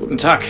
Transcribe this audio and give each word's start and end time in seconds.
Guten 0.00 0.16
Tag. 0.16 0.42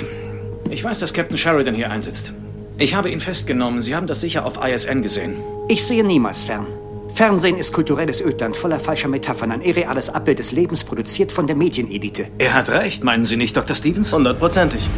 Ich 0.70 0.84
weiß, 0.84 1.00
dass 1.00 1.12
Captain 1.12 1.36
Sheridan 1.36 1.74
hier 1.74 1.90
einsitzt. 1.90 2.32
Ich 2.78 2.94
habe 2.94 3.10
ihn 3.10 3.18
festgenommen. 3.18 3.80
Sie 3.80 3.96
haben 3.96 4.06
das 4.06 4.20
sicher 4.20 4.46
auf 4.46 4.64
ISN 4.64 5.02
gesehen. 5.02 5.34
Ich 5.68 5.84
sehe 5.84 6.04
niemals 6.04 6.44
fern. 6.44 6.68
Fernsehen 7.12 7.56
ist 7.56 7.72
kulturelles 7.72 8.22
Ödland 8.22 8.56
voller 8.56 8.78
falscher 8.78 9.08
Metaphern, 9.08 9.50
ein 9.50 9.62
irreales 9.62 10.08
Abbild 10.08 10.38
des 10.38 10.52
Lebens, 10.52 10.84
produziert 10.84 11.32
von 11.32 11.48
der 11.48 11.56
Medienelite. 11.56 12.28
Er 12.38 12.54
hat 12.54 12.70
recht, 12.70 13.02
meinen 13.02 13.24
Sie 13.24 13.36
nicht, 13.36 13.56
Dr. 13.56 13.74
Stevens? 13.74 14.12
Hundertprozentig. 14.12 14.88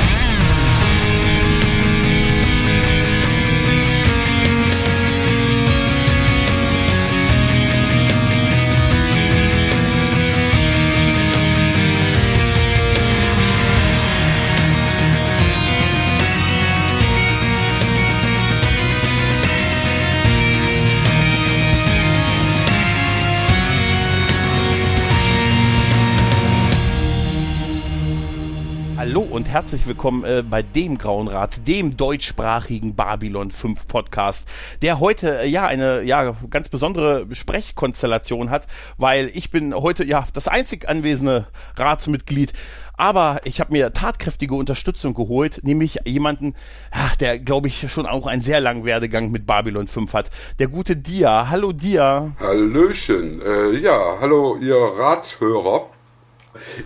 Herzlich 29.73 29.89
willkommen 29.89 30.23
äh, 30.25 30.43
bei 30.43 30.61
dem 30.61 30.99
Grauen 30.99 31.29
Rat, 31.29 31.67
dem 31.67 31.97
deutschsprachigen 31.97 32.95
Babylon 32.95 33.51
5 33.51 33.89
Podcast, 33.89 34.47
der 34.83 35.01
heute 35.01 35.39
äh, 35.41 35.49
ja 35.49 35.67
eine 35.67 36.03
ja 36.03 36.37
ganz 36.51 36.69
besondere 36.69 37.27
Sprechkonstellation 37.35 38.51
hat, 38.51 38.67
weil 38.99 39.31
ich 39.33 39.51
bin 39.51 39.73
heute 39.75 40.05
ja 40.05 40.27
das 40.35 40.47
einzig 40.47 40.91
anwesende 40.91 41.47
Ratsmitglied, 41.77 42.53
aber 42.99 43.41
ich 43.45 43.61
habe 43.61 43.73
mir 43.73 43.95
tatkräftige 43.95 44.55
Unterstützung 44.55 45.15
geholt, 45.15 45.61
nämlich 45.63 46.01
jemanden, 46.05 46.55
ach, 46.91 47.17
der 47.17 47.39
glaube 47.39 47.69
ich 47.69 47.91
schon 47.91 48.05
auch 48.05 48.27
einen 48.27 48.43
sehr 48.43 48.61
langen 48.61 48.85
Werdegang 48.85 49.31
mit 49.31 49.47
Babylon 49.47 49.89
5 49.89 50.13
hat. 50.13 50.31
Der 50.59 50.69
gute 50.69 50.97
Dia. 50.97 51.49
Hallo 51.49 51.73
Dia. 51.73 52.33
Hallöchen. 52.39 53.41
Äh, 53.41 53.79
ja, 53.79 54.19
hallo 54.21 54.59
ihr 54.61 54.77
Ratshörer. 54.77 55.92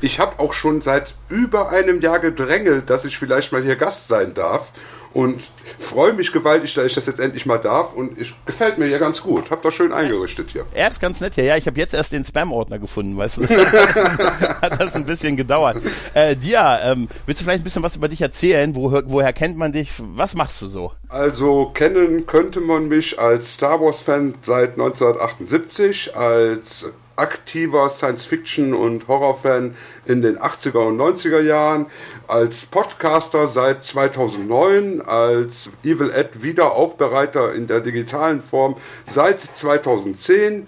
Ich 0.00 0.20
habe 0.20 0.39
auch 0.39 0.53
schon 0.53 0.81
seit 0.81 1.14
über 1.28 1.70
einem 1.70 2.00
Jahr 2.00 2.20
gedrängelt, 2.20 2.89
dass 2.91 3.05
ich 3.05 3.19
vielleicht 3.19 3.53
mal 3.53 3.62
hier 3.62 3.77
Gast 3.77 4.09
sein 4.09 4.34
darf 4.34 4.72
und 5.17 5.42
freue 5.78 6.12
mich 6.12 6.31
gewaltig, 6.31 6.75
dass 6.75 6.84
ich 6.84 6.95
das 6.95 7.06
jetzt 7.06 7.20
endlich 7.20 7.47
mal 7.47 7.56
darf 7.56 7.94
und 7.94 8.20
ich 8.20 8.34
gefällt 8.44 8.77
mir 8.77 8.84
hier 8.84 8.98
ganz 8.98 9.22
gut. 9.22 9.50
Hab 9.50 9.62
das 9.62 9.72
schön 9.72 9.91
eingerichtet 9.91 10.50
hier. 10.50 10.67
Er 10.75 10.91
ist 10.91 11.00
ganz 11.00 11.22
nett 11.22 11.37
hier. 11.37 11.44
Ja, 11.44 11.56
ich 11.56 11.67
habe 11.67 11.78
jetzt 11.81 11.94
erst 11.94 12.12
den 12.12 12.22
Spam-Ordner 12.22 12.78
gefunden, 12.78 13.17
weißt 13.17 13.39
du. 13.39 13.48
Hat 14.62 14.78
das 14.78 14.94
ein 14.94 15.06
bisschen 15.06 15.37
gedauert. 15.37 15.78
Äh, 16.12 16.37
Dia, 16.37 16.92
ähm, 16.92 17.09
willst 17.25 17.41
du 17.41 17.44
vielleicht 17.44 17.62
ein 17.62 17.64
bisschen 17.64 17.83
was 17.83 17.97
über 17.97 18.09
dich 18.09 18.20
erzählen? 18.20 18.75
Wo, 18.77 18.92
woher 19.06 19.33
kennt 19.33 19.56
man 19.56 19.72
dich? 19.72 19.91
Was 19.98 20.34
machst 20.34 20.61
du 20.61 20.69
so? 20.69 20.92
Also 21.09 21.70
kennen 21.70 22.27
könnte 22.27 22.61
man 22.61 22.89
mich 22.89 23.19
als 23.19 23.55
Star 23.55 23.81
Wars-Fan 23.81 24.34
seit 24.42 24.72
1978, 24.72 26.14
als 26.14 26.92
aktiver 27.17 27.89
Science-Fiction- 27.89 28.75
und 28.75 29.09
Horrorfan 29.09 29.75
in 30.05 30.22
den 30.22 30.39
80er 30.39 30.86
und 30.86 30.98
90er 30.98 31.41
Jahren, 31.41 31.86
als 32.28 32.67
Podcaster 32.67 33.47
seit 33.47 33.83
2009, 33.83 35.00
als 35.00 35.70
Evil 35.83 36.11
Ed 36.11 36.42
Wiederaufbereiter 36.42 37.55
in 37.55 37.67
der 37.67 37.81
digitalen 37.81 38.42
Form 38.42 38.77
seit 39.06 39.41
2010 39.41 40.67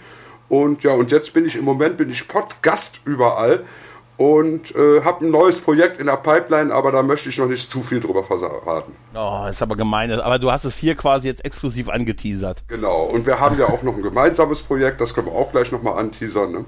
und 0.49 0.83
ja, 0.83 0.93
und 0.93 1.13
jetzt 1.13 1.35
bin 1.35 1.45
ich 1.45 1.57
im 1.57 1.65
Moment 1.65 1.99
bin 1.99 2.11
ich 2.11 2.27
Podcast 2.27 3.01
überall 3.05 3.65
und 4.19 4.75
äh, 4.75 5.01
habe 5.05 5.25
ein 5.25 5.31
neues 5.31 5.61
Projekt 5.61 6.01
in 6.01 6.07
der 6.07 6.17
Pipeline, 6.17 6.75
aber 6.75 6.91
da 6.91 7.03
möchte 7.03 7.29
ich 7.29 7.39
noch 7.39 7.47
nicht 7.47 7.71
zu 7.71 7.83
viel 7.83 8.01
drüber 8.01 8.25
verraten. 8.25 8.93
Oh, 9.15 9.47
ist 9.49 9.63
aber 9.63 9.77
gemein. 9.77 10.11
Aber 10.11 10.41
du 10.41 10.51
hast 10.51 10.65
es 10.65 10.77
hier 10.77 10.97
quasi 10.97 11.29
jetzt 11.29 11.45
exklusiv 11.45 11.89
angeteasert. 11.89 12.65
Genau. 12.67 13.05
Und 13.05 13.27
wir 13.27 13.39
haben 13.39 13.57
ja 13.59 13.67
auch 13.67 13.83
noch 13.83 13.95
ein 13.95 14.03
gemeinsames 14.03 14.63
Projekt, 14.65 15.01
das 15.01 15.15
können 15.15 15.29
wir 15.29 15.35
auch 15.35 15.53
gleich 15.53 15.71
nochmal 15.71 15.99
anteasern. 15.99 16.51
Ne? 16.51 16.65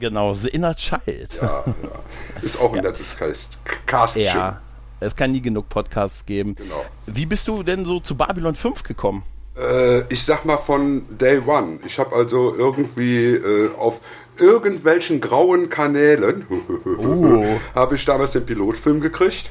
Genau, 0.00 0.34
The 0.34 0.48
Inner 0.48 0.74
Child. 0.74 1.38
Ja, 1.40 1.64
ja. 1.64 2.42
Ist 2.42 2.60
auch 2.60 2.70
ein 2.70 2.76
ja. 2.82 2.90
nettes 2.90 3.16
Cast. 3.16 3.58
Castchen. 3.86 4.24
Ja, 4.24 4.60
es 4.98 5.14
kann 5.14 5.30
nie 5.30 5.40
genug 5.40 5.68
Podcasts 5.68 6.26
geben. 6.26 6.56
Genau. 6.56 6.84
Wie 7.06 7.26
bist 7.26 7.46
du 7.46 7.62
denn 7.62 7.84
so 7.84 8.00
zu 8.00 8.16
Babylon 8.16 8.56
5 8.56 8.82
gekommen? 8.82 9.22
Äh, 9.56 10.00
ich 10.12 10.24
sag 10.24 10.44
mal 10.44 10.56
von 10.56 11.04
Day 11.16 11.40
One. 11.46 11.78
Ich 11.84 11.98
habe 11.98 12.16
also 12.16 12.54
irgendwie 12.56 13.34
äh, 13.34 13.70
auf 13.76 14.00
irgendwelchen 14.38 15.20
grauen 15.20 15.68
Kanälen 15.68 16.46
uh. 16.84 17.58
habe 17.74 17.94
ich 17.94 18.04
damals 18.04 18.32
den 18.32 18.46
Pilotfilm 18.46 19.00
gekriegt 19.00 19.50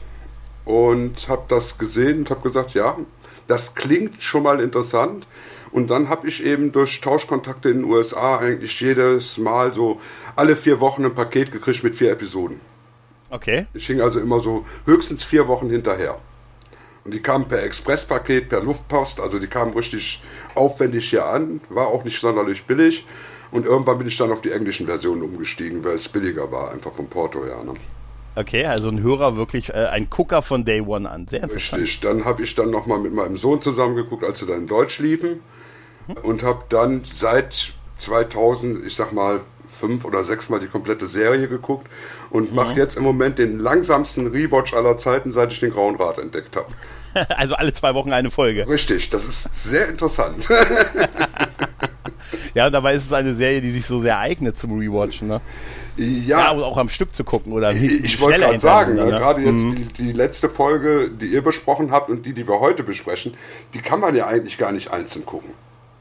und 0.65 1.27
habe 1.27 1.43
das 1.47 1.77
gesehen 1.77 2.19
und 2.19 2.29
habe 2.29 2.41
gesagt, 2.41 2.73
ja, 2.73 2.97
das 3.47 3.75
klingt 3.75 4.21
schon 4.21 4.43
mal 4.43 4.59
interessant. 4.59 5.27
Und 5.71 5.89
dann 5.89 6.09
habe 6.09 6.27
ich 6.27 6.43
eben 6.43 6.71
durch 6.71 6.99
Tauschkontakte 6.99 7.69
in 7.69 7.81
den 7.81 7.85
USA 7.85 8.37
eigentlich 8.37 8.79
jedes 8.81 9.37
Mal 9.37 9.73
so 9.73 10.01
alle 10.35 10.55
vier 10.57 10.79
Wochen 10.81 11.05
ein 11.05 11.15
Paket 11.15 11.51
gekriegt 11.51 11.83
mit 11.83 11.95
vier 11.95 12.11
Episoden. 12.11 12.59
Okay. 13.29 13.67
Ich 13.73 13.87
hing 13.87 14.01
also 14.01 14.19
immer 14.19 14.41
so 14.41 14.65
höchstens 14.85 15.23
vier 15.23 15.47
Wochen 15.47 15.69
hinterher. 15.69 16.19
Und 17.03 17.13
die 17.13 17.21
kamen 17.21 17.47
per 17.47 17.63
Expresspaket, 17.63 18.49
per 18.49 18.61
Luftpost, 18.61 19.19
also 19.19 19.39
die 19.39 19.47
kamen 19.47 19.73
richtig 19.73 20.21
aufwendig 20.53 21.09
hier 21.09 21.25
an, 21.25 21.61
war 21.69 21.87
auch 21.87 22.03
nicht 22.03 22.19
sonderlich 22.19 22.63
billig. 22.65 23.05
Und 23.51 23.65
irgendwann 23.65 23.97
bin 23.97 24.07
ich 24.07 24.17
dann 24.17 24.31
auf 24.31 24.41
die 24.41 24.51
englischen 24.51 24.87
Versionen 24.87 25.23
umgestiegen, 25.23 25.83
weil 25.83 25.95
es 25.95 26.07
billiger 26.07 26.51
war, 26.51 26.71
einfach 26.71 26.93
vom 26.93 27.07
Porto 27.07 27.43
her. 27.43 27.63
Ne? 27.63 27.73
Okay, 28.35 28.65
also 28.65 28.89
ein 28.89 29.03
Hörer 29.03 29.35
wirklich, 29.35 29.69
äh, 29.69 29.87
ein 29.87 30.09
Gucker 30.09 30.41
von 30.41 30.63
Day 30.63 30.81
One 30.81 31.09
an. 31.09 31.27
Sehr 31.27 31.43
interessant. 31.43 31.81
Richtig, 31.81 31.99
dann 32.01 32.23
habe 32.23 32.43
ich 32.43 32.55
dann 32.55 32.69
nochmal 32.69 32.99
mit 32.99 33.13
meinem 33.13 33.35
Sohn 33.35 33.61
zusammengeguckt, 33.61 34.23
als 34.23 34.39
sie 34.39 34.45
dann 34.45 34.61
in 34.61 34.67
Deutsch 34.67 34.99
liefen. 34.99 35.41
Mhm. 36.07 36.13
Und 36.23 36.43
habe 36.43 36.63
dann 36.69 37.03
seit 37.03 37.73
2000, 37.97 38.85
ich 38.85 38.95
sag 38.95 39.11
mal, 39.11 39.41
fünf 39.65 40.05
oder 40.05 40.23
sechs 40.23 40.49
Mal 40.49 40.59
die 40.59 40.67
komplette 40.67 41.07
Serie 41.07 41.47
geguckt 41.47 41.87
und 42.29 42.53
mache 42.53 42.71
mhm. 42.71 42.77
jetzt 42.77 42.97
im 42.97 43.03
Moment 43.03 43.37
den 43.37 43.59
langsamsten 43.59 44.27
Rewatch 44.27 44.73
aller 44.73 44.97
Zeiten, 44.97 45.31
seit 45.31 45.51
ich 45.51 45.59
den 45.59 45.71
Grauen 45.71 45.95
Rat 45.95 46.17
entdeckt 46.17 46.55
habe. 46.55 46.67
Also 47.27 47.55
alle 47.55 47.73
zwei 47.73 47.93
Wochen 47.93 48.13
eine 48.13 48.31
Folge. 48.31 48.65
Richtig, 48.69 49.09
das 49.09 49.25
ist 49.25 49.49
sehr 49.53 49.89
interessant. 49.89 50.47
ja, 52.53 52.67
und 52.67 52.71
dabei 52.71 52.95
ist 52.95 53.05
es 53.05 53.13
eine 53.13 53.33
Serie, 53.33 53.61
die 53.61 53.71
sich 53.71 53.85
so 53.85 53.99
sehr 53.99 54.19
eignet 54.19 54.57
zum 54.57 54.77
Rewatchen, 54.77 55.27
ne? 55.27 55.41
Ja, 55.97 56.39
ja 56.39 56.51
auch 56.51 56.77
am 56.77 56.89
Stück 56.89 57.13
zu 57.13 57.23
gucken 57.23 57.53
oder 57.53 57.71
Ich, 57.71 58.03
ich 58.03 58.21
wollte 58.21 58.39
gerade 58.39 58.59
sagen, 58.59 58.95
ne? 58.95 59.05
gerade 59.07 59.41
jetzt 59.41 59.63
mhm. 59.63 59.75
die, 59.75 60.03
die, 60.03 60.11
letzte 60.13 60.49
Folge, 60.49 61.09
die 61.09 61.27
ihr 61.27 61.43
besprochen 61.43 61.91
habt 61.91 62.09
und 62.09 62.25
die, 62.25 62.33
die 62.33 62.47
wir 62.47 62.59
heute 62.59 62.83
besprechen, 62.83 63.33
die 63.73 63.79
kann 63.79 63.99
man 63.99 64.15
ja 64.15 64.27
eigentlich 64.27 64.57
gar 64.57 64.71
nicht 64.71 64.91
einzeln 64.91 65.25
gucken. 65.25 65.51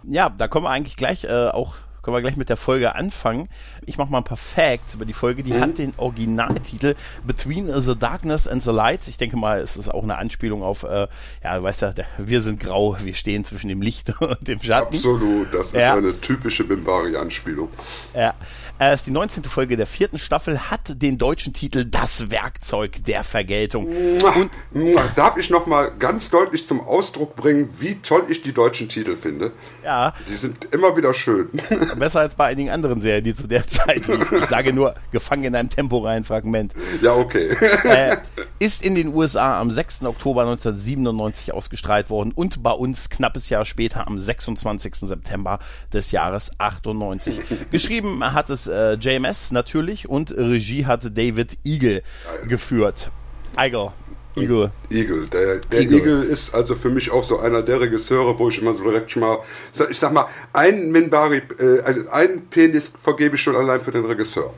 Ja, 0.05 0.31
da 0.31 0.49
kommen 0.49 0.67
wir 0.67 0.71
eigentlich 0.71 0.97
gleich 0.97 1.25
äh, 1.25 1.49
auch 1.49 1.75
können 2.11 2.25
wir 2.25 2.29
gleich 2.29 2.37
mit 2.37 2.49
der 2.49 2.57
Folge 2.57 2.95
anfangen. 2.95 3.49
Ich 3.87 3.97
mache 3.97 4.11
mal 4.11 4.19
ein 4.19 4.25
paar 4.25 4.37
Facts 4.37 4.95
über 4.95 5.05
die 5.05 5.13
Folge. 5.13 5.43
Die 5.43 5.53
mhm. 5.53 5.61
hat 5.61 5.79
den 5.79 5.95
Originaltitel 5.97 6.95
Between 7.25 7.69
the 7.69 7.97
Darkness 7.97 8.49
and 8.49 8.63
the 8.63 8.73
Light. 8.73 9.07
Ich 9.07 9.17
denke 9.17 9.37
mal, 9.37 9.61
es 9.61 9.77
ist 9.77 9.89
auch 9.89 10.03
eine 10.03 10.19
Anspielung 10.19 10.63
auf, 10.63 10.83
äh, 10.83 11.07
ja, 11.45 11.63
weißt 11.63 11.83
du, 11.83 11.95
wir 12.19 12.41
sind 12.41 12.59
grau, 12.59 12.97
wir 13.01 13.15
stehen 13.15 13.45
zwischen 13.45 13.69
dem 13.69 13.81
Licht 13.81 14.13
und 14.21 14.47
dem 14.47 14.61
Schatten. 14.61 14.97
Absolut, 14.97 15.55
das 15.55 15.69
ist 15.69 15.81
ja. 15.81 15.95
eine 15.95 16.21
typische 16.21 16.65
Bimbari-Anspielung. 16.65 17.69
Ja. 18.15 18.35
Es 18.83 19.01
ist 19.01 19.09
die 19.09 19.11
19. 19.11 19.45
Folge 19.45 19.77
der 19.77 19.87
vierten 19.87 20.19
Staffel, 20.19 20.71
hat 20.71 21.03
den 21.03 21.19
deutschen 21.19 21.53
Titel 21.53 21.85
Das 21.85 22.31
Werkzeug 22.31 23.05
der 23.05 23.25
Vergeltung. 23.25 23.87
Und 23.87 24.51
Darf 25.17 25.37
ich 25.37 25.51
nochmal 25.51 25.93
ganz 25.99 26.31
deutlich 26.31 26.67
zum 26.67 26.81
Ausdruck 26.81 27.37
bringen, 27.37 27.69
wie 27.79 27.97
toll 27.97 28.25
ich 28.31 28.41
die 28.41 28.55
deutschen 28.55 28.89
Titel 28.89 29.17
finde? 29.17 29.53
Ja. 29.85 30.15
Die 30.31 30.35
sind 30.35 30.73
immer 30.73 30.97
wieder 30.97 31.13
schön. 31.13 31.51
Besser 31.99 32.21
als 32.21 32.37
bei 32.37 32.47
einigen 32.47 32.71
anderen 32.71 33.03
Serien, 33.03 33.23
die 33.23 33.35
zu 33.35 33.47
der 33.47 33.69
Zeit 33.69 34.07
liefen. 34.07 34.39
Ich 34.39 34.47
sage 34.47 34.73
nur, 34.73 34.95
gefangen 35.13 35.45
in 35.45 35.55
einem 35.55 35.69
temporeinen 35.69 36.25
Fragment. 36.25 36.73
Ja, 37.03 37.13
okay. 37.13 37.55
Äh, 37.85 38.17
ist 38.61 38.83
in 38.83 38.95
den 38.95 39.15
USA 39.15 39.61
am 39.61 39.71
6. 39.71 40.05
Oktober 40.05 40.43
1997 40.43 41.53
ausgestrahlt 41.53 42.09
worden 42.09 42.33
und 42.35 42.63
bei 42.63 42.73
uns 42.73 43.11
knappes 43.11 43.51
Jahr 43.51 43.67
später 43.67 44.07
am 44.07 44.19
26. 44.19 44.95
September 44.95 45.59
des 45.93 46.13
Jahres 46.13 46.51
98. 46.57 47.41
Geschrieben 47.71 48.25
hat 48.33 48.49
es 48.49 48.70
äh, 48.71 48.95
JMS 48.95 49.53
natürlich 49.53 50.09
und 50.09 50.31
Regie 50.37 50.87
hat 50.87 51.17
David 51.17 51.59
Eagle 51.65 52.03
geführt. 52.49 53.11
Eagle. 53.57 53.93
Eagle. 54.37 54.71
Eagle. 54.91 55.27
Der, 55.27 55.59
der 55.59 55.81
Eagle. 55.81 55.99
Eagle. 55.99 56.23
ist 56.23 56.55
also 56.55 56.75
für 56.75 56.91
mich 56.91 57.11
auch 57.11 57.25
so 57.25 57.41
einer 57.41 57.63
der 57.63 57.81
Regisseure, 57.81 58.39
wo 58.39 58.49
ich 58.49 58.61
immer 58.61 58.75
so 58.75 58.85
direkt 58.85 59.11
schon 59.11 59.23
mal, 59.23 59.39
ich 59.91 59.99
sag 59.99 60.13
mal, 60.13 60.27
ein 60.53 60.91
Minbari, 60.91 61.43
äh, 61.59 61.81
also 61.81 62.09
einen 62.11 62.47
Penis 62.47 62.93
vergebe 63.03 63.37
ich 63.37 63.43
schon 63.43 63.57
allein 63.57 63.81
für 63.81 63.91
den 63.91 64.05
Regisseur. 64.05 64.55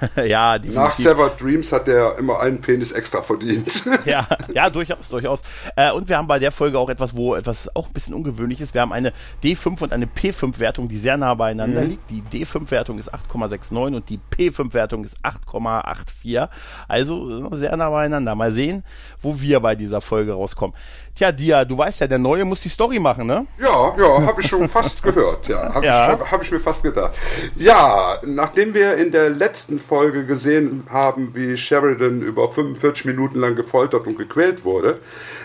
ja, 0.16 0.58
definitiv. 0.58 0.82
Nach 0.82 0.92
Severed 0.92 1.40
Dreams 1.40 1.72
hat 1.72 1.86
der 1.86 2.18
immer 2.18 2.40
einen 2.40 2.60
Penis 2.60 2.92
extra 2.92 3.22
verdient. 3.22 3.84
ja, 4.04 4.26
ja, 4.52 4.70
durchaus, 4.70 5.08
durchaus. 5.08 5.40
Äh, 5.74 5.92
und 5.92 6.08
wir 6.08 6.16
haben 6.16 6.26
bei 6.26 6.38
der 6.38 6.52
Folge 6.52 6.78
auch 6.78 6.90
etwas, 6.90 7.16
wo 7.16 7.34
etwas 7.34 7.74
auch 7.74 7.86
ein 7.86 7.92
bisschen 7.92 8.14
ungewöhnlich 8.14 8.60
ist. 8.60 8.74
Wir 8.74 8.80
haben 8.80 8.92
eine 8.92 9.12
D5 9.42 9.82
und 9.82 9.92
eine 9.92 10.06
P5-Wertung, 10.06 10.88
die 10.88 10.96
sehr 10.96 11.16
nah 11.16 11.34
beieinander 11.34 11.82
mhm. 11.82 11.88
liegt. 11.90 12.10
Die 12.10 12.22
D5-Wertung 12.22 12.98
ist 12.98 13.12
8,69 13.12 13.96
und 13.96 14.08
die 14.08 14.20
P5-Wertung 14.36 15.04
ist 15.04 15.16
8,84. 15.22 16.48
Also 16.88 17.48
äh, 17.50 17.56
sehr 17.56 17.76
nah 17.76 17.90
beieinander. 17.90 18.34
Mal 18.34 18.52
sehen, 18.52 18.84
wo 19.20 19.40
wir 19.40 19.60
bei 19.60 19.74
dieser 19.74 20.00
Folge 20.00 20.32
rauskommen. 20.32 20.76
Tja, 21.14 21.32
Dia, 21.32 21.64
du 21.64 21.78
weißt 21.78 22.00
ja, 22.00 22.06
der 22.06 22.18
Neue 22.18 22.44
muss 22.44 22.60
die 22.60 22.68
Story 22.68 22.98
machen, 22.98 23.26
ne? 23.26 23.46
Ja, 23.58 23.94
ja, 23.98 24.26
habe 24.26 24.42
ich 24.42 24.48
schon 24.48 24.68
fast 24.68 25.02
gehört. 25.02 25.48
Ja, 25.48 25.72
habe 25.72 25.86
ja. 25.86 26.14
ich, 26.14 26.30
hab 26.30 26.42
ich 26.42 26.50
mir 26.50 26.60
fast 26.60 26.82
gedacht. 26.82 27.14
Ja, 27.56 28.18
nachdem 28.22 28.74
wir 28.74 28.96
in 28.98 29.12
der 29.12 29.30
letzten 29.30 29.78
Folge 29.86 30.26
gesehen 30.26 30.84
haben, 30.90 31.34
wie 31.34 31.56
Sheridan 31.56 32.22
über 32.22 32.50
45 32.50 33.04
Minuten 33.04 33.38
lang 33.38 33.54
gefoltert 33.54 34.06
und 34.06 34.18
gequält 34.18 34.64
wurde, 34.64 34.98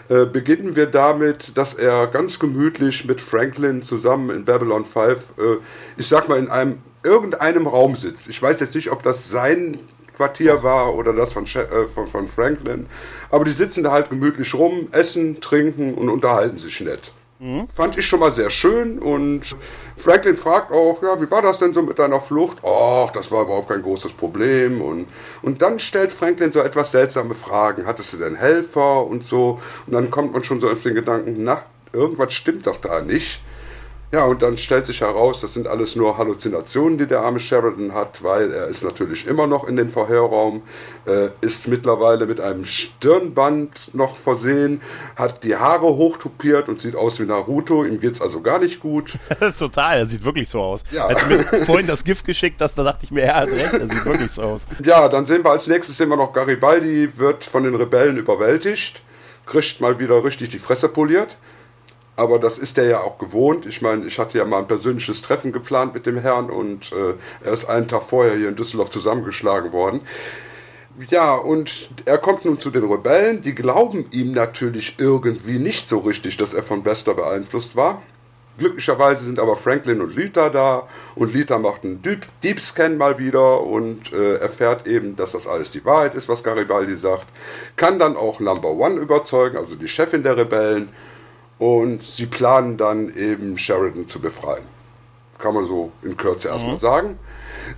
äh, 0.10 0.26
beginnen 0.26 0.76
wir 0.76 0.88
damit, 0.88 1.58
dass 1.58 1.74
er 1.74 2.08
ganz 2.08 2.40
gemütlich 2.40 3.06
mit 3.06 3.22
Franklin 3.22 3.82
zusammen 3.84 4.30
in 4.30 4.46
Babylon 4.46 4.86
5, 4.86 5.18
äh, 5.38 5.58
ich 5.98 6.08
sag 6.08 6.28
mal, 6.28 6.40
in 6.40 6.50
einem 6.50 6.80
irgendeinem 7.04 7.68
Raum 7.68 7.96
sitzt. 7.96 8.30
Ich 8.30 8.42
weiß 8.42 8.60
jetzt 8.60 8.76
nicht, 8.76 8.92
ob 8.92 9.04
das 9.04 9.30
sein 9.30 9.80
Quartier 10.16 10.64
war 10.64 10.96
oder 10.96 11.14
das 11.14 11.34
von, 11.34 11.46
äh, 11.46 11.88
von, 11.88 12.08
von 12.08 12.28
Franklin. 12.28 12.88
Aber 13.30 13.46
die 13.46 13.52
sitzen 13.52 13.84
da 13.84 13.92
halt 13.92 14.10
gemütlich 14.10 14.54
rum, 14.54 14.88
essen, 14.92 15.40
trinken 15.42 15.94
und 15.94 16.10
unterhalten 16.10 16.58
sich 16.58 16.82
nett. 16.82 17.14
Mhm. 17.42 17.68
Fand 17.76 17.98
ich 17.98 18.06
schon 18.06 18.20
mal 18.20 18.30
sehr 18.30 18.52
schön 18.52 19.00
und 19.00 19.42
Franklin 19.98 20.38
fragt 20.38 20.72
auch, 20.72 21.02
ja, 21.02 21.20
wie 21.20 21.32
war 21.32 21.42
das 21.42 21.58
denn 21.58 21.74
so 21.74 21.82
mit 21.82 21.98
deiner 21.98 22.22
Flucht? 22.22 22.60
Ach, 22.64 23.10
das 23.10 23.32
war 23.32 23.42
überhaupt 23.42 23.70
kein 23.70 23.82
großes 23.82 24.14
Problem 24.14 24.80
und, 24.80 25.08
und 25.42 25.60
dann 25.60 25.80
stellt 25.80 26.12
Franklin 26.12 26.52
so 26.52 26.60
etwas 26.60 26.92
seltsame 26.92 27.34
Fragen. 27.34 27.88
Hattest 27.88 28.14
du 28.14 28.18
denn 28.18 28.36
Helfer 28.36 29.08
und 29.08 29.26
so? 29.26 29.60
Und 29.88 29.94
dann 29.94 30.12
kommt 30.12 30.34
man 30.34 30.44
schon 30.44 30.62
so 30.62 30.70
auf 30.70 30.84
den 30.84 30.94
Gedanken, 30.94 31.38
na, 31.40 31.64
irgendwas 31.94 32.32
stimmt 32.34 32.68
doch 32.68 32.78
da 32.78 33.02
nicht. 33.02 33.42
Ja, 34.14 34.26
und 34.26 34.44
dann 34.44 34.58
stellt 34.58 34.86
sich 34.86 35.00
heraus, 35.00 35.40
das 35.40 35.54
sind 35.54 35.70
alles 35.70 35.96
nur 35.96 36.18
Halluzinationen, 36.18 36.98
die 36.98 37.08
der 37.08 37.22
arme 37.22 37.40
Sheridan 37.40 37.94
hat, 37.94 38.22
weil 38.22 38.52
er 38.52 38.68
ist 38.68 38.84
natürlich 38.84 39.26
immer 39.26 39.48
noch 39.48 39.66
in 39.66 39.78
den 39.78 39.90
Vorherraum, 39.90 40.64
äh, 41.06 41.30
ist 41.40 41.70
mittlerweile 41.70 42.26
mit 42.26 42.42
einem 42.42 42.66
Stirnband 42.66 43.96
noch 43.96 44.18
versehen, 44.18 44.82
hat 45.16 45.46
die 45.46 45.56
Haare 45.56 45.86
hochtupiert 45.86 46.68
und 46.68 46.82
sieht 46.82 46.98
aus 46.98 47.22
wie 47.22 47.26
Naruto. 47.26 47.86
Ihm 47.86 48.02
geht's 48.02 48.22
also 48.22 48.42
gar 48.42 48.60
nicht 48.60 48.82
gut. 48.82 49.14
Total, 49.58 50.00
er 50.00 50.06
sieht 50.06 50.26
wirklich 50.26 50.50
so 50.50 50.60
aus. 50.60 50.84
Ja. 50.92 51.06
Als 51.06 51.22
du 51.22 51.28
mir 51.28 51.66
vorhin 51.66 51.88
das 51.88 52.04
Gift 52.04 52.26
geschickt 52.26 52.60
hast, 52.60 52.78
da 52.78 52.84
dachte 52.84 53.06
ich 53.06 53.12
mir, 53.12 53.22
er 53.22 53.36
hat 53.36 53.50
recht, 53.50 53.74
er 53.74 53.88
sieht 53.88 54.06
wirklich 54.06 54.32
so 54.32 54.42
aus. 54.42 54.64
Ja, 54.84 55.08
dann 55.08 55.26
sehen 55.26 55.42
wir 55.46 55.52
als 55.52 55.68
nächstes 55.68 55.96
sehen 55.96 56.10
wir 56.10 56.18
noch 56.18 56.34
Garibaldi 56.34 57.18
wird 57.18 57.46
von 57.46 57.64
den 57.64 57.76
Rebellen 57.76 58.18
überwältigt, 58.18 59.02
kriegt 59.46 59.80
mal 59.80 60.00
wieder 60.00 60.22
richtig 60.22 60.50
die 60.50 60.60
Fresse 60.60 60.90
poliert 60.90 61.38
aber 62.22 62.38
das 62.38 62.60
ist 62.60 62.78
er 62.78 62.86
ja 62.86 63.00
auch 63.00 63.18
gewohnt. 63.18 63.66
Ich 63.66 63.82
meine, 63.82 64.06
ich 64.06 64.20
hatte 64.20 64.38
ja 64.38 64.46
mal 64.46 64.60
ein 64.60 64.68
persönliches 64.68 65.24
Treffen 65.24 65.52
geplant 65.52 65.96
mit 65.96 66.06
dem 66.06 66.20
Herrn 66.20 66.52
und 66.52 66.92
äh, 66.92 67.16
er 67.44 67.52
ist 67.52 67.66
einen 67.66 67.88
Tag 67.88 68.04
vorher 68.04 68.36
hier 68.36 68.48
in 68.48 68.56
Düsseldorf 68.56 68.92
zusammengeschlagen 68.92 69.72
worden. 69.72 70.02
Ja, 71.10 71.36
und 71.36 71.90
er 72.06 72.20
kommt 72.20 72.46
nun 72.46 72.60
zu 72.60 72.70
den 72.70 72.84
Rebellen. 72.84 73.42
Die 73.42 73.56
glauben 73.56 74.08
ihm 74.12 74.34
natürlich 74.34 74.96
irgendwie 75.00 75.58
nicht 75.58 75.88
so 75.88 76.00
richtig, 76.00 76.38
dass 76.38 76.54
er 76.54 76.62
von 76.62 76.84
Bester 76.84 77.16
beeinflusst 77.16 77.76
war. 77.76 78.04
Glücklicherweise 78.60 79.26
sind 79.26 79.40
aber 79.40 79.56
Franklin 79.56 80.02
und 80.02 80.16
Lita 80.16 80.50
da 80.50 80.88
und 81.16 81.34
Lita 81.34 81.58
macht 81.58 81.84
einen 81.84 82.04
Deep, 82.04 82.28
Deep 82.44 82.60
Scan 82.60 82.98
mal 82.98 83.18
wieder 83.18 83.62
und 83.64 84.14
äh, 84.14 84.36
erfährt 84.36 84.86
eben, 84.86 85.16
dass 85.16 85.32
das 85.32 85.48
alles 85.48 85.72
die 85.72 85.84
Wahrheit 85.86 86.14
ist, 86.14 86.30
was 86.30 86.44
Garibaldi 86.44 86.96
sagt. 86.96 87.26
Kann 87.78 87.98
dann 87.98 88.16
auch 88.16 88.40
Number 88.40 88.70
One 88.70 89.00
überzeugen, 89.00 89.58
also 89.58 89.76
die 89.76 89.88
Chefin 89.88 90.22
der 90.22 90.38
Rebellen 90.38 90.90
und 91.62 92.02
sie 92.02 92.26
planen 92.26 92.76
dann 92.76 93.16
eben 93.16 93.56
Sheridan 93.56 94.08
zu 94.08 94.20
befreien. 94.20 94.64
Kann 95.38 95.54
man 95.54 95.64
so 95.66 95.92
in 96.02 96.18
Kürze 96.18 96.48
mhm. 96.48 96.54
erstmal 96.56 96.80
sagen. 96.80 97.20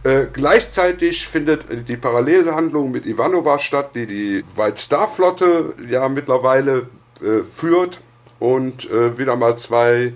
Äh, 0.06 0.27
gleichzeitig 0.31 1.27
findet 1.27 1.89
die 1.89 1.97
Parallelhandlung 1.97 2.91
mit 2.91 3.06
Ivanova 3.06 3.59
statt, 3.59 3.89
die 3.94 4.07
die 4.07 4.44
White 4.56 4.77
Star 4.77 5.09
Flotte 5.09 5.74
ja 5.89 6.07
mittlerweile 6.07 6.88
äh, 7.21 7.44
führt 7.44 8.00
und 8.39 8.89
äh, 8.89 9.18
wieder 9.18 9.35
mal 9.35 9.57
zwei 9.57 10.13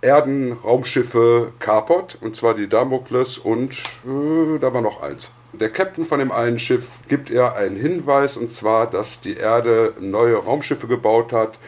Erden-Raumschiffe 0.00 1.52
kapert, 1.58 2.16
und 2.22 2.34
zwar 2.34 2.54
die 2.54 2.68
Damokles 2.68 3.36
und 3.36 3.74
äh, 4.06 4.58
da 4.58 4.72
war 4.72 4.80
noch 4.80 5.02
eins. 5.02 5.32
Der 5.52 5.68
Captain 5.68 6.06
von 6.06 6.18
dem 6.18 6.32
einen 6.32 6.58
Schiff 6.58 7.00
gibt 7.08 7.30
er 7.30 7.56
einen 7.56 7.76
Hinweis, 7.76 8.38
und 8.38 8.50
zwar, 8.50 8.88
dass 8.88 9.20
die 9.20 9.34
Erde 9.34 9.92
neue 10.00 10.36
Raumschiffe 10.36 10.86
gebaut 10.86 11.34
hat, 11.34 11.58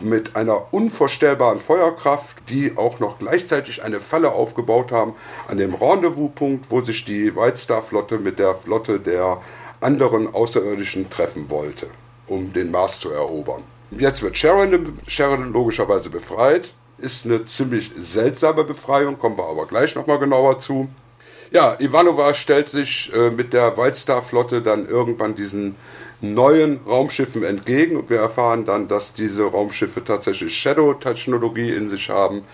mit 0.00 0.36
einer 0.36 0.72
unvorstellbaren 0.72 1.60
Feuerkraft, 1.60 2.36
die 2.48 2.76
auch 2.76 3.00
noch 3.00 3.18
gleichzeitig 3.18 3.82
eine 3.82 4.00
Falle 4.00 4.32
aufgebaut 4.32 4.92
haben 4.92 5.14
an 5.48 5.58
dem 5.58 5.74
Rendezvouspunkt, 5.74 6.70
wo 6.70 6.80
sich 6.80 7.04
die 7.04 7.34
White 7.34 7.56
Star 7.56 7.82
Flotte 7.82 8.18
mit 8.18 8.38
der 8.38 8.54
Flotte 8.54 9.00
der 9.00 9.40
anderen 9.80 10.32
Außerirdischen 10.32 11.10
treffen 11.10 11.50
wollte, 11.50 11.88
um 12.26 12.52
den 12.52 12.70
Mars 12.70 13.00
zu 13.00 13.10
erobern. 13.10 13.62
Jetzt 13.90 14.22
wird 14.22 14.38
Sheridan, 14.38 14.98
Sheridan 15.06 15.52
logischerweise 15.52 16.08
befreit. 16.10 16.74
Ist 16.98 17.26
eine 17.26 17.44
ziemlich 17.44 17.90
seltsame 17.96 18.64
Befreiung, 18.64 19.18
kommen 19.18 19.36
wir 19.36 19.48
aber 19.48 19.66
gleich 19.66 19.94
nochmal 19.96 20.18
genauer 20.18 20.58
zu. 20.58 20.88
Ja, 21.50 21.78
Ivanova 21.78 22.32
stellt 22.32 22.68
sich 22.68 23.12
äh, 23.14 23.30
mit 23.30 23.52
der 23.52 23.76
White 23.76 23.96
Star 23.96 24.22
Flotte 24.22 24.62
dann 24.62 24.86
irgendwann 24.86 25.34
diesen 25.34 25.76
neuen 26.22 26.80
Raumschiffen 26.86 27.42
entgegen 27.42 27.96
und 27.96 28.08
wir 28.08 28.18
erfahren 28.18 28.64
dann, 28.64 28.88
dass 28.88 29.12
diese 29.12 29.44
Raumschiffe 29.44 30.04
tatsächlich 30.04 30.56
Shadow-Technologie 30.56 31.72
in 31.72 31.90
sich 31.90 32.08
haben. 32.08 32.44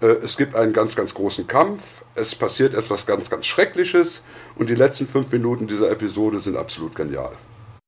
Äh, 0.00 0.06
es 0.06 0.36
gibt 0.36 0.54
einen 0.54 0.72
ganz, 0.72 0.94
ganz 0.94 1.14
großen 1.14 1.46
Kampf. 1.46 2.04
Es 2.14 2.34
passiert 2.34 2.74
etwas 2.74 3.06
ganz, 3.06 3.30
ganz 3.30 3.46
Schreckliches 3.46 4.22
und 4.54 4.68
die 4.70 4.74
letzten 4.74 5.06
fünf 5.06 5.32
Minuten 5.32 5.66
dieser 5.66 5.90
Episode 5.90 6.40
sind 6.40 6.56
absolut 6.56 6.94
genial. 6.94 7.34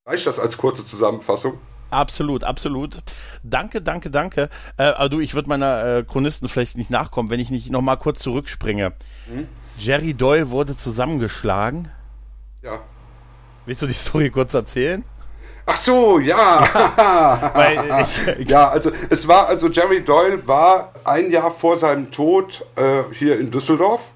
Reicht 0.07 0.27
das 0.27 0.39
als 0.39 0.57
kurze 0.57 0.85
Zusammenfassung? 0.85 1.59
Absolut, 1.91 2.45
absolut. 2.45 2.99
Danke, 3.43 3.81
danke, 3.81 4.11
danke. 4.11 4.51
Äh, 4.77 4.85
aber 4.85 5.09
du, 5.09 5.21
ich 5.21 5.35
würde 5.35 5.49
meiner 5.49 5.85
äh, 5.99 6.05
Chronisten 6.05 6.49
vielleicht 6.49 6.77
nicht 6.77 6.91
nachkommen, 6.91 7.31
wenn 7.31 7.41
ich 7.41 7.51
nicht 7.51 7.71
nochmal 7.71 7.99
kurz 7.99 8.21
zurückspringe. 8.21 8.95
Hm? 9.31 9.49
Jerry 9.79 10.15
Doyle 10.15 10.51
wurde 10.51 10.77
zusammengeschlagen. 10.77 11.89
Ja. 12.63 12.81
Willst 13.65 13.83
du 13.83 13.87
die 13.87 13.93
Story 13.93 14.31
kurz 14.31 14.55
erzählen? 14.55 15.05
Ach 15.71 15.77
so, 15.77 16.19
ja. 16.19 16.67
ja. 16.97 18.07
ja, 18.39 18.69
also 18.71 18.91
es 19.11 19.29
war, 19.29 19.49
also 19.49 19.69
Jerry 19.69 20.03
Doyle 20.03 20.47
war 20.47 20.95
ein 21.05 21.31
Jahr 21.31 21.51
vor 21.51 21.77
seinem 21.77 22.11
Tod 22.11 22.65
äh, 22.77 23.03
hier 23.13 23.39
in 23.39 23.51
Düsseldorf. 23.51 24.13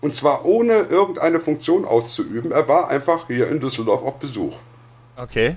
Und 0.00 0.14
zwar 0.14 0.44
ohne 0.44 0.74
irgendeine 0.74 1.40
Funktion 1.40 1.84
auszuüben. 1.84 2.52
Er 2.52 2.68
war 2.68 2.88
einfach 2.88 3.26
hier 3.26 3.48
in 3.48 3.58
Düsseldorf 3.58 4.04
auf 4.04 4.20
Besuch. 4.20 4.54
Okay. 5.16 5.56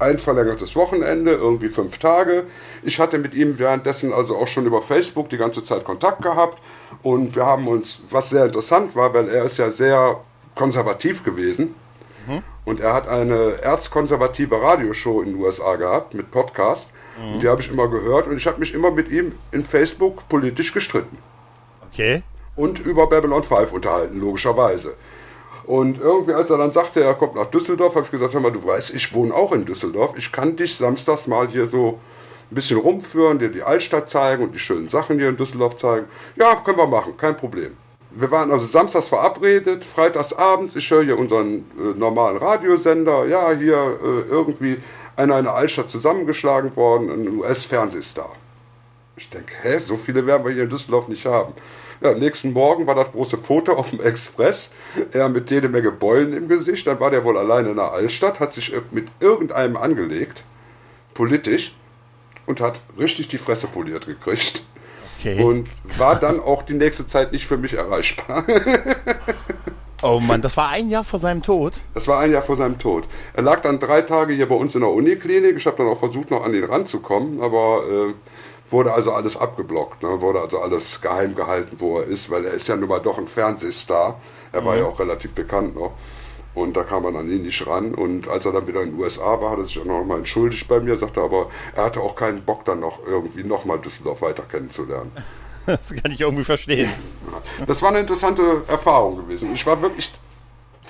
Ein 0.00 0.18
verlängertes 0.18 0.74
Wochenende, 0.74 1.30
irgendwie 1.30 1.68
fünf 1.68 1.98
Tage. 1.98 2.46
Ich 2.82 2.98
hatte 2.98 3.18
mit 3.18 3.34
ihm 3.34 3.60
währenddessen 3.60 4.12
also 4.12 4.36
auch 4.36 4.48
schon 4.48 4.66
über 4.66 4.82
Facebook 4.82 5.28
die 5.28 5.36
ganze 5.36 5.62
Zeit 5.62 5.84
Kontakt 5.84 6.22
gehabt. 6.22 6.60
Und 7.04 7.36
wir 7.36 7.46
haben 7.46 7.68
uns, 7.68 8.00
was 8.10 8.30
sehr 8.30 8.46
interessant 8.46 8.96
war, 8.96 9.14
weil 9.14 9.28
er 9.28 9.44
ist 9.44 9.58
ja 9.58 9.70
sehr 9.70 10.18
konservativ 10.56 11.22
gewesen 11.22 11.76
Mhm. 12.26 12.42
Und 12.64 12.80
er 12.80 12.94
hat 12.94 13.08
eine 13.08 13.62
erzkonservative 13.62 14.60
Radioshow 14.60 15.22
in 15.22 15.32
den 15.32 15.42
USA 15.42 15.76
gehabt 15.76 16.14
mit 16.14 16.30
Podcast. 16.30 16.88
Mhm. 17.18 17.34
Und 17.34 17.42
die 17.42 17.48
habe 17.48 17.60
ich 17.60 17.70
immer 17.70 17.88
gehört 17.88 18.26
und 18.26 18.36
ich 18.36 18.46
habe 18.46 18.58
mich 18.58 18.74
immer 18.74 18.90
mit 18.90 19.10
ihm 19.10 19.34
in 19.52 19.64
Facebook 19.64 20.28
politisch 20.28 20.72
gestritten. 20.72 21.18
Okay. 21.90 22.22
Und 22.56 22.80
über 22.80 23.06
Babylon 23.06 23.42
5 23.42 23.72
unterhalten, 23.72 24.20
logischerweise. 24.20 24.94
Und 25.64 25.98
irgendwie, 25.98 26.32
als 26.32 26.50
er 26.50 26.58
dann 26.58 26.70
sagte, 26.70 27.02
er 27.02 27.14
kommt 27.14 27.34
nach 27.34 27.46
Düsseldorf, 27.46 27.96
habe 27.96 28.04
ich 28.04 28.10
gesagt, 28.10 28.32
hör 28.34 28.40
mal, 28.40 28.52
du 28.52 28.64
weißt, 28.64 28.94
ich 28.94 29.12
wohne 29.12 29.34
auch 29.34 29.52
in 29.52 29.64
Düsseldorf. 29.64 30.14
Ich 30.16 30.30
kann 30.30 30.56
dich 30.56 30.76
samstags 30.76 31.26
mal 31.26 31.48
hier 31.48 31.66
so 31.66 31.98
ein 32.50 32.54
bisschen 32.54 32.78
rumführen, 32.78 33.40
dir 33.40 33.48
die 33.48 33.64
Altstadt 33.64 34.08
zeigen 34.08 34.44
und 34.44 34.54
die 34.54 34.60
schönen 34.60 34.88
Sachen 34.88 35.18
hier 35.18 35.28
in 35.28 35.36
Düsseldorf 35.36 35.76
zeigen. 35.76 36.06
Ja, 36.36 36.54
können 36.64 36.78
wir 36.78 36.86
machen, 36.86 37.16
kein 37.16 37.36
Problem. 37.36 37.76
Wir 38.18 38.30
waren 38.30 38.50
also 38.50 38.64
samstags 38.64 39.10
verabredet, 39.10 39.84
freitags 39.84 40.32
abends, 40.32 40.74
ich 40.74 40.90
höre 40.90 41.04
hier 41.04 41.18
unseren 41.18 41.66
äh, 41.78 41.98
normalen 41.98 42.38
Radiosender, 42.38 43.26
ja, 43.26 43.52
hier 43.52 43.76
äh, 43.76 44.30
irgendwie 44.30 44.78
einer 45.16 45.38
in 45.38 45.44
der 45.44 45.54
Altstadt 45.54 45.90
zusammengeschlagen 45.90 46.74
worden, 46.76 47.10
ein 47.10 47.36
US-Fernsehstar. 47.36 48.30
Ich 49.16 49.28
denke, 49.28 49.52
hä, 49.60 49.78
so 49.80 49.96
viele 49.96 50.26
werden 50.26 50.46
wir 50.46 50.52
hier 50.52 50.62
in 50.62 50.70
Düsseldorf 50.70 51.08
nicht 51.08 51.26
haben. 51.26 51.52
Ja, 52.00 52.14
nächsten 52.14 52.54
Morgen 52.54 52.86
war 52.86 52.94
das 52.94 53.10
große 53.12 53.36
Foto 53.36 53.74
auf 53.74 53.90
dem 53.90 54.00
Express, 54.00 54.72
er 55.12 55.28
mit 55.28 55.50
jede 55.50 55.68
Menge 55.68 55.92
Beulen 55.92 56.32
im 56.32 56.48
Gesicht, 56.48 56.86
dann 56.86 56.98
war 56.98 57.10
der 57.10 57.22
wohl 57.22 57.36
alleine 57.36 57.68
in 57.68 57.76
der 57.76 57.92
Altstadt, 57.92 58.40
hat 58.40 58.54
sich 58.54 58.72
mit 58.92 59.08
irgendeinem 59.20 59.76
angelegt, 59.76 60.42
politisch, 61.12 61.74
und 62.46 62.62
hat 62.62 62.80
richtig 62.98 63.28
die 63.28 63.38
Fresse 63.38 63.66
poliert 63.66 64.06
gekriegt. 64.06 64.64
Okay. 65.26 65.42
Und 65.42 65.68
war 65.98 66.16
dann 66.16 66.38
auch 66.38 66.62
die 66.62 66.74
nächste 66.74 67.06
Zeit 67.06 67.32
nicht 67.32 67.46
für 67.46 67.56
mich 67.56 67.74
erreichbar. 67.74 68.44
Oh 70.02 70.20
Mann, 70.20 70.42
das 70.42 70.58
war 70.58 70.68
ein 70.68 70.90
Jahr 70.90 71.04
vor 71.04 71.18
seinem 71.18 71.42
Tod? 71.42 71.72
Das 71.94 72.06
war 72.06 72.20
ein 72.20 72.30
Jahr 72.30 72.42
vor 72.42 72.56
seinem 72.56 72.78
Tod. 72.78 73.04
Er 73.32 73.42
lag 73.42 73.62
dann 73.62 73.78
drei 73.78 74.02
Tage 74.02 74.34
hier 74.34 74.46
bei 74.46 74.54
uns 74.54 74.74
in 74.74 74.82
der 74.82 74.90
Uniklinik. 74.90 75.56
Ich 75.56 75.66
habe 75.66 75.78
dann 75.78 75.88
auch 75.88 75.98
versucht, 75.98 76.30
noch 76.30 76.44
an 76.44 76.52
ihn 76.52 76.64
ranzukommen, 76.64 77.40
aber 77.40 77.82
äh, 77.88 78.14
wurde 78.70 78.92
also 78.92 79.14
alles 79.14 79.38
abgeblockt. 79.38 80.02
Ne? 80.02 80.20
Wurde 80.20 80.42
also 80.42 80.60
alles 80.60 81.00
geheim 81.00 81.34
gehalten, 81.34 81.76
wo 81.78 81.98
er 81.98 82.04
ist, 82.04 82.30
weil 82.30 82.44
er 82.44 82.52
ist 82.52 82.68
ja 82.68 82.76
nun 82.76 82.90
mal 82.90 83.00
doch 83.00 83.16
ein 83.16 83.26
Fernsehstar. 83.26 84.20
Er 84.52 84.64
war 84.66 84.74
mhm. 84.74 84.80
ja 84.80 84.84
auch 84.84 85.00
relativ 85.00 85.32
bekannt 85.32 85.74
noch. 85.74 85.92
Und 86.56 86.74
da 86.74 86.84
kam 86.84 87.02
man 87.02 87.14
an 87.16 87.30
ihn 87.30 87.42
nicht 87.42 87.66
ran. 87.66 87.94
Und 87.94 88.28
als 88.28 88.46
er 88.46 88.52
dann 88.52 88.66
wieder 88.66 88.82
in 88.82 88.92
den 88.92 88.98
USA 88.98 89.38
war, 89.40 89.50
hat 89.50 89.58
er 89.58 89.66
sich 89.66 89.78
auch 89.78 89.84
noch 89.84 90.02
mal 90.04 90.16
entschuldigt 90.16 90.66
bei 90.66 90.80
mir, 90.80 90.96
sagte 90.96 91.20
aber, 91.20 91.50
er 91.74 91.84
hatte 91.84 92.00
auch 92.00 92.16
keinen 92.16 92.42
Bock 92.44 92.64
dann 92.64 92.80
noch 92.80 93.06
irgendwie 93.06 93.44
nochmal 93.44 93.78
Düsseldorf 93.78 94.22
weiter 94.22 94.42
kennenzulernen. 94.42 95.12
Das 95.66 95.92
kann 96.00 96.12
ich 96.12 96.20
irgendwie 96.20 96.44
verstehen. 96.44 96.88
Das 97.66 97.82
war 97.82 97.88
eine 97.88 97.98
interessante 97.98 98.62
Erfahrung 98.68 99.16
gewesen. 99.16 99.52
Ich 99.52 99.66
war 99.66 99.82
wirklich 99.82 100.12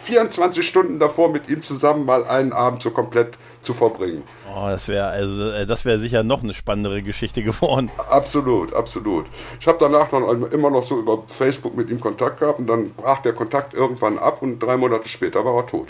24 0.06 0.66
Stunden 0.66 1.00
davor, 1.00 1.30
mit 1.30 1.48
ihm 1.48 1.62
zusammen 1.62 2.04
mal 2.04 2.24
einen 2.24 2.52
Abend 2.52 2.80
so 2.80 2.90
komplett 2.90 3.36
zu 3.60 3.74
verbringen. 3.74 4.22
Oh, 4.54 4.68
das 4.68 4.86
wäre 4.86 5.08
also 5.08 5.50
äh, 5.50 5.66
das 5.66 5.84
wäre 5.84 5.98
sicher 5.98 6.22
noch 6.22 6.42
eine 6.42 6.54
spannendere 6.54 7.02
Geschichte 7.02 7.42
geworden. 7.42 7.90
Absolut, 8.08 8.72
absolut. 8.72 9.26
Ich 9.60 9.66
habe 9.66 9.78
danach 9.80 10.12
noch 10.12 10.30
immer 10.52 10.70
noch 10.70 10.84
so 10.84 10.98
über 11.00 11.24
Facebook 11.26 11.76
mit 11.76 11.90
ihm 11.90 12.00
Kontakt 12.00 12.40
gehabt 12.40 12.60
und 12.60 12.68
dann 12.68 12.90
brach 12.90 13.20
der 13.22 13.32
Kontakt 13.32 13.74
irgendwann 13.74 14.18
ab 14.18 14.42
und 14.42 14.60
drei 14.60 14.76
Monate 14.76 15.08
später 15.08 15.44
war 15.44 15.56
er 15.56 15.66
tot. 15.66 15.88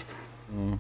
Mhm. 0.49 0.78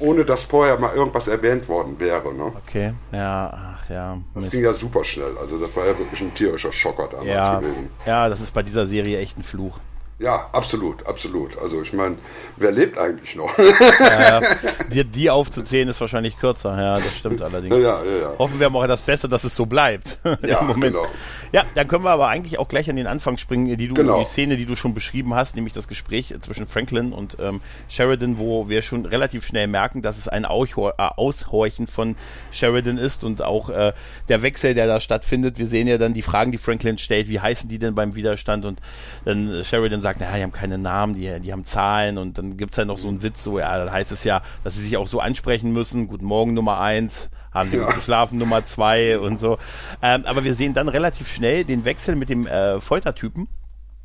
Ohne 0.00 0.24
dass 0.24 0.44
vorher 0.44 0.78
mal 0.78 0.94
irgendwas 0.94 1.28
erwähnt 1.28 1.68
worden 1.68 1.98
wäre. 1.98 2.32
Ne? 2.32 2.52
Okay, 2.66 2.94
ja, 3.12 3.52
ach 3.52 3.90
ja. 3.90 4.16
Mist. 4.34 4.46
Das 4.46 4.50
ging 4.50 4.64
ja 4.64 4.72
super 4.72 5.04
schnell. 5.04 5.36
Also 5.36 5.58
das 5.58 5.74
war 5.76 5.86
ja 5.86 5.98
wirklich 5.98 6.20
ein 6.20 6.32
tierischer 6.32 6.72
Schocker 6.72 7.08
damals 7.10 7.28
ja, 7.28 7.58
gewesen. 7.58 7.90
Ja, 8.06 8.28
das 8.28 8.40
ist 8.40 8.54
bei 8.54 8.62
dieser 8.62 8.86
Serie 8.86 9.18
echt 9.18 9.36
ein 9.36 9.42
Fluch. 9.42 9.78
Ja, 10.20 10.50
absolut, 10.52 11.06
absolut. 11.06 11.56
Also 11.58 11.80
ich 11.80 11.92
meine, 11.92 12.16
wer 12.56 12.72
lebt 12.72 12.98
eigentlich 12.98 13.36
noch? 13.36 13.56
ja, 14.00 14.40
die, 14.92 15.04
die, 15.04 15.30
aufzuzählen 15.30 15.88
ist 15.88 16.00
wahrscheinlich 16.00 16.36
kürzer, 16.36 16.76
ja, 16.76 16.96
das 16.96 17.14
stimmt 17.16 17.40
allerdings. 17.40 17.76
Ja, 17.76 18.02
ja, 18.02 18.20
ja. 18.22 18.34
Hoffen 18.36 18.58
wir 18.58 18.68
mal 18.68 18.88
das 18.88 19.00
Beste, 19.00 19.28
dass 19.28 19.44
es 19.44 19.54
so 19.54 19.66
bleibt. 19.66 20.18
Ja, 20.46 20.62
Moment. 20.62 20.94
genau. 20.94 21.06
Ja, 21.52 21.64
dann 21.74 21.88
können 21.88 22.04
wir 22.04 22.10
aber 22.10 22.28
eigentlich 22.28 22.58
auch 22.58 22.68
gleich 22.68 22.88
an 22.88 22.96
den 22.96 23.06
Anfang 23.06 23.38
springen, 23.38 23.76
die 23.76 23.88
du, 23.88 23.94
genau. 23.94 24.20
die 24.20 24.26
Szene, 24.26 24.56
die 24.56 24.66
du 24.66 24.76
schon 24.76 24.94
beschrieben 24.94 25.34
hast, 25.34 25.56
nämlich 25.56 25.72
das 25.72 25.88
Gespräch 25.88 26.34
zwischen 26.40 26.66
Franklin 26.66 27.12
und 27.12 27.36
ähm, 27.40 27.60
Sheridan, 27.88 28.38
wo 28.38 28.68
wir 28.68 28.82
schon 28.82 29.04
relativ 29.04 29.46
schnell 29.46 29.66
merken, 29.66 30.00
dass 30.00 30.18
es 30.18 30.28
ein 30.28 30.44
Aushor 30.44 30.94
äh, 30.98 31.02
Aushorchen 31.16 31.86
von 31.86 32.16
Sheridan 32.50 32.98
ist 32.98 33.24
und 33.24 33.42
auch 33.42 33.70
äh, 33.70 33.92
der 34.28 34.42
Wechsel, 34.42 34.74
der 34.74 34.86
da 34.86 35.00
stattfindet. 35.00 35.58
Wir 35.58 35.66
sehen 35.66 35.88
ja 35.88 35.98
dann 35.98 36.14
die 36.14 36.22
Fragen, 36.22 36.52
die 36.52 36.58
Franklin 36.58 36.98
stellt, 36.98 37.28
wie 37.28 37.40
heißen 37.40 37.68
die 37.68 37.78
denn 37.78 37.94
beim 37.94 38.14
Widerstand 38.14 38.64
und 38.64 38.80
dann 39.24 39.64
Sheridan 39.64 40.02
sagt, 40.02 40.07
naja, 40.16 40.36
die 40.36 40.42
haben 40.42 40.52
keine 40.52 40.78
Namen, 40.78 41.14
die, 41.14 41.40
die 41.40 41.52
haben 41.52 41.64
Zahlen 41.64 42.18
und 42.18 42.38
dann 42.38 42.56
gibt's 42.56 42.76
ja 42.76 42.84
noch 42.84 42.98
so 42.98 43.08
einen 43.08 43.22
Witz, 43.22 43.42
so, 43.42 43.58
ja, 43.58 43.76
dann 43.78 43.92
heißt 43.92 44.12
es 44.12 44.24
ja, 44.24 44.42
dass 44.64 44.74
sie 44.74 44.82
sich 44.82 44.96
auch 44.96 45.08
so 45.08 45.20
ansprechen 45.20 45.72
müssen, 45.72 46.08
guten 46.08 46.26
Morgen 46.26 46.54
Nummer 46.54 46.80
eins, 46.80 47.30
haben 47.52 47.70
sie 47.70 47.76
ja. 47.76 47.90
geschlafen 47.92 48.38
Nummer 48.38 48.64
zwei 48.64 49.18
und 49.18 49.38
so. 49.40 49.58
Ähm, 50.02 50.24
aber 50.26 50.44
wir 50.44 50.54
sehen 50.54 50.74
dann 50.74 50.88
relativ 50.88 51.28
schnell 51.28 51.64
den 51.64 51.84
Wechsel 51.84 52.16
mit 52.16 52.28
dem 52.28 52.46
äh, 52.46 52.80
Foltertypen. 52.80 53.48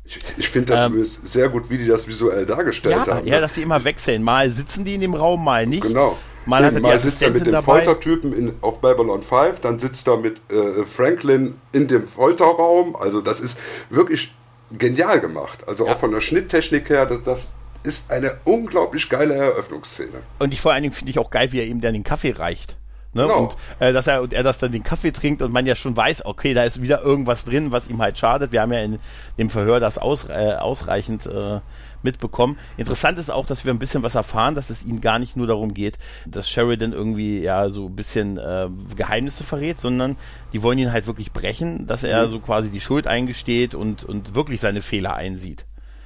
Ich, 0.04 0.20
ich 0.36 0.48
finde 0.48 0.74
das 0.74 0.84
ähm, 0.84 1.02
sehr 1.02 1.48
gut, 1.48 1.70
wie 1.70 1.78
die 1.78 1.86
das 1.86 2.06
visuell 2.06 2.44
dargestellt 2.44 2.94
ja, 2.94 3.06
haben. 3.06 3.26
Ja, 3.26 3.36
ne? 3.36 3.40
dass 3.40 3.54
sie 3.54 3.62
immer 3.62 3.84
wechseln. 3.84 4.22
Mal 4.22 4.50
sitzen 4.50 4.84
die 4.84 4.94
in 4.94 5.00
dem 5.00 5.14
Raum, 5.14 5.42
mal 5.42 5.66
nicht. 5.66 5.82
Genau. 5.82 6.18
Mal, 6.46 6.64
hat 6.64 6.78
mal 6.78 6.98
sitzt 6.98 7.22
er 7.22 7.30
mit 7.30 7.46
dem 7.46 7.52
dabei. 7.52 7.84
Foltertypen 7.84 8.34
in, 8.34 8.52
auf 8.60 8.80
Babylon 8.80 9.22
5, 9.22 9.60
dann 9.60 9.78
sitzt 9.78 10.06
er 10.06 10.18
mit 10.18 10.42
äh, 10.50 10.84
Franklin 10.84 11.54
in 11.72 11.88
dem 11.88 12.06
Folterraum. 12.06 12.96
Also 12.96 13.22
das 13.22 13.40
ist 13.40 13.58
wirklich 13.88 14.34
genial 14.78 15.20
gemacht. 15.20 15.66
Also 15.66 15.86
ja. 15.86 15.92
auch 15.92 15.98
von 15.98 16.12
der 16.12 16.20
Schnitttechnik 16.20 16.88
her, 16.88 17.06
das, 17.06 17.22
das 17.24 17.48
ist 17.82 18.10
eine 18.10 18.32
unglaublich 18.44 19.08
geile 19.08 19.34
Eröffnungsszene. 19.34 20.22
Und 20.38 20.54
ich 20.54 20.60
vor 20.60 20.72
allen 20.72 20.82
Dingen 20.82 20.94
finde 20.94 21.10
ich 21.10 21.18
auch 21.18 21.30
geil, 21.30 21.52
wie 21.52 21.60
er 21.60 21.66
ihm 21.66 21.80
dann 21.80 21.92
den 21.92 22.04
Kaffee 22.04 22.32
reicht. 22.32 22.76
Ne? 23.14 23.22
Genau. 23.22 23.42
Und 23.44 23.56
äh, 23.78 23.92
dass 23.92 24.06
er 24.06 24.22
und 24.22 24.32
er 24.32 24.42
das 24.42 24.58
dann 24.58 24.72
den 24.72 24.82
Kaffee 24.82 25.12
trinkt 25.12 25.40
und 25.40 25.52
man 25.52 25.66
ja 25.66 25.76
schon 25.76 25.96
weiß, 25.96 26.26
okay, 26.26 26.52
da 26.52 26.64
ist 26.64 26.82
wieder 26.82 27.02
irgendwas 27.02 27.44
drin, 27.44 27.70
was 27.70 27.86
ihm 27.86 28.02
halt 28.02 28.18
schadet. 28.18 28.52
Wir 28.52 28.60
haben 28.60 28.72
ja 28.72 28.80
in 28.80 28.98
dem 29.38 29.50
Verhör 29.50 29.78
das 29.78 29.98
aus, 29.98 30.24
äh, 30.24 30.54
ausreichend 30.58 31.26
äh, 31.26 31.60
mitbekommen. 32.04 32.58
Interessant 32.76 33.18
ist 33.18 33.30
auch, 33.30 33.46
dass 33.46 33.64
wir 33.64 33.72
ein 33.72 33.78
bisschen 33.78 34.02
was 34.02 34.14
erfahren, 34.14 34.54
dass 34.54 34.70
es 34.70 34.84
ihnen 34.84 35.00
gar 35.00 35.18
nicht 35.18 35.36
nur 35.36 35.46
darum 35.46 35.74
geht, 35.74 35.98
dass 36.26 36.48
Sheridan 36.48 36.92
irgendwie 36.92 37.40
ja 37.40 37.68
so 37.70 37.86
ein 37.86 37.96
bisschen 37.96 38.38
äh, 38.38 38.68
Geheimnisse 38.96 39.44
verrät, 39.44 39.80
sondern 39.80 40.16
die 40.52 40.62
wollen 40.62 40.78
ihn 40.78 40.92
halt 40.92 41.06
wirklich 41.06 41.32
brechen, 41.32 41.86
dass 41.86 42.04
er 42.04 42.26
mhm. 42.26 42.30
so 42.30 42.40
quasi 42.40 42.70
die 42.70 42.80
Schuld 42.80 43.06
eingesteht 43.06 43.74
und 43.74 44.04
und 44.04 44.34
wirklich 44.34 44.60
seine 44.60 44.82
Fehler 44.82 45.14
einsieht. 45.14 45.64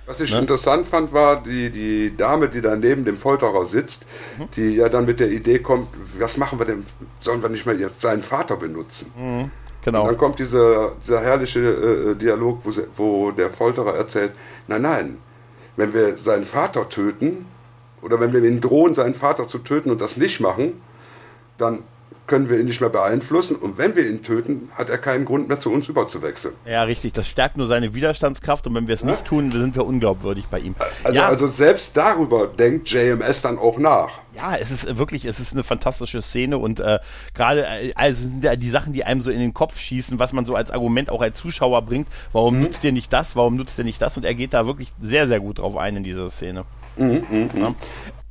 Was 0.09 0.23
ich 0.23 0.33
ne? 0.33 0.39
interessant 0.39 0.87
fand, 0.87 1.13
war 1.13 1.43
die, 1.43 1.71
die 1.71 2.17
Dame, 2.17 2.49
die 2.49 2.63
da 2.63 2.75
neben 2.77 3.05
dem 3.05 3.19
Folterer 3.19 3.67
sitzt, 3.67 4.07
mhm. 4.39 4.49
die 4.57 4.71
ja 4.71 4.89
dann 4.89 5.05
mit 5.05 5.21
der 5.21 5.31
Idee 5.31 5.59
kommt, 5.59 5.89
was 6.19 6.39
machen 6.39 6.59
wir 6.59 6.65
denn, 6.65 6.83
sollen 7.21 7.43
wir 7.43 7.51
nicht 7.51 7.67
mal 7.67 7.79
jetzt 7.79 8.01
seinen 8.01 8.23
Vater 8.23 8.57
benutzen? 8.57 9.13
Mhm. 9.15 9.51
Genau. 9.85 10.03
Und 10.03 10.09
dann 10.09 10.17
kommt 10.17 10.39
dieser, 10.39 10.93
dieser 10.97 11.21
herrliche 11.21 11.61
äh, 11.61 12.15
Dialog, 12.15 12.61
wo, 12.65 12.73
wo 12.97 13.31
der 13.33 13.51
Folterer 13.51 13.97
erzählt, 13.97 14.33
nein, 14.67 14.83
nein, 14.83 15.19
wenn 15.79 15.95
wir 15.95 16.19
seinen 16.19 16.45
Vater 16.45 16.89
töten, 16.89 17.47
oder 18.03 18.19
wenn 18.19 18.33
wir 18.33 18.43
ihn 18.43 18.61
drohen, 18.61 18.95
seinen 18.95 19.15
Vater 19.15 19.47
zu 19.47 19.59
töten 19.59 19.93
und 19.93 20.01
das 20.01 20.17
nicht 20.17 20.41
machen, 20.41 20.81
dann 21.57 21.85
können 22.29 22.49
wir 22.49 22.61
ihn 22.61 22.67
nicht 22.67 22.81
mehr 22.81 22.91
beeinflussen. 22.91 23.57
Und 23.57 23.79
wenn 23.79 23.97
wir 23.97 24.09
ihn 24.09 24.23
töten, 24.23 24.71
hat 24.75 24.91
er 24.91 24.99
keinen 24.99 25.25
Grund 25.25 25.49
mehr 25.49 25.59
zu 25.59 25.73
uns 25.73 25.89
überzuwechseln. 25.89 26.55
Ja, 26.65 26.85
richtig. 26.85 27.15
Das 27.15 27.27
stärkt 27.27 27.57
nur 27.57 27.67
seine 27.67 27.95
Widerstandskraft. 27.95 28.67
Und 28.67 28.75
wenn 28.75 28.87
wir 28.87 28.95
es 28.95 29.01
ja? 29.01 29.09
nicht 29.09 29.25
tun, 29.25 29.51
sind 29.51 29.75
wir 29.75 29.85
unglaubwürdig 29.85 30.47
bei 30.47 30.61
ihm. 30.61 30.77
Also, 31.03 31.19
ja. 31.19 31.27
also 31.27 31.49
selbst 31.49 31.97
darüber 31.97 32.47
denkt 32.47 32.89
JMS 32.89 33.43
dann 33.43 33.59
auch 33.59 33.79
nach. 33.79 34.21
Ja, 34.37 34.57
es 34.57 34.71
ist 34.71 34.97
wirklich, 34.97 35.25
es 35.25 35.41
ist 35.41 35.53
eine 35.53 35.65
fantastische 35.65 36.23
Szene 36.23 36.59
und 36.59 36.79
äh, 36.79 37.01
gerade 37.35 37.67
äh, 37.67 37.93
also 37.97 38.23
sind 38.23 38.45
ja 38.45 38.55
die 38.55 38.71
Sachen, 38.71 38.93
die 38.93 39.03
einem 39.03 39.21
so 39.21 39.33
in 39.33 39.41
den 39.41 39.53
Kopf 39.53 39.77
schießen, 39.77 40.21
was 40.21 40.33
man 40.33 40.47
so 40.47 40.55
als 40.55 40.71
Argument 40.71 41.11
auch 41.11 41.23
als 41.23 41.39
Zuschauer 41.39 41.83
bringt. 41.83 42.07
Warum 42.33 42.57
mhm. 42.57 42.63
nutzt 42.65 42.85
ihr 42.85 42.93
nicht 42.93 43.13
das? 43.13 43.35
Warum 43.35 43.57
nutzt 43.57 43.77
ihr 43.79 43.85
nicht 43.85 44.01
das? 44.01 44.17
Und 44.17 44.25
er 44.25 44.35
geht 44.35 44.55
da 44.55 44.67
wirklich 44.67 44.93
sehr, 45.01 45.27
sehr 45.27 45.41
gut 45.41 45.59
drauf 45.59 45.77
ein 45.77 45.97
in 45.97 46.05
dieser 46.05 46.31
Szene. 46.31 46.65
Mhm, 46.97 47.25
mh, 47.31 47.49
ja. 47.61 47.75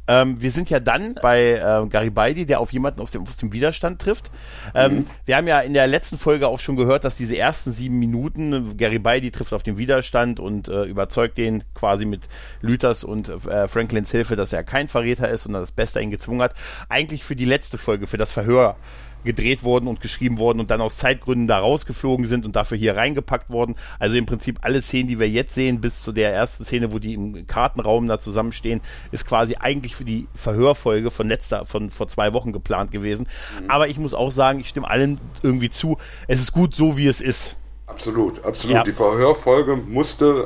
Ähm, 0.07 0.41
wir 0.41 0.51
sind 0.51 0.69
ja 0.69 0.79
dann 0.79 1.15
bei 1.21 1.53
äh, 1.53 1.87
Garibaldi, 1.87 2.45
der 2.45 2.59
auf 2.59 2.71
jemanden 2.71 3.01
aus 3.01 3.11
dem, 3.11 3.23
aus 3.23 3.37
dem 3.37 3.53
Widerstand 3.53 4.01
trifft. 4.01 4.31
Ähm, 4.73 4.95
mhm. 4.95 5.07
Wir 5.25 5.37
haben 5.37 5.47
ja 5.47 5.59
in 5.59 5.73
der 5.73 5.87
letzten 5.87 6.17
Folge 6.17 6.47
auch 6.47 6.59
schon 6.59 6.75
gehört, 6.75 7.03
dass 7.03 7.17
diese 7.17 7.37
ersten 7.37 7.71
sieben 7.71 7.99
Minuten 7.99 8.77
Garibaldi 8.77 9.31
trifft 9.31 9.53
auf 9.53 9.63
den 9.63 9.77
Widerstand 9.77 10.39
und 10.39 10.67
äh, 10.67 10.83
überzeugt 10.83 11.37
den 11.37 11.63
quasi 11.73 12.05
mit 12.05 12.21
Lüthers 12.61 13.03
und 13.03 13.29
äh, 13.29 13.67
Franklins 13.67 14.11
Hilfe, 14.11 14.35
dass 14.35 14.53
er 14.53 14.63
kein 14.63 14.87
Verräter 14.87 15.29
ist 15.29 15.45
und 15.45 15.53
das 15.53 15.71
Beste 15.71 15.99
ihn 15.99 16.11
gezwungen 16.11 16.41
hat. 16.41 16.53
Eigentlich 16.89 17.23
für 17.23 17.35
die 17.35 17.45
letzte 17.45 17.77
Folge, 17.77 18.07
für 18.07 18.17
das 18.17 18.31
Verhör 18.31 18.77
gedreht 19.23 19.63
worden 19.63 19.87
und 19.87 20.01
geschrieben 20.01 20.39
worden 20.39 20.59
und 20.59 20.71
dann 20.71 20.81
aus 20.81 20.97
Zeitgründen 20.97 21.47
da 21.47 21.59
rausgeflogen 21.59 22.27
sind 22.27 22.45
und 22.45 22.55
dafür 22.55 22.77
hier 22.77 22.95
reingepackt 22.95 23.49
worden. 23.49 23.75
Also 23.99 24.17
im 24.17 24.25
Prinzip 24.25 24.59
alle 24.61 24.81
Szenen, 24.81 25.07
die 25.07 25.19
wir 25.19 25.29
jetzt 25.29 25.53
sehen, 25.53 25.81
bis 25.81 26.01
zu 26.01 26.11
der 26.11 26.33
ersten 26.33 26.63
Szene, 26.63 26.93
wo 26.93 26.99
die 26.99 27.13
im 27.13 27.47
Kartenraum 27.47 28.07
da 28.07 28.19
zusammenstehen, 28.19 28.81
ist 29.11 29.27
quasi 29.27 29.55
eigentlich 29.59 29.95
für 29.95 30.05
die 30.05 30.27
Verhörfolge 30.35 31.11
von 31.11 31.27
letzter, 31.27 31.65
von 31.65 31.89
vor 31.89 32.07
zwei 32.07 32.33
Wochen 32.33 32.53
geplant 32.53 32.91
gewesen. 32.91 33.27
Mhm. 33.61 33.69
Aber 33.69 33.87
ich 33.87 33.97
muss 33.97 34.13
auch 34.13 34.31
sagen, 34.31 34.59
ich 34.59 34.69
stimme 34.69 34.89
allen 34.89 35.19
irgendwie 35.43 35.69
zu. 35.69 35.97
Es 36.27 36.39
ist 36.39 36.51
gut 36.51 36.75
so, 36.75 36.97
wie 36.97 37.07
es 37.07 37.21
ist. 37.21 37.57
Absolut, 37.87 38.43
absolut. 38.43 38.75
Ja. 38.75 38.83
Die 38.83 38.91
Verhörfolge 38.91 39.77
musste 39.77 40.45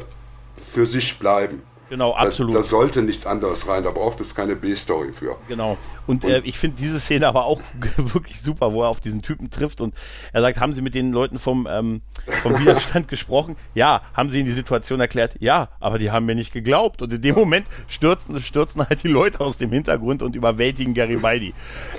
für 0.56 0.86
sich 0.86 1.18
bleiben. 1.18 1.62
Genau, 1.91 2.13
absolut. 2.13 2.55
Da, 2.55 2.60
da, 2.60 2.63
sollte 2.63 3.01
nichts 3.01 3.25
anderes 3.25 3.67
rein, 3.67 3.83
da 3.83 3.91
braucht 3.91 4.21
es 4.21 4.33
keine 4.33 4.55
B-Story 4.55 5.12
für. 5.12 5.36
Genau. 5.50 5.77
Und, 6.07 6.24
und 6.24 6.31
äh, 6.31 6.41
ich 6.45 6.57
finde 6.57 6.77
diese 6.79 7.01
Szene 7.01 7.27
aber 7.27 7.43
auch 7.43 7.60
wirklich 7.98 8.41
super, 8.41 8.71
wo 8.71 8.83
er 8.83 8.88
auf 8.88 9.01
diesen 9.01 9.21
Typen 9.21 9.50
trifft 9.50 9.81
und 9.81 9.93
er 10.31 10.39
sagt, 10.39 10.62
haben 10.62 10.74
Sie 10.74 10.81
mit 10.81 10.95
den 10.95 11.12
Leuten 11.12 11.38
vom, 11.38 11.67
ähm, 11.69 12.00
vom 12.43 12.57
Widerstand 12.57 13.07
gesprochen? 13.10 13.57
Ja. 13.75 14.03
Haben 14.13 14.29
Sie 14.29 14.38
ihnen 14.38 14.45
die 14.45 14.53
Situation 14.53 15.01
erklärt? 15.01 15.36
Ja. 15.39 15.67
Aber 15.81 15.98
die 15.98 16.12
haben 16.12 16.25
mir 16.25 16.33
nicht 16.33 16.53
geglaubt. 16.53 17.01
Und 17.01 17.12
in 17.12 17.21
dem 17.21 17.36
Moment 17.36 17.67
stürzen, 17.89 18.39
stürzen 18.39 18.88
halt 18.88 19.03
die 19.03 19.10
Leute 19.10 19.41
aus 19.41 19.57
dem 19.57 19.74
Hintergrund 19.74 20.24
und 20.24 20.33
überwältigen 20.33 20.93
Garibaldi. 20.93 21.53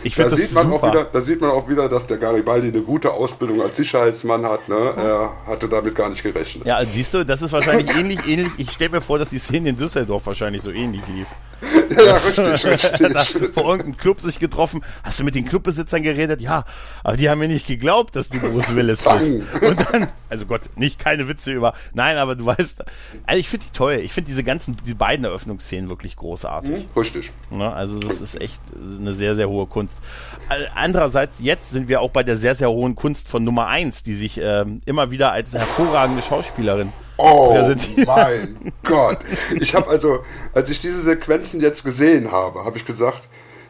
Ich 0.04 0.14
finde 0.14 0.30
das 0.30 0.38
sieht 0.38 0.54
man 0.54 0.70
super. 0.70 0.88
Auch 0.88 0.90
wieder, 0.90 1.04
da 1.04 1.20
sieht 1.20 1.40
man 1.42 1.50
auch 1.50 1.68
wieder, 1.68 1.90
dass 1.90 2.06
der 2.06 2.16
Garibaldi 2.16 2.68
eine 2.68 2.80
gute 2.80 3.10
Ausbildung 3.12 3.60
als 3.60 3.76
Sicherheitsmann 3.76 4.46
hat. 4.46 4.70
Ne? 4.70 4.74
Er 4.74 5.32
hatte 5.46 5.68
damit 5.68 5.94
gar 5.94 6.08
nicht 6.08 6.22
gerechnet. 6.22 6.66
Ja, 6.66 6.82
siehst 6.90 7.12
du, 7.12 7.26
das 7.26 7.42
ist 7.42 7.52
wahrscheinlich 7.52 7.94
ähnlich, 7.94 8.26
ähnlich. 8.26 8.52
Ich 8.56 8.70
stelle 8.70 8.90
mir 8.90 9.02
vor, 9.02 9.18
dass 9.18 9.28
die 9.28 9.38
Szene 9.38 9.68
in 9.68 9.76
Düsseldorf 9.82 10.26
wahrscheinlich 10.26 10.62
so 10.62 10.70
ähnlich 10.70 11.02
lief. 11.08 11.26
Ja, 11.92 12.16
richtig, 12.16 12.66
richtig. 12.66 13.54
vor 13.54 13.64
irgendeinem 13.64 13.96
Club 13.96 14.20
sich 14.20 14.38
getroffen. 14.38 14.82
Hast 15.02 15.20
du 15.20 15.24
mit 15.24 15.34
den 15.34 15.44
Clubbesitzern 15.44 16.02
geredet? 16.02 16.40
Ja, 16.40 16.64
aber 17.04 17.16
die 17.18 17.28
haben 17.28 17.38
mir 17.38 17.48
nicht 17.48 17.66
geglaubt, 17.66 18.16
dass 18.16 18.30
du 18.30 18.40
Bruce 18.40 18.74
Willis 18.74 19.04
bist. 19.18 19.62
Und 19.62 19.92
dann, 19.92 20.08
also 20.30 20.46
Gott, 20.46 20.62
nicht 20.76 20.98
keine 20.98 21.28
Witze 21.28 21.52
über. 21.52 21.74
Nein, 21.92 22.16
aber 22.16 22.34
du 22.34 22.46
weißt, 22.46 22.82
also 23.26 23.38
ich 23.38 23.48
finde 23.48 23.66
die 23.66 23.72
toll. 23.72 24.00
Ich 24.02 24.12
finde 24.12 24.28
diese 24.28 24.42
ganzen, 24.42 24.76
die 24.86 24.94
beiden 24.94 25.24
Eröffnungsszenen 25.26 25.90
wirklich 25.90 26.16
großartig. 26.16 26.70
Mhm, 26.70 26.98
richtig. 26.98 27.30
Ja, 27.50 27.72
also 27.72 27.98
das 27.98 28.22
ist 28.22 28.40
echt 28.40 28.62
eine 28.98 29.12
sehr, 29.12 29.34
sehr 29.36 29.48
hohe 29.48 29.66
Kunst. 29.66 30.00
Andererseits, 30.74 31.40
jetzt 31.40 31.70
sind 31.70 31.88
wir 31.88 32.00
auch 32.00 32.10
bei 32.10 32.22
der 32.22 32.38
sehr, 32.38 32.54
sehr 32.54 32.70
hohen 32.70 32.96
Kunst 32.96 33.28
von 33.28 33.44
Nummer 33.44 33.66
eins, 33.66 34.02
die 34.02 34.14
sich 34.14 34.38
äh, 34.38 34.64
immer 34.86 35.10
wieder 35.10 35.32
als 35.32 35.52
hervorragende 35.52 36.22
Schauspielerin 36.22 36.90
Oh 37.24 37.54
mein 38.04 38.72
Gott. 38.82 39.18
Ich 39.60 39.76
habe 39.76 39.88
also, 39.88 40.24
als 40.54 40.70
ich 40.70 40.80
diese 40.80 41.00
Sequenzen 41.00 41.60
jetzt 41.60 41.84
gesehen 41.84 42.32
habe, 42.32 42.64
habe 42.64 42.76
ich 42.76 42.84
gesagt, 42.84 43.22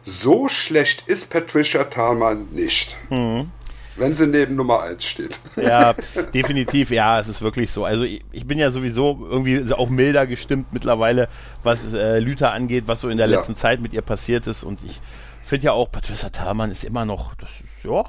so 0.03 0.49
schlecht 0.49 1.03
ist 1.07 1.29
Patricia 1.29 1.83
Thalmann 1.83 2.47
nicht. 2.51 2.97
Mhm. 3.09 3.51
Wenn 3.95 4.15
sie 4.15 4.25
neben 4.25 4.55
Nummer 4.55 4.81
1 4.81 5.05
steht. 5.05 5.39
Ja, 5.55 5.93
definitiv, 6.33 6.89
ja, 6.89 7.19
es 7.19 7.27
ist 7.27 7.43
wirklich 7.43 7.69
so. 7.69 7.85
Also 7.85 8.05
ich, 8.05 8.23
ich 8.31 8.47
bin 8.47 8.57
ja 8.57 8.71
sowieso 8.71 9.27
irgendwie 9.29 9.71
auch 9.71 9.89
milder 9.89 10.25
gestimmt 10.25 10.73
mittlerweile, 10.73 11.29
was 11.61 11.93
äh, 11.93 12.17
Lüther 12.17 12.53
angeht, 12.53 12.85
was 12.87 13.01
so 13.01 13.09
in 13.09 13.17
der 13.17 13.29
ja. 13.29 13.37
letzten 13.37 13.55
Zeit 13.55 13.81
mit 13.81 13.93
ihr 13.93 14.01
passiert 14.01 14.47
ist. 14.47 14.63
Und 14.63 14.83
ich 14.83 14.99
finde 15.43 15.67
ja 15.67 15.73
auch, 15.73 15.91
Patricia 15.91 16.29
Thalmann 16.29 16.71
ist 16.71 16.83
immer 16.83 17.05
noch, 17.05 17.35
das 17.35 17.49
ist, 17.51 17.83
ja, 17.83 18.03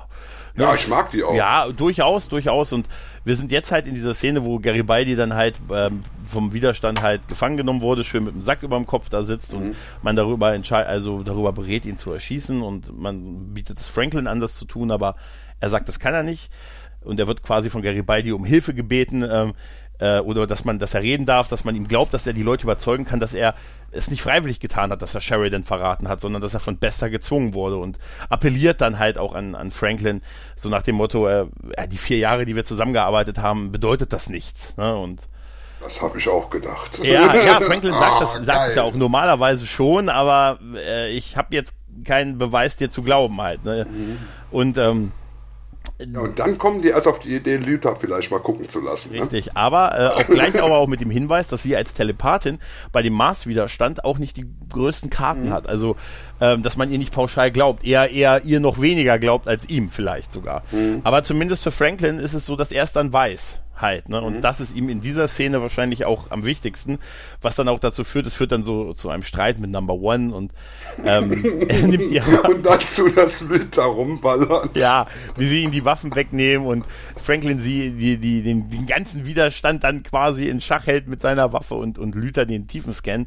ja, 0.56 0.74
ich 0.74 0.88
mag 0.88 1.10
die 1.10 1.22
auch. 1.24 1.34
Ja, 1.34 1.68
durchaus, 1.68 2.28
durchaus. 2.28 2.72
Und 2.72 2.88
wir 3.24 3.34
sind 3.34 3.50
jetzt 3.50 3.72
halt 3.72 3.86
in 3.86 3.94
dieser 3.94 4.14
Szene, 4.14 4.44
wo 4.44 4.58
Garibaldi 4.58 5.16
dann 5.16 5.34
halt 5.34 5.60
ähm, 5.72 6.02
vom 6.28 6.52
Widerstand 6.52 7.02
halt 7.02 7.26
gefangen 7.28 7.56
genommen 7.56 7.80
wurde, 7.80 8.04
schön 8.04 8.24
mit 8.24 8.34
dem 8.34 8.42
Sack 8.42 8.62
über 8.62 8.76
dem 8.76 8.86
Kopf 8.86 9.08
da 9.08 9.22
sitzt 9.24 9.52
mhm. 9.52 9.58
und 9.58 9.76
man 10.02 10.14
darüber 10.14 10.54
entscheidet, 10.54 10.88
also 10.88 11.22
darüber 11.22 11.52
berät, 11.52 11.86
ihn 11.86 11.96
zu 11.96 12.12
erschießen 12.12 12.62
und 12.62 12.96
man 12.96 13.52
bietet 13.54 13.78
es 13.78 13.88
Franklin 13.88 14.26
an, 14.26 14.40
das 14.40 14.54
zu 14.54 14.64
tun, 14.64 14.90
aber 14.90 15.16
er 15.60 15.70
sagt, 15.70 15.88
das 15.88 15.98
kann 15.98 16.14
er 16.14 16.22
nicht. 16.22 16.50
Und 17.00 17.20
er 17.20 17.26
wird 17.26 17.42
quasi 17.42 17.68
von 17.68 17.82
Garibaldi 17.82 18.32
um 18.32 18.46
Hilfe 18.46 18.72
gebeten. 18.72 19.26
Ähm, 19.30 19.52
äh, 19.98 20.18
oder 20.18 20.46
dass 20.46 20.64
man, 20.64 20.78
dass 20.78 20.94
er 20.94 21.02
reden 21.02 21.26
darf, 21.26 21.48
dass 21.48 21.64
man 21.64 21.76
ihm 21.76 21.88
glaubt, 21.88 22.14
dass 22.14 22.26
er 22.26 22.32
die 22.32 22.42
Leute 22.42 22.64
überzeugen 22.64 23.04
kann, 23.04 23.20
dass 23.20 23.34
er 23.34 23.54
es 23.92 24.10
nicht 24.10 24.22
freiwillig 24.22 24.60
getan 24.60 24.90
hat, 24.90 25.02
dass 25.02 25.14
er 25.14 25.20
Sheridan 25.20 25.64
verraten 25.64 26.08
hat, 26.08 26.20
sondern 26.20 26.42
dass 26.42 26.54
er 26.54 26.60
von 26.60 26.78
Bester 26.78 27.10
gezwungen 27.10 27.54
wurde 27.54 27.76
und 27.76 27.98
appelliert 28.28 28.80
dann 28.80 28.98
halt 28.98 29.18
auch 29.18 29.34
an, 29.34 29.54
an 29.54 29.70
Franklin, 29.70 30.20
so 30.56 30.68
nach 30.68 30.82
dem 30.82 30.96
Motto, 30.96 31.28
äh, 31.28 31.46
die 31.88 31.98
vier 31.98 32.18
Jahre, 32.18 32.44
die 32.44 32.56
wir 32.56 32.64
zusammengearbeitet 32.64 33.38
haben, 33.38 33.70
bedeutet 33.70 34.12
das 34.12 34.28
nichts. 34.28 34.76
Ne? 34.76 34.96
Und 34.96 35.22
das 35.80 36.00
habe 36.00 36.18
ich 36.18 36.28
auch 36.28 36.48
gedacht. 36.48 36.98
Ja, 37.04 37.34
ja, 37.34 37.60
Franklin 37.60 37.92
sagt, 37.98 38.22
das, 38.22 38.38
oh, 38.40 38.42
sagt 38.42 38.70
es 38.70 38.74
ja 38.74 38.82
auch 38.82 38.94
normalerweise 38.94 39.66
schon, 39.66 40.08
aber 40.08 40.58
äh, 40.74 41.10
ich 41.10 41.36
habe 41.36 41.54
jetzt 41.54 41.74
keinen 42.04 42.38
Beweis, 42.38 42.76
dir 42.76 42.90
zu 42.90 43.02
glauben 43.02 43.40
halt. 43.40 43.64
Ne? 43.64 43.86
Mhm. 43.88 44.18
Und 44.50 44.78
ähm, 44.78 45.12
ja, 46.00 46.20
und 46.20 46.38
dann 46.38 46.58
kommen 46.58 46.82
die 46.82 46.88
erst 46.88 47.06
auf 47.06 47.20
die 47.20 47.36
Idee, 47.36 47.56
Lüther 47.56 47.94
vielleicht 47.94 48.30
mal 48.30 48.40
gucken 48.40 48.68
zu 48.68 48.80
lassen. 48.80 49.12
Ne? 49.12 49.22
Richtig, 49.22 49.46
ne? 49.46 49.56
aber 49.56 49.98
äh, 49.98 50.06
auch 50.08 50.26
gleich 50.26 50.60
aber 50.62 50.78
auch 50.78 50.88
mit 50.88 51.00
dem 51.00 51.10
Hinweis, 51.10 51.48
dass 51.48 51.62
sie 51.62 51.76
als 51.76 51.94
Telepathin 51.94 52.58
bei 52.90 53.02
dem 53.02 53.12
Marswiderstand 53.12 54.04
auch 54.04 54.18
nicht 54.18 54.36
die 54.36 54.46
größten 54.72 55.10
Karten 55.10 55.46
mhm. 55.46 55.52
hat. 55.52 55.68
Also, 55.68 55.96
ähm, 56.40 56.62
dass 56.62 56.76
man 56.76 56.90
ihr 56.90 56.98
nicht 56.98 57.12
pauschal 57.12 57.52
glaubt. 57.52 57.84
Eher, 57.84 58.10
eher 58.10 58.44
ihr 58.44 58.58
noch 58.60 58.80
weniger 58.80 59.18
glaubt 59.18 59.46
als 59.46 59.68
ihm 59.68 59.88
vielleicht 59.88 60.32
sogar. 60.32 60.64
Mhm. 60.72 61.00
Aber 61.04 61.22
zumindest 61.22 61.62
für 61.62 61.70
Franklin 61.70 62.18
ist 62.18 62.34
es 62.34 62.44
so, 62.44 62.56
dass 62.56 62.72
er 62.72 62.84
es 62.84 62.92
dann 62.92 63.12
weiß 63.12 63.60
halt. 63.76 64.08
Ne? 64.08 64.20
Und 64.20 64.36
mhm. 64.36 64.40
das 64.40 64.60
ist 64.60 64.74
ihm 64.74 64.88
in 64.88 65.00
dieser 65.00 65.28
Szene 65.28 65.60
wahrscheinlich 65.60 66.04
auch 66.04 66.30
am 66.30 66.44
wichtigsten, 66.44 66.98
was 67.40 67.56
dann 67.56 67.68
auch 67.68 67.78
dazu 67.78 68.04
führt, 68.04 68.26
es 68.26 68.34
führt 68.34 68.52
dann 68.52 68.64
so 68.64 68.92
zu 68.94 69.10
einem 69.10 69.22
Streit 69.22 69.58
mit 69.58 69.70
Number 69.70 69.94
One 69.94 70.34
und 70.34 70.52
ähm, 71.04 71.44
er 71.68 71.86
nimmt 71.86 72.10
ihr 72.10 72.24
Und 72.48 72.64
dazu 72.64 73.08
das 73.08 73.44
Bild 73.44 73.76
da 73.76 73.84
rumballern. 73.84 74.70
Ja, 74.74 75.06
wie 75.36 75.46
sie 75.46 75.62
ihm 75.62 75.70
die 75.70 75.84
Waffen 75.84 76.14
wegnehmen 76.14 76.66
und 76.66 76.86
Franklin 77.16 77.60
sie 77.60 77.90
die, 77.90 78.18
die, 78.18 78.42
den, 78.42 78.70
den 78.70 78.86
ganzen 78.86 79.26
Widerstand 79.26 79.84
dann 79.84 80.02
quasi 80.02 80.48
in 80.48 80.60
Schach 80.60 80.86
hält 80.86 81.08
mit 81.08 81.20
seiner 81.20 81.52
Waffe 81.52 81.74
und, 81.74 81.98
und 81.98 82.14
Luther 82.14 82.46
den 82.46 82.66
tiefen 82.66 82.92
Scan, 82.92 83.26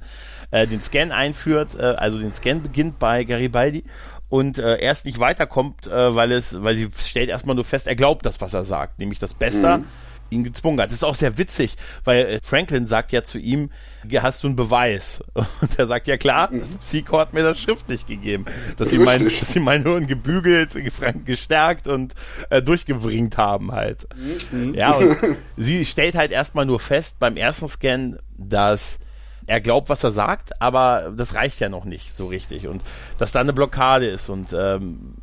äh, 0.52 0.68
den 0.68 0.82
Scan 0.82 1.12
einführt, 1.12 1.76
äh, 1.76 1.82
also 1.82 2.18
den 2.20 2.34
Scan 2.34 2.62
beginnt 2.62 3.00
bei 3.00 3.24
Garibaldi 3.24 3.84
und 4.30 4.58
äh, 4.60 4.80
erst 4.80 5.06
nicht 5.06 5.20
weiterkommt, 5.20 5.88
äh, 5.88 6.16
weil 6.16 6.32
es, 6.32 6.64
weil 6.64 6.76
sie 6.76 6.90
stellt 6.98 7.30
erstmal 7.30 7.56
nur 7.56 7.66
fest, 7.66 7.88
er 7.88 7.96
glaubt 7.96 8.26
das, 8.26 8.42
was 8.42 8.54
er 8.54 8.64
sagt, 8.64 9.00
nämlich 9.00 9.20
das 9.20 9.34
Beste. 9.34 9.80
Mhm 9.80 9.86
ihn 10.30 10.44
gezwungen 10.44 10.80
hat. 10.80 10.88
Das 10.88 10.98
ist 10.98 11.04
auch 11.04 11.16
sehr 11.16 11.38
witzig, 11.38 11.76
weil 12.04 12.26
äh, 12.26 12.40
Franklin 12.42 12.88
sagt 12.88 13.12
ja 13.12 13.24
zu 13.24 13.40
ihm, 13.40 13.70
hast 14.16 14.44
du 14.44 14.48
einen 14.48 14.56
Beweis? 14.56 15.22
Und 15.34 15.78
er 15.78 15.88
sagt, 15.88 16.08
ja 16.08 16.18
klar, 16.18 16.50
das 16.52 16.78
Psycho 16.78 17.20
hat 17.20 17.34
mir 17.34 17.44
das 17.44 17.60
schriftlich 17.60 18.06
gegeben, 18.06 18.46
dass 18.78 18.90
sie, 18.90 19.00
mein, 19.00 19.24
dass 19.24 19.54
sie 19.54 19.60
mein 19.60 19.84
Hirn 19.84 20.08
gebügelt, 20.08 20.78
gestärkt 21.26 21.88
und 21.88 22.14
äh, 22.50 22.62
durchgewringt 22.62 23.38
haben 23.38 23.72
halt. 23.72 24.08
Mhm. 24.52 24.74
Ja, 24.74 24.92
und 24.92 25.18
sie 25.58 25.86
stellt 25.86 26.16
halt 26.16 26.32
erstmal 26.32 26.66
nur 26.66 26.80
fest 26.80 27.18
beim 27.20 27.38
ersten 27.38 27.68
Scan, 27.68 28.18
dass 28.38 29.00
er 29.48 29.62
glaubt, 29.62 29.88
was 29.88 30.04
er 30.04 30.12
sagt, 30.12 30.62
aber 30.62 31.14
das 31.16 31.34
reicht 31.34 31.60
ja 31.62 31.70
noch 31.70 31.86
nicht 31.86 32.14
so 32.14 32.28
richtig. 32.28 32.68
Und 32.68 32.84
dass 33.18 33.32
da 33.32 33.40
eine 33.40 33.54
Blockade 33.54 34.08
ist 34.08 34.30
und 34.30 34.54
ähm, 34.54 35.16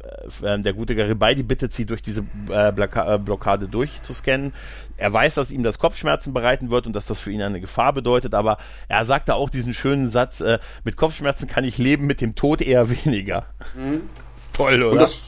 äh, 0.43 0.59
der 0.59 0.73
gute 0.73 0.97
Garibaldi 0.97 1.43
bittet 1.43 1.75
sie, 1.75 1.85
durch 1.85 2.03
diese 2.03 2.25
äh, 2.49 2.69
äh, 2.69 3.19
Blockade 3.19 3.69
durchzuscannen. 3.69 4.55
Er 4.97 5.13
weiß, 5.13 5.35
dass 5.35 5.51
ihm 5.51 5.63
das 5.63 5.79
Kopfschmerzen 5.79 6.33
bereiten 6.33 6.71
wird 6.71 6.87
und 6.87 6.95
dass 6.95 7.07
das 7.07 7.21
für 7.21 7.33
ihn 7.33 7.43
eine 7.43 7.61
Gefahr 7.61 7.93
bedeutet, 7.93 8.35
aber 8.35 8.59
er 8.89 9.05
sagt 9.05 9.29
da 9.29 9.35
auch 9.35 9.51
diesen 9.51 9.75
schönen 9.75 10.09
Satz, 10.09 10.41
äh, 10.41 10.59
mit 10.85 10.97
Kopfschmerzen 10.97 11.49
kann 11.49 11.65
ich 11.65 11.79
leben, 11.79 12.07
mit 12.07 12.21
dem 12.21 12.35
Tod 12.35 12.63
eher 12.63 12.89
weniger. 13.05 13.47
Mhm. 13.75 14.09
ist 14.37 14.55
toll, 14.55 14.83
oder? 14.83 15.01
Das, 15.01 15.19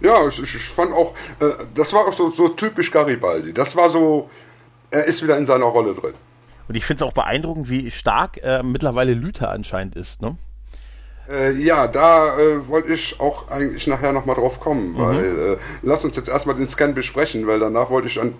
ja, 0.00 0.26
ich, 0.26 0.42
ich, 0.42 0.68
fand 0.68 0.92
auch, 0.92 1.14
äh, 1.40 1.50
das 1.74 1.92
war 1.92 2.06
auch 2.06 2.12
so, 2.12 2.30
so 2.30 2.48
typisch 2.48 2.90
Garibaldi. 2.90 3.52
Das 3.52 3.76
war 3.76 3.90
so, 3.90 4.30
er 4.90 5.04
ist 5.04 5.22
wieder 5.22 5.36
in 5.36 5.44
seiner 5.44 5.66
Rolle 5.66 5.94
drin. 5.94 6.14
Und 6.68 6.74
ich 6.74 6.84
finde 6.84 7.04
es 7.04 7.08
auch 7.08 7.12
beeindruckend, 7.12 7.68
wie 7.68 7.90
stark 7.90 8.38
äh, 8.42 8.62
mittlerweile 8.62 9.14
Lüther 9.14 9.50
anscheinend 9.50 9.96
ist, 9.96 10.22
ne? 10.22 10.36
Äh, 11.28 11.52
ja, 11.52 11.86
da 11.86 12.36
äh, 12.38 12.66
wollte 12.66 12.92
ich 12.92 13.20
auch 13.20 13.48
eigentlich 13.48 13.86
nachher 13.86 14.12
nochmal 14.12 14.36
drauf 14.36 14.58
kommen, 14.58 14.92
mhm. 14.92 14.98
weil 14.98 15.38
äh, 15.52 15.56
lass 15.82 16.04
uns 16.04 16.16
jetzt 16.16 16.28
erstmal 16.28 16.56
den 16.56 16.68
Scan 16.68 16.94
besprechen, 16.94 17.46
weil 17.46 17.60
danach 17.60 17.90
wollte 17.90 18.08
ich 18.08 18.20
an 18.20 18.34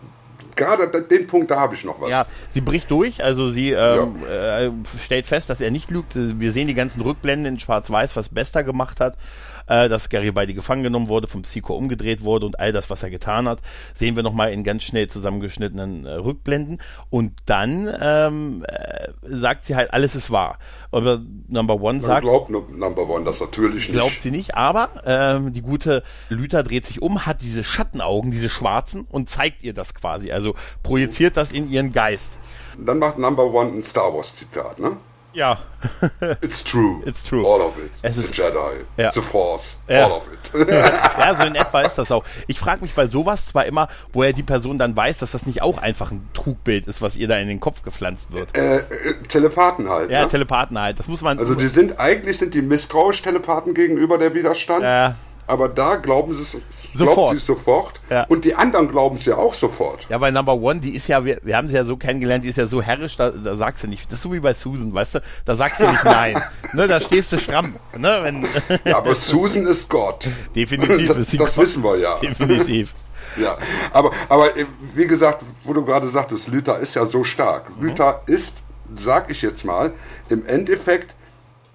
gerade 0.57 0.89
den 1.03 1.27
Punkt, 1.27 1.51
da 1.51 1.61
habe 1.61 1.75
ich 1.75 1.85
noch 1.85 2.01
was. 2.01 2.11
Ja, 2.11 2.27
sie 2.51 2.61
bricht 2.61 2.91
durch, 2.91 3.23
also 3.23 3.51
sie 3.51 3.71
ähm, 3.71 4.17
ja. 4.29 4.61
äh, 4.61 4.71
stellt 5.03 5.27
fest, 5.27 5.51
dass 5.51 5.61
er 5.61 5.71
nicht 5.71 5.91
lügt. 5.91 6.15
Wir 6.15 6.53
sehen 6.53 6.67
die 6.67 6.75
ganzen 6.75 7.01
Rückblenden 7.01 7.55
in 7.55 7.61
Schwarz-Weiß, 7.61 8.17
was 8.17 8.29
Bester 8.29 8.63
gemacht 8.65 9.01
hat 9.01 9.17
äh, 9.67 9.89
dass 9.89 10.09
Garibaldi 10.09 10.55
gefangen 10.55 10.83
genommen 10.83 11.09
wurde, 11.09 11.27
vom 11.27 11.43
Psycho 11.43 11.75
umgedreht 11.75 12.23
wurde 12.23 12.47
und 12.47 12.59
all 12.59 12.73
das, 12.73 12.91
was 12.91 13.03
er 13.03 13.11
getan 13.11 13.49
hat, 13.49 13.61
sehen 13.95 14.17
wir 14.17 14.23
nochmal 14.23 14.53
in 14.53 14.65
ganz 14.65 14.83
schnell 14.85 15.09
zusammengeschnittenen 15.09 16.07
äh, 16.07 16.15
Rückblenden. 16.15 16.81
Und 17.11 17.33
dann 17.47 17.93
ähm, 18.01 18.65
äh, 18.67 19.09
sagt 19.23 19.65
sie 19.65 19.77
halt, 19.77 19.93
alles 19.93 20.15
ist 20.15 20.31
wahr. 20.31 20.59
Aber 20.91 21.21
Number 21.49 21.75
One 21.75 21.99
Man 21.99 22.01
sagt. 22.01 22.23
glaubt 22.23 22.51
Number 22.51 23.09
One 23.09 23.25
das 23.25 23.41
natürlich 23.41 23.89
nicht. 23.89 23.93
Glaubt 23.93 24.23
sie 24.23 24.31
nicht, 24.31 24.55
aber 24.55 24.91
ähm, 25.05 25.53
die 25.53 25.63
gute 25.63 26.03
Lüther 26.29 26.63
dreht 26.63 26.87
sich 26.87 27.03
um, 27.03 27.27
hat 27.27 27.43
diese 27.43 27.65
Schattenaugen, 27.65 28.31
diese 28.31 28.49
schwarzen 28.49 29.07
und 29.09 29.29
zeigt 29.29 29.63
ihr 29.63 29.75
das 29.75 29.95
quasi. 29.95 30.33
Also 30.33 30.55
projiziert 30.83 31.37
das 31.37 31.53
in 31.53 31.71
ihren 31.71 31.93
Geist. 31.93 32.39
Dann 32.79 32.99
macht 32.99 33.19
Number 33.19 33.47
One 33.53 33.73
ein 33.73 33.85
Star 33.85 34.15
Wars 34.15 34.35
Zitat, 34.35 34.79
ne? 34.79 34.97
Ja. 35.35 35.59
It's 36.43 36.63
true. 36.63 37.03
It's 37.07 37.23
true. 37.23 37.45
All 37.47 37.61
of 37.61 37.79
it. 37.79 37.91
Es 38.03 38.17
the 38.17 38.23
ist, 38.23 38.37
Jedi. 38.37 38.85
Ja. 38.97 39.13
The 39.13 39.21
Force. 39.21 39.79
Ja. 39.89 40.07
All 40.07 40.13
of 40.13 40.29
it. 40.33 40.69
ja, 40.69 41.35
so 41.35 41.47
in 41.47 41.55
etwa 41.57 41.81
ist 41.81 41.97
das 41.97 42.11
auch. 42.11 42.25
Ich 42.47 42.59
frage 42.59 42.83
mich 42.83 42.95
bei 42.95 43.07
sowas 43.07 43.47
zwar 43.47 43.67
immer, 43.67 43.89
woher 44.13 44.33
die 44.33 44.43
Person 44.43 44.79
dann 44.79 44.97
weiß, 44.97 45.19
dass 45.19 45.33
das 45.33 45.47
nicht 45.47 45.63
auch 45.63 45.79
einfach 45.79 46.11
ein 46.11 46.29
Trugbild 46.35 46.87
ist, 46.87 47.03
was 47.03 47.17
ihr 47.17 47.29
da 47.29 47.37
in 47.37 47.49
den 47.49 47.61
Kopf 47.61 47.83
gepflanzt 47.83 48.33
wird. 48.33 48.57
Äh, 48.57 48.79
äh, 48.79 48.83
Telepathen 49.29 49.89
halt. 49.89 50.11
Ja, 50.11 50.23
ne? 50.23 50.29
Telepathen 50.29 50.79
halt. 50.79 50.99
Das 50.99 51.09
muss 51.09 51.23
man. 51.23 51.39
Also 51.39 51.55
die 51.55 51.69
sind 51.69 51.99
eigentlich 51.99 52.39
sind 52.39 52.55
die 52.55 52.63
misstrauisch 52.63 53.23
Telepathen 53.23 53.75
gegenüber 53.75 54.19
der 54.19 54.35
Widerstand. 54.35 54.83
Ja 54.83 55.17
aber 55.53 55.69
da 55.69 55.97
glauben 55.97 56.35
sie 56.35 56.41
es 56.41 56.57
sofort. 56.97 57.39
sofort. 57.39 58.01
Ja. 58.09 58.25
Und 58.25 58.47
die 58.47 58.55
anderen 58.55 58.89
glauben 58.89 59.17
es 59.17 59.27
ja 59.27 59.37
auch 59.37 59.53
sofort. 59.53 60.07
Ja, 60.09 60.19
weil 60.19 60.33
Number 60.33 60.55
One, 60.55 60.81
die 60.81 60.97
ist 60.97 61.09
ja, 61.09 61.27
wir, 61.27 61.41
wir 61.43 61.59
haben 61.59 61.69
sie 61.69 61.75
ja 61.75 61.85
so 61.85 61.99
kennengelernt, 61.99 62.43
die 62.45 62.49
ist 62.49 62.57
ja 62.57 62.67
so 62.67 62.81
herrisch, 62.81 63.19
da, 63.19 63.31
da 63.31 63.55
sagst 63.55 63.85
du 63.85 63.89
nicht, 63.89 64.07
das 64.07 64.15
ist 64.15 64.23
so 64.23 64.33
wie 64.33 64.41
bei 64.41 64.55
Susan, 64.55 64.95
weißt 64.95 65.17
du, 65.17 65.21
da 65.45 65.55
sagst 65.55 65.83
du 65.83 65.91
nicht 65.91 66.05
nein. 66.05 66.43
ne, 66.73 66.89
da 66.89 67.01
stehst 67.01 67.33
du 67.33 67.39
stramm. 67.39 67.77
Ne, 67.99 68.21
wenn 68.23 68.47
ja, 68.87 68.97
aber 68.97 69.15
Susan 69.15 69.67
ist 69.67 69.91
Gott. 69.91 70.27
Definitiv. 70.57 71.09
das, 71.09 71.19
ist 71.19 71.39
das 71.39 71.59
wissen 71.59 71.85
wir 71.85 71.99
ja. 71.99 72.17
Definitiv. 72.17 72.95
ja, 73.37 73.59
aber, 73.93 74.11
aber 74.31 74.49
wie 74.95 75.07
gesagt, 75.07 75.45
wo 75.65 75.75
du 75.75 75.85
gerade 75.85 76.09
sagtest, 76.09 76.49
Luther 76.49 76.79
ist 76.79 76.95
ja 76.95 77.05
so 77.05 77.25
stark. 77.25 77.77
Mhm. 77.77 77.89
Luther 77.89 78.23
ist, 78.25 78.55
sag 78.95 79.31
ich 79.31 79.43
jetzt 79.43 79.67
mal, 79.67 79.93
im 80.31 80.47
Endeffekt 80.47 81.15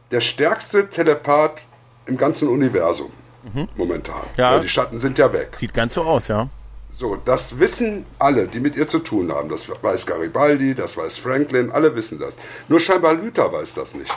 der 0.09 0.21
stärkste 0.21 0.89
Telepath 0.89 1.61
im 2.07 2.17
ganzen 2.17 2.47
Universum 2.47 3.11
mhm. 3.53 3.67
momentan. 3.75 4.23
Ja. 4.35 4.53
Weil 4.53 4.61
die 4.61 4.69
Schatten 4.69 4.99
sind 4.99 5.17
ja 5.17 5.31
weg. 5.31 5.57
Sieht 5.59 5.73
ganz 5.73 5.93
so 5.93 6.03
aus, 6.03 6.27
ja. 6.27 6.49
So, 6.93 7.15
das 7.15 7.59
wissen 7.59 8.05
alle, 8.17 8.47
die 8.47 8.59
mit 8.59 8.75
ihr 8.75 8.87
zu 8.87 8.99
tun 8.99 9.31
haben. 9.31 9.49
Das 9.49 9.69
weiß 9.69 10.05
Garibaldi, 10.07 10.73
das 10.73 10.97
weiß 10.97 11.19
Franklin, 11.19 11.71
alle 11.71 11.95
wissen 11.95 12.17
das. 12.19 12.37
Nur 12.67 12.79
scheinbar 12.79 13.13
Luther 13.13 13.51
weiß 13.51 13.75
das 13.75 13.93
nicht. 13.93 14.11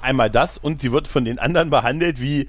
Einmal 0.00 0.30
das 0.30 0.56
und 0.56 0.80
sie 0.80 0.92
wird 0.92 1.08
von 1.08 1.24
den 1.24 1.38
anderen 1.38 1.68
behandelt 1.68 2.22
wie 2.22 2.48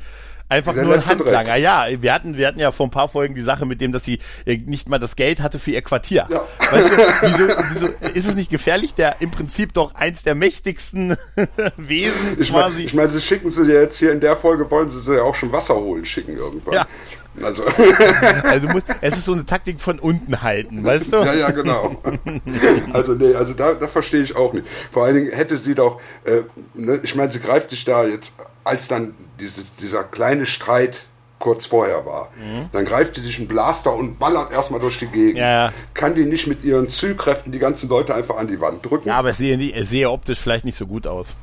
Einfach 0.53 0.75
nur 0.75 0.93
ein. 0.93 1.05
Handlanger. 1.05 1.55
Ja, 1.55 1.87
wir 1.99 2.13
hatten, 2.13 2.37
wir 2.37 2.47
hatten 2.47 2.59
ja 2.59 2.71
vor 2.71 2.85
ein 2.85 2.91
paar 2.91 3.09
Folgen 3.09 3.33
die 3.33 3.41
Sache 3.41 3.65
mit 3.65 3.81
dem, 3.81 3.91
dass 3.91 4.05
sie 4.05 4.19
äh, 4.45 4.57
nicht 4.57 4.87
mal 4.87 4.99
das 4.99 5.15
Geld 5.15 5.39
hatte 5.41 5.57
für 5.57 5.71
ihr 5.71 5.81
Quartier. 5.81 6.27
Ja. 6.29 6.45
Weißt 6.71 6.89
du, 6.89 6.97
wieso, 7.21 7.63
wieso, 7.73 7.87
ist 8.13 8.27
es 8.27 8.35
nicht 8.35 8.51
gefährlich, 8.51 8.93
der 8.93 9.19
im 9.21 9.31
Prinzip 9.31 9.73
doch 9.73 9.95
eins 9.95 10.21
der 10.21 10.35
mächtigsten 10.35 11.17
Wesen 11.77 12.37
Ich 12.39 12.51
quasi. 12.51 12.73
meine, 12.73 12.85
ich 12.85 12.93
mein, 12.93 13.09
sie 13.09 13.19
schicken 13.19 13.49
sie 13.49 13.63
ja 13.63 13.81
jetzt 13.81 13.97
hier 13.97 14.11
in 14.11 14.19
der 14.19 14.35
Folge, 14.35 14.69
wollen 14.69 14.89
sie 14.89 14.99
sie 14.99 15.15
ja 15.15 15.23
auch 15.23 15.35
schon 15.35 15.51
Wasser 15.51 15.75
holen 15.75 16.05
schicken 16.05 16.37
irgendwann. 16.37 16.75
Ja. 16.75 16.87
Also, 17.41 17.63
also 18.43 18.67
muss, 18.67 18.83
es 19.01 19.17
ist 19.17 19.25
so 19.25 19.33
eine 19.33 19.45
Taktik 19.45 19.81
von 19.81 19.97
unten 19.97 20.43
halten, 20.43 20.83
weißt 20.83 21.13
du? 21.13 21.17
ja, 21.17 21.33
ja, 21.33 21.49
genau. 21.49 21.99
Also, 22.91 23.15
nee, 23.15 23.33
also 23.33 23.55
da, 23.55 23.73
da 23.73 23.87
verstehe 23.87 24.21
ich 24.21 24.35
auch 24.35 24.53
nicht. 24.53 24.67
Vor 24.91 25.05
allen 25.05 25.15
Dingen 25.15 25.31
hätte 25.31 25.57
sie 25.57 25.73
doch, 25.73 25.99
äh, 26.25 26.41
ne, 26.75 26.99
ich 27.01 27.15
meine, 27.15 27.31
sie 27.31 27.39
greift 27.39 27.71
sich 27.71 27.85
da 27.85 28.05
jetzt, 28.05 28.33
als 28.63 28.87
dann 28.87 29.13
diese, 29.39 29.63
dieser 29.79 30.03
kleine 30.03 30.45
Streit 30.45 31.05
kurz 31.39 31.65
vorher 31.65 32.05
war, 32.05 32.29
dann 32.71 32.85
greift 32.85 33.15
sie 33.15 33.21
sich 33.21 33.37
einen 33.37 33.49
Blaster 33.49 33.93
und 33.93 34.17
ballert 34.17 34.53
erstmal 34.53 34.79
durch 34.79 34.97
die 34.99 35.07
Gegend. 35.07 35.33
Mhm. 35.33 35.39
Ja, 35.39 35.65
ja. 35.65 35.73
Kann 35.93 36.15
die 36.15 36.23
nicht 36.23 36.47
mit 36.47 36.63
ihren 36.63 36.87
Zügkräften 36.87 37.51
die 37.51 37.59
ganzen 37.59 37.89
Leute 37.89 38.15
einfach 38.15 38.37
an 38.37 38.47
die 38.47 38.61
Wand 38.61 38.89
drücken? 38.89 39.09
Ja, 39.09 39.15
aber 39.15 39.31
es 39.31 39.37
sehe, 39.37 39.57
nicht, 39.57 39.75
es 39.75 39.89
sehe 39.89 40.09
optisch 40.09 40.39
vielleicht 40.39 40.63
nicht 40.63 40.77
so 40.77 40.87
gut 40.87 41.05
aus. 41.05 41.35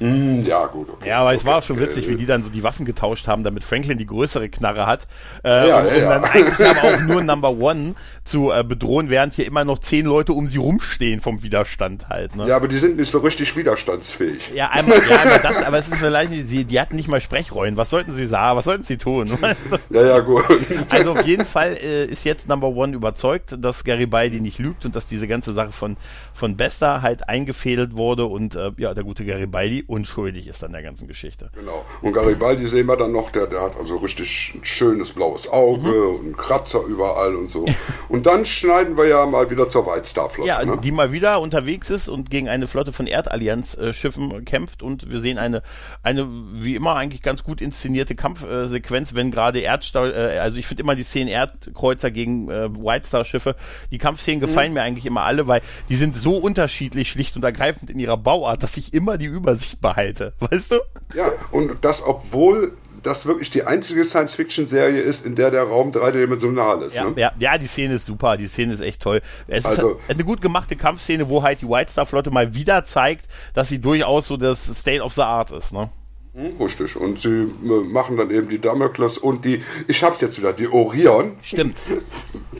Hm, 0.00 0.42
ja 0.44 0.66
gut. 0.66 0.88
Okay. 0.90 1.08
Ja, 1.08 1.20
aber 1.20 1.34
es 1.34 1.44
war 1.44 1.58
auch 1.58 1.62
schon 1.62 1.78
witzig, 1.78 2.08
wie 2.08 2.16
die 2.16 2.26
dann 2.26 2.42
so 2.42 2.50
die 2.50 2.62
Waffen 2.64 2.84
getauscht 2.84 3.28
haben, 3.28 3.44
damit 3.44 3.62
Franklin 3.64 3.96
die 3.96 4.06
größere 4.06 4.48
Knarre 4.48 4.86
hat. 4.86 5.06
Äh, 5.44 5.68
Ja, 5.68 5.78
und, 5.80 5.86
ja, 5.86 5.92
und 5.94 6.00
ja. 6.00 6.08
dann 6.08 6.24
eigentlich 6.24 6.68
aber 6.68 6.82
auch 6.82 7.00
nur 7.02 7.22
Number 7.22 7.50
One 7.50 7.94
zu 8.24 8.50
äh, 8.50 8.64
bedrohen, 8.64 9.08
während 9.08 9.34
hier 9.34 9.46
immer 9.46 9.64
noch 9.64 9.78
zehn 9.78 10.04
Leute 10.04 10.32
um 10.32 10.48
sie 10.48 10.58
rumstehen 10.58 11.20
vom 11.20 11.42
Widerstand 11.42 12.08
halt. 12.08 12.34
Ne? 12.34 12.46
Ja, 12.48 12.56
aber 12.56 12.66
die 12.68 12.76
sind 12.76 12.96
nicht 12.96 13.10
so 13.10 13.18
richtig 13.20 13.56
widerstandsfähig. 13.56 14.50
Ja, 14.54 14.70
einmal, 14.70 14.98
ja, 15.08 15.16
einmal 15.16 15.38
das, 15.40 15.62
aber 15.62 15.78
es 15.78 15.88
ist 15.88 15.98
vielleicht 15.98 16.30
nicht, 16.32 16.48
sie, 16.48 16.64
die 16.64 16.80
hatten 16.80 16.96
nicht 16.96 17.08
mal 17.08 17.20
Sprechrollen. 17.20 17.76
Was 17.76 17.90
sollten 17.90 18.12
sie 18.12 18.26
sagen? 18.26 18.56
Was 18.58 18.64
sollten 18.64 18.84
sie 18.84 18.96
tun? 18.96 19.30
Weißt 19.40 19.72
du? 19.72 19.78
Ja, 19.96 20.06
ja, 20.08 20.18
gut. 20.20 20.44
Also 20.90 21.12
auf 21.12 21.24
jeden 21.26 21.44
Fall 21.46 21.76
äh, 21.80 22.06
ist 22.06 22.24
jetzt 22.24 22.48
Number 22.48 22.68
One 22.68 22.94
überzeugt, 22.94 23.54
dass 23.58 23.84
Garibaldi 23.84 24.40
nicht 24.40 24.58
lügt 24.58 24.84
und 24.84 24.96
dass 24.96 25.06
diese 25.06 25.28
ganze 25.28 25.52
Sache 25.52 25.72
von, 25.72 25.96
von 26.32 26.56
Bester 26.56 27.02
halt 27.02 27.28
eingefädelt 27.28 27.94
wurde 27.94 28.24
und 28.26 28.54
äh, 28.56 28.72
ja, 28.76 28.92
der 28.94 29.04
gute 29.04 29.24
Garibaldi 29.24 29.83
unschuldig 29.86 30.46
ist 30.48 30.64
an 30.64 30.72
der 30.72 30.82
ganzen 30.82 31.08
Geschichte. 31.08 31.50
Genau. 31.54 31.84
Und 32.02 32.12
Garibaldi 32.12 32.66
sehen 32.66 32.86
wir 32.86 32.96
dann 32.96 33.12
noch, 33.12 33.30
der, 33.30 33.46
der 33.46 33.62
hat 33.62 33.78
also 33.78 33.96
richtig 33.96 34.52
ein 34.54 34.64
schönes 34.64 35.12
blaues 35.12 35.48
Auge 35.48 35.88
Mhm. 35.88 36.16
und 36.16 36.24
einen 36.24 36.36
Kratzer 36.36 36.82
überall 36.84 37.34
und 37.34 37.50
so. 37.50 37.66
Und 38.08 38.26
dann 38.26 38.44
schneiden 38.46 38.96
wir 38.96 39.06
ja 39.06 39.26
mal 39.26 39.50
wieder 39.50 39.68
zur 39.68 39.86
White 39.86 40.06
Star 40.06 40.28
Flotte. 40.28 40.48
Ja, 40.48 40.64
ne? 40.64 40.78
die 40.82 40.92
mal 40.92 41.12
wieder 41.12 41.40
unterwegs 41.40 41.90
ist 41.90 42.08
und 42.08 42.30
gegen 42.30 42.48
eine 42.48 42.66
Flotte 42.66 42.92
von 42.92 43.06
Erdallianz-Schiffen 43.06 44.44
kämpft 44.44 44.82
und 44.82 45.10
wir 45.10 45.20
sehen 45.20 45.38
eine, 45.38 45.62
eine 46.02 46.28
wie 46.54 46.74
immer 46.74 46.96
eigentlich 46.96 47.22
ganz 47.22 47.44
gut 47.44 47.60
inszenierte 47.60 48.14
Kampfsequenz, 48.14 49.14
wenn 49.14 49.30
gerade 49.30 49.60
Erdstau, 49.60 50.06
äh, 50.06 50.38
also 50.38 50.56
ich 50.58 50.66
finde 50.66 50.82
immer 50.82 50.94
die 50.94 51.02
Szenen 51.02 51.28
Erdkreuzer 51.28 52.10
gegen 52.10 52.50
äh, 52.50 52.68
White 52.74 53.06
Star 53.06 53.24
Schiffe, 53.24 53.56
die 53.90 53.98
Kampfszenen 53.98 54.40
gefallen 54.40 54.72
mir 54.72 54.82
eigentlich 54.82 55.06
immer 55.06 55.22
alle, 55.22 55.46
weil 55.48 55.60
die 55.88 55.96
sind 55.96 56.16
so 56.16 56.36
unterschiedlich 56.36 57.10
schlicht 57.10 57.36
und 57.36 57.44
ergreifend 57.44 57.90
in 57.90 57.98
ihrer 57.98 58.16
Bauart, 58.16 58.62
dass 58.62 58.76
ich 58.76 58.92
immer 58.94 59.18
die 59.18 59.26
Übersicht 59.26 59.73
behalte, 59.80 60.32
weißt 60.40 60.72
du? 60.72 60.76
Ja, 61.14 61.32
und 61.50 61.84
das, 61.84 62.02
obwohl 62.04 62.72
das 63.02 63.26
wirklich 63.26 63.50
die 63.50 63.64
einzige 63.64 64.04
Science-Fiction-Serie 64.04 64.98
ist, 65.00 65.26
in 65.26 65.34
der 65.36 65.50
der 65.50 65.64
Raum 65.64 65.92
dreidimensional 65.92 66.80
ist. 66.82 66.96
Ja, 66.96 67.04
ne? 67.10 67.12
ja, 67.20 67.32
ja, 67.38 67.58
die 67.58 67.66
Szene 67.66 67.94
ist 67.94 68.06
super, 68.06 68.38
die 68.38 68.46
Szene 68.46 68.72
ist 68.72 68.80
echt 68.80 69.02
toll. 69.02 69.20
Es 69.46 69.66
Also- 69.66 69.96
ist 69.96 70.10
eine 70.10 70.24
gut 70.24 70.40
gemachte 70.40 70.74
Kampfszene, 70.74 71.28
wo 71.28 71.42
halt 71.42 71.60
die 71.60 71.68
White 71.68 71.92
Star 71.92 72.06
Flotte 72.06 72.30
mal 72.30 72.54
wieder 72.54 72.84
zeigt, 72.84 73.26
dass 73.52 73.68
sie 73.68 73.78
durchaus 73.78 74.26
so 74.26 74.38
das 74.38 74.64
State 74.78 75.02
of 75.02 75.12
the 75.12 75.20
Art 75.20 75.50
ist, 75.52 75.72
ne? 75.72 75.90
Hm, 76.32 76.56
Richtig. 76.60 76.96
Und 76.96 77.20
sie 77.20 77.28
äh, 77.42 77.84
machen 77.84 78.16
dann 78.16 78.30
eben 78.30 78.48
die 78.48 78.58
Damokles 78.60 79.18
und 79.18 79.44
die, 79.44 79.62
ich 79.86 80.02
hab's 80.02 80.20
jetzt 80.22 80.38
wieder, 80.38 80.52
die 80.54 80.66
Orion, 80.68 81.36
Stimmt. 81.42 81.78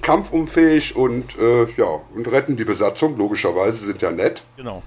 kampfunfähig 0.03 0.95
und 0.95 1.39
äh, 1.39 1.65
ja, 1.77 1.87
und 2.15 2.31
retten 2.31 2.57
die 2.57 2.65
Besatzung, 2.65 3.17
logischerweise, 3.17 3.85
sind 3.87 4.03
ja 4.03 4.11
nett. 4.13 4.43
Genau. 4.57 4.83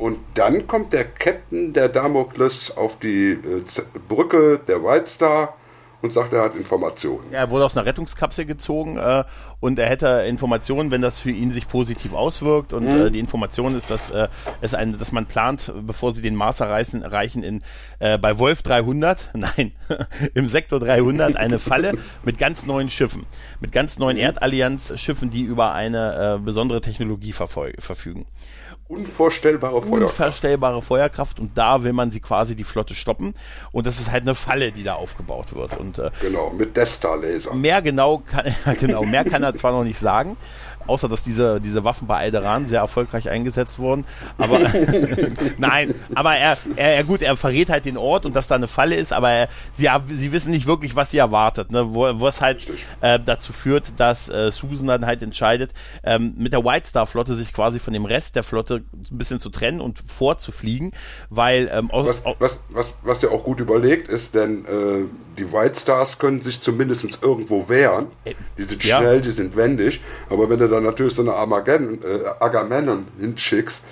Und 0.00 0.18
dann 0.32 0.66
kommt 0.66 0.94
der 0.94 1.04
Captain 1.04 1.74
der 1.74 1.90
Damokles 1.90 2.74
auf 2.74 2.98
die 3.00 3.32
äh, 3.32 3.62
Brücke 4.08 4.58
der 4.66 4.82
White 4.82 5.06
Star 5.06 5.54
und 6.00 6.10
sagt, 6.10 6.32
er 6.32 6.42
hat 6.42 6.56
Informationen. 6.56 7.30
Er 7.32 7.50
wurde 7.50 7.66
aus 7.66 7.76
einer 7.76 7.84
Rettungskapsel 7.84 8.46
gezogen 8.46 8.96
äh, 8.96 9.24
und 9.60 9.78
er 9.78 9.90
hätte 9.90 10.24
Informationen, 10.26 10.90
wenn 10.90 11.02
das 11.02 11.18
für 11.18 11.30
ihn 11.30 11.52
sich 11.52 11.68
positiv 11.68 12.14
auswirkt. 12.14 12.72
Und 12.72 12.86
äh, 12.86 13.10
die 13.10 13.18
Information 13.18 13.76
ist, 13.76 13.90
dass 13.90 14.08
äh, 14.08 14.28
es 14.62 14.72
ein, 14.72 14.96
dass 14.96 15.12
man 15.12 15.26
plant, 15.26 15.70
bevor 15.82 16.14
sie 16.14 16.22
den 16.22 16.34
Mars 16.34 16.60
erreichen, 16.60 17.02
erreichen 17.02 17.42
in 17.42 17.62
äh, 17.98 18.16
bei 18.16 18.38
Wolf 18.38 18.62
300, 18.62 19.28
nein, 19.34 19.72
im 20.32 20.48
Sektor 20.48 20.80
300 20.80 21.36
eine 21.36 21.58
Falle 21.58 21.92
mit 22.24 22.38
ganz 22.38 22.64
neuen 22.64 22.88
Schiffen, 22.88 23.26
mit 23.60 23.70
ganz 23.70 23.98
neuen 23.98 24.16
Erdallianz-Schiffen, 24.16 25.28
die 25.28 25.42
über 25.42 25.74
eine 25.74 26.36
äh, 26.36 26.42
besondere 26.42 26.80
Technologie 26.80 27.32
verfügen. 27.32 28.24
Unvorstellbare 28.90 29.80
Feuer. 29.80 30.02
Unvorstellbare 30.02 30.82
Feuerkraft 30.82 31.38
und 31.38 31.56
da 31.56 31.84
will 31.84 31.92
man 31.92 32.10
sie 32.10 32.18
quasi 32.18 32.56
die 32.56 32.64
Flotte 32.64 32.96
stoppen 32.96 33.34
und 33.70 33.86
das 33.86 34.00
ist 34.00 34.10
halt 34.10 34.22
eine 34.22 34.34
Falle, 34.34 34.72
die 34.72 34.82
da 34.82 34.94
aufgebaut 34.94 35.54
wird 35.54 35.78
und 35.78 35.98
äh, 35.98 36.10
Genau, 36.20 36.50
mit 36.50 36.76
Destar-Laser. 36.76 37.54
Mehr 37.54 37.82
genau 37.82 38.18
kann, 38.18 38.52
genau, 38.80 39.04
mehr 39.04 39.24
kann 39.24 39.44
er 39.44 39.54
zwar 39.54 39.70
noch 39.70 39.84
nicht 39.84 40.00
sagen, 40.00 40.36
außer 40.86 41.08
dass 41.08 41.22
diese, 41.22 41.60
diese 41.60 41.84
Waffen 41.84 42.06
bei 42.06 42.16
Alderan 42.16 42.66
sehr 42.66 42.80
erfolgreich 42.80 43.28
eingesetzt 43.28 43.78
wurden. 43.78 44.04
Aber 44.38 44.58
nein, 45.58 45.94
aber 46.14 46.36
er, 46.36 46.58
er, 46.76 47.04
gut, 47.04 47.22
er 47.22 47.36
verrät 47.36 47.70
halt 47.70 47.84
den 47.84 47.96
Ort 47.96 48.26
und 48.26 48.34
dass 48.36 48.48
da 48.48 48.54
eine 48.54 48.68
Falle 48.68 48.96
ist, 48.96 49.12
aber 49.12 49.30
er, 49.30 49.48
sie, 49.72 49.88
sie 50.08 50.32
wissen 50.32 50.50
nicht 50.50 50.66
wirklich, 50.66 50.96
was 50.96 51.10
sie 51.10 51.18
erwartet, 51.18 51.70
ne? 51.70 51.92
wo, 51.92 52.26
es 52.26 52.40
halt 52.40 52.66
äh, 53.00 53.18
dazu 53.18 53.52
führt, 53.52 53.98
dass 53.98 54.28
äh, 54.28 54.50
Susan 54.52 54.86
dann 54.86 55.06
halt 55.06 55.22
entscheidet, 55.22 55.72
ähm, 56.02 56.34
mit 56.36 56.52
der 56.52 56.64
White 56.64 56.88
Star 56.88 57.06
Flotte 57.06 57.34
sich 57.34 57.52
quasi 57.52 57.78
von 57.78 57.92
dem 57.92 58.04
Rest 58.04 58.36
der 58.36 58.42
Flotte 58.42 58.82
ein 58.92 59.18
bisschen 59.18 59.40
zu 59.40 59.50
trennen 59.50 59.80
und 59.80 59.98
vorzufliegen, 59.98 60.92
weil 61.28 61.70
ähm, 61.72 61.90
aus, 61.90 62.06
Was, 62.06 62.22
was, 62.38 62.58
was, 62.68 62.94
was 63.02 63.22
ja 63.22 63.30
auch 63.30 63.44
gut 63.44 63.60
überlegt 63.60 64.08
ist, 64.08 64.34
denn 64.34 64.64
äh, 64.64 65.06
die 65.38 65.52
White 65.52 65.78
Stars 65.78 66.18
können 66.18 66.40
sich 66.40 66.60
zumindest 66.60 67.22
irgendwo 67.22 67.68
wehren. 67.68 68.08
Die 68.58 68.62
sind 68.62 68.84
ja. 68.84 69.00
schnell, 69.00 69.20
die 69.20 69.30
sind 69.30 69.56
wendig. 69.56 70.00
Aber 70.28 70.50
wenn 70.50 70.58
du 70.58 70.68
dann 70.70 70.84
natürlich 70.84 71.14
so 71.14 71.22
eine 71.22 71.34
Armageddon, 71.34 71.98
äh, 72.02 72.28
Agamemnon 72.40 73.06
hinschickst, 73.18 73.82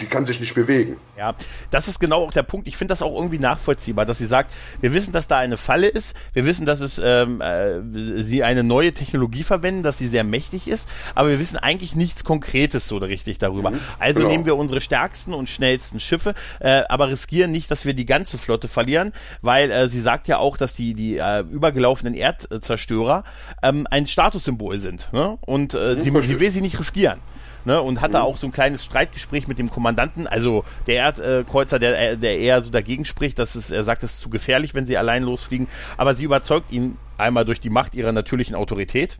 die 0.00 0.06
kann 0.06 0.26
sich 0.26 0.40
nicht 0.40 0.54
bewegen. 0.54 0.96
Ja, 1.16 1.34
das 1.70 1.88
ist 1.88 1.98
genau 1.98 2.24
auch 2.24 2.32
der 2.32 2.42
Punkt. 2.42 2.68
Ich 2.68 2.76
finde 2.76 2.92
das 2.92 3.02
auch 3.02 3.14
irgendwie 3.14 3.38
nachvollziehbar, 3.38 4.04
dass 4.04 4.18
sie 4.18 4.26
sagt, 4.26 4.52
wir 4.80 4.92
wissen, 4.92 5.12
dass 5.12 5.26
da 5.26 5.38
eine 5.38 5.56
Falle 5.56 5.88
ist, 5.88 6.14
wir 6.34 6.44
wissen, 6.44 6.66
dass 6.66 6.80
es 6.80 7.00
ähm, 7.02 7.40
äh, 7.40 8.22
sie 8.22 8.42
eine 8.42 8.62
neue 8.62 8.92
Technologie 8.92 9.42
verwenden, 9.42 9.82
dass 9.82 9.96
sie 9.96 10.08
sehr 10.08 10.24
mächtig 10.24 10.68
ist, 10.68 10.88
aber 11.14 11.30
wir 11.30 11.38
wissen 11.38 11.56
eigentlich 11.56 11.96
nichts 11.96 12.24
Konkretes 12.24 12.88
so 12.88 12.98
richtig 12.98 13.38
darüber. 13.38 13.72
also 13.98 14.20
genau. 14.20 14.32
nehmen 14.32 14.44
wir 14.44 14.56
unsere 14.56 14.80
stärksten 14.80 15.32
und 15.32 15.48
schnellsten 15.48 15.98
Schiffe, 16.00 16.34
äh, 16.60 16.82
aber 16.88 17.08
riskieren 17.08 17.50
nicht, 17.50 17.70
dass 17.70 17.86
wir 17.86 17.94
die 17.94 18.06
ganze 18.06 18.36
Flotte 18.36 18.68
verlieren, 18.68 19.12
weil 19.40 19.70
äh, 19.70 19.88
sie 19.88 20.00
sagt 20.00 20.28
ja 20.28 20.38
auch, 20.38 20.58
dass 20.58 20.74
die 20.74 20.92
die 20.92 21.16
äh, 21.16 21.40
übergelaufenen 21.40 22.14
Erdzerstörer 22.14 23.24
ähm, 23.62 23.86
ein 23.90 24.06
Statussymbol 24.06 24.78
sind 24.78 25.08
ne? 25.12 25.38
und 25.46 25.74
äh, 25.74 26.02
sie, 26.02 26.10
sie 26.22 26.40
will 26.40 26.50
sie 26.50 26.60
nicht 26.60 26.78
riskieren 26.78 27.20
ne, 27.66 27.82
und 27.82 28.00
hatte 28.00 28.22
auch 28.22 28.38
so 28.38 28.46
ein 28.46 28.52
kleines 28.52 28.84
Streitgespräch 28.84 29.48
mit 29.48 29.58
dem 29.58 29.70
Kommandanten, 29.70 30.26
also 30.26 30.64
der 30.86 30.94
Erdkreuzer, 30.96 31.78
der, 31.78 32.16
der 32.16 32.38
eher 32.38 32.62
so 32.62 32.70
dagegen 32.70 33.04
spricht, 33.04 33.38
dass 33.38 33.54
es, 33.56 33.70
er 33.70 33.82
sagt, 33.82 34.02
es 34.04 34.14
ist 34.14 34.20
zu 34.20 34.30
gefährlich, 34.30 34.74
wenn 34.74 34.86
sie 34.86 34.96
allein 34.96 35.24
losfliegen, 35.24 35.68
aber 35.96 36.14
sie 36.14 36.24
überzeugt 36.24 36.70
ihn 36.70 36.96
einmal 37.18 37.44
durch 37.44 37.60
die 37.60 37.70
Macht 37.70 37.94
ihrer 37.94 38.12
natürlichen 38.12 38.54
Autorität, 38.54 39.18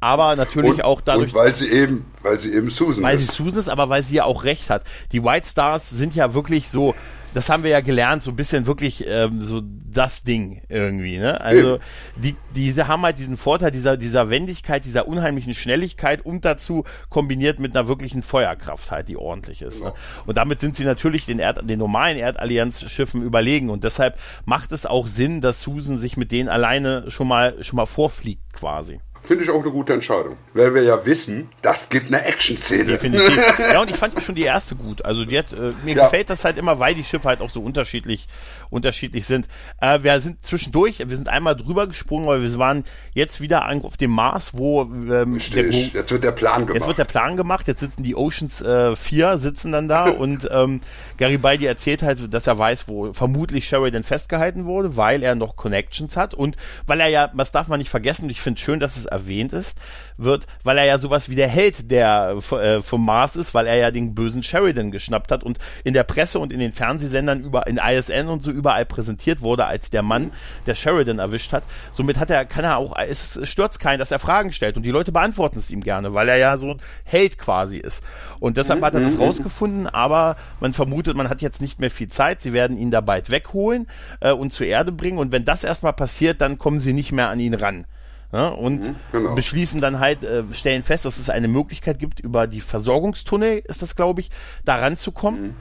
aber 0.00 0.36
natürlich 0.36 0.74
Und, 0.74 0.84
auch 0.84 1.00
dadurch, 1.00 1.32
und 1.32 1.34
weil 1.34 1.54
sie 1.54 1.70
eben, 1.70 2.04
weil 2.22 2.38
sie 2.38 2.52
eben 2.52 2.68
Susan 2.68 3.02
weil 3.02 3.16
sie 3.16 3.24
ist. 3.24 3.32
Susan 3.34 3.60
ist, 3.60 3.68
aber 3.68 3.88
weil 3.88 4.02
sie 4.02 4.16
ja 4.16 4.24
auch 4.24 4.44
recht 4.44 4.68
hat. 4.68 4.84
Die 5.12 5.24
White 5.24 5.48
Stars 5.48 5.88
sind 5.88 6.14
ja 6.14 6.34
wirklich 6.34 6.68
so, 6.68 6.94
das 7.34 7.48
haben 7.48 7.62
wir 7.62 7.70
ja 7.70 7.80
gelernt, 7.80 8.22
so 8.22 8.30
ein 8.30 8.36
bisschen 8.36 8.66
wirklich 8.66 9.04
ähm, 9.06 9.42
so 9.42 9.62
das 9.64 10.22
Ding 10.22 10.62
irgendwie, 10.68 11.18
ne? 11.18 11.40
Also 11.40 11.78
die 12.16 12.36
diese 12.54 12.88
haben 12.88 13.02
halt 13.02 13.18
diesen 13.18 13.36
Vorteil 13.36 13.70
dieser 13.70 13.96
dieser 13.96 14.30
Wendigkeit, 14.30 14.84
dieser 14.84 15.08
unheimlichen 15.08 15.54
Schnelligkeit 15.54 16.24
und 16.24 16.44
dazu 16.44 16.84
kombiniert 17.08 17.58
mit 17.58 17.76
einer 17.76 17.88
wirklichen 17.88 18.22
Feuerkraft 18.22 18.90
halt, 18.90 19.08
die 19.08 19.16
ordentlich 19.16 19.62
ist. 19.62 19.82
Ne? 19.82 19.92
Und 20.26 20.36
damit 20.36 20.60
sind 20.60 20.76
sie 20.76 20.84
natürlich 20.84 21.26
den 21.26 21.38
Erd, 21.38 21.68
den 21.68 21.78
normalen 21.78 22.18
Erdallianz-Schiffen 22.18 23.22
überlegen 23.22 23.70
und 23.70 23.84
deshalb 23.84 24.18
macht 24.44 24.72
es 24.72 24.86
auch 24.86 25.06
Sinn, 25.06 25.40
dass 25.40 25.60
Susan 25.60 25.98
sich 25.98 26.16
mit 26.16 26.32
denen 26.32 26.48
alleine 26.48 27.10
schon 27.10 27.28
mal 27.28 27.62
schon 27.62 27.76
mal 27.76 27.86
vorfliegt 27.86 28.52
quasi. 28.52 29.00
Finde 29.22 29.44
ich 29.44 29.50
auch 29.50 29.62
eine 29.62 29.70
gute 29.70 29.92
Entscheidung. 29.92 30.36
Weil 30.52 30.74
wir 30.74 30.82
ja 30.82 31.06
wissen, 31.06 31.48
das 31.62 31.88
gibt 31.88 32.08
eine 32.08 32.24
Action-Szene. 32.24 32.84
Definitiv. 32.84 33.58
ja, 33.72 33.80
und 33.80 33.90
ich 33.90 33.96
fand 33.96 34.20
schon 34.22 34.34
die 34.34 34.42
erste 34.42 34.74
gut. 34.74 35.04
Also 35.04 35.24
die 35.24 35.38
hat, 35.38 35.52
äh, 35.52 35.72
mir 35.84 35.94
ja. 35.94 36.04
gefällt 36.04 36.28
das 36.28 36.44
halt 36.44 36.58
immer, 36.58 36.78
weil 36.80 36.94
die 36.94 37.04
Schiffe 37.04 37.28
halt 37.28 37.40
auch 37.40 37.50
so 37.50 37.62
unterschiedlich, 37.62 38.26
unterschiedlich 38.70 39.24
sind. 39.26 39.46
Äh, 39.80 40.02
wir 40.02 40.20
sind 40.20 40.44
zwischendurch, 40.44 40.98
wir 40.98 41.16
sind 41.16 41.28
einmal 41.28 41.54
drüber 41.54 41.86
gesprungen, 41.86 42.26
weil 42.26 42.42
wir 42.42 42.58
waren 42.58 42.84
jetzt 43.14 43.40
wieder 43.40 43.68
auf 43.84 43.96
dem 43.96 44.10
Mars, 44.10 44.50
wo, 44.54 44.82
ähm, 44.82 45.10
der, 45.10 45.24
wo 45.24 45.98
jetzt 45.98 46.10
wird 46.10 46.24
der 46.24 46.32
Plan 46.32 46.66
gemacht. 46.66 46.74
Jetzt 46.74 46.88
wird 46.88 46.98
der 46.98 47.04
Plan 47.04 47.36
gemacht, 47.36 47.68
jetzt 47.68 47.80
sitzen 47.80 48.02
die 48.02 48.16
Oceans 48.16 48.60
äh, 48.60 48.96
4 48.96 49.38
sitzen 49.38 49.72
dann 49.72 49.86
da 49.86 50.10
und 50.10 50.48
ähm, 50.50 50.80
Garibaldi 51.18 51.66
erzählt 51.66 52.02
halt, 52.02 52.34
dass 52.34 52.48
er 52.48 52.58
weiß, 52.58 52.88
wo 52.88 53.12
vermutlich 53.12 53.68
Sheridan 53.68 54.02
festgehalten 54.02 54.64
wurde, 54.64 54.96
weil 54.96 55.22
er 55.22 55.36
noch 55.36 55.54
Connections 55.54 56.16
hat 56.16 56.34
und 56.34 56.56
weil 56.86 57.00
er 57.00 57.08
ja, 57.08 57.30
was 57.34 57.52
darf 57.52 57.68
man 57.68 57.78
nicht 57.78 57.90
vergessen, 57.90 58.24
und 58.24 58.30
ich 58.30 58.40
finde 58.40 58.60
schön, 58.60 58.80
dass 58.80 58.96
es 58.96 59.11
erwähnt 59.12 59.52
ist, 59.52 59.78
wird, 60.16 60.46
weil 60.64 60.78
er 60.78 60.84
ja 60.84 60.98
sowas 60.98 61.28
wie 61.28 61.34
der 61.34 61.48
Held 61.48 61.90
der 61.90 62.36
äh, 62.52 62.82
vom 62.82 63.04
Mars 63.04 63.36
ist, 63.36 63.54
weil 63.54 63.66
er 63.66 63.76
ja 63.76 63.90
den 63.90 64.14
bösen 64.14 64.42
Sheridan 64.42 64.90
geschnappt 64.90 65.30
hat 65.30 65.42
und 65.42 65.58
in 65.84 65.94
der 65.94 66.04
Presse 66.04 66.38
und 66.38 66.52
in 66.52 66.60
den 66.60 66.72
Fernsehsendern 66.72 67.40
über 67.40 67.66
in 67.66 67.78
ISN 67.78 68.28
und 68.28 68.42
so 68.42 68.50
überall 68.50 68.84
präsentiert 68.84 69.40
wurde 69.40 69.66
als 69.66 69.90
der 69.90 70.02
Mann, 70.02 70.32
der 70.66 70.74
Sheridan 70.74 71.18
erwischt 71.18 71.52
hat. 71.52 71.64
Somit 71.92 72.18
hat 72.18 72.30
er 72.30 72.44
kann 72.44 72.64
er 72.64 72.76
auch 72.78 72.96
es 72.98 73.38
stürzt 73.44 73.80
keinen, 73.80 73.98
dass 73.98 74.10
er 74.10 74.18
Fragen 74.18 74.52
stellt 74.52 74.76
und 74.76 74.84
die 74.84 74.90
Leute 74.90 75.12
beantworten 75.12 75.58
es 75.58 75.70
ihm 75.70 75.82
gerne, 75.82 76.14
weil 76.14 76.28
er 76.28 76.36
ja 76.36 76.56
so 76.56 76.72
ein 76.72 76.80
Held 77.04 77.38
quasi 77.38 77.78
ist. 77.78 78.02
Und 78.40 78.56
deshalb 78.56 78.82
hat 78.82 78.94
er 78.94 79.00
das 79.00 79.16
mhm. 79.16 79.22
rausgefunden, 79.22 79.86
aber 79.86 80.36
man 80.60 80.72
vermutet, 80.72 81.16
man 81.16 81.28
hat 81.28 81.42
jetzt 81.42 81.60
nicht 81.60 81.80
mehr 81.80 81.90
viel 81.90 82.08
Zeit. 82.08 82.40
Sie 82.40 82.52
werden 82.52 82.76
ihn 82.76 82.90
da 82.90 83.00
bald 83.00 83.30
wegholen 83.30 83.86
äh, 84.20 84.32
und 84.32 84.52
zur 84.52 84.66
Erde 84.66 84.92
bringen 84.92 85.18
und 85.18 85.32
wenn 85.32 85.44
das 85.44 85.64
erstmal 85.64 85.92
passiert, 85.92 86.40
dann 86.40 86.58
kommen 86.58 86.80
sie 86.80 86.92
nicht 86.92 87.12
mehr 87.12 87.28
an 87.28 87.40
ihn 87.40 87.54
ran. 87.54 87.86
Ja, 88.32 88.48
und 88.48 88.88
mhm, 88.88 88.96
genau. 89.12 89.34
beschließen 89.34 89.80
dann 89.82 90.00
halt, 90.00 90.24
äh, 90.24 90.42
stellen 90.52 90.82
fest, 90.82 91.04
dass 91.04 91.18
es 91.18 91.28
eine 91.28 91.48
Möglichkeit 91.48 91.98
gibt, 91.98 92.18
über 92.18 92.46
die 92.46 92.62
Versorgungstunnel, 92.62 93.62
ist 93.66 93.82
das 93.82 93.94
glaube 93.94 94.22
ich, 94.22 94.30
da 94.64 94.76
ranzukommen. 94.76 95.42
Mhm. 95.42 95.54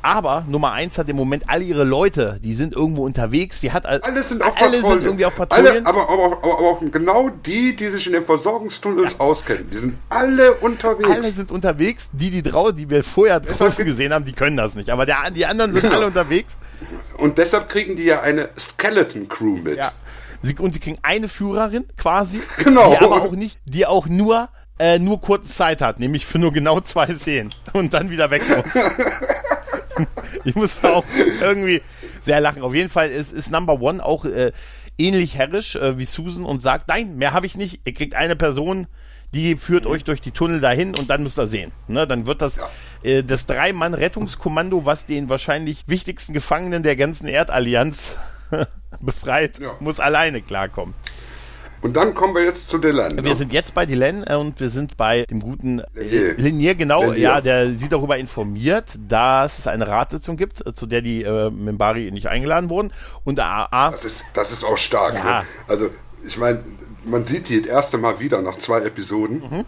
Aber 0.00 0.44
Nummer 0.48 0.72
eins 0.72 0.96
hat 0.96 1.08
im 1.08 1.16
Moment 1.16 1.44
alle 1.48 1.64
ihre 1.64 1.82
Leute, 1.82 2.38
die 2.42 2.52
sind 2.52 2.72
irgendwo 2.72 3.04
unterwegs. 3.04 3.60
Sie 3.60 3.72
hat 3.72 3.84
alle 3.84 4.22
sind 4.22 4.44
auf 4.44 4.54
alle 4.56 4.80
sind 4.80 5.02
irgendwie 5.02 5.26
auf 5.26 5.34
Patrouillen. 5.34 5.84
Alle, 5.84 5.86
aber, 5.86 6.08
aber, 6.08 6.24
aber, 6.24 6.36
aber, 6.36 6.58
auch 6.60 6.80
genau 6.80 7.28
die, 7.30 7.74
die 7.74 7.86
sich 7.86 8.06
in 8.06 8.12
den 8.12 8.24
Versorgungstunnels 8.24 9.14
ja. 9.14 9.20
auskennen, 9.20 9.68
die 9.70 9.76
sind 9.76 9.98
alle 10.08 10.52
unterwegs. 10.54 11.10
Alle 11.10 11.30
sind 11.30 11.50
unterwegs. 11.50 12.10
Die, 12.12 12.30
die 12.30 12.42
draußen, 12.42 12.76
die 12.76 12.88
wir 12.88 13.02
vorher 13.02 13.40
draußen 13.40 13.84
gesehen 13.84 14.12
haben, 14.12 14.24
die 14.24 14.32
können 14.32 14.56
das 14.56 14.76
nicht. 14.76 14.90
Aber 14.90 15.04
der, 15.04 15.30
die 15.32 15.44
anderen 15.46 15.72
sind 15.72 15.82
genau. 15.82 15.96
alle 15.96 16.06
unterwegs. 16.06 16.58
Und 17.18 17.36
deshalb 17.38 17.68
kriegen 17.68 17.96
die 17.96 18.04
ja 18.04 18.20
eine 18.20 18.50
Skeleton 18.56 19.28
Crew 19.28 19.56
mit. 19.56 19.78
Ja. 19.78 19.92
Sie, 20.42 20.54
und 20.56 20.74
sie 20.74 20.80
kriegen 20.80 20.98
eine 21.02 21.28
Führerin 21.28 21.84
quasi, 21.96 22.40
genau. 22.58 22.90
die 22.90 22.98
aber 22.98 23.22
auch 23.22 23.32
nicht, 23.32 23.58
die 23.64 23.86
auch 23.86 24.06
nur 24.06 24.48
äh, 24.78 24.98
nur 24.98 25.20
kurze 25.20 25.52
Zeit 25.52 25.80
hat, 25.80 25.98
nämlich 25.98 26.24
für 26.24 26.38
nur 26.38 26.52
genau 26.52 26.80
zwei 26.80 27.12
Szenen 27.12 27.50
und 27.72 27.94
dann 27.94 28.10
wieder 28.10 28.30
weg 28.30 28.42
muss. 28.48 28.74
ich 30.44 30.54
muss 30.54 30.82
auch 30.84 31.04
irgendwie 31.40 31.82
sehr 32.22 32.40
lachen. 32.40 32.62
Auf 32.62 32.74
jeden 32.74 32.88
Fall 32.88 33.10
ist, 33.10 33.32
ist 33.32 33.50
Number 33.50 33.80
One 33.80 34.04
auch 34.04 34.24
äh, 34.24 34.52
ähnlich 34.96 35.36
herrisch 35.36 35.76
äh, 35.76 35.98
wie 35.98 36.04
Susan 36.04 36.44
und 36.44 36.62
sagt, 36.62 36.88
nein, 36.88 37.16
mehr 37.16 37.32
habe 37.32 37.46
ich 37.46 37.56
nicht. 37.56 37.80
Ihr 37.84 37.94
kriegt 37.94 38.14
eine 38.14 38.36
Person, 38.36 38.86
die 39.34 39.56
führt 39.56 39.86
euch 39.86 40.04
durch 40.04 40.20
die 40.20 40.30
Tunnel 40.30 40.60
dahin 40.60 40.94
und 40.94 41.10
dann 41.10 41.22
müsst 41.22 41.38
ihr 41.38 41.46
sehen. 41.46 41.72
Ne, 41.86 42.06
dann 42.06 42.26
wird 42.26 42.42
das 42.42 42.56
ja. 42.56 42.68
äh, 43.02 43.22
das 43.24 43.46
Drei-Mann-Rettungskommando, 43.46 44.84
was 44.84 45.06
den 45.06 45.28
wahrscheinlich 45.28 45.84
wichtigsten 45.86 46.32
Gefangenen 46.32 46.82
der 46.82 46.96
ganzen 46.96 47.28
Erdallianz 47.28 48.16
befreit, 49.00 49.58
ja. 49.58 49.74
muss 49.80 50.00
alleine 50.00 50.42
klarkommen. 50.42 50.94
Und 51.80 51.96
dann 51.96 52.14
kommen 52.14 52.34
wir 52.34 52.44
jetzt 52.44 52.68
zu 52.68 52.78
Delenn. 52.78 53.16
Wir 53.16 53.22
ne? 53.22 53.36
sind 53.36 53.52
jetzt 53.52 53.72
bei 53.72 53.86
Delenn 53.86 54.24
äh, 54.26 54.34
und 54.34 54.58
wir 54.58 54.68
sind 54.70 54.96
bei 54.96 55.24
dem 55.26 55.40
guten 55.40 55.80
äh, 55.94 56.32
Linier, 56.32 56.74
genau, 56.74 57.02
Linier. 57.02 57.18
ja, 57.18 57.40
der 57.40 57.70
sie 57.72 57.88
darüber 57.88 58.18
informiert, 58.18 58.98
dass 59.08 59.60
es 59.60 59.66
eine 59.68 59.86
Ratssitzung 59.86 60.36
gibt, 60.36 60.66
äh, 60.66 60.74
zu 60.74 60.86
der 60.86 61.02
die 61.02 61.22
äh, 61.22 61.50
Mimbari 61.50 62.10
nicht 62.10 62.28
eingeladen 62.28 62.68
wurden. 62.68 62.92
Und 63.24 63.38
AA. 63.38 63.92
Das 63.92 64.04
ist, 64.04 64.24
das 64.34 64.50
ist 64.50 64.64
auch 64.64 64.76
stark. 64.76 65.14
Ja. 65.14 65.40
Ne? 65.40 65.46
Also, 65.68 65.90
ich 66.26 66.36
meine, 66.36 66.60
man 67.04 67.24
sieht 67.24 67.48
die 67.48 67.62
das 67.62 67.70
erste 67.70 67.98
Mal 67.98 68.18
wieder 68.18 68.42
nach 68.42 68.56
zwei 68.56 68.80
Episoden. 68.80 69.42
Mhm. 69.50 69.64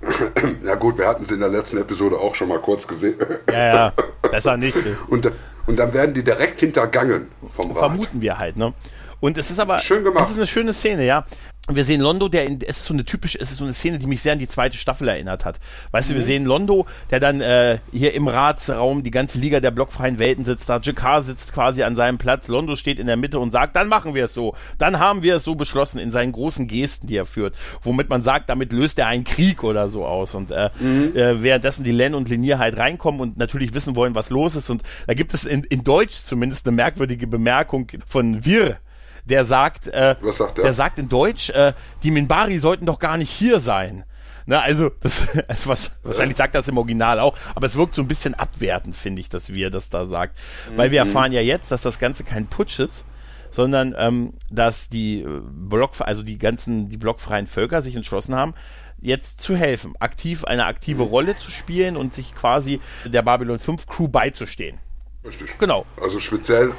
Ja 0.64 0.76
gut, 0.76 0.98
wir 0.98 1.06
hatten 1.06 1.24
sie 1.24 1.34
in 1.34 1.40
der 1.40 1.48
letzten 1.48 1.76
Episode 1.78 2.16
auch 2.16 2.34
schon 2.34 2.48
mal 2.48 2.58
kurz 2.58 2.86
gesehen. 2.86 3.16
Ja, 3.50 3.74
ja, 3.74 3.92
besser 4.30 4.56
nicht. 4.56 4.76
Und, 5.08 5.30
und 5.66 5.78
dann 5.78 5.92
werden 5.92 6.14
die 6.14 6.24
direkt 6.24 6.60
hintergangen 6.60 7.28
vom 7.48 7.70
Rat. 7.72 7.90
Vermuten 7.90 8.20
wir 8.20 8.38
halt, 8.38 8.56
ne? 8.56 8.72
Und 9.20 9.38
es 9.38 9.50
ist 9.50 9.58
aber, 9.58 9.78
Schön 9.78 10.02
gemacht. 10.04 10.24
es 10.24 10.30
ist 10.30 10.36
eine 10.36 10.46
schöne 10.46 10.72
Szene, 10.72 11.04
ja. 11.04 11.24
Und 11.70 11.76
wir 11.76 11.84
sehen 11.84 12.00
Londo, 12.00 12.28
der 12.28 12.46
in, 12.46 12.60
es 12.62 12.78
ist 12.78 12.86
so 12.86 12.94
eine 12.94 13.04
typische, 13.04 13.38
es 13.38 13.52
ist 13.52 13.58
so 13.58 13.64
eine 13.64 13.72
Szene, 13.72 14.00
die 14.00 14.06
mich 14.06 14.22
sehr 14.22 14.32
an 14.32 14.40
die 14.40 14.48
zweite 14.48 14.76
Staffel 14.76 15.06
erinnert 15.06 15.44
hat. 15.44 15.60
Weißt 15.92 16.08
mhm. 16.08 16.14
du, 16.14 16.18
wir 16.18 16.24
mhm. 16.24 16.26
sehen 16.26 16.44
Londo, 16.46 16.86
der 17.10 17.20
dann 17.20 17.40
äh, 17.40 17.78
hier 17.92 18.14
im 18.14 18.26
Ratsraum 18.26 19.04
die 19.04 19.12
ganze 19.12 19.38
Liga 19.38 19.60
der 19.60 19.70
blockfreien 19.70 20.18
Welten 20.18 20.44
sitzt 20.44 20.68
da. 20.68 20.80
Jakar 20.82 21.22
sitzt 21.22 21.52
quasi 21.52 21.84
an 21.84 21.94
seinem 21.94 22.18
Platz. 22.18 22.48
Londo 22.48 22.74
steht 22.74 22.98
in 22.98 23.06
der 23.06 23.16
Mitte 23.16 23.38
und 23.38 23.52
sagt, 23.52 23.76
dann 23.76 23.86
machen 23.86 24.14
wir 24.14 24.24
es 24.24 24.34
so. 24.34 24.56
Dann 24.78 24.98
haben 24.98 25.22
wir 25.22 25.36
es 25.36 25.44
so 25.44 25.54
beschlossen 25.54 26.00
in 26.00 26.10
seinen 26.10 26.32
großen 26.32 26.66
Gesten, 26.66 27.06
die 27.06 27.16
er 27.16 27.26
führt, 27.26 27.54
womit 27.82 28.08
man 28.08 28.24
sagt, 28.24 28.48
damit 28.48 28.72
löst 28.72 28.98
er 28.98 29.06
einen 29.06 29.22
Krieg 29.22 29.62
oder 29.62 29.88
so 29.88 30.04
aus. 30.06 30.34
Und 30.34 30.50
äh, 30.50 30.70
mhm. 30.80 31.14
äh, 31.14 31.40
währenddessen 31.40 31.84
die 31.84 31.92
Len 31.92 32.16
und 32.16 32.28
Linier 32.28 32.58
halt 32.58 32.78
reinkommen 32.78 33.20
und 33.20 33.36
natürlich 33.36 33.74
wissen 33.74 33.94
wollen, 33.94 34.16
was 34.16 34.30
los 34.30 34.56
ist. 34.56 34.70
Und 34.70 34.82
da 35.06 35.14
gibt 35.14 35.34
es 35.34 35.44
in, 35.44 35.62
in 35.64 35.84
Deutsch 35.84 36.16
zumindest 36.24 36.66
eine 36.66 36.74
merkwürdige 36.74 37.28
Bemerkung 37.28 37.86
von 38.08 38.44
Wir 38.44 38.78
der 39.24 39.44
sagt, 39.44 39.88
äh, 39.88 40.16
Was 40.20 40.38
sagt 40.38 40.58
der? 40.58 40.64
der 40.64 40.72
sagt 40.72 40.98
in 40.98 41.08
Deutsch, 41.08 41.50
äh, 41.50 41.72
die 42.02 42.10
Minbari 42.10 42.58
sollten 42.58 42.86
doch 42.86 42.98
gar 42.98 43.16
nicht 43.16 43.30
hier 43.30 43.60
sein. 43.60 44.04
Ne, 44.46 44.60
also, 44.60 44.90
das 45.00 45.28
ist 45.48 45.66
was, 45.66 45.90
wahrscheinlich 46.02 46.36
sagt 46.36 46.54
das 46.54 46.68
im 46.68 46.78
Original 46.78 47.20
auch, 47.20 47.36
aber 47.54 47.66
es 47.66 47.76
wirkt 47.76 47.94
so 47.94 48.02
ein 48.02 48.08
bisschen 48.08 48.34
abwertend, 48.34 48.96
finde 48.96 49.20
ich, 49.20 49.28
dass 49.28 49.54
wir 49.54 49.70
das 49.70 49.90
da 49.90 50.06
sagt. 50.06 50.36
Mhm. 50.70 50.76
Weil 50.76 50.90
wir 50.90 51.04
mhm. 51.04 51.08
erfahren 51.08 51.32
ja 51.32 51.40
jetzt, 51.40 51.70
dass 51.70 51.82
das 51.82 51.98
Ganze 51.98 52.24
kein 52.24 52.46
Putsch 52.46 52.80
ist, 52.80 53.04
sondern 53.50 53.94
ähm, 53.98 54.34
dass 54.50 54.88
die 54.88 55.22
äh, 55.22 55.40
Block, 55.42 55.92
also 56.00 56.22
die 56.22 56.38
ganzen, 56.38 56.88
die 56.88 56.96
blockfreien 56.96 57.46
Völker 57.46 57.82
sich 57.82 57.96
entschlossen 57.96 58.34
haben, 58.34 58.54
jetzt 59.00 59.40
zu 59.40 59.56
helfen, 59.56 59.94
aktiv 59.98 60.44
eine 60.44 60.66
aktive 60.66 61.04
mhm. 61.04 61.10
Rolle 61.10 61.36
zu 61.36 61.50
spielen 61.50 61.96
und 61.96 62.14
sich 62.14 62.34
quasi 62.34 62.80
der 63.04 63.22
Babylon 63.22 63.58
5 63.58 63.86
Crew 63.86 64.08
beizustehen. 64.08 64.78
Richtig. 65.24 65.58
Genau. 65.58 65.84
Also 66.00 66.18
speziell 66.18 66.72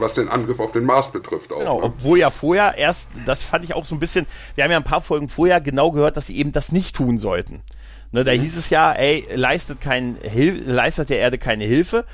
was 0.00 0.14
den 0.14 0.28
Angriff 0.28 0.60
auf 0.60 0.72
den 0.72 0.84
Mars 0.84 1.12
betrifft. 1.12 1.52
Auch, 1.52 1.58
genau, 1.58 1.78
ne? 1.78 1.84
obwohl 1.84 2.18
ja 2.18 2.30
vorher 2.30 2.76
erst, 2.76 3.08
das 3.26 3.42
fand 3.42 3.64
ich 3.64 3.74
auch 3.74 3.84
so 3.84 3.94
ein 3.94 4.00
bisschen, 4.00 4.26
wir 4.54 4.64
haben 4.64 4.70
ja 4.70 4.76
ein 4.76 4.84
paar 4.84 5.00
Folgen 5.00 5.28
vorher 5.28 5.60
genau 5.60 5.90
gehört, 5.92 6.16
dass 6.16 6.26
sie 6.26 6.36
eben 6.36 6.52
das 6.52 6.72
nicht 6.72 6.96
tun 6.96 7.18
sollten. 7.18 7.62
Ne, 8.12 8.24
da 8.24 8.32
mhm. 8.32 8.40
hieß 8.40 8.56
es 8.56 8.70
ja, 8.70 8.92
ey, 8.92 9.26
leistet, 9.34 9.80
kein, 9.80 10.16
Hil 10.22 10.64
leistet 10.66 11.10
der 11.10 11.18
Erde 11.18 11.38
keine 11.38 11.64
Hilfe 11.64 12.04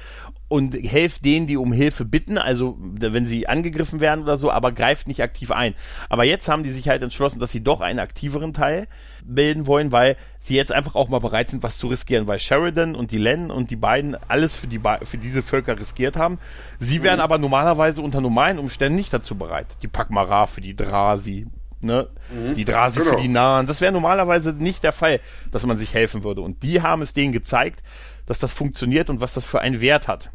und 0.49 0.75
helft 0.75 1.25
denen, 1.25 1.47
die 1.47 1.57
um 1.57 1.73
Hilfe 1.73 2.05
bitten, 2.05 2.39
also 2.39 2.77
wenn 2.79 3.27
sie 3.27 3.49
angegriffen 3.49 4.01
werden 4.01 4.23
oder 4.23 4.37
so, 4.37 4.51
aber 4.53 4.71
greift 4.71 5.09
nicht 5.09 5.23
aktiv 5.23 5.51
ein. 5.51 5.75
Aber 6.09 6.25
jetzt 6.25 6.49
haben 6.49 6.63
die 6.63 6.71
sich 6.71 6.89
halt 6.89 7.03
entschlossen, 7.03 7.41
dass 7.41 7.51
sie 7.51 7.63
doch 7.63 7.81
einen 7.81 7.99
aktiveren 7.99 8.53
Teil 8.53 8.87
bilden 9.25 9.67
wollen, 9.67 9.91
weil 9.91 10.17
sie 10.39 10.55
jetzt 10.55 10.71
einfach 10.71 10.95
auch 10.95 11.09
mal 11.09 11.19
bereit 11.19 11.51
sind, 11.51 11.65
was 11.65 11.79
zu 11.79 11.89
riskieren, 11.89 12.29
weil 12.29 12.39
Sheridan 12.39 12.95
und 12.95 13.11
die 13.11 13.19
Len 13.19 13.51
und 13.51 13.73
die 13.73 13.77
beiden 13.77 14.17
alles 14.29 14.55
für, 14.55 14.69
die, 14.69 14.81
für 15.03 15.19
diese 15.19 15.43
Völker 15.43 15.79
riskiert 15.79 16.17
haben. 16.17 16.39
Sie 16.79 17.03
wären 17.03 17.17
mhm. 17.17 17.23
aber 17.23 17.39
normalerweise 17.39 18.01
unter 18.01 18.21
normalen 18.21 18.59
Umständen 18.59 18.97
nicht 18.97 19.13
dazu 19.13 19.37
bereit. 19.37 19.67
Die 19.83 19.89
Pakmara 19.89 20.47
für 20.47 20.61
die 20.61 20.77
Drasi, 20.77 21.49
ne? 21.81 22.09
Mhm. 22.31 22.55
Die 22.55 22.65
Drasi 22.65 23.01
genau. 23.01 23.17
für 23.17 23.21
die 23.21 23.29
Nahen. 23.29 23.67
Das 23.67 23.81
wäre 23.81 23.93
normalerweise 23.93 24.53
nicht 24.53 24.85
der 24.85 24.93
Fall, 24.93 25.19
dass 25.51 25.67
man 25.67 25.77
sich 25.77 25.93
helfen 25.93 26.23
würde. 26.23 26.43
Und 26.43 26.63
die 26.63 26.83
haben 26.83 27.03
es 27.03 27.15
denen 27.15 27.33
gezeigt, 27.33 27.83
dass 28.27 28.39
das 28.39 28.53
funktioniert 28.53 29.11
und 29.11 29.21
was 29.21 29.35
das 29.35 29.45
für 29.45 29.61
einen 29.61 29.81
Wert 29.81 30.07
hat. 30.07 30.31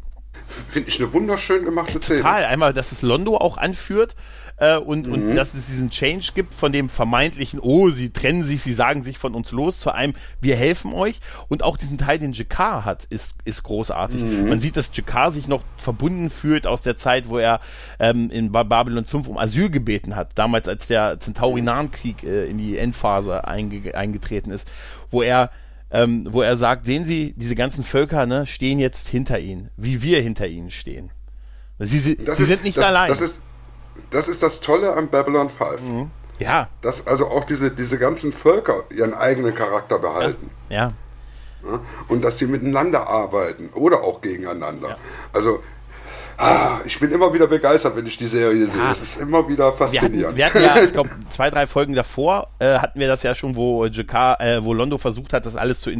Finde 0.46 0.88
ich 0.88 1.00
eine 1.00 1.12
wunderschön 1.12 1.64
gemachte 1.64 2.00
Szene. 2.00 2.20
Total. 2.20 2.44
Einmal, 2.44 2.72
dass 2.72 2.92
es 2.92 3.02
Londo 3.02 3.36
auch 3.36 3.56
anführt 3.56 4.14
äh, 4.58 4.76
und, 4.76 5.06
mhm. 5.06 5.12
und 5.12 5.34
dass 5.34 5.54
es 5.54 5.66
diesen 5.66 5.90
Change 5.90 6.32
gibt 6.34 6.54
von 6.54 6.72
dem 6.72 6.88
vermeintlichen, 6.88 7.58
oh, 7.60 7.90
sie 7.90 8.10
trennen 8.10 8.44
sich, 8.44 8.62
sie 8.62 8.74
sagen 8.74 9.02
sich 9.02 9.18
von 9.18 9.34
uns 9.34 9.50
los, 9.50 9.80
zu 9.80 9.90
einem, 9.92 10.14
wir 10.40 10.56
helfen 10.56 10.92
euch. 10.92 11.20
Und 11.48 11.62
auch 11.62 11.76
diesen 11.76 11.98
Teil, 11.98 12.18
den 12.18 12.32
Jakar 12.32 12.84
hat, 12.84 13.04
ist, 13.04 13.34
ist 13.44 13.62
großartig. 13.62 14.22
Mhm. 14.22 14.48
Man 14.48 14.60
sieht, 14.60 14.76
dass 14.76 14.94
Jakar 14.94 15.32
sich 15.32 15.48
noch 15.48 15.62
verbunden 15.76 16.30
fühlt 16.30 16.66
aus 16.66 16.82
der 16.82 16.96
Zeit, 16.96 17.28
wo 17.28 17.38
er 17.38 17.60
ähm, 17.98 18.30
in 18.30 18.52
Babylon 18.52 19.04
5 19.04 19.28
um 19.28 19.38
Asyl 19.38 19.70
gebeten 19.70 20.16
hat. 20.16 20.30
Damals, 20.36 20.68
als 20.68 20.86
der 20.86 21.18
Centaurinan-Krieg 21.18 22.22
äh, 22.24 22.46
in 22.46 22.58
die 22.58 22.78
Endphase 22.78 23.46
einge 23.46 23.94
eingetreten 23.94 24.50
ist, 24.50 24.70
wo 25.10 25.22
er 25.22 25.50
ähm, 25.92 26.26
wo 26.30 26.42
er 26.42 26.56
sagt, 26.56 26.86
sehen 26.86 27.04
Sie, 27.04 27.34
diese 27.36 27.54
ganzen 27.54 27.84
Völker 27.84 28.26
ne, 28.26 28.46
stehen 28.46 28.78
jetzt 28.78 29.08
hinter 29.08 29.38
Ihnen, 29.38 29.70
wie 29.76 30.02
wir 30.02 30.20
hinter 30.22 30.46
Ihnen 30.48 30.70
stehen. 30.70 31.10
Sie, 31.78 31.98
sie, 31.98 32.16
sie 32.18 32.24
ist, 32.24 32.38
sind 32.38 32.64
nicht 32.64 32.78
das, 32.78 32.84
allein. 32.84 33.08
Das 33.08 33.20
ist, 33.20 33.40
das 34.10 34.28
ist 34.28 34.42
das 34.42 34.60
Tolle 34.60 34.94
an 34.94 35.08
Babylon 35.08 35.50
5. 35.50 35.82
Mhm. 35.82 36.10
Ja. 36.38 36.68
Dass 36.80 37.06
also 37.06 37.26
auch 37.28 37.44
diese, 37.44 37.70
diese 37.70 37.98
ganzen 37.98 38.32
Völker 38.32 38.84
ihren 38.90 39.14
eigenen 39.14 39.54
Charakter 39.54 39.98
behalten. 39.98 40.50
Ja. 40.70 40.92
ja. 41.64 41.80
Und 42.08 42.24
dass 42.24 42.38
sie 42.38 42.46
miteinander 42.46 43.06
arbeiten 43.08 43.70
oder 43.74 44.02
auch 44.02 44.20
gegeneinander. 44.20 44.88
Ja. 44.90 44.96
Also 45.32 45.62
Ah, 46.36 46.80
ich 46.84 46.98
bin 46.98 47.10
immer 47.10 47.32
wieder 47.32 47.46
begeistert, 47.46 47.96
wenn 47.96 48.06
ich 48.06 48.16
die 48.16 48.26
Serie 48.26 48.66
sehe. 48.66 48.90
Es 48.90 49.00
ist 49.00 49.20
immer 49.20 49.46
wieder 49.48 49.72
faszinierend. 49.72 50.36
Wir 50.36 50.46
hatten, 50.46 50.60
wir 50.60 50.70
hatten 50.70 50.78
ja, 50.80 50.84
ich 50.84 50.92
glaube, 50.92 51.10
zwei, 51.28 51.50
drei 51.50 51.66
Folgen 51.66 51.94
davor 51.94 52.48
äh, 52.58 52.78
hatten 52.78 52.98
wir 52.98 53.08
das 53.08 53.22
ja 53.22 53.34
schon, 53.34 53.56
wo 53.56 53.86
Jakar, 53.86 54.40
äh, 54.40 54.64
wo 54.64 54.74
Londo 54.74 54.98
versucht 54.98 55.32
hat, 55.32 55.46
das 55.46 55.56
alles 55.56 55.80
zu 55.80 55.92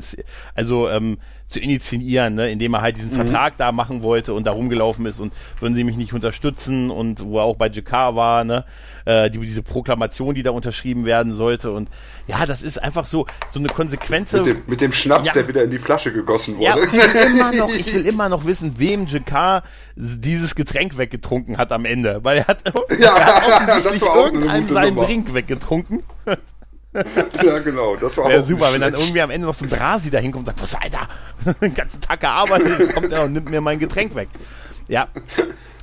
also 0.55 0.89
ähm, 0.89 1.19
zu 1.53 1.61
initiieren, 1.61 2.35
ne? 2.35 2.51
indem 2.51 2.75
er 2.75 2.83
halt 2.83 2.97
diesen 2.97 3.13
mhm. 3.13 3.17
Vertrag 3.17 3.57
da 3.57 3.73
machen 3.73 4.03
wollte 4.03 4.35
und 4.35 4.47
da 4.47 4.53
rumgelaufen 4.53 5.07
ist 5.07 5.21
und 5.21 5.33
würden 5.61 5.75
sie 5.75 5.85
mich 5.85 5.97
nicht 5.97 6.13
unterstützen 6.13 6.91
und 6.91 7.25
wo 7.25 7.39
er 7.39 7.45
auch 7.45 7.57
bei 7.57 7.69
Jakar 7.69 8.17
war, 8.17 8.45
ne? 8.45 8.65
Äh, 9.05 9.31
die, 9.31 9.39
diese 9.41 9.63
Proklamation, 9.63 10.35
die 10.35 10.43
da 10.43 10.53
unterschrieben 10.53 11.05
werden 11.05 11.33
sollte 11.33 11.73
und 11.73 11.89
ja, 12.29 12.47
das 12.47 12.63
ist 12.63 12.81
einfach 12.81 13.05
so 13.05 13.27
so 13.51 13.59
eine 13.59 13.69
konsequente 13.69 14.39
mit 14.39 14.47
dem, 14.47 14.63
mit 14.67 14.81
dem 14.81 14.93
Schnaps, 14.93 15.27
ja, 15.27 15.33
der 15.35 15.49
wieder 15.49 15.65
in 15.65 15.71
die 15.71 15.79
Flasche 15.79 16.13
gegossen 16.13 16.57
wurde. 16.57 16.65
Ja, 16.65 16.77
ich 16.77 16.93
will 16.93 17.33
immer 17.33 17.53
noch, 17.53 17.69
ich 17.77 17.95
will 17.95 18.07
immer 18.07 18.29
noch 18.29 18.47
wissen, 18.47 18.79
wem 18.79 19.07
Jakar 19.07 19.63
dieses 19.97 20.55
Getränk 20.55 20.97
weggetrunken 20.99 21.59
hat 21.59 21.73
am 21.73 21.85
Ende, 21.85 22.21
weil 22.23 22.39
er 22.39 22.47
hat, 22.47 22.63
ja, 22.99 23.17
er 23.17 23.27
hat 23.27 23.47
offensichtlich 23.47 24.03
irgendeinen 24.03 24.69
seinen 24.69 24.97
Drink 24.97 25.35
weggetrunken. 25.35 26.03
ja, 27.43 27.59
genau, 27.61 27.97
das 27.97 28.17
war 28.17 28.29
Wäre 28.29 28.43
super, 28.43 28.73
wenn 28.73 28.81
dann 28.81 28.95
irgendwie 28.95 29.21
am 29.21 29.31
Ende 29.31 29.47
noch 29.47 29.55
so 29.55 29.65
ein 29.65 29.71
Drasi 29.71 30.11
da 30.11 30.19
hinkommt 30.19 30.49
und 30.49 30.59
sagt, 30.59 30.63
was, 30.63 30.81
Alter, 30.81 31.09
den 31.61 31.75
ganzen 31.75 32.01
Tag 32.01 32.21
gearbeitet, 32.21 32.79
jetzt 32.79 32.95
kommt 32.95 33.13
er 33.13 33.25
und 33.25 33.33
nimmt 33.33 33.51
mir 33.51 33.61
mein 33.61 33.79
Getränk 33.79 34.15
weg. 34.15 34.29
Ja. 34.89 35.09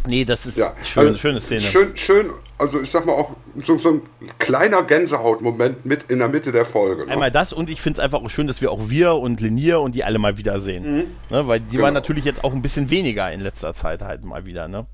Nee, 0.06 0.24
das 0.24 0.46
ist 0.46 0.58
ja, 0.58 0.74
schön, 0.84 1.08
also, 1.08 1.18
schöne 1.18 1.40
Szene. 1.40 1.62
Schön, 1.62 1.98
schön, 1.98 2.30
also 2.58 2.80
ich 2.80 2.90
sag 2.90 3.06
mal 3.06 3.14
auch 3.14 3.32
so, 3.64 3.78
so 3.78 3.90
ein 3.90 4.02
kleiner 4.38 4.84
Gänsehautmoment 4.84 5.86
mit 5.86 6.10
in 6.10 6.20
der 6.20 6.30
Mitte 6.30 6.52
der 6.52 6.66
Folge. 6.66 7.06
Ne? 7.06 7.12
Einmal 7.12 7.32
das 7.32 7.54
und 7.54 7.70
ich 7.70 7.82
finde 7.82 8.00
es 8.00 8.04
einfach 8.04 8.22
auch 8.22 8.30
schön, 8.30 8.48
dass 8.48 8.62
wir 8.62 8.72
auch 8.72 8.90
wir 8.90 9.16
und 9.16 9.42
Linier 9.42 9.82
und 9.82 9.96
die 9.96 10.04
alle 10.04 10.20
mal 10.20 10.38
wiedersehen. 10.38 10.98
Mhm. 10.98 11.06
Ne, 11.30 11.48
weil 11.48 11.60
die 11.60 11.72
genau. 11.72 11.84
waren 11.84 11.94
natürlich 11.94 12.24
jetzt 12.24 12.44
auch 12.44 12.54
ein 12.54 12.62
bisschen 12.62 12.90
weniger 12.90 13.32
in 13.32 13.42
letzter 13.42 13.74
Zeit 13.74 14.02
halt 14.02 14.24
mal 14.24 14.46
wieder, 14.46 14.68
ne? 14.68 14.86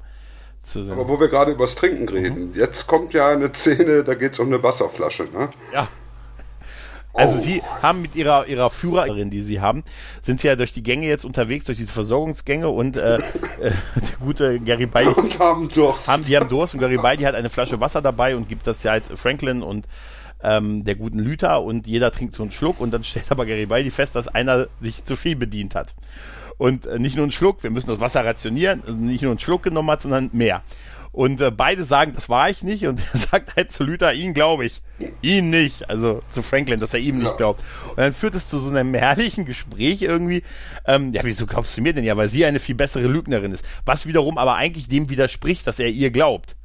Aber 0.76 1.08
wo 1.08 1.20
wir 1.20 1.28
gerade 1.28 1.52
übers 1.52 1.76
Trinken 1.76 2.10
reden, 2.10 2.50
mhm. 2.50 2.56
jetzt 2.56 2.88
kommt 2.88 3.14
ja 3.14 3.28
eine 3.28 3.54
Szene, 3.54 4.04
da 4.04 4.16
geht 4.16 4.34
es 4.34 4.40
um 4.40 4.48
eine 4.48 4.64
Wasserflasche, 4.64 5.26
ne? 5.26 5.50
Ja. 5.72 5.88
Also 7.16 7.38
oh. 7.38 7.42
sie 7.42 7.62
haben 7.82 8.02
mit 8.02 8.16
ihrer 8.16 8.46
ihrer 8.48 8.70
Führerin, 8.70 9.30
die 9.30 9.42
sie 9.42 9.62
haben, 9.62 9.84
sind 10.22 10.42
sie 10.42 10.48
ja 10.48 10.56
durch 10.56 10.74
die 10.74 10.84
Gänge 10.84 11.08
jetzt 11.08 11.26
unterwegs, 11.26 11.66
durch 11.66 11.78
diese 11.78 11.92
Versorgungsgänge 11.92 12.70
und 12.70 12.98
äh, 12.98 13.16
äh, 13.16 13.20
der 13.62 13.72
gute 14.20 14.60
Garibaldi 14.60 15.12
und 15.12 15.40
haben 15.40 15.70
Durst. 15.70 16.10
Haben, 16.10 16.26
die 16.26 16.36
haben 16.36 16.50
Durst 16.50 16.74
und 16.74 16.82
Garibaldi 16.82 17.24
hat 17.24 17.36
eine 17.36 17.50
Flasche 17.50 17.80
Wasser 17.80 18.02
dabei 18.02 18.36
und 18.36 18.50
gibt 18.50 18.68
das 18.68 18.84
ja 18.84 18.92
halt 18.92 19.06
Franklin 19.06 19.64
und 19.64 19.88
ähm, 20.44 20.84
der 20.84 20.96
guten 20.96 21.20
Lüter 21.20 21.64
und 21.64 21.88
jeder 21.88 22.12
trinkt 22.12 22.36
so 22.36 22.44
einen 22.44 22.52
Schluck 22.52 22.80
und 22.80 22.92
dann 22.92 23.04
stellt 23.06 23.32
aber 23.32 23.46
Garibaldi 23.46 23.90
fest, 23.90 24.16
dass 24.16 24.28
einer 24.28 24.68
sich 24.82 25.06
zu 25.06 25.16
viel 25.16 25.36
bedient 25.36 25.74
hat. 25.76 25.96
Und 26.58 26.86
äh, 26.86 27.00
nicht 27.00 27.16
nur 27.16 27.24
einen 27.24 27.32
Schluck, 27.32 27.64
wir 27.64 27.70
müssen 27.70 27.90
das 27.90 28.00
Wasser 28.00 28.24
rationieren, 28.24 28.82
also 28.82 28.94
nicht 28.94 29.22
nur 29.22 29.32
einen 29.32 29.40
Schluck 29.40 29.64
genommen 29.64 29.90
hat, 29.92 30.02
sondern 30.02 30.30
mehr. 30.34 30.64
Und 31.16 31.40
äh, 31.40 31.50
beide 31.50 31.86
sagen, 31.86 32.12
das 32.14 32.28
war 32.28 32.50
ich 32.50 32.62
nicht. 32.62 32.86
Und 32.88 33.02
er 33.14 33.18
sagt 33.18 33.56
halt 33.56 33.72
zu 33.72 33.86
Luther, 33.86 34.14
ihn 34.14 34.34
glaube 34.34 34.66
ich. 34.66 34.82
Ihn 35.22 35.50
nicht. 35.50 35.90
Also 35.90 36.22
zu 36.28 36.44
Franklin, 36.44 36.82
dass 36.82 36.94
er 36.94 37.00
ihm 37.00 37.20
nicht 37.20 37.38
glaubt. 37.38 37.64
Und 37.92 38.00
dann 38.00 38.14
führt 38.14 38.36
es 38.36 38.50
zu 38.50 38.60
so 38.60 38.70
einem 38.70 38.94
herrlichen 38.94 39.46
Gespräch 39.46 40.02
irgendwie. 40.02 40.44
Ähm, 40.86 41.14
ja, 41.14 41.22
wieso 41.24 41.46
glaubst 41.46 41.78
du 41.78 41.82
mir 41.82 41.94
denn? 41.94 42.04
Ja, 42.04 42.18
weil 42.18 42.28
sie 42.28 42.44
eine 42.44 42.60
viel 42.60 42.76
bessere 42.76 43.08
Lügnerin 43.08 43.54
ist. 43.54 43.64
Was 43.86 44.06
wiederum 44.06 44.38
aber 44.38 44.56
eigentlich 44.56 44.90
dem 44.90 45.10
widerspricht, 45.10 45.66
dass 45.66 45.80
er 45.80 45.88
ihr 45.88 46.12
glaubt. 46.12 46.58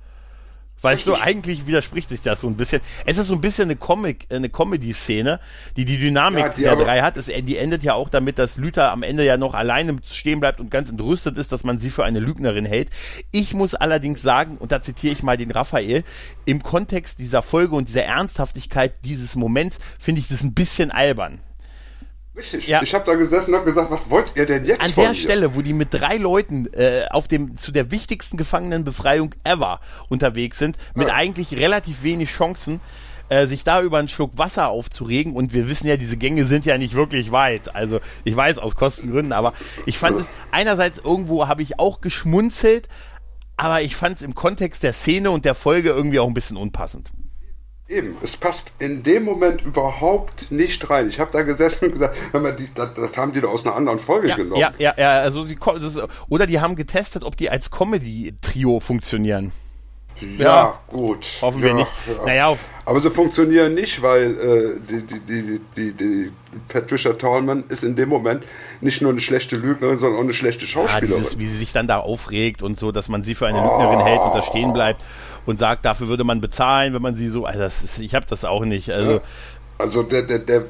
Weißt 0.82 1.06
du, 1.06 1.14
eigentlich 1.14 1.66
widerspricht 1.66 2.08
sich 2.08 2.22
das 2.22 2.40
so 2.40 2.46
ein 2.46 2.56
bisschen. 2.56 2.80
Es 3.04 3.18
ist 3.18 3.26
so 3.26 3.34
ein 3.34 3.40
bisschen 3.40 3.64
eine 3.64 3.76
Comic, 3.76 4.26
eine 4.30 4.48
Comedy-Szene, 4.48 5.40
die 5.76 5.84
die 5.84 5.98
Dynamik 5.98 6.44
ja, 6.44 6.48
die 6.48 6.62
der 6.62 6.76
drei 6.76 7.00
hat. 7.02 7.16
Es, 7.16 7.26
die 7.26 7.56
endet 7.56 7.82
ja 7.82 7.94
auch 7.94 8.08
damit, 8.08 8.38
dass 8.38 8.56
Lüther 8.56 8.90
am 8.90 9.02
Ende 9.02 9.24
ja 9.24 9.36
noch 9.36 9.54
alleine 9.54 9.98
stehen 10.04 10.40
bleibt 10.40 10.58
und 10.58 10.70
ganz 10.70 10.90
entrüstet 10.90 11.36
ist, 11.36 11.52
dass 11.52 11.64
man 11.64 11.78
sie 11.78 11.90
für 11.90 12.04
eine 12.04 12.20
Lügnerin 12.20 12.64
hält. 12.64 12.88
Ich 13.30 13.52
muss 13.52 13.74
allerdings 13.74 14.22
sagen, 14.22 14.56
und 14.56 14.72
da 14.72 14.80
zitiere 14.80 15.12
ich 15.12 15.22
mal 15.22 15.36
den 15.36 15.50
Raphael, 15.50 16.04
im 16.46 16.62
Kontext 16.62 17.18
dieser 17.18 17.42
Folge 17.42 17.76
und 17.76 17.88
dieser 17.88 18.04
Ernsthaftigkeit 18.04 18.94
dieses 19.04 19.36
Moments 19.36 19.78
finde 19.98 20.20
ich 20.20 20.28
das 20.28 20.42
ein 20.42 20.54
bisschen 20.54 20.90
albern. 20.90 21.40
Richtig. 22.36 22.68
Ja. 22.68 22.80
Ich 22.82 22.94
habe 22.94 23.04
da 23.04 23.14
gesessen 23.16 23.50
und 23.50 23.60
habe 23.60 23.68
gesagt, 23.68 23.90
was 23.90 24.00
wollt 24.08 24.36
ihr 24.36 24.46
denn 24.46 24.64
jetzt 24.64 24.80
An 24.80 24.90
von 24.90 25.02
der 25.02 25.10
mir? 25.10 25.16
Stelle, 25.16 25.54
wo 25.54 25.62
die 25.62 25.72
mit 25.72 25.88
drei 25.92 26.16
Leuten 26.16 26.72
äh, 26.72 27.06
auf 27.10 27.26
dem 27.26 27.56
zu 27.56 27.72
der 27.72 27.90
wichtigsten 27.90 28.36
Gefangenenbefreiung 28.36 29.34
ever 29.42 29.80
unterwegs 30.08 30.58
sind, 30.58 30.76
mit 30.94 31.08
ja. 31.08 31.14
eigentlich 31.14 31.56
relativ 31.56 32.04
wenig 32.04 32.30
Chancen, 32.30 32.80
äh, 33.30 33.46
sich 33.46 33.64
da 33.64 33.82
über 33.82 33.98
einen 33.98 34.08
Schluck 34.08 34.38
Wasser 34.38 34.68
aufzuregen. 34.68 35.34
Und 35.34 35.54
wir 35.54 35.68
wissen 35.68 35.88
ja, 35.88 35.96
diese 35.96 36.16
Gänge 36.16 36.44
sind 36.44 36.66
ja 36.66 36.78
nicht 36.78 36.94
wirklich 36.94 37.32
weit. 37.32 37.74
Also 37.74 38.00
ich 38.22 38.36
weiß 38.36 38.58
aus 38.58 38.76
Kostengründen, 38.76 39.32
aber 39.32 39.52
ich 39.86 39.98
fand 39.98 40.20
es 40.20 40.28
einerseits 40.52 40.98
irgendwo 40.98 41.48
habe 41.48 41.62
ich 41.62 41.80
auch 41.80 42.00
geschmunzelt, 42.00 42.88
aber 43.56 43.82
ich 43.82 43.96
fand 43.96 44.16
es 44.16 44.22
im 44.22 44.36
Kontext 44.36 44.84
der 44.84 44.92
Szene 44.92 45.32
und 45.32 45.44
der 45.44 45.56
Folge 45.56 45.90
irgendwie 45.90 46.20
auch 46.20 46.28
ein 46.28 46.34
bisschen 46.34 46.56
unpassend. 46.56 47.10
Eben, 47.90 48.16
es 48.22 48.36
passt 48.36 48.70
in 48.78 49.02
dem 49.02 49.24
Moment 49.24 49.62
überhaupt 49.62 50.52
nicht 50.52 50.88
rein. 50.90 51.08
Ich 51.08 51.18
habe 51.18 51.32
da 51.32 51.42
gesessen 51.42 51.86
und 51.86 51.94
gesagt, 51.94 52.14
die, 52.60 52.68
das, 52.72 52.94
das, 52.94 53.16
haben 53.16 53.32
die 53.32 53.40
da 53.40 53.48
aus 53.48 53.66
einer 53.66 53.74
anderen 53.74 53.98
Folge 53.98 54.28
ja, 54.28 54.36
genommen. 54.36 54.60
Ja, 54.60 54.70
ja, 54.78 54.94
ja, 54.96 55.20
also 55.22 55.44
sie, 55.44 55.58
das, 55.58 55.98
oder 56.28 56.46
die 56.46 56.60
haben 56.60 56.76
getestet, 56.76 57.24
ob 57.24 57.36
die 57.36 57.50
als 57.50 57.72
Comedy-Trio 57.72 58.78
funktionieren. 58.78 59.50
Ja, 60.38 60.44
ja, 60.44 60.80
gut. 60.86 61.26
Hoffen 61.40 61.62
wir 61.62 61.74
nicht. 61.74 61.90
Ja. 62.06 62.26
Naja, 62.26 62.56
aber 62.84 63.00
sie 63.00 63.10
funktionieren 63.10 63.74
nicht, 63.74 64.02
weil 64.02 64.34
äh, 64.38 64.80
die, 64.88 65.06
die, 65.06 65.20
die, 65.20 65.60
die, 65.76 65.92
die 65.92 66.30
Patricia 66.68 67.12
Tallman 67.14 67.64
ist 67.68 67.82
in 67.82 67.96
dem 67.96 68.08
Moment 68.08 68.44
nicht 68.80 69.02
nur 69.02 69.10
eine 69.10 69.20
schlechte 69.20 69.56
Lügnerin, 69.56 69.98
sondern 69.98 70.18
auch 70.18 70.24
eine 70.24 70.34
schlechte 70.34 70.66
Schauspielerin. 70.66 71.10
Ja, 71.10 71.16
dieses, 71.16 71.38
wie 71.38 71.46
sie 71.46 71.58
sich 71.58 71.72
dann 71.72 71.88
da 71.88 71.98
aufregt 71.98 72.62
und 72.62 72.76
so, 72.76 72.92
dass 72.92 73.08
man 73.08 73.22
sie 73.22 73.34
für 73.34 73.46
eine 73.46 73.60
Lügnerin 73.60 73.98
oh. 73.98 74.04
hält 74.04 74.20
und 74.20 74.34
da 74.34 74.42
stehen 74.42 74.72
bleibt 74.72 75.02
und 75.46 75.58
sagt, 75.58 75.84
dafür 75.84 76.08
würde 76.08 76.24
man 76.24 76.40
bezahlen, 76.40 76.94
wenn 76.94 77.02
man 77.02 77.16
sie 77.16 77.28
so. 77.28 77.44
Also 77.44 77.60
das 77.60 77.82
ist, 77.82 77.98
ich 77.98 78.14
habe 78.14 78.26
das 78.28 78.44
auch 78.44 78.64
nicht. 78.64 78.90
Also, 78.90 79.12
ja. 79.12 79.20
also 79.78 80.02
der, 80.02 80.22
der, 80.22 80.38
der 80.40 80.64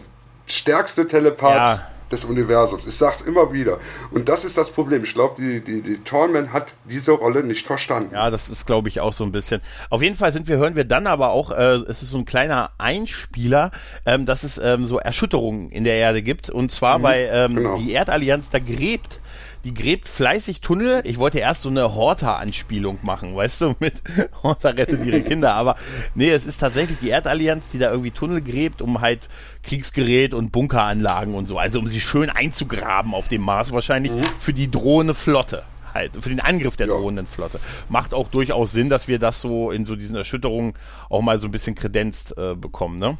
stärkste 0.46 1.06
Telepath. 1.06 1.54
Ja 1.54 1.86
des 2.10 2.24
Universums. 2.24 2.86
Ich 2.86 2.96
sag's 2.96 3.20
immer 3.22 3.52
wieder. 3.52 3.78
Und 4.10 4.28
das 4.28 4.44
ist 4.44 4.58
das 4.58 4.70
Problem. 4.70 5.04
Ich 5.04 5.14
glaube, 5.14 5.40
die, 5.40 5.60
die, 5.60 5.82
die 5.82 5.98
Tallman 6.02 6.52
hat 6.52 6.74
diese 6.84 7.12
Rolle 7.12 7.44
nicht 7.44 7.66
verstanden. 7.66 8.14
Ja, 8.14 8.30
das 8.30 8.48
ist, 8.48 8.66
glaube 8.66 8.88
ich, 8.88 9.00
auch 9.00 9.12
so 9.12 9.24
ein 9.24 9.32
bisschen. 9.32 9.60
Auf 9.88 10.02
jeden 10.02 10.16
Fall 10.16 10.32
sind 10.32 10.48
wir, 10.48 10.56
hören 10.56 10.76
wir 10.76 10.84
dann 10.84 11.06
aber 11.06 11.30
auch, 11.30 11.50
äh, 11.50 11.76
es 11.88 12.02
ist 12.02 12.10
so 12.10 12.18
ein 12.18 12.24
kleiner 12.24 12.70
Einspieler, 12.78 13.70
ähm, 14.06 14.26
dass 14.26 14.42
es 14.42 14.58
ähm, 14.58 14.86
so 14.86 14.98
Erschütterungen 14.98 15.70
in 15.70 15.84
der 15.84 15.94
Erde 15.94 16.22
gibt. 16.22 16.50
Und 16.50 16.70
zwar, 16.70 16.98
mhm, 16.98 17.02
weil 17.02 17.30
ähm, 17.32 17.56
genau. 17.56 17.76
die 17.76 17.92
Erdallianz 17.92 18.50
da 18.50 18.58
gräbt 18.58 19.20
die 19.64 19.74
gräbt 19.74 20.08
fleißig 20.08 20.60
Tunnel. 20.60 21.02
Ich 21.04 21.18
wollte 21.18 21.38
erst 21.38 21.62
so 21.62 21.68
eine 21.68 21.94
Horta-Anspielung 21.94 22.98
machen, 23.02 23.34
weißt 23.36 23.60
du, 23.60 23.74
mit 23.78 24.02
Horta 24.42 24.70
rettet 24.70 25.04
ihre 25.04 25.22
Kinder. 25.22 25.54
Aber 25.54 25.76
nee, 26.14 26.30
es 26.30 26.46
ist 26.46 26.58
tatsächlich 26.58 26.98
die 27.00 27.10
Erdallianz, 27.10 27.70
die 27.70 27.78
da 27.78 27.90
irgendwie 27.90 28.10
Tunnel 28.10 28.40
gräbt, 28.40 28.82
um 28.82 29.00
halt 29.00 29.28
Kriegsgerät 29.62 30.34
und 30.34 30.52
Bunkeranlagen 30.52 31.34
und 31.34 31.46
so. 31.46 31.58
Also 31.58 31.78
um 31.78 31.88
sie 31.88 32.00
schön 32.00 32.30
einzugraben 32.30 33.14
auf 33.14 33.28
dem 33.28 33.42
Mars 33.42 33.72
wahrscheinlich 33.72 34.12
mhm. 34.12 34.24
für 34.38 34.52
die 34.52 34.70
drohende 34.70 35.14
Flotte 35.14 35.64
halt, 35.92 36.16
für 36.20 36.28
den 36.28 36.40
Angriff 36.40 36.76
der 36.76 36.86
ja. 36.86 36.94
drohenden 36.94 37.26
Flotte. 37.26 37.60
Macht 37.88 38.14
auch 38.14 38.28
durchaus 38.28 38.72
Sinn, 38.72 38.88
dass 38.88 39.08
wir 39.08 39.18
das 39.18 39.40
so 39.40 39.70
in 39.70 39.86
so 39.86 39.96
diesen 39.96 40.16
Erschütterungen 40.16 40.74
auch 41.08 41.22
mal 41.22 41.38
so 41.38 41.46
ein 41.46 41.52
bisschen 41.52 41.74
kredenzt 41.74 42.36
äh, 42.38 42.54
bekommen, 42.54 42.98
ne? 42.98 43.18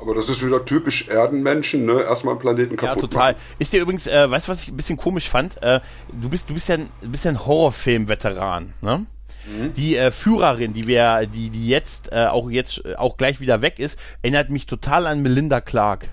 Aber 0.00 0.14
das 0.14 0.28
ist 0.30 0.44
wieder 0.44 0.64
typisch 0.64 1.08
Erdenmenschen, 1.08 1.84
ne? 1.84 2.02
Erstmal 2.02 2.34
einen 2.34 2.40
Planeten 2.40 2.76
kaputt. 2.76 2.96
Ja, 2.96 3.00
total. 3.00 3.32
Machen. 3.32 3.44
Ist 3.58 3.72
dir 3.72 3.82
übrigens, 3.82 4.06
äh, 4.06 4.30
weißt 4.30 4.48
du, 4.48 4.52
was 4.52 4.62
ich 4.62 4.68
ein 4.68 4.76
bisschen 4.76 4.96
komisch 4.96 5.28
fand? 5.28 5.62
Äh, 5.62 5.80
du 6.20 6.30
bist, 6.30 6.48
du 6.48 6.54
bist 6.54 6.68
ja 6.68 6.76
ein, 6.76 6.88
bist 7.02 7.26
ja 7.26 7.32
ein 7.32 7.46
Horrorfilm-Veteran, 7.46 8.72
ne? 8.80 9.06
Mhm. 9.46 9.74
Die 9.74 9.96
äh, 9.96 10.10
Führerin, 10.10 10.72
die 10.72 10.86
wir, 10.86 11.26
die, 11.26 11.50
die 11.50 11.68
jetzt 11.68 12.12
äh, 12.12 12.26
auch 12.26 12.50
jetzt 12.50 12.84
äh, 12.84 12.94
auch 12.94 13.16
gleich 13.16 13.40
wieder 13.40 13.62
weg 13.62 13.78
ist, 13.78 13.98
erinnert 14.22 14.50
mich 14.50 14.66
total 14.66 15.06
an 15.06 15.22
Melinda 15.22 15.60
Clark. 15.60 16.08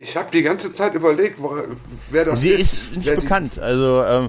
Ich 0.00 0.16
habe 0.16 0.30
die 0.32 0.42
ganze 0.42 0.72
Zeit 0.72 0.94
überlegt, 0.94 1.42
wo, 1.42 1.56
wer 2.10 2.24
das 2.24 2.40
Sie 2.40 2.50
ist. 2.50 2.74
ist 2.74 2.96
nicht 2.96 3.16
bekannt. 3.16 3.58
Also 3.58 4.04
ähm, 4.04 4.28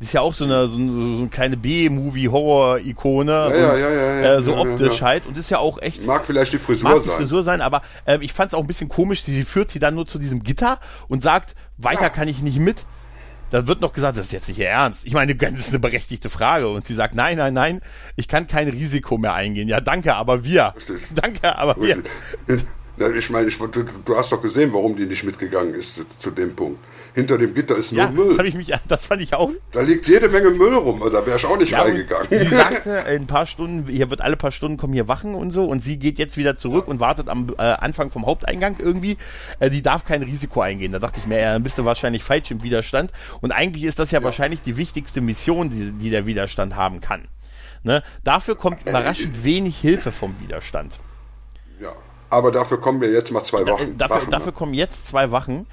das 0.00 0.08
ist 0.08 0.12
ja 0.14 0.22
auch 0.22 0.32
so 0.32 0.46
eine, 0.46 0.66
so 0.66 0.78
eine, 0.78 0.92
so 0.92 0.98
eine 1.18 1.28
kleine 1.28 1.58
B-Movie-Horror-Ikone. 1.58 3.30
Ja, 3.30 3.50
ja, 3.50 3.76
ja, 3.76 3.90
ja, 3.90 4.34
äh, 4.36 4.42
so 4.42 4.56
optisch 4.56 5.02
halt. 5.02 5.26
Und 5.26 5.36
ist 5.36 5.50
ja 5.50 5.58
auch 5.58 5.80
echt. 5.82 6.06
Mag 6.06 6.24
vielleicht 6.24 6.54
die 6.54 6.58
Frisur 6.58 6.88
mag 6.88 7.02
sein. 7.02 7.12
die 7.12 7.16
Frisur 7.18 7.42
sein, 7.42 7.60
aber 7.60 7.82
äh, 8.06 8.16
ich 8.22 8.32
fand 8.32 8.52
es 8.52 8.54
auch 8.58 8.62
ein 8.62 8.66
bisschen 8.66 8.88
komisch. 8.88 9.22
Sie, 9.22 9.32
sie 9.32 9.44
führt 9.44 9.68
sie 9.70 9.78
dann 9.78 9.94
nur 9.94 10.06
zu 10.06 10.18
diesem 10.18 10.42
Gitter 10.42 10.80
und 11.08 11.22
sagt, 11.22 11.54
weiter 11.76 12.08
kann 12.08 12.28
ich 12.28 12.40
nicht 12.40 12.58
mit. 12.58 12.86
Da 13.50 13.66
wird 13.66 13.82
noch 13.82 13.92
gesagt, 13.92 14.16
das 14.16 14.26
ist 14.26 14.32
jetzt 14.32 14.48
nicht 14.48 14.60
ihr 14.60 14.70
Ernst. 14.70 15.06
Ich 15.06 15.12
meine, 15.12 15.34
das 15.36 15.50
ist 15.58 15.68
eine 15.68 15.80
berechtigte 15.80 16.30
Frage. 16.30 16.68
Und 16.68 16.86
sie 16.86 16.94
sagt, 16.94 17.14
nein, 17.14 17.36
nein, 17.36 17.52
nein, 17.52 17.82
ich 18.16 18.26
kann 18.26 18.46
kein 18.46 18.70
Risiko 18.70 19.18
mehr 19.18 19.34
eingehen. 19.34 19.68
Ja, 19.68 19.82
danke, 19.82 20.14
aber 20.14 20.44
wir. 20.44 20.72
Richtig. 20.76 21.08
Danke, 21.14 21.56
aber 21.56 21.76
Richtig. 21.76 22.04
wir. 22.46 22.58
Ich 23.16 23.30
meine, 23.30 23.48
ich, 23.48 23.58
du, 23.58 23.68
du, 23.68 24.16
hast 24.16 24.30
doch 24.30 24.42
gesehen, 24.42 24.72
warum 24.72 24.96
die 24.96 25.06
nicht 25.06 25.24
mitgegangen 25.24 25.74
ist 25.74 25.96
zu, 25.96 26.02
zu 26.18 26.30
dem 26.30 26.54
Punkt 26.54 26.78
hinter 27.14 27.38
dem 27.38 27.54
Gitter 27.54 27.76
ist 27.76 27.92
nur 27.92 28.02
ja, 28.02 28.10
Müll. 28.10 28.36
Das, 28.36 28.46
ich 28.46 28.54
mich, 28.54 28.72
das 28.88 29.04
fand 29.04 29.22
ich 29.22 29.34
auch. 29.34 29.50
Da 29.72 29.80
liegt 29.80 30.06
jede 30.06 30.28
Menge 30.28 30.50
Müll 30.50 30.74
rum, 30.74 31.00
da 31.00 31.26
wäre 31.26 31.36
ich 31.36 31.46
auch 31.46 31.56
nicht 31.56 31.72
ja, 31.72 31.82
reingegangen. 31.82 32.26
Sie 32.30 32.38
sagte, 32.54 32.90
in 32.90 33.22
ein 33.22 33.26
paar 33.26 33.46
Stunden, 33.46 33.88
hier 33.88 34.10
wird 34.10 34.20
alle 34.20 34.36
paar 34.36 34.50
Stunden 34.50 34.76
kommen 34.76 34.92
hier 34.92 35.08
Wachen 35.08 35.34
und 35.34 35.50
so 35.50 35.64
und 35.64 35.80
sie 35.80 35.98
geht 35.98 36.18
jetzt 36.18 36.36
wieder 36.36 36.56
zurück 36.56 36.88
und 36.88 37.00
wartet 37.00 37.28
am 37.28 37.54
äh, 37.58 37.62
Anfang 37.62 38.10
vom 38.10 38.26
Haupteingang 38.26 38.76
irgendwie. 38.78 39.16
Äh, 39.58 39.70
sie 39.70 39.82
darf 39.82 40.04
kein 40.04 40.22
Risiko 40.22 40.60
eingehen. 40.60 40.92
Da 40.92 40.98
dachte 40.98 41.20
ich 41.20 41.26
mir, 41.26 41.38
ja, 41.38 41.52
dann 41.52 41.62
bist 41.62 41.78
du 41.78 41.84
wahrscheinlich 41.84 42.22
falsch 42.22 42.50
im 42.50 42.62
Widerstand. 42.62 43.12
Und 43.40 43.52
eigentlich 43.52 43.84
ist 43.84 43.98
das 43.98 44.10
ja, 44.10 44.20
ja. 44.20 44.24
wahrscheinlich 44.24 44.62
die 44.62 44.76
wichtigste 44.76 45.20
Mission, 45.20 45.70
die, 45.70 45.92
die 45.92 46.10
der 46.10 46.26
Widerstand 46.26 46.76
haben 46.76 47.00
kann. 47.00 47.28
Ne? 47.82 48.02
Dafür 48.24 48.56
kommt 48.56 48.86
überraschend 48.86 49.42
wenig 49.42 49.78
Hilfe 49.78 50.12
vom 50.12 50.34
Widerstand. 50.40 51.00
Ja, 51.80 51.94
aber 52.30 52.50
dafür 52.52 52.80
kommen 52.80 53.00
wir 53.00 53.10
jetzt 53.10 53.30
mal 53.32 53.42
zwei 53.44 53.64
Da, 53.64 53.72
Wochen. 53.72 53.98
dafür, 53.98 54.16
Wachen, 54.16 54.30
dafür 54.30 54.46
ne? 54.46 54.52
kommen 54.52 54.74
jetzt 54.74 55.06
zwei 55.06 55.30
Wachen. 55.32 55.66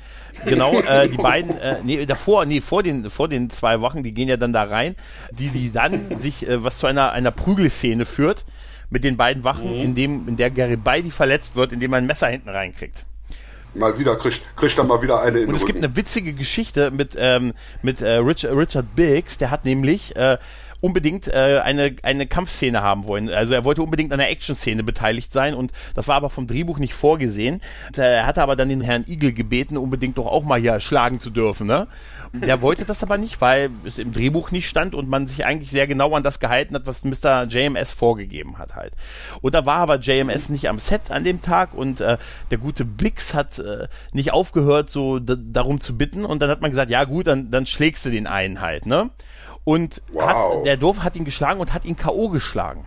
Genau, 0.45 0.73
äh, 0.79 1.09
die 1.09 1.17
beiden, 1.21 1.57
äh, 1.57 1.77
nee, 1.83 2.05
davor, 2.05 2.45
nee, 2.45 2.61
vor 2.61 2.83
den, 2.83 3.09
vor 3.09 3.27
den 3.27 3.49
zwei 3.49 3.81
Wochen, 3.81 4.03
die 4.03 4.13
gehen 4.13 4.27
ja 4.29 4.37
dann 4.37 4.53
da 4.53 4.63
rein, 4.63 4.95
die, 5.31 5.49
die 5.49 5.71
dann 5.71 6.17
sich, 6.17 6.47
äh, 6.47 6.63
was 6.63 6.77
zu 6.79 6.87
einer, 6.87 7.11
einer 7.11 7.31
Prügelszene 7.31 8.05
führt 8.05 8.45
mit 8.89 9.03
den 9.03 9.17
beiden 9.17 9.43
Wachen, 9.43 9.69
Mhm. 9.73 9.81
in 9.81 9.95
dem, 9.95 10.27
in 10.27 10.37
der 10.37 10.51
Garibaldi 10.51 11.11
verletzt 11.11 11.55
wird, 11.55 11.71
indem 11.73 11.93
er 11.93 11.97
ein 11.97 12.05
Messer 12.05 12.27
hinten 12.27 12.49
reinkriegt. 12.49 13.05
Mal 13.73 13.99
wieder 13.99 14.15
kriegt, 14.15 14.41
kriegt 14.55 14.77
er 14.77 14.85
mal 14.85 15.01
wieder 15.01 15.21
eine 15.21 15.39
in 15.39 15.49
Und 15.49 15.55
es 15.55 15.65
gibt 15.65 15.77
eine 15.83 15.95
witzige 15.95 16.33
Geschichte 16.33 16.89
mit, 16.89 17.15
ähm, 17.19 17.53
mit 17.83 18.01
äh, 18.01 18.13
Richard, 18.13 18.53
Richard 18.55 18.95
Biggs, 18.95 19.37
der 19.37 19.51
hat 19.51 19.65
nämlich 19.65 20.15
äh, 20.15 20.37
unbedingt 20.81 21.27
äh, 21.27 21.61
eine, 21.63 21.95
eine 22.03 22.27
Kampfszene 22.27 22.81
haben 22.81 23.05
wollen. 23.05 23.29
Also 23.29 23.53
er 23.53 23.63
wollte 23.63 23.81
unbedingt 23.81 24.13
an 24.13 24.19
einer 24.19 24.29
Action-Szene 24.29 24.83
beteiligt 24.83 25.31
sein 25.31 25.53
und 25.53 25.71
das 25.95 26.07
war 26.07 26.15
aber 26.15 26.29
vom 26.29 26.47
Drehbuch 26.47 26.77
nicht 26.77 26.93
vorgesehen. 26.93 27.61
Und, 27.87 27.97
äh, 27.97 28.17
er 28.17 28.25
hatte 28.25 28.41
aber 28.41 28.55
dann 28.55 28.69
den 28.69 28.81
Herrn 28.81 29.05
Igel 29.07 29.33
gebeten, 29.33 29.77
unbedingt 29.77 30.17
doch 30.17 30.27
auch 30.27 30.43
mal 30.43 30.59
hier 30.59 30.79
schlagen 30.79 31.19
zu 31.19 31.29
dürfen. 31.29 31.67
Ne? 31.67 31.87
Der 32.33 32.61
wollte 32.61 32.85
das 32.85 33.03
aber 33.03 33.17
nicht, 33.17 33.41
weil 33.41 33.69
es 33.85 33.99
im 33.99 34.13
Drehbuch 34.13 34.51
nicht 34.51 34.69
stand 34.69 34.93
und 34.93 35.09
man 35.09 35.27
sich 35.27 35.45
eigentlich 35.45 35.71
sehr 35.71 35.87
genau 35.87 36.13
an 36.13 36.23
das 36.23 36.39
gehalten 36.39 36.75
hat, 36.75 36.85
was 36.85 37.03
Mr. 37.03 37.47
JMS 37.47 37.91
vorgegeben 37.91 38.57
hat 38.57 38.75
halt. 38.75 38.93
Und 39.41 39.55
da 39.55 39.65
war 39.65 39.77
aber 39.77 39.99
JMS 39.99 40.49
nicht 40.49 40.69
am 40.69 40.79
Set 40.79 41.09
an 41.09 41.23
dem 41.23 41.41
Tag 41.41 41.73
und 41.73 42.01
äh, 42.01 42.17
der 42.51 42.57
gute 42.57 42.85
Bix 42.85 43.33
hat 43.33 43.59
äh, 43.59 43.87
nicht 44.11 44.31
aufgehört, 44.31 44.89
so 44.89 45.19
darum 45.19 45.79
zu 45.79 45.97
bitten 45.97 46.25
und 46.25 46.41
dann 46.41 46.49
hat 46.49 46.61
man 46.61 46.71
gesagt, 46.71 46.91
ja 46.91 47.03
gut, 47.03 47.27
dann, 47.27 47.51
dann 47.51 47.65
schlägst 47.65 48.05
du 48.05 48.09
den 48.09 48.27
einen 48.27 48.61
halt, 48.61 48.85
ne? 48.85 49.09
Und 49.67 50.01
Wow. 50.13 50.59
hat, 50.59 50.65
der 50.65 50.77
Dorf 50.77 50.99
hat 50.99 51.17
ihn 51.17 51.25
geschlagen 51.25 51.59
und 51.59 51.73
hat 51.73 51.83
ihn 51.83 51.97
K.O. 51.97 52.29
geschlagen. 52.29 52.85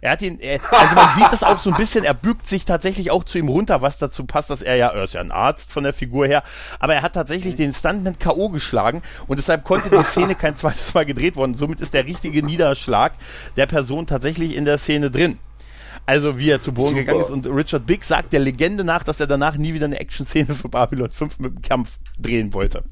Er 0.00 0.10
hat 0.10 0.22
ihn, 0.22 0.40
er, 0.40 0.58
also 0.72 0.94
man 0.96 1.14
sieht 1.14 1.30
das 1.30 1.44
auch 1.44 1.60
so 1.60 1.70
ein 1.70 1.76
bisschen, 1.76 2.02
er 2.02 2.12
bügt 2.14 2.48
sich 2.48 2.64
tatsächlich 2.64 3.12
auch 3.12 3.22
zu 3.22 3.38
ihm 3.38 3.46
runter, 3.48 3.82
was 3.82 3.98
dazu 3.98 4.24
passt, 4.26 4.50
dass 4.50 4.60
er 4.60 4.74
ja, 4.74 4.88
er 4.88 5.04
ist 5.04 5.14
ja 5.14 5.20
ein 5.20 5.30
Arzt 5.30 5.70
von 5.72 5.84
der 5.84 5.92
Figur 5.92 6.26
her, 6.26 6.42
aber 6.80 6.94
er 6.94 7.02
hat 7.02 7.12
tatsächlich 7.12 7.54
den 7.54 7.72
Stuntman 7.72 8.18
K.O. 8.18 8.48
geschlagen 8.48 9.02
und 9.28 9.36
deshalb 9.36 9.62
konnte 9.62 9.90
die 9.90 10.02
Szene 10.02 10.34
kein 10.34 10.56
zweites 10.56 10.92
Mal 10.92 11.06
gedreht 11.06 11.36
worden. 11.36 11.56
Somit 11.56 11.80
ist 11.80 11.94
der 11.94 12.04
richtige 12.04 12.44
Niederschlag 12.44 13.12
der 13.56 13.66
Person 13.66 14.08
tatsächlich 14.08 14.56
in 14.56 14.64
der 14.64 14.78
Szene 14.78 15.12
drin. 15.12 15.38
Also 16.04 16.36
wie 16.36 16.50
er 16.50 16.58
zu 16.58 16.72
Boden 16.72 16.90
Super. 16.90 17.00
gegangen 17.00 17.20
ist 17.20 17.30
und 17.30 17.46
Richard 17.46 17.86
Big 17.86 18.02
sagt 18.02 18.32
der 18.32 18.40
Legende 18.40 18.82
nach, 18.82 19.04
dass 19.04 19.20
er 19.20 19.28
danach 19.28 19.56
nie 19.56 19.72
wieder 19.72 19.86
eine 19.86 20.00
Action-Szene 20.00 20.52
für 20.54 20.68
Babylon 20.68 21.12
5 21.12 21.38
mit 21.38 21.54
dem 21.54 21.62
Kampf 21.62 21.98
drehen 22.18 22.52
wollte. 22.54 22.82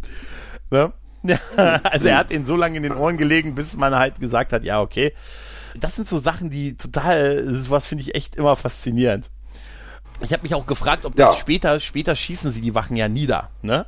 Ne? 0.70 0.92
Also 1.84 2.08
er 2.08 2.18
hat 2.18 2.32
ihn 2.32 2.44
so 2.46 2.56
lange 2.56 2.76
in 2.76 2.82
den 2.82 2.92
Ohren 2.92 3.16
gelegen, 3.16 3.54
bis 3.54 3.76
man 3.76 3.94
halt 3.94 4.20
gesagt 4.20 4.52
hat, 4.52 4.64
ja, 4.64 4.80
okay. 4.80 5.12
Das 5.78 5.94
sind 5.96 6.08
so 6.08 6.18
Sachen, 6.18 6.50
die 6.50 6.76
total, 6.76 7.52
sowas 7.52 7.86
finde 7.86 8.02
ich 8.02 8.14
echt 8.14 8.36
immer 8.36 8.56
faszinierend. 8.56 9.30
Ich 10.20 10.32
habe 10.32 10.42
mich 10.42 10.54
auch 10.54 10.66
gefragt, 10.66 11.04
ob 11.04 11.14
das 11.14 11.34
Ja. 11.34 11.38
später, 11.40 11.78
später 11.80 12.14
schießen 12.14 12.50
sie 12.50 12.62
die 12.62 12.74
Wachen 12.74 12.96
ja 12.96 13.08
nieder, 13.08 13.50
ne? 13.62 13.84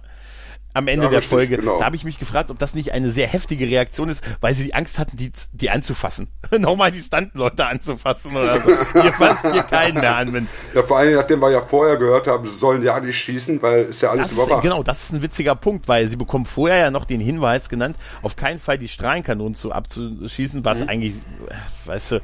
Am 0.79 0.87
Ende 0.87 1.05
Ja, 1.07 1.11
der 1.11 1.19
richtig, 1.19 1.31
Folge. 1.31 1.57
genau. 1.57 1.79
Da 1.81 1.85
habe 1.87 1.97
ich 1.97 2.05
mich 2.05 2.19
gefragt, 2.21 2.51
ob 2.53 2.59
das 2.61 2.75
nicht 2.75 2.93
eine 2.93 3.11
sehr 3.11 3.27
heftige 3.27 3.67
Reaktion 3.67 4.09
ist, 4.09 4.23
weil 4.41 4.55
sie 4.55 4.63
die 4.65 4.75
Angst 4.75 4.99
hatten, 4.99 5.17
die, 5.17 5.33
die 5.53 5.71
anzufassen. 5.71 6.29
Nochmal 6.57 6.93
die 6.93 7.01
Stuntleute 7.01 7.67
anzufassen 7.67 8.37
oder 8.37 8.61
so. 8.61 8.69
Ihr 9.03 9.13
fasst 9.13 9.45
hier 9.53 9.63
keinen 9.65 9.95
mehr 10.01 10.17
an, 10.17 10.33
wenn, 10.33 10.47
Ja, 10.75 10.85
vor 10.85 10.99
allem, 10.99 11.15
nachdem 11.17 11.41
wir 11.41 11.51
ja 11.51 11.61
vorher 11.61 11.97
gehört 11.97 12.29
haben, 12.29 12.47
sie 12.47 12.55
sollen 12.57 12.83
ja 12.85 13.01
nicht 13.01 13.17
schießen, 13.19 13.61
weil 13.61 13.83
ist 13.87 14.01
ja 14.03 14.11
alles 14.11 14.23
Das 14.29 14.33
ist, 14.33 14.39
überwacht. 14.39 14.63
genau, 14.63 14.83
das 14.85 15.03
ist 15.03 15.13
ein 15.13 15.23
witziger 15.23 15.57
Punkt, 15.57 15.89
weil 15.89 16.09
sie 16.09 16.17
bekommen 16.17 16.47
vorher 16.47 16.79
ja 16.79 16.91
noch 16.93 17.05
den 17.05 17.21
Hinweis 17.21 17.69
genannt, 17.69 17.97
auf 18.23 18.37
keinen 18.37 18.61
Fall 18.61 18.79
die 18.79 18.89
Strahlenkanonen 18.89 19.57
zu 19.57 19.73
abzuschießen, 19.73 20.65
was 20.65 20.81
Mhm. 20.81 20.89
eigentlich, 20.89 21.15
äh, 21.49 21.89
weißt 21.89 22.13
du, 22.13 22.21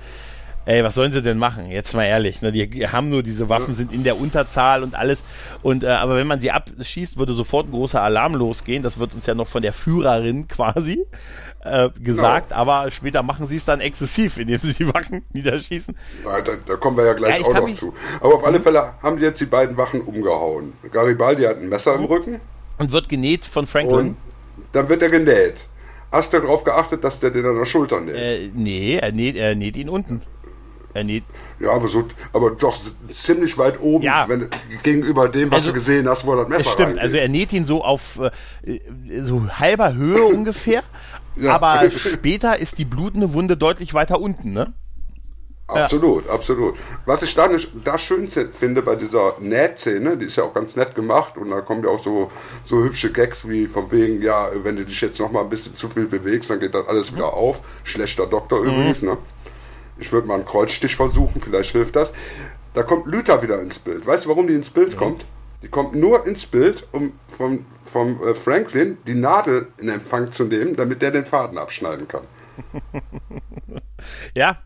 ey, 0.67 0.83
was 0.85 0.95
sollen 0.95 1.13
sie 1.13 1.23
denn 1.23 1.39
machen? 1.39 1.67
Jetzt 1.71 1.95
mal 1.95 2.05
ehrlich, 2.05 2.43
ne? 2.43 2.53
Die 2.53 2.87
haben 2.89 3.11
nur 3.11 3.23
diese 3.23 3.49
Waffen, 3.49 3.75
sind 3.75 3.93
in 3.93 4.05
der 4.05 4.19
Unterzahl 4.21 4.83
und 4.83 4.95
alles. 4.95 5.23
Und 5.63 5.85
äh, 5.85 5.89
aber 5.89 6.17
wenn 6.17 6.27
man 6.27 6.41
sie 6.41 6.51
abschießt, 6.51 7.19
würde 7.19 7.35
sofort 7.35 7.69
ein 7.69 7.73
großer 7.73 8.01
Alarm 8.03 8.35
losgehen. 8.35 8.83
Das 8.83 8.99
wird 8.99 9.15
uns 9.15 9.27
ja 9.27 9.35
noch 9.35 9.49
von 9.49 9.63
der 9.63 9.73
Führerin 9.73 10.49
quasi 10.49 11.05
äh, 11.65 11.89
gesagt, 12.01 12.51
Genau. 12.51 12.61
aber 12.61 12.91
später 12.91 13.23
machen 13.23 13.47
sie 13.47 13.57
es 13.57 13.65
dann 13.65 13.81
exzessiv, 13.81 14.39
indem 14.39 14.61
sie 14.61 14.73
die 14.75 14.93
Wachen 14.93 15.23
niederschießen. 15.33 15.97
Da, 16.25 16.41
da, 16.41 16.53
da 16.67 16.77
kommen 16.77 16.97
wir 16.97 17.05
ja 17.07 17.15
gleich 17.15 17.41
Ja, 17.41 17.47
auch 17.47 17.55
noch 17.55 17.73
zu. 17.73 17.95
Aber 18.21 18.35
auf 18.37 18.47
alle 18.47 18.61
Fälle 18.61 18.95
haben 19.03 19.17
die 19.17 19.23
jetzt 19.25 19.41
die 19.41 19.47
beiden 19.47 19.77
Wachen 19.77 20.01
umgehauen. 20.03 20.73
Garibaldi 20.93 21.45
hat 21.45 21.57
ein 21.59 21.69
Messer 21.69 21.95
im 21.95 22.05
Rücken 22.05 22.41
Und 22.79 22.93
wird 22.93 23.09
genäht 23.09 23.45
von 23.45 23.67
Franklin. 23.67 23.99
und 23.99 24.17
dann 24.73 24.89
wird 24.89 25.03
er 25.03 25.11
genäht. 25.11 25.67
Hast 26.13 26.33
du 26.33 26.39
darauf 26.41 26.63
geachtet, 26.65 27.03
dass 27.03 27.19
der 27.19 27.31
den 27.31 27.45
an 27.45 27.57
der 27.57 27.65
Schulter 27.67 28.01
näht? 28.01 28.15
Äh, 28.15 28.51
nee, 28.55 28.97
er 28.97 29.11
näht, 29.13 29.37
er 29.37 29.55
näht 29.57 29.77
ihn 29.77 29.89
unten. 29.89 30.23
Er 30.95 31.03
näht, 31.05 31.25
Ja, 31.59 31.73
aber 31.73 31.89
so, 31.89 32.05
aber 32.33 32.53
doch 32.53 32.77
ziemlich 33.11 33.59
weit 33.59 33.81
oben, 33.81 34.05
Ja. 34.05 34.27
wenn, 34.29 34.49
gegenüber 34.85 35.29
dem, 35.29 35.51
was 35.51 35.57
Also, 35.57 35.71
du 35.71 35.75
gesehen 35.75 36.09
hast, 36.09 36.25
wo 36.27 36.37
das 36.37 36.49
Messer 36.49 36.71
stimmt, 36.71 36.81
reingeht. 36.91 37.03
also 37.03 37.17
er 37.17 37.29
näht 37.29 37.53
ihn 37.53 37.67
so 37.67 37.85
auf 37.85 38.21
äh, 38.63 38.79
so 39.21 39.43
halber 39.59 39.93
Höhe 39.95 40.25
ungefähr, 40.39 40.83
Ja. 41.37 41.53
aber 41.57 41.83
später 42.13 42.59
ist 42.59 42.79
die 42.79 42.85
blutende 42.85 43.33
Wunde 43.35 43.57
deutlich 43.57 43.93
weiter 43.93 44.21
unten, 44.21 44.53
ne? 44.53 44.73
Absolut, 45.67 46.29
absolut. 46.29 46.75
Was 47.07 47.23
ich 47.23 47.35
da, 47.35 47.49
nicht, 47.49 47.71
da 47.85 47.97
schön 47.97 48.29
finde 48.29 48.83
bei 48.83 48.97
dieser 48.97 49.35
Nähtszene, 49.41 50.19
die 50.19 50.27
ist 50.27 50.37
ja 50.37 50.45
auch 50.45 50.53
ganz 50.53 50.77
nett 50.77 50.95
gemacht 50.95 51.39
und 51.39 51.49
da 51.51 51.63
kommen 51.63 51.83
ja 51.83 51.89
auch 51.89 52.05
so, 52.05 52.31
so 52.67 52.85
hübsche 52.85 53.11
Gags 53.11 53.49
wie 53.49 53.67
von 53.67 53.91
wegen, 53.91 54.21
ja, 54.21 54.47
wenn 54.63 54.77
du 54.77 54.85
dich 54.85 55.01
jetzt 55.01 55.19
noch 55.19 55.33
mal 55.33 55.41
ein 55.41 55.49
bisschen 55.49 55.75
zu 55.75 55.89
viel 55.89 56.05
bewegst, 56.07 56.51
dann 56.51 56.61
geht 56.61 56.75
das 56.75 56.87
alles 56.87 57.11
Mhm. 57.13 57.17
wieder 57.17 57.33
auf. 57.33 57.63
Schlechter 57.83 58.27
Doktor 58.27 58.61
übrigens, 58.61 59.01
ne? 59.03 59.17
Ich 59.99 60.13
würde 60.13 60.27
mal 60.27 60.35
einen 60.35 60.45
Kreuzstich 60.45 60.97
versuchen, 60.97 61.41
vielleicht 61.41 61.71
hilft 61.73 61.97
das. 61.97 62.13
Da 62.75 62.83
kommt 62.83 63.07
Luther 63.07 63.43
wieder 63.43 63.61
ins 63.61 63.79
Bild. 63.79 64.07
Weißt 64.07 64.25
du, 64.25 64.29
warum 64.31 64.47
die 64.49 64.55
ins 64.55 64.71
Mhm. 64.71 64.75
Bild 64.75 64.97
kommt? 64.97 65.25
Die 65.63 65.69
kommt 65.69 65.95
nur 65.95 66.27
ins 66.27 66.45
Bild, 66.47 66.87
um 66.93 67.13
vom, 67.27 67.65
vom 67.83 68.21
äh, 68.23 68.35
Franklin 68.35 68.99
die 69.07 69.15
Nadel 69.15 69.69
in 69.79 69.89
Empfang 69.89 70.31
zu 70.31 70.45
nehmen, 70.45 70.77
damit 70.77 71.01
der 71.01 71.11
den 71.13 71.25
Faden 71.25 71.57
abschneiden 71.59 72.07
kann. 72.09 72.25
Ja, 74.35 74.59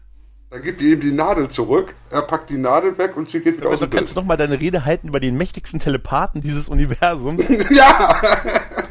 Dann 0.50 0.62
gibt 0.62 0.80
die 0.80 0.92
ihm 0.92 1.00
die 1.00 1.12
Nadel 1.12 1.48
zurück, 1.48 1.94
er 2.10 2.22
packt 2.22 2.50
die 2.50 2.56
Nadel 2.58 2.96
weg 2.98 3.16
und 3.16 3.30
sie 3.30 3.40
geht 3.40 3.58
wieder 3.58 3.68
aus 3.68 3.74
also 3.74 3.86
dem 3.86 3.90
kannst 3.90 4.10
du 4.10 4.14
Bild. 4.14 4.24
noch 4.24 4.28
mal 4.28 4.36
deine 4.36 4.58
Rede 4.58 4.84
halten 4.84 5.08
über 5.08 5.20
den 5.20 5.36
mächtigsten 5.36 5.78
Telepathen 5.78 6.40
dieses 6.40 6.68
Universums. 6.68 7.44
Ja! 7.70 8.16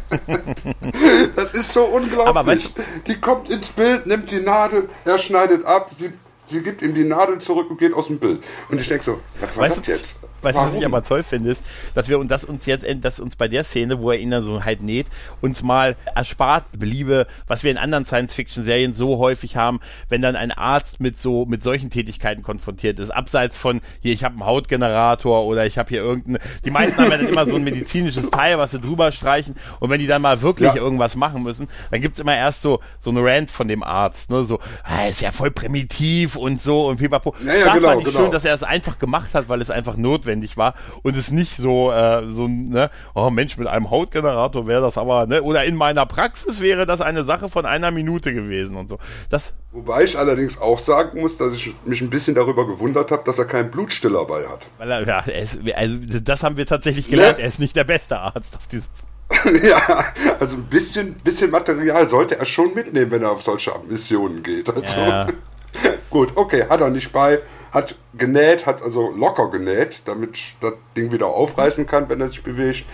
das 1.36 1.52
ist 1.54 1.74
so 1.74 1.84
unglaublich. 1.86 2.28
Aber 2.28 2.46
weißt 2.46 2.72
die 3.08 3.20
kommt 3.20 3.50
ins 3.50 3.70
Bild, 3.70 4.06
nimmt 4.06 4.32
die 4.32 4.40
Nadel, 4.40 4.88
er 5.04 5.18
schneidet 5.20 5.66
ab, 5.66 5.92
sie, 5.98 6.12
sie 6.48 6.62
gibt 6.62 6.82
ihm 6.82 6.94
die 6.94 7.04
Nadel 7.04 7.40
zurück 7.40 7.70
und 7.70 7.78
geht 7.78 7.94
aus 7.94 8.08
dem 8.08 8.20
Bild. 8.20 8.44
Und 8.70 8.80
ich 8.80 8.88
denke 8.88 9.04
so, 9.04 9.20
was 9.40 9.56
war 9.56 9.64
Weißt 9.64 9.78
das 9.78 9.88
jetzt? 9.88 10.20
Weißt 10.42 10.58
du, 10.58 10.62
was 10.64 10.76
ich 10.76 10.86
aber 10.86 11.04
toll 11.04 11.24
finde, 11.24 11.50
ist, 11.52 11.64
dass 11.94 12.10
wir 12.10 12.20
und 12.20 12.30
das 12.30 12.44
uns 12.44 12.66
jetzt, 12.66 12.86
dass 13.02 13.20
uns 13.20 13.36
bei 13.36 13.48
der 13.48 13.64
Szene, 13.64 14.02
wo 14.02 14.12
er 14.12 14.20
ihn 14.20 14.32
dann 14.32 14.44
so 14.44 14.64
halt 14.64 14.82
näht, 14.82 15.08
uns 15.42 15.64
mal 15.64 15.96
erspart 16.16 16.66
beliebe, 16.78 17.28
was 17.48 17.64
wir 17.64 17.72
in 17.72 17.78
anderen 17.78 18.06
Science-Fiction-Serien 18.06 18.94
so 18.94 19.18
häufig 19.18 19.56
haben, 19.56 19.80
wenn 20.10 20.22
dann 20.22 20.36
ein 20.36 20.52
Arzt 20.52 21.00
mit 21.00 21.18
so 21.18 21.46
mit 21.46 21.64
solchen 21.64 21.90
Tätigkeiten 21.90 22.44
konfrontiert 22.44 23.00
ist, 23.00 23.10
abseits 23.10 23.58
von 23.58 23.82
hier, 24.02 24.14
ich 24.14 24.24
habe 24.24 24.36
einen 24.36 24.46
Hautgenerator 24.46 25.44
oder 25.46 25.66
ich 25.66 25.78
habe 25.78 25.90
hier 25.90 26.02
irgendein, 26.02 26.40
die 26.66 26.72
meisten 26.72 26.98
haben 26.98 27.12
ja 27.12 27.18
dann 27.18 27.28
immer 27.28 27.46
so 27.46 27.56
ein 27.56 27.64
medizinisches 27.64 28.30
Teil, 28.30 28.58
was 28.58 28.72
sie 28.72 28.80
drüber 28.80 29.12
streichen 29.12 29.56
und 29.80 29.90
wenn 29.90 30.00
die 30.00 30.08
dann 30.08 30.22
mal 30.22 30.42
wirklich 30.42 30.74
Ja. 30.74 30.76
irgendwas 30.76 31.16
machen 31.16 31.44
müssen, 31.44 31.68
dann 31.92 32.02
gibt's 32.02 32.20
immer 32.20 32.36
erst 32.36 32.62
so 32.62 32.80
so 33.00 33.10
eine 33.10 33.24
Rant 33.24 33.50
von 33.50 33.68
dem 33.68 33.84
Arzt, 33.84 34.30
ne, 34.30 34.44
so, 34.44 34.60
ah, 34.84 35.06
ist 35.08 35.22
ja 35.22 35.32
voll 35.32 35.52
primitiv 35.52 36.36
und 36.36 36.62
so 36.62 36.88
und 36.88 36.98
pipapo. 36.98 37.34
Ja, 37.46 37.54
ja, 37.54 37.66
da 37.66 37.74
genau, 37.74 37.88
fand 37.90 38.00
ich 38.02 38.08
genau. 38.08 38.20
schön, 38.20 38.32
dass 38.32 38.46
er 38.46 38.54
es 38.54 38.64
einfach 38.64 39.00
gemacht 39.00 39.34
hat, 39.34 39.50
weil 39.50 39.62
es 39.62 39.70
einfach 39.70 39.96
notwendig 39.98 40.28
war 40.58 40.76
und 41.04 41.18
es 41.18 41.32
nicht 41.32 41.56
so, 41.58 41.92
äh, 41.92 42.28
so, 42.30 42.48
ne, 42.48 42.90
oh 43.16 43.30
Mensch, 43.30 43.58
mit 43.58 43.68
einem 43.68 43.90
Hautgenerator 43.90 44.68
wäre 44.68 44.82
das 44.82 44.98
aber, 44.98 45.26
ne, 45.26 45.42
oder 45.42 45.66
in 45.66 45.76
meiner 45.76 46.06
Praxis 46.06 46.62
wäre 46.62 46.86
das 46.86 47.02
eine 47.02 47.24
Sache 47.24 47.50
von 47.50 47.66
einer 47.66 47.92
Minute 47.92 48.34
gewesen 48.34 48.76
und 48.76 48.90
so. 48.90 49.00
Das, 49.30 49.54
Wobei 49.72 50.04
ich 50.04 50.18
allerdings 50.18 50.60
auch 50.60 50.80
sagen 50.80 51.22
muss, 51.22 51.38
dass 51.38 51.54
ich 51.56 51.76
mich 51.86 52.02
ein 52.02 52.10
bisschen 52.10 52.36
darüber 52.36 52.66
gewundert 52.66 53.12
habe, 53.12 53.24
dass 53.26 53.38
er 53.38 53.46
keinen 53.46 53.70
Blutstiller 53.70 54.26
bei 54.26 54.44
hat. 54.48 54.68
weil 54.78 54.90
er, 54.92 55.06
ja, 55.06 55.24
er 55.28 55.42
ist, 55.42 55.60
also 55.76 55.98
das 56.22 56.44
haben 56.44 56.58
wir 56.58 56.66
tatsächlich 56.66 57.08
gelernt, 57.10 57.38
Ne? 57.38 57.44
er 57.44 57.50
ist 57.50 57.60
nicht 57.60 57.76
der 57.76 57.84
beste 57.84 58.18
Arzt 58.20 58.56
auf 58.56 58.68
diesem. 58.68 58.88
ja, 59.64 60.06
also 60.40 60.56
ein 60.56 60.64
bisschen, 60.64 61.16
bisschen 61.24 61.52
Material 61.52 62.08
sollte 62.08 62.40
er 62.40 62.46
schon 62.46 62.74
mitnehmen, 62.74 63.12
wenn 63.12 63.24
er 63.24 63.32
auf 63.32 63.42
solche 63.42 63.72
Missionen 63.90 64.42
geht. 64.42 64.70
Also, 64.70 65.02
Ja. 65.02 65.28
Gut, 66.10 66.30
okay, 66.36 66.64
hat 66.70 66.80
er 66.82 66.90
nicht 66.90 67.12
bei, 67.12 67.40
hat 67.78 67.96
genäht, 68.18 68.66
hat 68.66 68.82
also 68.82 69.12
locker 69.12 69.50
genäht, 69.50 70.02
damit 70.06 70.38
das 70.62 70.74
Ding 70.96 71.12
wieder 71.12 71.28
aufreißen 71.28 71.86
kann, 71.86 72.10
wenn 72.10 72.20
er 72.20 72.30
sich 72.30 72.44
bewegt. 72.44 72.86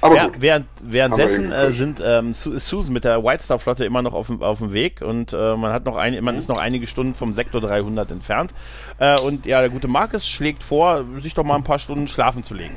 Aber 0.00 0.16
Ja, 0.16 0.24
gut. 0.26 0.36
während, 0.40 0.66
währenddessen 0.82 1.52
äh, 1.52 1.72
sind 1.72 2.02
ähm, 2.04 2.34
Susan 2.34 2.92
mit 2.92 3.04
der 3.04 3.22
White 3.22 3.42
Star 3.44 3.58
Flotte 3.58 3.84
immer 3.84 4.02
noch 4.02 4.14
auf 4.14 4.26
dem, 4.26 4.42
auf 4.42 4.58
dem 4.58 4.72
Weg 4.72 5.00
und 5.00 5.32
äh, 5.32 5.56
man 5.56 5.72
hat 5.72 5.84
noch 5.84 5.96
ein, 5.96 6.22
man 6.24 6.36
ist 6.36 6.48
noch 6.48 6.58
einige 6.58 6.88
Stunden 6.88 7.14
vom 7.14 7.34
Sektor 7.34 7.60
300 7.60 8.10
entfernt 8.10 8.52
äh, 8.98 9.18
und 9.20 9.46
ja, 9.46 9.60
der 9.60 9.70
gute 9.70 9.86
Marcus 9.86 10.26
schlägt 10.26 10.64
vor, 10.64 11.04
sich 11.18 11.34
doch 11.34 11.44
mal 11.44 11.54
ein 11.54 11.62
paar 11.64 11.78
Stunden 11.78 12.08
schlafen 12.08 12.42
zu 12.42 12.54
legen. 12.54 12.76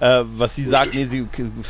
Äh, 0.00 0.22
was 0.24 0.54
sie 0.54 0.64
sagt, 0.64 0.94
nee, 0.94 1.04
sie, 1.04 1.26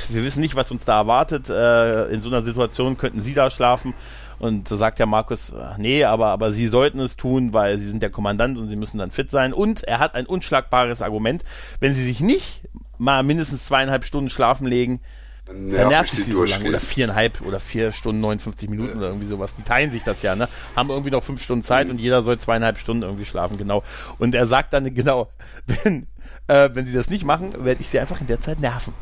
wir 0.08 0.24
wissen 0.24 0.40
nicht, 0.40 0.56
was 0.56 0.70
uns 0.70 0.84
da 0.84 0.98
erwartet. 0.98 1.50
Äh, 1.50 2.06
in 2.06 2.22
so 2.22 2.28
einer 2.28 2.42
Situation 2.42 2.96
könnten 2.96 3.20
sie 3.20 3.34
da 3.34 3.50
schlafen. 3.50 3.94
Und 4.38 4.70
da 4.70 4.76
sagt 4.76 4.98
ja 4.98 5.06
Markus, 5.06 5.52
ach, 5.54 5.78
nee, 5.78 6.04
aber, 6.04 6.28
aber 6.28 6.52
sie 6.52 6.68
sollten 6.68 6.98
es 7.00 7.16
tun, 7.16 7.52
weil 7.52 7.78
sie 7.78 7.88
sind 7.88 8.02
der 8.02 8.10
Kommandant 8.10 8.58
und 8.58 8.68
sie 8.68 8.76
müssen 8.76 8.98
dann 8.98 9.10
fit 9.10 9.30
sein. 9.30 9.52
Und 9.52 9.84
er 9.84 9.98
hat 9.98 10.14
ein 10.14 10.26
unschlagbares 10.26 11.02
Argument. 11.02 11.44
Wenn 11.80 11.94
sie 11.94 12.04
sich 12.04 12.20
nicht 12.20 12.62
mal 12.98 13.22
mindestens 13.22 13.66
zweieinhalb 13.66 14.04
Stunden 14.04 14.30
schlafen 14.30 14.66
legen, 14.66 15.00
dann 15.46 15.66
nervt, 15.66 15.80
dann 15.80 15.88
nervt 15.88 16.12
es 16.12 16.24
sie 16.24 16.32
so 16.32 16.44
lange. 16.44 16.68
Oder 16.68 16.80
viereinhalb 16.80 17.42
oder 17.42 17.60
vier 17.60 17.92
Stunden, 17.92 18.20
59 18.22 18.70
Minuten 18.70 18.98
oder 18.98 19.08
irgendwie 19.08 19.26
sowas. 19.26 19.54
Die 19.56 19.62
teilen 19.62 19.90
sich 19.90 20.02
das 20.02 20.22
ja, 20.22 20.34
ne? 20.34 20.48
Haben 20.74 20.88
irgendwie 20.88 21.10
noch 21.10 21.22
fünf 21.22 21.42
Stunden 21.42 21.62
Zeit 21.62 21.86
mhm. 21.86 21.92
und 21.92 21.98
jeder 21.98 22.22
soll 22.22 22.38
zweieinhalb 22.38 22.78
Stunden 22.78 23.02
irgendwie 23.02 23.26
schlafen, 23.26 23.58
genau. 23.58 23.82
Und 24.18 24.34
er 24.34 24.46
sagt 24.46 24.72
dann 24.72 24.94
genau, 24.94 25.28
wenn, 25.66 26.06
äh, 26.46 26.70
wenn 26.72 26.86
sie 26.86 26.94
das 26.94 27.10
nicht 27.10 27.24
machen, 27.24 27.52
werde 27.64 27.80
ich 27.82 27.88
sie 27.88 27.98
einfach 27.98 28.20
in 28.20 28.26
der 28.26 28.40
Zeit 28.40 28.60
nerven. 28.60 28.94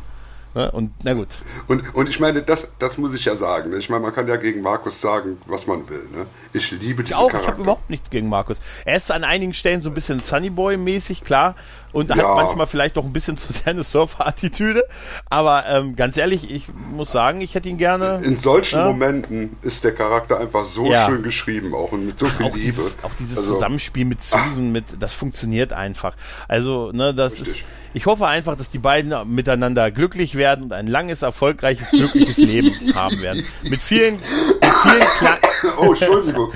Ne? 0.55 0.71
Und 0.71 0.93
na 1.03 1.15
gut. 1.15 1.29
Und, 1.67 1.95
und 1.95 2.09
ich 2.09 2.21
meine, 2.21 2.43
das, 2.43 2.73
das 2.79 2.99
muss 2.99 3.15
ich 3.15 3.25
ja 3.25 3.37
sagen. 3.37 3.71
Ne? 3.71 3.79
Ich 3.79 3.89
meine, 3.89 4.03
man 4.03 4.15
kann 4.15 4.29
ja 4.29 4.37
gegen 4.37 4.61
Markus 4.61 5.01
sagen, 5.01 5.39
was 5.47 5.67
man 5.67 5.89
will. 5.89 6.07
Ne? 6.13 6.27
Ich 6.53 6.71
liebe 6.73 7.03
diesen 7.03 7.15
ich 7.15 7.15
auch, 7.15 7.31
Charakter. 7.31 7.41
Ich 7.41 7.49
habe 7.49 7.63
überhaupt 7.63 7.91
nichts 7.91 8.11
gegen 8.11 8.29
Markus. 8.29 8.61
Er 8.85 8.97
ist 8.97 9.11
an 9.11 9.25
einigen 9.25 9.55
Stellen 9.55 9.81
so 9.81 9.89
ein 9.89 9.95
bisschen 9.95 10.21
Sunnyboy-mäßig, 10.21 11.25
klar. 11.25 11.55
Und 11.93 12.11
ja. 12.11 12.17
hat 12.17 12.45
manchmal 12.45 12.67
vielleicht 12.67 12.97
doch 12.97 13.05
ein 13.05 13.13
bisschen 13.13 13.37
zu 13.37 13.53
sehr 13.53 13.69
eine 13.69 13.85
Surfer-Attitüde. 13.85 14.85
Aber 15.31 15.65
ähm, 15.67 15.97
ganz 15.97 16.17
ehrlich, 16.19 16.51
ich 16.51 16.67
muss 16.91 17.13
sagen, 17.13 17.41
ich 17.41 17.55
hätte 17.55 17.69
ihn 17.69 17.79
gerne. 17.79 18.19
In 18.23 18.37
solchen 18.37 18.79
ja? 18.79 18.87
Momenten 18.87 19.57
ist 19.63 19.85
der 19.85 19.95
Charakter 19.95 20.39
einfach 20.39 20.65
so 20.65 20.87
ja. 20.87 21.07
schön 21.07 21.23
geschrieben, 21.23 21.75
auch 21.75 21.93
und 21.93 22.07
mit 22.07 22.19
so 22.19 22.27
viel 22.29 22.47
auch 22.47 22.55
Liebe. 22.55 22.67
Dieses, 22.67 22.99
auch 23.03 23.11
dieses 23.19 23.39
also, 23.39 23.55
Zusammenspiel 23.55 24.05
mit 24.05 24.23
Susan, 24.23 24.71
mit, 24.73 24.85
das 25.01 25.15
funktioniert 25.15 25.73
einfach. 25.73 26.15
Also, 26.49 26.93
ne, 26.93 27.15
das 27.15 27.35
richtig. 27.35 27.61
ist 27.61 27.65
ich 27.95 28.07
hoffe 28.07 28.27
einfach, 28.27 28.57
dass 28.57 28.71
die 28.71 28.79
beiden 28.79 29.15
miteinander 29.35 29.91
glücklich 29.91 30.35
werden 30.37 30.65
und 30.65 30.73
ein 30.73 30.87
langes, 30.87 31.23
erfolgreiches, 31.23 31.91
glückliches 31.91 32.37
Leben 32.39 32.73
haben 32.95 33.21
werden. 33.21 33.45
Mit 33.69 33.81
vielen, 33.81 34.15
mit 34.15 34.65
vielen 34.65 35.07
kleinen. 35.19 35.39
Oh, 35.79 35.93
Entschuldigung. 35.93 36.53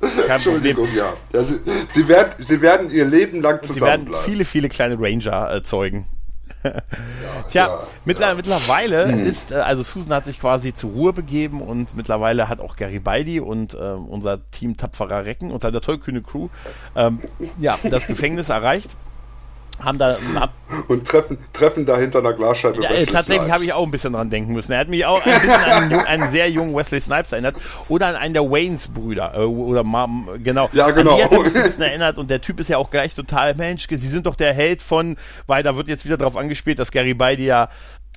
Kein 0.00 0.30
Entschuldigung, 0.30 0.86
Problem. 0.86 1.04
ja. 1.32 1.40
ja 1.40 1.42
sie, 1.42 2.08
werden, 2.08 2.32
sie 2.38 2.60
werden 2.60 2.90
ihr 2.90 3.04
Leben 3.04 3.40
lang 3.40 3.62
zusammenbleiben. 3.62 4.06
Sie 4.06 4.12
werden 4.12 4.24
viele, 4.24 4.44
viele 4.44 4.68
kleine 4.68 4.98
Ranger 4.98 5.48
erzeugen. 5.48 6.06
Ja, 6.64 6.72
Tja, 7.48 7.66
ja, 7.66 7.86
mittler, 8.04 8.28
ja. 8.28 8.34
mittlerweile 8.34 9.08
hm. 9.08 9.20
ist, 9.20 9.52
äh, 9.52 9.56
also 9.56 9.82
Susan 9.82 10.14
hat 10.16 10.24
sich 10.24 10.40
quasi 10.40 10.74
zur 10.74 10.90
Ruhe 10.90 11.12
begeben 11.12 11.62
und 11.62 11.96
mittlerweile 11.96 12.48
hat 12.48 12.60
auch 12.60 12.76
Garibaldi 12.76 13.38
und 13.40 13.74
äh, 13.74 13.76
unser 13.76 14.50
Team 14.50 14.76
tapferer 14.76 15.24
Recken 15.24 15.52
und 15.52 15.62
seine 15.62 15.80
tollkühne 15.80 16.22
Crew 16.22 16.48
ähm, 16.96 17.20
ja, 17.58 17.78
das 17.84 18.06
Gefängnis 18.06 18.48
erreicht 18.48 18.90
haben 19.82 19.98
da 19.98 20.16
ab 20.40 20.52
und 20.88 21.06
treffen, 21.06 21.38
treffen 21.52 21.86
da 21.86 21.96
hinter 21.96 22.20
einer 22.20 22.32
Glasscheibe 22.32 22.82
ja, 22.82 22.90
Wesley 22.90 23.06
Tatsächlich 23.06 23.50
habe 23.50 23.64
ich 23.64 23.72
auch 23.72 23.84
ein 23.84 23.90
bisschen 23.90 24.14
dran 24.14 24.30
denken 24.30 24.52
müssen. 24.52 24.72
Er 24.72 24.78
hat 24.78 24.88
mich 24.88 25.04
auch 25.04 25.24
ein 25.24 25.40
bisschen 25.40 25.50
an 25.50 25.82
einen, 25.82 26.00
einen, 26.00 26.30
sehr 26.30 26.50
jungen 26.50 26.74
Wesley 26.74 27.00
Snipes 27.00 27.32
erinnert 27.32 27.56
oder 27.88 28.06
an 28.08 28.16
einen 28.16 28.34
der 28.34 28.50
Waynes 28.50 28.88
Brüder 28.88 29.34
äh, 29.34 29.40
oder 29.40 29.84
Mom, 29.84 30.28
genau. 30.42 30.68
Ja, 30.72 30.90
genau. 30.90 31.12
An 31.12 31.16
die 31.16 31.24
hat 31.24 31.30
mich 31.32 31.54
ein 31.54 31.62
bisschen 31.62 31.82
erinnert 31.82 32.18
und 32.18 32.30
der 32.30 32.40
Typ 32.40 32.60
ist 32.60 32.68
ja 32.68 32.78
auch 32.78 32.90
gleich 32.90 33.14
total 33.14 33.54
Mensch. 33.54 33.86
Sie 33.88 33.96
sind 33.96 34.26
doch 34.26 34.36
der 34.36 34.54
Held 34.54 34.82
von, 34.82 35.16
weil 35.46 35.62
da 35.62 35.76
wird 35.76 35.88
jetzt 35.88 36.04
wieder 36.04 36.16
darauf 36.16 36.36
angespielt, 36.36 36.78
dass 36.78 36.90
Gary 36.90 37.14
Beide 37.14 37.42
ja 37.42 37.68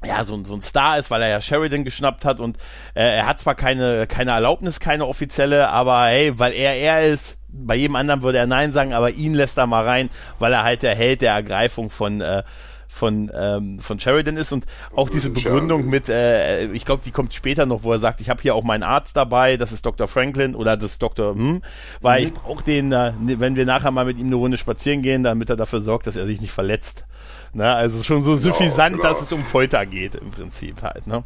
ja, 0.04 0.24
so, 0.24 0.42
so 0.46 0.54
ein 0.54 0.62
Star 0.62 0.98
ist, 0.98 1.12
weil 1.12 1.22
er 1.22 1.28
ja 1.28 1.42
Sheridan 1.42 1.84
geschnappt 1.84 2.24
hat 2.24 2.40
und 2.40 2.58
äh, 2.94 3.18
er 3.18 3.28
hat 3.28 3.40
zwar 3.40 3.56
keine, 3.56 4.08
keine 4.08 4.32
Erlaubnis, 4.32 4.80
keine 4.80 5.06
offizielle, 5.06 5.68
aber 5.68 6.06
hey, 6.06 6.40
weil 6.40 6.54
er 6.54 6.76
er 6.78 7.04
ist, 7.04 7.38
bei 7.52 7.76
jedem 7.76 7.96
anderen 7.96 8.22
würde 8.22 8.38
er 8.38 8.48
Nein 8.48 8.74
sagen, 8.74 8.94
aber 8.94 9.12
ihn 9.12 9.34
lässt 9.34 9.58
er 9.58 9.68
mal 9.68 9.86
rein, 9.86 10.10
weil 10.40 10.54
er 10.54 10.64
halt 10.64 10.84
der 10.84 10.96
Held 10.96 11.22
der 11.22 11.34
Ergreifung 11.34 11.90
von 11.90 12.22
äh, 12.22 12.44
von 12.92 13.32
ähm, 13.36 13.80
von 13.80 14.00
Sheridan 14.00 14.36
ist 14.36 14.52
und 14.52 14.66
auch 14.96 15.10
diese 15.10 15.30
Begründung 15.30 15.88
mit, 15.88 16.10
äh, 16.10 16.66
ich 16.72 16.86
glaube, 16.86 17.04
die 17.06 17.12
kommt 17.12 17.36
später 17.36 17.68
noch, 17.68 17.84
wo 17.84 17.94
er 17.94 18.00
sagt, 18.00 18.20
ich 18.20 18.32
habe 18.32 18.42
hier 18.42 18.56
auch 18.56 18.64
meinen 18.64 18.82
Arzt 18.82 19.16
dabei, 19.16 19.58
das 19.58 19.72
ist 19.72 19.86
Dr. 19.86 20.08
Franklin 20.08 20.56
oder 20.56 20.76
das 20.76 20.94
ist 20.94 21.02
Dr. 21.02 21.36
Hm, 21.36 21.62
weil 22.02 22.22
mhm. 22.22 22.28
ich 22.28 22.34
brauche 22.34 22.64
den, 22.64 22.92
äh, 22.92 23.14
wenn 23.20 23.56
wir 23.56 23.66
nachher 23.66 23.92
mal 23.92 24.06
mit 24.06 24.18
ihm 24.18 24.26
eine 24.26 24.36
Runde 24.36 24.58
spazieren 24.58 25.04
gehen, 25.04 25.24
damit 25.24 25.52
er 25.52 25.56
dafür 25.56 25.82
sorgt, 25.82 26.08
dass 26.08 26.16
er 26.16 26.26
sich 26.26 26.42
nicht 26.42 26.52
verletzt. 26.52 27.06
Ne? 27.54 27.72
Also 27.72 28.02
schon 28.02 28.24
so 28.24 28.36
suffisant, 28.36 28.98
ja, 28.98 29.04
dass 29.04 29.22
es 29.22 29.32
um 29.32 29.44
Folter 29.44 29.86
geht 29.86 30.16
im 30.16 30.32
Prinzip 30.32 30.82
halt. 30.82 31.06
Ne? 31.06 31.24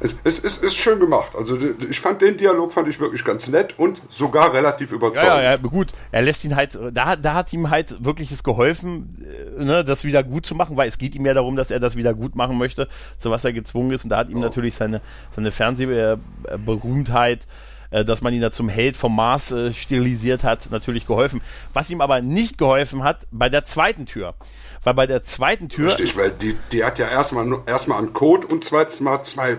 Es, 0.00 0.16
es, 0.24 0.42
es 0.42 0.58
ist 0.58 0.74
schön 0.74 1.00
gemacht. 1.00 1.32
Also 1.36 1.58
ich 1.88 2.00
fand 2.00 2.20
den 2.22 2.36
Dialog 2.36 2.72
fand 2.72 2.88
ich 2.88 3.00
wirklich 3.00 3.24
ganz 3.24 3.48
nett 3.48 3.78
und 3.78 4.00
sogar 4.08 4.52
relativ 4.52 4.92
überzeugend. 4.92 5.28
Ja, 5.28 5.42
ja, 5.42 5.56
gut. 5.56 5.92
Er 6.12 6.22
lässt 6.22 6.44
ihn 6.44 6.54
halt, 6.56 6.78
da, 6.92 7.16
da 7.16 7.34
hat 7.34 7.52
ihm 7.52 7.70
halt 7.70 8.04
wirkliches 8.04 8.42
geholfen, 8.42 9.16
äh, 9.58 9.64
ne, 9.64 9.84
das 9.84 10.04
wieder 10.04 10.22
gut 10.22 10.46
zu 10.46 10.54
machen, 10.54 10.76
weil 10.76 10.88
es 10.88 10.98
geht 10.98 11.14
ihm 11.14 11.24
ja 11.26 11.34
darum, 11.34 11.56
dass 11.56 11.70
er 11.70 11.80
das 11.80 11.96
wieder 11.96 12.14
gut 12.14 12.36
machen 12.36 12.58
möchte, 12.58 12.88
zu 13.18 13.30
was 13.30 13.44
er 13.44 13.52
gezwungen 13.52 13.90
ist. 13.92 14.04
Und 14.04 14.10
da 14.10 14.18
hat 14.18 14.28
ihm 14.28 14.38
oh. 14.38 14.40
natürlich 14.40 14.74
seine, 14.74 15.00
seine 15.34 15.50
Fernsehberühmtheit 15.50 17.46
äh, 17.90 18.04
dass 18.04 18.20
man 18.20 18.34
ihn 18.34 18.40
da 18.40 18.50
zum 18.50 18.68
Held 18.68 18.96
vom 18.96 19.14
Mars 19.14 19.52
äh, 19.52 19.72
stilisiert 19.72 20.44
hat, 20.44 20.70
natürlich 20.70 21.06
geholfen. 21.06 21.40
Was 21.72 21.88
ihm 21.88 22.00
aber 22.00 22.20
nicht 22.20 22.58
geholfen 22.58 23.04
hat, 23.04 23.26
bei 23.30 23.48
der 23.48 23.64
zweiten 23.64 24.06
Tür. 24.06 24.34
Weil 24.82 24.94
bei 24.94 25.06
der 25.06 25.22
zweiten 25.22 25.68
Tür. 25.68 25.88
Richtig, 25.88 26.16
weil 26.16 26.30
die, 26.30 26.56
die 26.72 26.84
hat 26.84 26.98
ja 26.98 27.08
erstmal 27.08 27.46
erstmal 27.66 27.98
einen 27.98 28.12
Code 28.12 28.46
und 28.46 28.64
zweitens 28.64 29.00
mal 29.00 29.22
zwei 29.22 29.58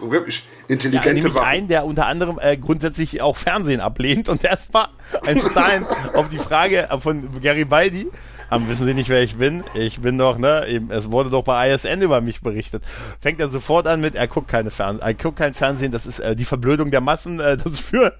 wirklich 0.00 0.46
intelligente 0.68 1.28
ja, 1.28 1.34
Waffen. 1.34 1.46
einen, 1.46 1.68
der 1.68 1.84
unter 1.84 2.06
anderem 2.06 2.38
äh, 2.40 2.56
grundsätzlich 2.56 3.20
auch 3.22 3.36
Fernsehen 3.36 3.80
ablehnt 3.80 4.28
und 4.28 4.44
erstmal 4.44 4.88
ein 5.26 5.40
totalen 5.40 5.86
auf 6.14 6.28
die 6.28 6.38
Frage 6.38 6.88
von 6.98 7.40
Garibaldi, 7.42 8.08
haben, 8.50 8.68
wissen 8.68 8.86
Sie 8.86 8.94
nicht, 8.94 9.10
wer 9.10 9.22
ich 9.22 9.36
bin? 9.36 9.62
Ich 9.74 10.00
bin 10.00 10.16
doch, 10.16 10.38
ne, 10.38 10.66
eben, 10.68 10.90
es 10.90 11.10
wurde 11.10 11.30
doch 11.30 11.44
bei 11.44 11.70
ISN 11.70 12.00
über 12.00 12.20
mich 12.20 12.40
berichtet. 12.40 12.82
Fängt 13.20 13.40
er 13.40 13.48
sofort 13.48 13.86
an 13.86 14.00
mit, 14.00 14.14
er 14.14 14.26
guckt 14.26 14.48
keine 14.48 14.70
Fernsehen, 14.70 15.06
er 15.06 15.14
guckt 15.14 15.38
kein 15.38 15.54
Fernsehen, 15.54 15.92
das 15.92 16.06
ist 16.06 16.20
äh, 16.20 16.34
die 16.34 16.46
Verblödung 16.46 16.90
der 16.90 17.00
Massen, 17.00 17.40
äh, 17.40 17.56
das 17.56 17.78
führt 17.78 18.14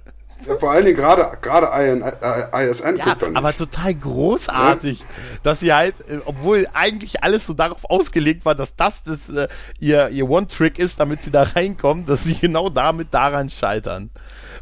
ja, 0.46 0.56
vor 0.56 0.70
allen 0.70 0.84
Dingen 0.84 0.96
gerade 0.96 1.36
gerade 1.40 1.66
ISN 1.66 2.96
ja, 2.96 3.14
guckt 3.14 3.36
aber 3.36 3.56
total 3.56 3.94
großartig, 3.94 5.00
ja? 5.00 5.06
dass 5.42 5.60
sie 5.60 5.72
halt, 5.72 5.94
äh, 6.08 6.18
obwohl 6.24 6.66
eigentlich 6.74 7.22
alles 7.22 7.46
so 7.46 7.54
darauf 7.54 7.84
ausgelegt 7.90 8.44
war, 8.44 8.54
dass 8.54 8.76
das, 8.76 9.02
das 9.02 9.28
äh, 9.30 9.48
ihr, 9.80 10.08
ihr 10.10 10.28
One-Trick 10.28 10.78
ist, 10.78 11.00
damit 11.00 11.22
sie 11.22 11.30
da 11.30 11.42
reinkommen, 11.42 12.06
dass 12.06 12.24
sie 12.24 12.34
genau 12.34 12.68
damit 12.70 13.08
daran 13.12 13.50
scheitern. 13.50 14.10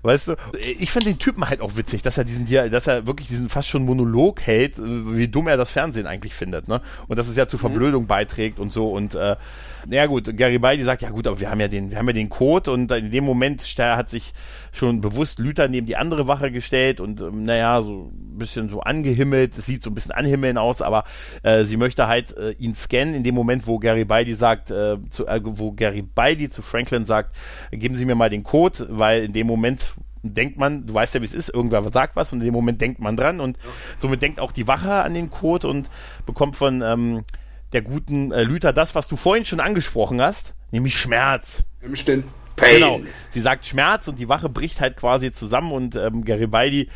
Weißt 0.02 0.28
du, 0.28 0.36
ich 0.60 0.90
finde 0.90 1.10
den 1.10 1.18
Typen 1.18 1.48
halt 1.48 1.60
auch 1.60 1.76
witzig, 1.76 2.02
dass 2.02 2.16
er 2.16 2.24
diesen, 2.24 2.46
dass 2.70 2.86
er 2.86 3.06
wirklich 3.06 3.28
diesen 3.28 3.48
fast 3.48 3.68
schon 3.68 3.84
Monolog 3.84 4.40
hält, 4.40 4.78
äh, 4.78 4.82
wie 4.82 5.28
dumm 5.28 5.48
er 5.48 5.56
das 5.56 5.70
Fernsehen 5.72 6.06
eigentlich 6.06 6.34
findet, 6.34 6.68
ne? 6.68 6.80
Und 7.08 7.18
dass 7.18 7.28
es 7.28 7.36
ja 7.36 7.48
zu 7.48 7.56
mhm. 7.56 7.60
Verblödung 7.60 8.06
beiträgt 8.06 8.58
und 8.58 8.72
so 8.72 8.90
und 8.90 9.14
äh, 9.14 9.36
naja 9.88 10.06
gut, 10.06 10.36
Garibaldi 10.36 10.82
sagt, 10.82 11.02
ja 11.02 11.10
gut, 11.10 11.26
aber 11.26 11.38
wir 11.40 11.50
haben 11.50 11.60
ja 11.60 11.68
den, 11.68 11.90
wir 11.90 11.98
haben 11.98 12.06
ja 12.06 12.12
den 12.12 12.28
Code 12.28 12.72
und 12.72 12.90
in 12.90 13.10
dem 13.10 13.24
Moment 13.24 13.62
hat 13.62 14.10
sich 14.10 14.32
schon 14.72 15.00
bewusst 15.00 15.38
Lüther 15.38 15.68
neben 15.68 15.86
die 15.86 15.96
andere 15.96 16.26
Wache 16.28 16.50
gestellt 16.50 17.00
und 17.00 17.20
ähm, 17.20 17.44
naja, 17.44 17.82
so 17.82 18.10
ein 18.12 18.38
bisschen 18.38 18.68
so 18.68 18.80
angehimmelt, 18.80 19.56
es 19.56 19.66
sieht 19.66 19.82
so 19.82 19.90
ein 19.90 19.94
bisschen 19.94 20.12
anhimmeln 20.12 20.58
aus, 20.58 20.82
aber 20.82 21.04
äh, 21.42 21.64
sie 21.64 21.76
möchte 21.76 22.08
halt 22.08 22.36
äh, 22.36 22.52
ihn 22.52 22.74
scannen 22.74 23.14
in 23.14 23.22
dem 23.22 23.34
Moment, 23.34 23.66
wo 23.66 23.78
Garibaldi 23.78 24.34
sagt, 24.34 24.70
äh, 24.70 24.96
zu, 25.10 25.26
äh, 25.26 25.40
wo 25.42 25.72
Garibaldi 25.72 26.48
zu 26.50 26.62
Franklin 26.62 27.04
sagt, 27.04 27.34
geben 27.70 27.96
Sie 27.96 28.04
mir 28.04 28.14
mal 28.14 28.30
den 28.30 28.42
Code, 28.42 28.86
weil 28.90 29.24
in 29.24 29.32
dem 29.32 29.46
Moment 29.46 29.94
denkt 30.22 30.58
man, 30.58 30.86
du 30.86 30.94
weißt 30.94 31.14
ja, 31.14 31.20
wie 31.20 31.26
es 31.26 31.34
ist, 31.34 31.48
irgendwer 31.48 31.88
sagt 31.90 32.16
was 32.16 32.32
und 32.32 32.40
in 32.40 32.46
dem 32.46 32.54
Moment 32.54 32.80
denkt 32.80 33.00
man 33.00 33.16
dran 33.16 33.40
und 33.40 33.58
somit 33.98 34.22
denkt 34.22 34.40
auch 34.40 34.52
die 34.52 34.66
Wache 34.66 35.02
an 35.02 35.14
den 35.14 35.30
Code 35.30 35.68
und 35.68 35.88
bekommt 36.26 36.56
von 36.56 36.82
ähm, 36.82 37.24
der 37.76 37.82
guten 37.82 38.32
äh, 38.32 38.42
Lüther 38.42 38.72
das, 38.72 38.94
was 38.94 39.06
du 39.06 39.16
vorhin 39.16 39.44
schon 39.44 39.60
angesprochen 39.60 40.22
hast, 40.22 40.54
nämlich 40.70 40.98
Schmerz. 40.98 41.62
Nämlich 41.82 42.06
den 42.06 42.24
Pain. 42.56 42.76
Genau. 42.76 43.00
Sie 43.28 43.42
sagt 43.42 43.66
Schmerz 43.66 44.08
und 44.08 44.18
die 44.18 44.30
Wache 44.30 44.48
bricht 44.48 44.80
halt 44.80 44.96
quasi 44.96 45.30
zusammen 45.30 45.72
und 45.72 45.94
ähm, 45.94 46.24
Garibaldi 46.24 46.88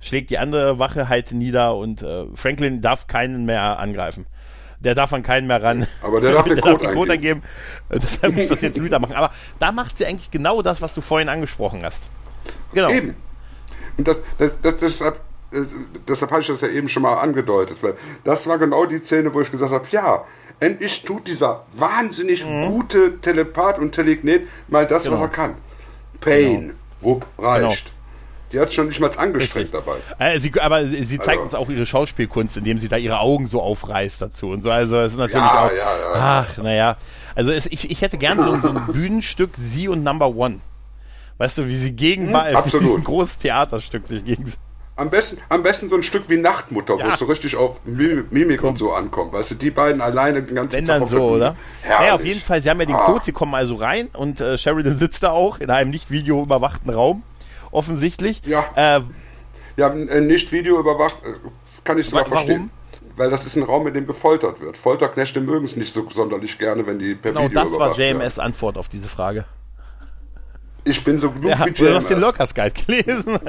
schlägt 0.00 0.30
die 0.30 0.38
andere 0.38 0.80
Wache 0.80 1.08
halt 1.08 1.30
nieder 1.30 1.76
und 1.76 2.02
äh, 2.02 2.24
Franklin 2.34 2.80
darf 2.80 3.06
keinen 3.06 3.44
mehr 3.44 3.78
angreifen. 3.78 4.26
Der 4.80 4.96
darf 4.96 5.12
an 5.12 5.22
keinen 5.22 5.46
mehr 5.46 5.62
ran. 5.62 5.86
Aber 6.02 6.20
der 6.20 6.32
darf 6.32 6.44
den, 6.48 6.56
der 6.56 6.62
Code, 6.62 6.78
darf 6.78 6.82
den 6.88 6.94
Code 6.94 7.12
eingeben. 7.12 7.42
Äh, 7.90 8.00
deshalb 8.00 8.34
muss 8.34 8.48
das 8.48 8.60
jetzt 8.60 8.76
Lüther 8.76 8.98
machen. 8.98 9.14
Aber 9.14 9.30
da 9.60 9.70
macht 9.70 9.98
sie 9.98 10.06
eigentlich 10.06 10.32
genau 10.32 10.62
das, 10.62 10.82
was 10.82 10.94
du 10.94 11.00
vorhin 11.00 11.28
angesprochen 11.28 11.84
hast. 11.84 12.08
Genau. 12.72 12.90
Eben. 12.90 13.14
Und 13.96 14.08
das, 14.08 14.16
das, 14.38 14.50
das, 14.62 14.76
deshalb 14.78 15.20
deshalb 16.08 16.30
habe 16.30 16.40
ich 16.40 16.46
das 16.46 16.60
ja 16.60 16.68
eben 16.68 16.88
schon 16.88 17.02
mal 17.02 17.14
angedeutet, 17.14 17.78
weil 17.82 17.94
das 18.24 18.46
war 18.46 18.58
genau 18.58 18.86
die 18.86 19.02
Szene, 19.02 19.32
wo 19.32 19.40
ich 19.40 19.50
gesagt 19.50 19.72
habe, 19.72 19.86
ja, 19.90 20.24
endlich 20.60 21.02
tut 21.02 21.26
dieser 21.26 21.64
wahnsinnig 21.72 22.44
mhm. 22.44 22.66
gute 22.68 23.20
Telepath 23.20 23.78
und 23.78 23.92
Telegnet 23.92 24.48
mal 24.68 24.86
das, 24.86 25.04
genau. 25.04 25.16
was 25.16 25.22
er 25.22 25.28
kann. 25.28 25.54
Pain, 26.20 26.60
genau. 26.60 26.74
Wupp, 27.00 27.26
reicht. 27.38 27.84
Genau. 27.84 27.94
Die 28.52 28.60
hat 28.60 28.72
schon 28.72 28.86
nicht 28.86 29.00
mal 29.00 29.10
angestrengt 29.16 29.74
dabei. 29.74 29.96
Äh, 30.18 30.38
sie, 30.38 30.52
aber 30.60 30.86
sie 30.86 31.18
zeigt 31.18 31.40
also. 31.40 31.42
uns 31.42 31.54
auch 31.54 31.68
ihre 31.70 31.86
Schauspielkunst, 31.86 32.56
indem 32.56 32.78
sie 32.78 32.88
da 32.88 32.96
ihre 32.96 33.18
Augen 33.18 33.48
so 33.48 33.60
aufreißt 33.60 34.22
dazu 34.22 34.50
und 34.50 34.62
so. 34.62 34.70
Also 34.70 34.96
es 34.98 35.12
ist 35.12 35.18
natürlich 35.18 35.44
ja, 35.44 35.64
auch. 35.64 35.70
Ja, 35.70 35.76
ja, 35.76 36.14
ach, 36.14 36.58
naja. 36.58 36.96
Also 37.34 37.50
es, 37.50 37.66
ich, 37.66 37.90
ich 37.90 38.00
hätte 38.00 38.16
gern 38.16 38.38
so, 38.38 38.60
so 38.60 38.68
ein 38.68 38.86
Bühnenstück 38.86 39.50
Sie 39.56 39.88
und 39.88 40.04
Number 40.04 40.28
One. 40.36 40.60
Weißt 41.38 41.58
du, 41.58 41.66
wie 41.66 41.74
sie 41.74 41.96
gegen 41.96 42.28
hm, 42.28 42.36
absolut. 42.56 42.98
ein 42.98 43.04
großes 43.04 43.38
Theaterstück 43.38 44.06
sich 44.06 44.24
gegen 44.24 44.44
am 44.96 45.10
besten, 45.10 45.38
am 45.48 45.62
besten 45.62 45.88
so 45.88 45.96
ein 45.96 46.02
Stück 46.02 46.28
wie 46.28 46.36
Nachtmutter, 46.36 46.96
ja. 46.98 47.06
wo 47.06 47.10
es 47.10 47.18
so 47.18 47.24
richtig 47.24 47.56
auf 47.56 47.80
Mimik 47.84 48.60
Komm. 48.60 48.70
und 48.70 48.78
so 48.78 48.92
ankommt. 48.92 49.32
Weißt 49.32 49.52
du, 49.52 49.54
die 49.56 49.70
beiden 49.70 50.00
alleine 50.00 50.42
den 50.42 50.54
ganzen 50.54 50.76
Wenn 50.76 50.86
Tag 50.86 51.00
dann 51.00 51.08
so, 51.08 51.22
oder? 51.22 51.56
Ja, 51.88 52.14
auf 52.14 52.24
jeden 52.24 52.40
Fall. 52.40 52.62
Sie 52.62 52.70
haben 52.70 52.80
ja 52.80 52.86
den 52.86 52.94
ah. 52.94 53.06
Code, 53.06 53.24
sie 53.24 53.32
kommen 53.32 53.54
also 53.54 53.74
rein 53.74 54.08
und 54.12 54.40
äh, 54.40 54.56
Sheridan 54.56 54.96
sitzt 54.96 55.22
da 55.22 55.30
auch 55.30 55.58
in 55.58 55.70
einem 55.70 55.90
nicht 55.90 56.10
videoüberwachten 56.10 56.90
Raum 56.90 57.22
offensichtlich. 57.70 58.42
Ja. 58.46 58.64
Äh, 58.76 59.00
Ja, 59.76 59.88
äh, 59.88 60.20
nicht 60.20 60.52
Video 60.52 60.78
überwacht, 60.78 61.16
äh, 61.24 61.34
kann 61.82 61.98
ich 61.98 62.06
sogar 62.06 62.26
Wa- 62.26 62.30
warum? 62.30 62.46
verstehen. 62.46 62.70
Weil 63.16 63.30
das 63.30 63.46
ist 63.46 63.56
ein 63.56 63.62
Raum, 63.62 63.86
in 63.86 63.94
dem 63.94 64.06
gefoltert 64.06 64.60
wird. 64.60 64.76
Folterknechte 64.76 65.40
mögen 65.40 65.66
es 65.66 65.76
nicht 65.76 65.92
so 65.92 66.08
sonderlich 66.10 66.58
gerne, 66.58 66.84
wenn 66.86 66.98
die 66.98 67.14
per 67.14 67.32
genau, 67.32 67.44
Video 67.44 67.62
das 67.62 67.78
war. 67.78 67.96
JMS 67.96 68.38
Antwort 68.40 68.76
auf 68.76 68.88
diese 68.88 69.08
Frage. 69.08 69.44
Ich 70.86 71.02
bin 71.02 71.18
so 71.18 71.30
genug 71.30 71.50
Ja, 71.50 71.64
wie 71.64 71.70
du 71.70 71.94
hast 71.94 72.08
den 72.10 72.18
JMS. 72.18 72.24
Lurkers 72.24 72.54
Guide 72.54 72.72
gelesen. 72.86 73.38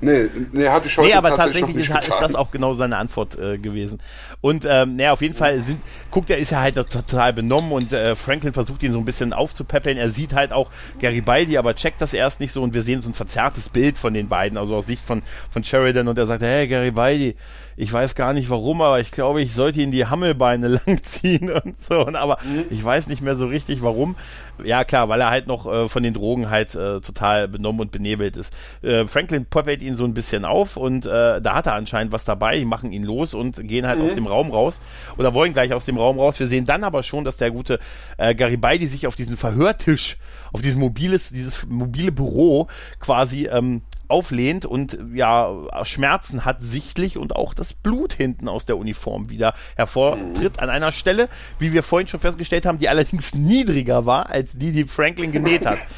Nee, 0.00 0.26
nee, 0.52 0.68
hatte 0.68 0.88
ich 0.88 0.96
heute 0.96 1.08
Nee, 1.08 1.14
aber 1.14 1.30
tatsächlich, 1.30 1.86
tatsächlich 1.86 1.88
ist, 1.88 2.08
ist 2.08 2.20
das 2.20 2.34
auch 2.34 2.50
genau 2.50 2.74
seine 2.74 2.96
Antwort 2.96 3.38
äh, 3.38 3.58
gewesen. 3.58 4.00
Und 4.40 4.64
ähm, 4.68 4.96
naja, 4.96 5.12
auf 5.12 5.22
jeden 5.22 5.34
Fall 5.34 5.60
sind, 5.60 5.80
guckt 6.10 6.30
er, 6.30 6.38
ist 6.38 6.50
er 6.50 6.60
halt 6.60 6.76
noch 6.76 6.88
total 6.88 7.32
benommen 7.32 7.70
und 7.70 7.92
äh, 7.92 8.16
Franklin 8.16 8.52
versucht 8.52 8.82
ihn 8.82 8.92
so 8.92 8.98
ein 8.98 9.04
bisschen 9.04 9.32
aufzupäppeln. 9.32 9.96
Er 9.98 10.10
sieht 10.10 10.34
halt 10.34 10.52
auch 10.52 10.70
Garibaldi, 11.00 11.56
aber 11.56 11.74
checkt 11.76 12.00
das 12.00 12.14
erst 12.14 12.40
nicht 12.40 12.52
so 12.52 12.62
und 12.62 12.74
wir 12.74 12.82
sehen 12.82 13.00
so 13.00 13.10
ein 13.10 13.14
verzerrtes 13.14 13.68
Bild 13.68 13.96
von 13.98 14.12
den 14.14 14.28
beiden, 14.28 14.58
also 14.58 14.74
aus 14.76 14.86
Sicht 14.86 15.04
von, 15.04 15.22
von 15.50 15.62
Sheridan 15.62 16.08
und 16.08 16.18
er 16.18 16.26
sagt, 16.26 16.42
hey 16.42 16.66
Garibaldi, 16.66 17.36
ich 17.76 17.92
weiß 17.92 18.14
gar 18.14 18.32
nicht 18.32 18.50
warum, 18.50 18.82
aber 18.82 19.00
ich 19.00 19.10
glaube, 19.10 19.42
ich 19.42 19.54
sollte 19.54 19.80
ihn 19.80 19.90
die 19.90 20.06
Hammelbeine 20.06 20.80
langziehen 20.86 21.50
und 21.50 21.78
so. 21.78 22.06
Und, 22.06 22.16
aber 22.16 22.38
ich 22.70 22.82
weiß 22.82 23.06
nicht 23.06 23.22
mehr 23.22 23.36
so 23.36 23.46
richtig 23.46 23.82
warum. 23.82 24.16
Ja 24.62 24.84
klar, 24.84 25.08
weil 25.08 25.20
er 25.20 25.30
halt 25.30 25.46
noch 25.46 25.66
äh, 25.66 25.88
von 25.88 26.02
den 26.02 26.14
Drogen 26.14 26.50
halt 26.50 26.74
äh, 26.74 27.00
total 27.00 27.48
benommen 27.48 27.80
und 27.80 27.90
benebelt 27.90 28.36
ist. 28.36 28.52
Äh, 28.82 29.06
Franklin 29.06 29.46
poppelt 29.46 29.82
ihn 29.82 29.94
so 29.94 30.04
ein 30.04 30.14
bisschen 30.14 30.44
auf 30.44 30.76
und 30.76 31.06
äh, 31.06 31.40
da 31.40 31.54
hat 31.54 31.66
er 31.66 31.74
anscheinend 31.74 32.12
was 32.12 32.24
dabei. 32.24 32.58
Die 32.58 32.64
machen 32.64 32.92
ihn 32.92 33.04
los 33.04 33.34
und 33.34 33.66
gehen 33.66 33.86
halt 33.86 34.00
aus 34.00 34.14
dem 34.14 34.26
Raum 34.26 34.50
raus 34.50 34.80
oder 35.16 35.34
wollen 35.34 35.52
gleich 35.52 35.72
aus 35.72 35.84
dem 35.84 35.96
Raum 35.96 36.18
raus. 36.18 36.38
Wir 36.38 36.46
sehen 36.46 36.66
dann 36.66 36.84
aber 36.84 37.02
schon, 37.02 37.24
dass 37.24 37.36
der 37.36 37.50
gute 37.50 37.78
äh, 38.18 38.34
Garibaldi 38.34 38.86
sich 38.86 39.06
auf 39.06 39.16
diesen 39.16 39.36
Verhörtisch, 39.36 40.16
auf 40.52 40.62
dieses 40.62 40.76
mobiles, 40.76 41.30
dieses 41.30 41.66
mobile 41.66 42.12
Büro 42.12 42.68
quasi 43.00 43.46
ähm, 43.46 43.82
auflehnt 44.12 44.64
und 44.66 44.96
ja 45.14 45.50
Schmerzen 45.84 46.44
hat 46.44 46.58
sichtlich 46.60 47.16
und 47.18 47.34
auch 47.34 47.54
das 47.54 47.72
Blut 47.74 48.12
hinten 48.12 48.48
aus 48.48 48.66
der 48.66 48.76
Uniform 48.76 49.30
wieder 49.30 49.54
hervortritt 49.76 50.60
an 50.60 50.70
einer 50.70 50.92
Stelle, 50.92 51.28
wie 51.58 51.72
wir 51.72 51.82
vorhin 51.82 52.06
schon 52.08 52.20
festgestellt 52.20 52.66
haben, 52.66 52.78
die 52.78 52.88
allerdings 52.88 53.34
niedriger 53.34 54.06
war 54.06 54.30
als 54.30 54.52
die, 54.58 54.70
die 54.72 54.84
Franklin 54.84 55.32
genäht 55.32 55.66
hat. 55.66 55.78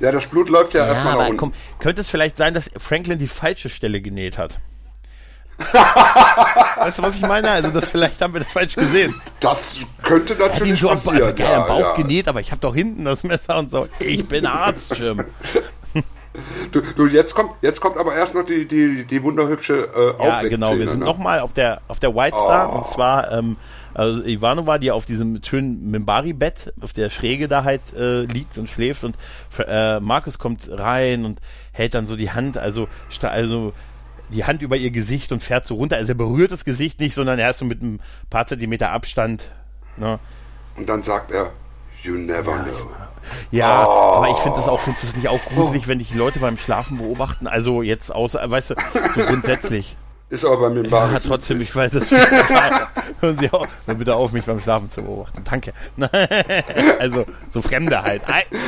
Ja, 0.00 0.10
das 0.10 0.26
Blut 0.26 0.48
läuft 0.48 0.72
ja, 0.72 0.84
Ja, 0.84 0.88
erstmal 0.88 1.12
nach 1.18 1.24
unten. 1.26 1.36
komm, 1.36 1.52
könnte 1.80 2.00
es 2.00 2.08
vielleicht 2.08 2.38
sein, 2.38 2.54
dass 2.54 2.70
Franklin 2.78 3.18
die 3.18 3.26
falsche 3.26 3.68
Stelle 3.68 4.00
genäht 4.00 4.38
hat? 4.38 4.58
weißt 6.78 6.98
du, 6.98 7.02
was 7.02 7.16
ich 7.16 7.22
meine? 7.22 7.50
Also, 7.50 7.70
das 7.70 7.90
vielleicht 7.90 8.20
haben 8.22 8.32
wir 8.34 8.40
das 8.40 8.52
falsch 8.52 8.74
gesehen. 8.74 9.14
Das 9.40 9.72
könnte 10.02 10.34
Er 10.34 10.38
hat 10.46 10.46
ihn 10.46 10.52
natürlich 10.60 10.80
so 10.80 10.88
passieren. 10.88 11.30
am 11.30 11.36
Ja, 11.38 11.60
Bauch 11.60 11.80
ja. 11.80 11.94
genäht, 11.96 12.28
aber 12.28 12.40
ich 12.40 12.50
habe 12.52 12.60
doch 12.60 12.74
hinten 12.74 13.04
das 13.04 13.22
Messer 13.22 13.58
und 13.58 13.70
so. 13.70 13.86
Ich 14.00 14.26
bin 14.26 14.46
Arzt, 14.46 14.98
Jim. 14.98 15.22
Du, 16.72 16.80
du, 16.80 17.06
jetzt 17.06 17.34
kommt, 17.34 17.50
jetzt 17.62 17.80
kommt 17.80 17.96
aber 17.98 18.14
erst 18.14 18.34
noch 18.34 18.44
die, 18.44 18.66
die, 18.66 19.04
die 19.04 19.22
wunderhübsche 19.22 19.88
äh, 20.20 20.24
Ja, 20.24 20.42
genau. 20.42 20.76
Wir 20.76 20.88
sind 20.88 21.00
ne? 21.00 21.04
nochmal 21.06 21.40
auf 21.40 21.52
der, 21.52 21.80
auf 21.88 21.98
der 21.98 22.14
White 22.14 22.36
Star 22.36 22.72
Oh. 22.72 22.78
und 22.78 22.86
zwar 22.86 23.32
ähm, 23.32 23.56
also 23.94 24.22
Ivanova, 24.22 24.78
die 24.78 24.90
auf 24.90 25.06
diesem 25.06 25.42
schönen 25.42 25.90
Mimbari-Bett 25.90 26.74
auf 26.82 26.92
der 26.92 27.08
Schräge 27.08 27.48
da 27.48 27.64
halt 27.64 27.80
äh, 27.96 28.22
liegt 28.22 28.58
und 28.58 28.68
schläft 28.68 29.04
und 29.04 29.16
äh, 29.58 30.00
Markus 30.00 30.38
kommt 30.38 30.68
rein 30.70 31.24
und 31.24 31.40
hält 31.72 31.94
dann 31.94 32.06
so 32.06 32.16
die 32.16 32.30
Hand, 32.30 32.58
also, 32.58 32.88
also 33.22 33.72
die 34.28 34.44
Hand 34.44 34.62
über 34.62 34.76
ihr 34.76 34.90
Gesicht 34.90 35.32
und 35.32 35.42
fährt 35.42 35.66
so 35.66 35.74
runter. 35.74 35.96
Also 35.96 36.12
er 36.12 36.16
berührt 36.16 36.52
das 36.52 36.64
Gesicht 36.64 37.00
nicht, 37.00 37.14
sondern 37.14 37.38
er 37.38 37.50
ist 37.50 37.58
so 37.58 37.64
mit 37.64 37.82
ein 37.82 38.00
paar 38.28 38.46
Zentimeter 38.46 38.90
Abstand. 38.90 39.50
Ne? 39.96 40.18
Und 40.76 40.88
dann 40.88 41.02
sagt 41.02 41.30
er, 41.30 41.52
you 42.06 42.14
never 42.16 42.52
know. 42.64 42.90
Ja, 43.50 43.84
Oh. 43.86 44.14
aber 44.16 44.28
ich 44.30 44.36
finde 44.36 44.56
das 44.58 44.68
auch, 44.68 44.78
findest 44.80 45.04
du 45.04 45.08
es 45.08 45.16
nicht 45.16 45.28
auch 45.28 45.44
gruselig, 45.46 45.88
wenn 45.88 45.98
dich 45.98 46.14
Leute 46.14 46.38
beim 46.38 46.56
Schlafen 46.56 46.98
beobachten? 46.98 47.46
Also 47.48 47.82
jetzt 47.82 48.14
außer, 48.14 48.48
weißt 48.48 48.70
du, 48.70 48.74
so 49.16 49.20
grundsätzlich. 49.26 49.96
Ist 50.28 50.44
aber 50.44 50.56
bei 50.58 50.70
mir 50.70 50.84
im. 50.84 50.90
Ja, 50.90 51.18
trotzdem, 51.24 51.60
ich 51.60 51.74
weiß 51.74 51.94
es. 51.94 52.10
Hören 53.20 53.38
Sie 53.38 53.48
auf, 53.50 53.68
hör 53.86 53.94
bitte 53.94 54.14
auf, 54.14 54.32
mich 54.32 54.44
beim 54.44 54.60
Schlafen 54.60 54.90
zu 54.90 55.02
beobachten. 55.02 55.42
Danke. 55.44 55.72
also, 56.98 57.24
so 57.48 57.62
Fremde 57.62 58.02
halt. 58.02 58.22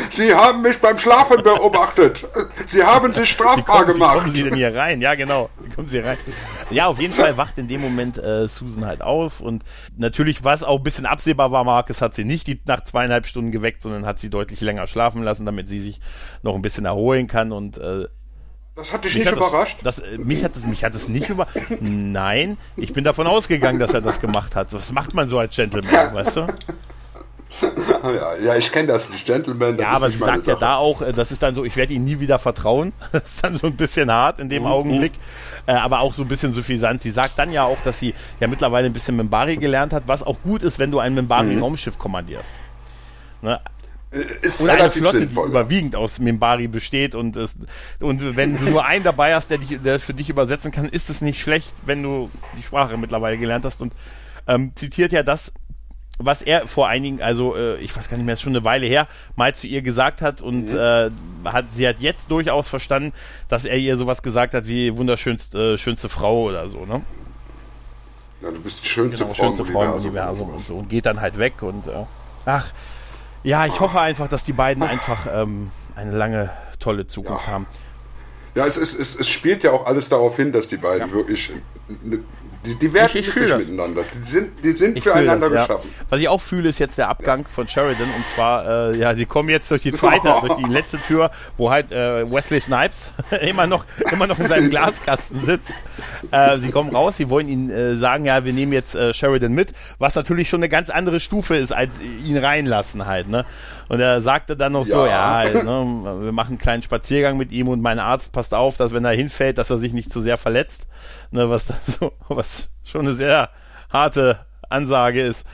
Sie 0.08 0.32
haben 0.32 0.62
mich 0.62 0.78
beim 0.78 0.96
Schlafen 0.96 1.42
beobachtet. 1.42 2.26
Sie 2.64 2.82
haben 2.82 3.12
sich 3.12 3.24
Wie 3.24 3.26
strafbar 3.26 3.64
kommen, 3.64 3.88
wie 3.88 3.92
gemacht. 3.94 4.18
kommen 4.18 4.32
Sie 4.32 4.44
denn 4.44 4.54
hier 4.54 4.74
rein? 4.74 5.00
Ja, 5.00 5.16
genau. 5.16 5.50
Wie 5.60 5.70
kommen 5.74 5.88
Sie 5.88 5.98
rein? 5.98 6.16
Ja, 6.70 6.86
auf 6.86 7.00
jeden 7.00 7.12
Fall 7.12 7.36
wacht 7.36 7.58
in 7.58 7.66
dem 7.66 7.80
Moment 7.80 8.18
äh, 8.18 8.46
Susan 8.46 8.86
halt 8.86 9.02
auf 9.02 9.40
und 9.40 9.64
natürlich, 9.96 10.44
was 10.44 10.62
auch 10.62 10.78
ein 10.78 10.84
bisschen 10.84 11.06
absehbar 11.06 11.50
war, 11.50 11.64
Marcus 11.64 12.00
hat 12.00 12.14
sie 12.14 12.24
nicht 12.24 12.46
die 12.46 12.60
nach 12.66 12.84
zweieinhalb 12.84 13.26
Stunden 13.26 13.50
geweckt, 13.50 13.82
sondern 13.82 14.06
hat 14.06 14.20
sie 14.20 14.30
deutlich 14.30 14.60
länger 14.60 14.86
schlafen 14.86 15.22
lassen, 15.22 15.44
damit 15.44 15.68
sie 15.68 15.80
sich 15.80 16.00
noch 16.42 16.54
ein 16.54 16.62
bisschen 16.62 16.84
erholen 16.84 17.26
kann 17.26 17.50
und 17.52 17.78
äh, 17.78 18.06
Das 18.78 18.92
hat 18.92 19.04
dich 19.04 19.14
Mich 19.14 19.24
nicht 19.24 19.32
hat 19.32 19.40
das- 19.40 19.48
überrascht? 19.48 19.78
Das, 19.82 19.98
äh, 19.98 20.16
mich 20.18 20.42
hat 20.44 20.54
es 20.56 20.64
mich 20.64 20.84
hat 20.84 20.94
es 20.94 21.08
nicht 21.08 21.28
über. 21.28 21.46
Nein, 21.80 22.56
ich 22.76 22.92
bin 22.92 23.02
davon 23.04 23.26
ausgegangen, 23.26 23.78
dass 23.80 23.92
er 23.92 24.00
das 24.00 24.20
gemacht 24.20 24.54
hat. 24.54 24.72
Was 24.72 24.92
macht 24.92 25.14
man 25.14 25.28
so 25.28 25.38
als 25.38 25.54
Gentleman, 25.56 25.92
weißt 26.14 26.36
du? 26.36 26.46
ja, 27.60 28.34
ja, 28.44 28.54
ich 28.56 28.70
kenne 28.70 28.88
das 28.88 29.10
nicht, 29.10 29.26
Gentleman. 29.26 29.76
Das 29.76 29.82
Ja, 29.84 29.90
aber 29.90 30.10
sie 30.10 30.18
sagt 30.18 30.46
ja 30.46 30.52
Sache. 30.54 30.60
da 30.60 30.76
auch, 30.76 31.02
äh, 31.02 31.12
das 31.12 31.32
ist 31.32 31.42
dann 31.42 31.54
so, 31.54 31.64
ich 31.64 31.76
werde 31.76 31.92
ihm 31.94 32.04
nie 32.04 32.20
wieder 32.20 32.38
vertrauen. 32.38 32.92
Das 33.12 33.24
ist 33.34 33.42
dann 33.44 33.56
so 33.56 33.66
ein 33.66 33.76
bisschen 33.76 34.12
hart 34.12 34.38
in 34.38 34.48
dem 34.48 34.62
Mhm. 34.62 34.68
Augenblick, 34.68 35.12
äh, 35.66 35.72
aber 35.72 36.00
auch 36.00 36.14
so 36.14 36.22
ein 36.22 36.28
bisschen 36.28 36.54
suffisant. 36.54 37.02
Sie 37.02 37.10
sagt 37.10 37.38
dann 37.38 37.50
ja 37.50 37.64
auch, 37.64 37.78
dass 37.84 37.98
sie 37.98 38.14
ja 38.38 38.46
mittlerweile 38.46 38.86
ein 38.86 38.92
bisschen 38.92 39.16
Membari 39.16 39.56
gelernt 39.56 39.92
hat, 39.92 40.04
was 40.06 40.22
auch 40.22 40.36
gut 40.44 40.62
ist, 40.62 40.78
wenn 40.78 40.90
du 40.92 41.00
ein 41.00 41.12
Mhm. 41.12 41.16
Membari-Raumschiff 41.16 41.98
kommandierst. 41.98 42.50
Ne? 43.42 43.58
Ist 44.10 44.60
Oder 44.62 44.72
eine 44.72 44.90
Flotte, 44.90 45.18
die 45.18 45.24
sinnvoll. 45.26 45.48
überwiegend 45.48 45.94
aus 45.94 46.18
Mimbari 46.18 46.66
besteht 46.66 47.14
und 47.14 47.36
es, 47.36 47.56
und 48.00 48.36
wenn 48.36 48.56
du 48.56 48.64
nur 48.64 48.86
einen 48.86 49.04
dabei 49.04 49.34
hast, 49.34 49.50
der, 49.50 49.58
dich, 49.58 49.78
der 49.84 49.96
es 49.96 50.02
für 50.02 50.14
dich 50.14 50.30
übersetzen 50.30 50.72
kann, 50.72 50.88
ist 50.88 51.10
es 51.10 51.20
nicht 51.20 51.38
schlecht, 51.40 51.74
wenn 51.84 52.02
du 52.02 52.30
die 52.56 52.62
Sprache 52.62 52.96
mittlerweile 52.96 53.36
gelernt 53.36 53.66
hast 53.66 53.82
und 53.82 53.92
ähm, 54.46 54.72
zitiert 54.76 55.12
ja 55.12 55.22
das, 55.22 55.52
was 56.20 56.40
er 56.40 56.66
vor 56.66 56.88
einigen, 56.88 57.20
also 57.20 57.54
äh, 57.54 57.76
ich 57.80 57.94
weiß 57.94 58.08
gar 58.08 58.16
nicht 58.16 58.24
mehr, 58.24 58.32
ist 58.32 58.40
schon 58.40 58.56
eine 58.56 58.64
Weile 58.64 58.86
her, 58.86 59.06
mal 59.36 59.54
zu 59.54 59.66
ihr 59.66 59.82
gesagt 59.82 60.22
hat 60.22 60.40
und 60.40 60.72
Mhm. 60.72 60.76
äh, 60.78 61.10
hat, 61.44 61.66
sie 61.72 61.86
hat 61.86 61.96
jetzt 62.00 62.30
durchaus 62.30 62.66
verstanden, 62.66 63.12
dass 63.48 63.66
er 63.66 63.76
ihr 63.76 63.98
sowas 63.98 64.22
gesagt 64.22 64.54
hat 64.54 64.66
wie 64.66 64.96
wunderschönste 64.96 65.74
äh, 65.74 65.78
schönste 65.78 66.08
Frau 66.08 66.44
oder 66.44 66.68
so, 66.70 66.86
ne? 66.86 67.02
Ja, 68.40 68.50
du 68.50 68.60
bist 68.60 68.82
die 68.84 68.88
schönste 68.88 69.22
Genau, 69.24 69.34
Frau 69.34 69.44
schönste 69.44 69.62
im 69.64 69.68
Frau 69.72 69.82
im 69.84 69.90
Universum. 69.92 70.08
Universum 70.10 70.48
und 70.50 70.60
so 70.64 70.74
und 70.76 70.88
geht 70.88 71.04
dann 71.06 71.20
halt 71.20 71.38
weg 71.38 71.62
und 71.62 71.86
äh, 71.88 72.04
ach, 72.46 72.72
ja, 73.44 73.66
ich 73.66 73.80
hoffe 73.80 74.00
einfach, 74.00 74.28
dass 74.28 74.44
die 74.44 74.52
beiden 74.52 74.82
einfach 74.82 75.26
ähm, 75.32 75.70
eine 75.96 76.12
lange, 76.12 76.50
tolle 76.78 77.06
Zukunft 77.06 77.46
Ja. 77.46 77.52
haben. 77.52 77.66
Ja, 78.58 78.66
es, 78.66 78.76
ist, 78.76 78.98
es, 78.98 79.14
es 79.20 79.28
spielt 79.28 79.62
ja 79.62 79.70
auch 79.70 79.86
alles 79.86 80.08
darauf 80.08 80.34
hin, 80.36 80.50
dass 80.52 80.66
die 80.66 80.78
beiden 80.78 81.12
wirklich. 81.12 81.50
Ne, 82.02 82.18
die, 82.66 82.74
die 82.74 82.92
werden 82.92 83.12
Ich- 83.14 83.28
ich 83.28 83.48
das. 83.48 83.58
miteinander. 83.60 84.02
Die 84.12 84.28
sind, 84.28 84.64
die 84.64 84.72
sind 84.72 84.98
Ich 84.98 85.04
füreinander 85.04 85.48
das, 85.48 85.54
ja. 85.60 85.66
geschaffen. 85.76 85.90
Was 86.10 86.20
ich 86.20 86.26
auch 86.28 86.40
fühle, 86.42 86.68
ist 86.68 86.80
jetzt 86.80 86.98
der 86.98 87.08
Abgang 87.08 87.46
von 87.46 87.68
Sheridan 87.68 88.08
und 88.16 88.26
zwar, 88.34 88.90
äh, 88.90 88.98
ja, 88.98 89.14
sie 89.14 89.26
kommen 89.26 89.48
jetzt 89.48 89.70
durch 89.70 89.82
die 89.82 89.92
zweite, 89.92 90.26
durch 90.40 90.56
die 90.56 90.64
letzte 90.64 90.98
Tür, 90.98 91.30
wo 91.56 91.70
halt 91.70 91.92
äh, 91.92 92.28
Wesley 92.28 92.60
Snipes 92.60 93.12
immer 93.42 93.68
noch, 93.68 93.84
immer 94.10 94.26
noch 94.26 94.40
in 94.40 94.48
seinem 94.48 94.70
Glaskasten 94.70 95.44
sitzt. 95.44 95.70
Äh, 96.32 96.58
sie 96.58 96.72
kommen 96.72 96.94
raus, 96.94 97.16
sie 97.16 97.30
wollen 97.30 97.48
ihn 97.48 97.70
äh, 97.70 97.94
sagen, 97.96 98.24
ja, 98.24 98.44
wir 98.44 98.52
nehmen 98.52 98.72
jetzt 98.72 98.96
äh, 98.96 99.14
Sheridan 99.14 99.52
mit, 99.52 99.72
was 100.00 100.16
natürlich 100.16 100.48
schon 100.48 100.58
eine 100.58 100.68
ganz 100.68 100.90
andere 100.90 101.20
Stufe 101.20 101.54
ist, 101.54 101.72
als 101.72 102.00
ihn 102.00 102.36
reinlassen 102.36 103.06
halt, 103.06 103.28
ne? 103.28 103.46
Und 103.88 104.00
er 104.00 104.20
sagte 104.20 104.56
dann 104.56 104.72
noch 104.72 104.84
so, 104.84 105.06
ja, 105.06 105.44
Ja. 105.44 105.62
ne, 105.62 106.20
wir 106.24 106.32
machen 106.32 106.50
einen 106.50 106.58
kleinen 106.58 106.82
Spaziergang 106.82 107.36
mit 107.38 107.52
ihm 107.52 107.68
und 107.68 107.80
mein 107.80 107.98
Arzt 107.98 108.32
passt 108.32 108.52
auf, 108.54 108.76
dass 108.76 108.92
wenn 108.92 109.04
er 109.04 109.12
hinfällt, 109.12 109.56
dass 109.58 109.70
er 109.70 109.78
sich 109.78 109.92
nicht 109.94 110.12
zu 110.12 110.20
sehr 110.20 110.36
verletzt, 110.36 110.86
ne, 111.30 111.48
was 111.48 111.66
dann 111.66 111.78
so, 111.84 112.12
was 112.28 112.68
schon 112.84 113.02
eine 113.02 113.14
sehr 113.14 113.48
harte 113.90 114.38
Ansage 114.68 115.22
ist. 115.22 115.46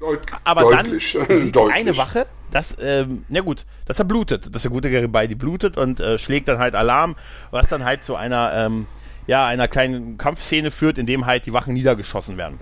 Deut 0.00 0.20
Aber 0.44 0.62
deutlich. 0.62 1.12
dann 1.18 1.28
sieht 1.38 1.44
die 1.46 1.52
deutlich. 1.52 1.74
eine 1.76 1.96
Wache, 1.96 2.26
dass, 2.50 2.76
ähm, 2.80 3.24
na 3.28 3.40
gut, 3.40 3.64
dass 3.86 3.98
er 3.98 4.04
blutet, 4.04 4.54
dass 4.54 4.62
der 4.62 4.70
gute 4.70 4.90
Garibaldi 4.90 5.34
blutet 5.36 5.76
und 5.78 6.00
äh, 6.00 6.18
schlägt 6.18 6.48
dann 6.48 6.58
halt 6.58 6.74
Alarm, 6.74 7.16
was 7.50 7.68
dann 7.68 7.84
halt 7.84 8.04
zu 8.04 8.14
einer, 8.16 8.52
ähm, 8.52 8.86
ja, 9.26 9.46
einer 9.46 9.68
kleinen 9.68 10.18
Kampfszene 10.18 10.70
führt, 10.70 10.98
in 10.98 11.06
dem 11.06 11.24
halt 11.26 11.46
die 11.46 11.52
Wachen 11.52 11.72
niedergeschossen 11.74 12.36
werden. 12.36 12.58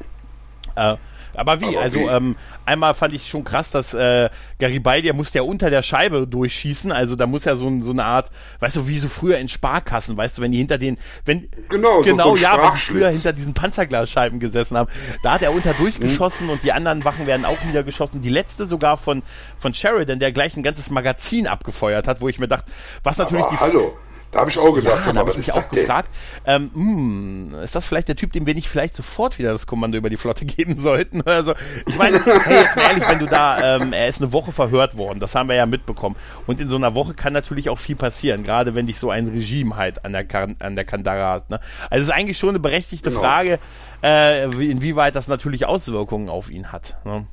Äh, 0.76 0.96
aber 1.36 1.60
wie? 1.60 1.76
Aber 1.76 1.80
also 1.80 1.98
wie? 1.98 2.04
Ähm, 2.04 2.36
einmal 2.64 2.94
fand 2.94 3.14
ich 3.14 3.28
schon 3.28 3.44
krass, 3.44 3.70
dass 3.70 3.94
äh, 3.94 4.28
Garibaldi, 4.58 5.02
der 5.02 5.14
muss 5.14 5.32
ja 5.34 5.42
unter 5.42 5.70
der 5.70 5.82
Scheibe 5.82 6.26
durchschießen, 6.26 6.92
also 6.92 7.16
da 7.16 7.26
muss 7.26 7.44
ja 7.44 7.56
so, 7.56 7.70
so 7.80 7.90
eine 7.90 8.04
Art, 8.04 8.30
weißt 8.60 8.76
du, 8.76 8.88
wie 8.88 8.98
so 8.98 9.08
früher 9.08 9.38
in 9.38 9.48
Sparkassen, 9.48 10.16
weißt 10.16 10.38
du, 10.38 10.42
wenn 10.42 10.52
die 10.52 10.58
hinter 10.58 10.78
den, 10.78 10.98
wenn 11.24 11.48
Genau, 11.68 12.02
genau, 12.02 12.30
so 12.30 12.36
ja, 12.36 12.62
wenn 12.62 12.74
die 12.74 12.80
früher 12.80 13.10
hinter 13.10 13.32
diesen 13.32 13.54
Panzerglasscheiben 13.54 14.40
gesessen 14.40 14.76
haben, 14.76 14.90
da 15.22 15.32
hat 15.32 15.42
er 15.42 15.52
unter 15.52 15.74
durchgeschossen 15.74 16.48
und 16.48 16.62
die 16.62 16.72
anderen 16.72 17.04
Wachen 17.04 17.26
werden 17.26 17.44
auch 17.44 17.62
niedergeschossen. 17.64 18.20
Die 18.20 18.30
letzte 18.30 18.66
sogar 18.66 18.96
von 18.96 19.22
von 19.56 19.74
Sheridan, 19.74 20.18
der 20.18 20.32
gleich 20.32 20.56
ein 20.56 20.62
ganzes 20.62 20.90
Magazin 20.90 21.46
abgefeuert 21.46 22.06
hat, 22.06 22.20
wo 22.20 22.28
ich 22.28 22.38
mir 22.38 22.48
dachte, 22.48 22.70
was 23.02 23.18
natürlich 23.18 23.44
Aber 23.44 23.56
die 23.56 23.60
hallo, 23.60 23.98
Da 24.34 24.40
habe 24.40 24.50
ich 24.50 24.58
auch 24.58 24.74
gedacht, 24.74 25.06
ja, 25.06 25.12
da 25.12 25.20
habe 25.20 25.30
ich 25.30 25.36
mich 25.36 25.52
auch 25.52 25.68
gefragt, 25.68 26.08
ähm, 26.44 26.70
mh, 26.74 27.52
hm, 27.54 27.62
ist 27.62 27.76
das 27.76 27.84
vielleicht 27.84 28.08
der 28.08 28.16
Typ, 28.16 28.32
dem 28.32 28.46
wir 28.46 28.54
nicht 28.54 28.68
vielleicht 28.68 28.96
sofort 28.96 29.38
wieder 29.38 29.52
das 29.52 29.68
Kommando 29.68 29.96
über 29.96 30.10
die 30.10 30.16
Flotte 30.16 30.44
geben 30.44 30.76
sollten? 30.76 31.22
Also, 31.22 31.54
ich 31.86 31.96
meine, 31.96 32.18
hey, 32.24 32.62
jetzt 32.62 32.76
mal 32.76 32.82
ehrlich, 32.82 33.08
wenn 33.08 33.20
du 33.20 33.26
da, 33.26 33.76
ähm, 33.76 33.92
er 33.92 34.08
ist 34.08 34.20
eine 34.20 34.32
Woche 34.32 34.50
verhört 34.50 34.98
worden, 34.98 35.20
das 35.20 35.36
haben 35.36 35.48
wir 35.48 35.54
ja 35.54 35.66
mitbekommen. 35.66 36.16
Und 36.48 36.60
in 36.60 36.68
so 36.68 36.74
einer 36.74 36.96
Woche 36.96 37.14
kann 37.14 37.32
natürlich 37.32 37.68
auch 37.70 37.78
viel 37.78 37.94
passieren, 37.94 38.42
gerade 38.42 38.74
wenn 38.74 38.88
dich 38.88 38.98
so 38.98 39.08
ein 39.10 39.28
Regime 39.28 39.76
halt 39.76 40.04
an 40.04 40.12
der, 40.12 40.26
an 40.58 40.74
der 40.74 40.84
Kandara 40.84 41.34
hast. 41.34 41.50
Ne? 41.50 41.60
Also 41.88 42.02
es 42.02 42.08
ist 42.08 42.14
eigentlich 42.14 42.36
schon 42.36 42.48
eine 42.48 42.58
berechtigte 42.58 43.10
genau. 43.10 43.22
Frage, 43.22 43.60
äh, 44.02 44.46
inwieweit 44.46 45.14
das 45.14 45.28
natürlich 45.28 45.66
Auswirkungen 45.66 46.28
auf 46.28 46.50
ihn 46.50 46.72
hat. 46.72 46.96
Ne? 47.04 47.24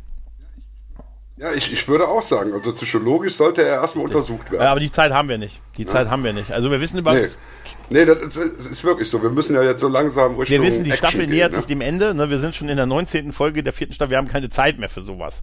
Ja, 1.41 1.51
ich, 1.53 1.73
ich 1.73 1.87
würde 1.87 2.07
auch 2.07 2.21
sagen, 2.21 2.53
also 2.53 2.71
psychologisch 2.71 3.33
sollte 3.33 3.63
er 3.63 3.81
erstmal 3.81 4.05
untersucht 4.05 4.51
werden. 4.51 4.61
Ja, 4.61 4.69
aber 4.69 4.79
die 4.79 4.91
Zeit 4.91 5.11
haben 5.11 5.27
wir 5.27 5.39
nicht. 5.39 5.59
Die 5.75 5.85
ja. 5.85 5.89
Zeit 5.89 6.07
haben 6.07 6.23
wir 6.23 6.33
nicht. 6.33 6.51
Also 6.51 6.69
wir 6.69 6.79
wissen 6.79 6.99
über. 6.99 7.13
Nee. 7.15 7.25
nee, 7.89 8.05
das 8.05 8.35
ist 8.35 8.83
wirklich 8.83 9.09
so. 9.09 9.23
Wir 9.23 9.31
müssen 9.31 9.55
ja 9.55 9.63
jetzt 9.63 9.79
so 9.79 9.87
langsam 9.87 10.35
Richtung 10.35 10.59
Wir 10.59 10.67
wissen, 10.67 10.83
die 10.83 10.91
Action 10.91 11.09
Staffel 11.09 11.25
nähert 11.25 11.53
ne? 11.53 11.57
sich 11.57 11.65
dem 11.65 11.81
Ende. 11.81 12.13
Ne? 12.13 12.29
Wir 12.29 12.37
sind 12.37 12.53
schon 12.53 12.69
in 12.69 12.77
der 12.77 12.85
19. 12.85 13.33
Folge 13.33 13.63
der 13.63 13.73
vierten 13.73 13.95
Staffel. 13.95 14.11
Wir 14.11 14.19
haben 14.19 14.27
keine 14.27 14.51
Zeit 14.51 14.77
mehr 14.77 14.89
für 14.89 15.01
sowas. 15.01 15.41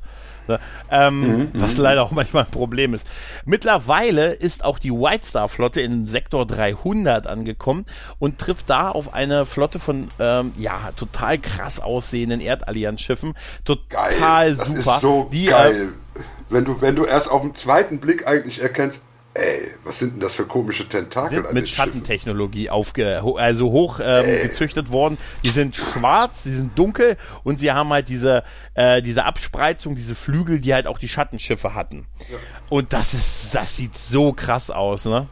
Ne? 0.48 0.58
Ähm, 0.90 1.20
mhm, 1.20 1.50
was 1.54 1.76
mhm. 1.76 1.82
leider 1.82 2.02
auch 2.02 2.10
manchmal 2.10 2.44
ein 2.44 2.50
Problem 2.50 2.94
ist. 2.94 3.06
Mittlerweile 3.44 4.32
ist 4.32 4.64
auch 4.64 4.78
die 4.78 4.92
White 4.92 5.26
Star 5.26 5.48
Flotte 5.48 5.80
in 5.80 6.08
Sektor 6.08 6.46
300 6.46 7.26
angekommen 7.26 7.86
und 8.18 8.38
trifft 8.38 8.70
da 8.70 8.90
auf 8.90 9.14
eine 9.14 9.46
Flotte 9.46 9.78
von 9.78 10.08
ähm, 10.18 10.52
ja 10.56 10.90
total 10.96 11.38
krass 11.38 11.80
aussehenden 11.80 12.40
Erdallianz-Schiffen. 12.40 13.34
Total 13.64 14.14
geil. 14.14 14.54
super. 14.54 14.74
Das 14.74 14.86
ist 14.86 15.00
so 15.00 15.28
die, 15.32 15.46
äh, 15.46 15.50
geil. 15.50 15.88
Äh, 16.14 16.20
wenn 16.50 16.64
du 16.64 16.80
wenn 16.80 16.96
du 16.96 17.04
erst 17.04 17.30
auf 17.30 17.42
den 17.42 17.54
zweiten 17.54 18.00
Blick 18.00 18.26
eigentlich 18.26 18.62
erkennst, 18.62 19.00
Ey, 19.38 19.70
was 19.84 20.00
sind 20.00 20.14
denn 20.14 20.20
das 20.20 20.34
für 20.34 20.46
komische 20.46 20.88
Tentakel? 20.88 21.44
Sind 21.44 21.52
mit 21.52 21.68
Schattentechnologie 21.68 22.70
aufge, 22.70 23.22
also 23.36 23.70
hoch 23.70 24.00
ähm, 24.02 24.24
gezüchtet 24.42 24.90
worden. 24.90 25.16
Die 25.44 25.50
sind 25.50 25.76
schwarz, 25.76 26.42
die 26.42 26.54
sind 26.54 26.76
dunkel 26.76 27.16
und 27.44 27.60
sie 27.60 27.70
haben 27.70 27.90
halt 27.90 28.08
diese, 28.08 28.42
äh, 28.74 29.00
diese 29.00 29.24
Abspreizung, 29.24 29.94
diese 29.94 30.16
Flügel, 30.16 30.58
die 30.58 30.74
halt 30.74 30.88
auch 30.88 30.98
die 30.98 31.08
Schattenschiffe 31.08 31.74
hatten. 31.74 32.06
Ja. 32.30 32.38
Und 32.68 32.92
das 32.92 33.14
ist, 33.14 33.54
das 33.54 33.76
sieht 33.76 33.96
so 33.96 34.32
krass 34.32 34.70
aus, 34.70 35.04
ne? 35.04 35.28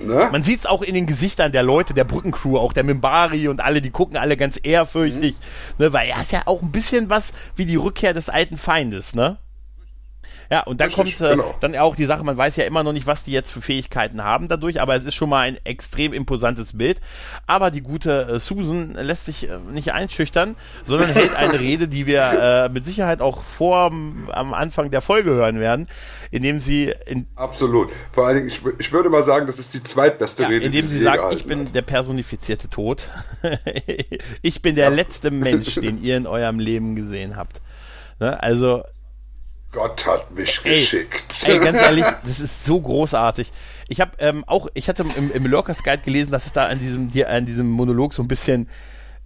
Ne? 0.00 0.28
Man 0.30 0.42
sieht 0.42 0.60
es 0.60 0.66
auch 0.66 0.82
in 0.82 0.94
den 0.94 1.06
Gesichtern 1.06 1.52
der 1.52 1.62
Leute, 1.62 1.94
der 1.94 2.04
Brückencrew, 2.04 2.58
auch 2.58 2.74
der 2.74 2.84
Mimbari 2.84 3.48
und 3.48 3.60
alle, 3.60 3.80
die 3.80 3.90
gucken 3.90 4.18
alle 4.18 4.36
ganz 4.36 4.60
ehrfürchtig, 4.62 5.36
mhm. 5.78 5.84
ne, 5.84 5.92
weil 5.92 6.08
er 6.08 6.20
ist 6.20 6.32
ja 6.32 6.42
auch 6.44 6.60
ein 6.60 6.72
bisschen 6.72 7.08
was 7.08 7.32
wie 7.54 7.64
die 7.64 7.76
Rückkehr 7.76 8.12
des 8.12 8.28
alten 8.28 8.58
Feindes, 8.58 9.14
ne? 9.14 9.38
Ja, 10.50 10.62
und 10.62 10.80
dann 10.80 10.88
Richtig, 10.88 11.18
kommt 11.18 11.28
äh, 11.28 11.34
genau. 11.34 11.54
dann 11.60 11.76
auch 11.76 11.96
die 11.96 12.04
Sache, 12.04 12.24
man 12.24 12.36
weiß 12.36 12.56
ja 12.56 12.64
immer 12.64 12.82
noch 12.82 12.92
nicht, 12.92 13.06
was 13.06 13.24
die 13.24 13.32
jetzt 13.32 13.50
für 13.50 13.60
Fähigkeiten 13.60 14.22
haben 14.22 14.48
dadurch, 14.48 14.80
aber 14.80 14.94
es 14.94 15.04
ist 15.04 15.14
schon 15.14 15.28
mal 15.28 15.40
ein 15.40 15.58
extrem 15.64 16.12
imposantes 16.12 16.76
Bild. 16.76 17.00
Aber 17.46 17.70
die 17.70 17.80
gute 17.80 18.28
äh, 18.28 18.40
Susan 18.40 18.92
lässt 18.94 19.26
sich 19.26 19.48
äh, 19.48 19.58
nicht 19.72 19.92
einschüchtern, 19.92 20.56
sondern 20.84 21.10
hält 21.10 21.34
eine 21.34 21.58
Rede, 21.60 21.88
die 21.88 22.06
wir 22.06 22.22
äh, 22.22 22.68
mit 22.68 22.86
Sicherheit 22.86 23.20
auch 23.20 23.42
vor 23.42 23.86
am 23.86 24.54
Anfang 24.54 24.90
der 24.90 25.00
Folge 25.00 25.30
hören 25.30 25.58
werden, 25.60 25.88
indem 26.30 26.60
sie 26.60 26.92
in 27.06 27.26
Absolut. 27.36 27.88
Vor 28.12 28.26
allen 28.26 28.36
Dingen, 28.36 28.48
ich, 28.48 28.60
ich 28.78 28.92
würde 28.92 29.10
mal 29.10 29.22
sagen, 29.22 29.46
das 29.46 29.58
ist 29.58 29.74
die 29.74 29.82
zweitbeste 29.82 30.44
ja, 30.44 30.48
Rede. 30.48 30.66
Indem 30.66 30.86
sie 30.86 31.00
sagt, 31.00 31.32
ich 31.32 31.46
bin 31.46 31.66
hat. 31.66 31.74
der 31.74 31.82
personifizierte 31.82 32.68
Tod. 32.68 33.08
ich 34.42 34.62
bin 34.62 34.74
der 34.74 34.90
ja. 34.90 34.94
letzte 34.94 35.30
Mensch, 35.30 35.74
den 35.74 36.02
ihr 36.02 36.16
in 36.16 36.26
eurem 36.26 36.58
Leben 36.58 36.96
gesehen 36.96 37.36
habt. 37.36 37.60
Ne? 38.18 38.42
Also 38.42 38.82
Gott 39.76 40.06
hat 40.06 40.34
mich 40.34 40.58
ey, 40.64 40.70
geschickt. 40.70 41.44
Ey, 41.44 41.58
ganz 41.58 41.82
ehrlich, 41.82 42.06
das 42.26 42.40
ist 42.40 42.64
so 42.64 42.80
großartig. 42.80 43.52
Ich 43.88 44.00
habe 44.00 44.12
ähm, 44.20 44.42
auch, 44.46 44.68
ich 44.72 44.88
hatte 44.88 45.04
im, 45.18 45.30
im 45.30 45.44
Lurkers 45.44 45.82
Guide 45.82 46.02
gelesen, 46.02 46.30
dass 46.30 46.46
es 46.46 46.54
da 46.54 46.64
an 46.64 46.78
diesem, 46.78 47.10
an 47.26 47.44
diesem 47.44 47.68
Monolog 47.68 48.14
so 48.14 48.22
ein 48.22 48.26
bisschen 48.26 48.70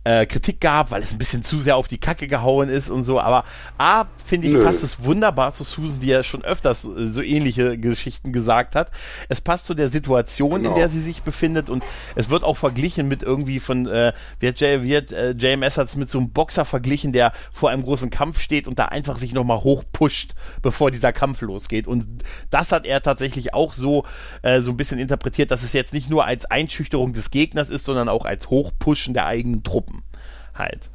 äh, 0.04 0.24
Kritik 0.24 0.60
gab, 0.60 0.90
weil 0.90 1.02
es 1.02 1.12
ein 1.12 1.18
bisschen 1.18 1.44
zu 1.44 1.60
sehr 1.60 1.76
auf 1.76 1.86
die 1.86 1.98
Kacke 1.98 2.26
gehauen 2.26 2.70
ist 2.70 2.88
und 2.88 3.02
so. 3.02 3.20
Aber 3.20 3.44
A, 3.76 4.06
finde 4.24 4.48
ich, 4.48 4.54
Nö. 4.54 4.64
passt 4.64 4.82
es 4.82 5.04
wunderbar 5.04 5.52
zu 5.52 5.62
Susan, 5.64 6.00
die 6.00 6.06
ja 6.06 6.22
schon 6.22 6.42
öfters 6.42 6.82
so, 6.82 7.12
so, 7.12 7.20
ähnliche 7.20 7.76
Geschichten 7.78 8.32
gesagt 8.32 8.74
hat. 8.74 8.90
Es 9.28 9.42
passt 9.42 9.66
zu 9.66 9.74
der 9.74 9.88
Situation, 9.88 10.62
genau. 10.62 10.70
in 10.70 10.76
der 10.76 10.88
sie 10.88 11.02
sich 11.02 11.22
befindet 11.22 11.68
und 11.68 11.84
es 12.14 12.30
wird 12.30 12.44
auch 12.44 12.56
verglichen 12.56 13.08
mit 13.08 13.22
irgendwie 13.22 13.60
von, 13.60 13.86
äh, 13.86 14.14
wird, 14.38 14.60
wird 14.60 15.12
äh, 15.12 15.32
JMS 15.32 15.76
hat 15.76 15.88
es 15.88 15.96
mit 15.96 16.10
so 16.10 16.18
einem 16.18 16.30
Boxer 16.30 16.64
verglichen, 16.64 17.12
der 17.12 17.32
vor 17.52 17.68
einem 17.68 17.82
großen 17.82 18.08
Kampf 18.08 18.40
steht 18.40 18.66
und 18.66 18.78
da 18.78 18.86
einfach 18.86 19.18
sich 19.18 19.34
nochmal 19.34 19.58
hochpusht, 19.58 20.34
bevor 20.62 20.90
dieser 20.90 21.12
Kampf 21.12 21.42
losgeht. 21.42 21.86
Und 21.86 22.06
das 22.48 22.72
hat 22.72 22.86
er 22.86 23.02
tatsächlich 23.02 23.52
auch 23.52 23.74
so, 23.74 24.04
äh, 24.40 24.62
so 24.62 24.70
ein 24.70 24.78
bisschen 24.78 24.98
interpretiert, 24.98 25.50
dass 25.50 25.62
es 25.62 25.74
jetzt 25.74 25.92
nicht 25.92 26.08
nur 26.08 26.24
als 26.24 26.46
Einschüchterung 26.46 27.12
des 27.12 27.30
Gegners 27.30 27.68
ist, 27.68 27.84
sondern 27.84 28.08
auch 28.08 28.24
als 28.24 28.48
Hochpushen 28.48 29.12
der 29.12 29.26
eigenen 29.26 29.62
Truppen 29.62 29.90
halt. 30.60 30.90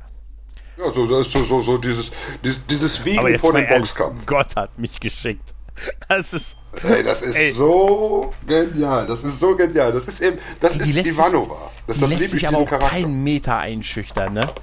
Ja, 0.78 0.94
so, 0.94 1.06
so, 1.06 1.24
so, 1.24 1.62
so 1.62 1.78
dieses, 1.78 2.12
dieses, 2.44 2.66
dieses 2.68 3.06
Wiegen 3.06 3.40
vor 3.40 3.54
dem 3.54 3.68
Boxkampf. 3.68 4.26
Gott 4.26 4.56
hat 4.56 4.78
mich 4.78 5.00
geschickt. 5.00 5.54
Das 6.08 6.34
ist. 6.34 6.58
Ey, 6.84 7.04
das 7.04 7.22
ist 7.22 7.36
ey. 7.36 7.52
so 7.52 8.32
genial. 8.48 9.06
Das 9.08 9.24
ist 9.24 9.40
so 9.40 9.56
genial. 9.56 9.92
Das 9.92 10.08
ist 10.08 10.22
eben, 10.22 10.38
das 10.60 10.78
ey, 10.78 10.82
ist 10.82 11.06
Ivanova. 11.06 11.72
Das 11.88 11.98
die 11.98 12.06
lässt 12.06 12.32
sich 12.32 12.48
aber 12.48 12.60
auch 12.60 12.70
Charakter. 12.70 12.90
keinen 12.90 13.24
Meter 13.24 13.58
einschüchtern, 13.58 14.34
ne? 14.34 14.54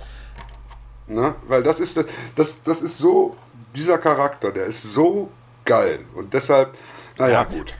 Ne? 1.06 1.34
Weil 1.48 1.62
das 1.62 1.80
ist, 1.80 2.02
das, 2.36 2.62
das 2.62 2.82
ist 2.82 2.98
so, 2.98 3.36
dieser 3.74 3.98
Charakter, 3.98 4.50
der 4.50 4.64
ist 4.64 4.82
so 4.82 5.30
geil. 5.64 6.00
Und 6.14 6.32
deshalb, 6.32 6.74
naja, 7.18 7.32
ja. 7.32 7.44
gut. 7.44 7.74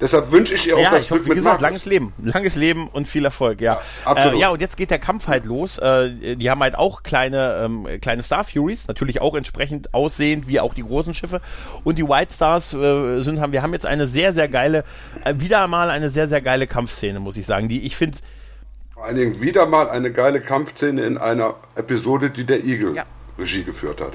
Deshalb 0.00 0.30
wünsche 0.30 0.54
ich 0.54 0.66
ihr 0.66 0.76
auch 0.76 0.80
ja, 0.80 0.90
das 0.90 1.04
ich 1.04 1.08
Glück 1.08 1.20
hoffe, 1.20 1.30
wie 1.30 1.34
gesagt, 1.36 1.60
langes 1.62 1.86
Leben, 1.86 2.12
langes 2.22 2.54
Leben 2.54 2.88
und 2.88 3.08
viel 3.08 3.24
Erfolg, 3.24 3.60
ja. 3.60 3.74
Ja, 3.74 3.82
absolut. 4.04 4.36
Äh, 4.36 4.40
ja, 4.40 4.48
und 4.50 4.60
jetzt 4.60 4.76
geht 4.76 4.90
der 4.90 4.98
Kampf 4.98 5.26
halt 5.26 5.46
los. 5.46 5.78
Äh, 5.78 6.36
die 6.36 6.50
haben 6.50 6.60
halt 6.60 6.76
auch 6.76 7.02
kleine, 7.02 7.62
ähm, 7.64 7.88
kleine 8.00 8.22
Star 8.22 8.44
Furies, 8.44 8.88
natürlich 8.88 9.22
auch 9.22 9.34
entsprechend 9.34 9.94
aussehend 9.94 10.48
wie 10.48 10.60
auch 10.60 10.74
die 10.74 10.82
großen 10.82 11.14
Schiffe. 11.14 11.40
Und 11.82 11.98
die 11.98 12.06
White 12.06 12.34
Stars 12.34 12.74
äh, 12.74 13.20
sind, 13.20 13.40
haben, 13.40 13.52
wir 13.52 13.62
haben 13.62 13.72
jetzt 13.72 13.86
eine 13.86 14.06
sehr, 14.06 14.34
sehr 14.34 14.48
geile, 14.48 14.84
äh, 15.24 15.34
wieder 15.38 15.66
mal 15.68 15.90
eine 15.90 16.10
sehr, 16.10 16.28
sehr 16.28 16.42
geile 16.42 16.66
Kampfszene, 16.66 17.18
muss 17.18 17.36
ich 17.36 17.46
sagen, 17.46 17.68
die 17.68 17.86
ich 17.86 17.96
finde. 17.96 18.18
Vor 18.92 19.04
allen 19.04 19.16
Dingen 19.16 19.40
wieder 19.40 19.66
mal 19.66 19.88
eine 19.88 20.12
geile 20.12 20.40
Kampfszene 20.40 21.02
in 21.02 21.18
einer 21.18 21.54
Episode, 21.74 22.30
die 22.30 22.44
der 22.44 22.64
Eagle 22.64 22.94
ja. 22.94 23.04
Regie 23.38 23.64
geführt 23.64 24.00
hat. 24.00 24.12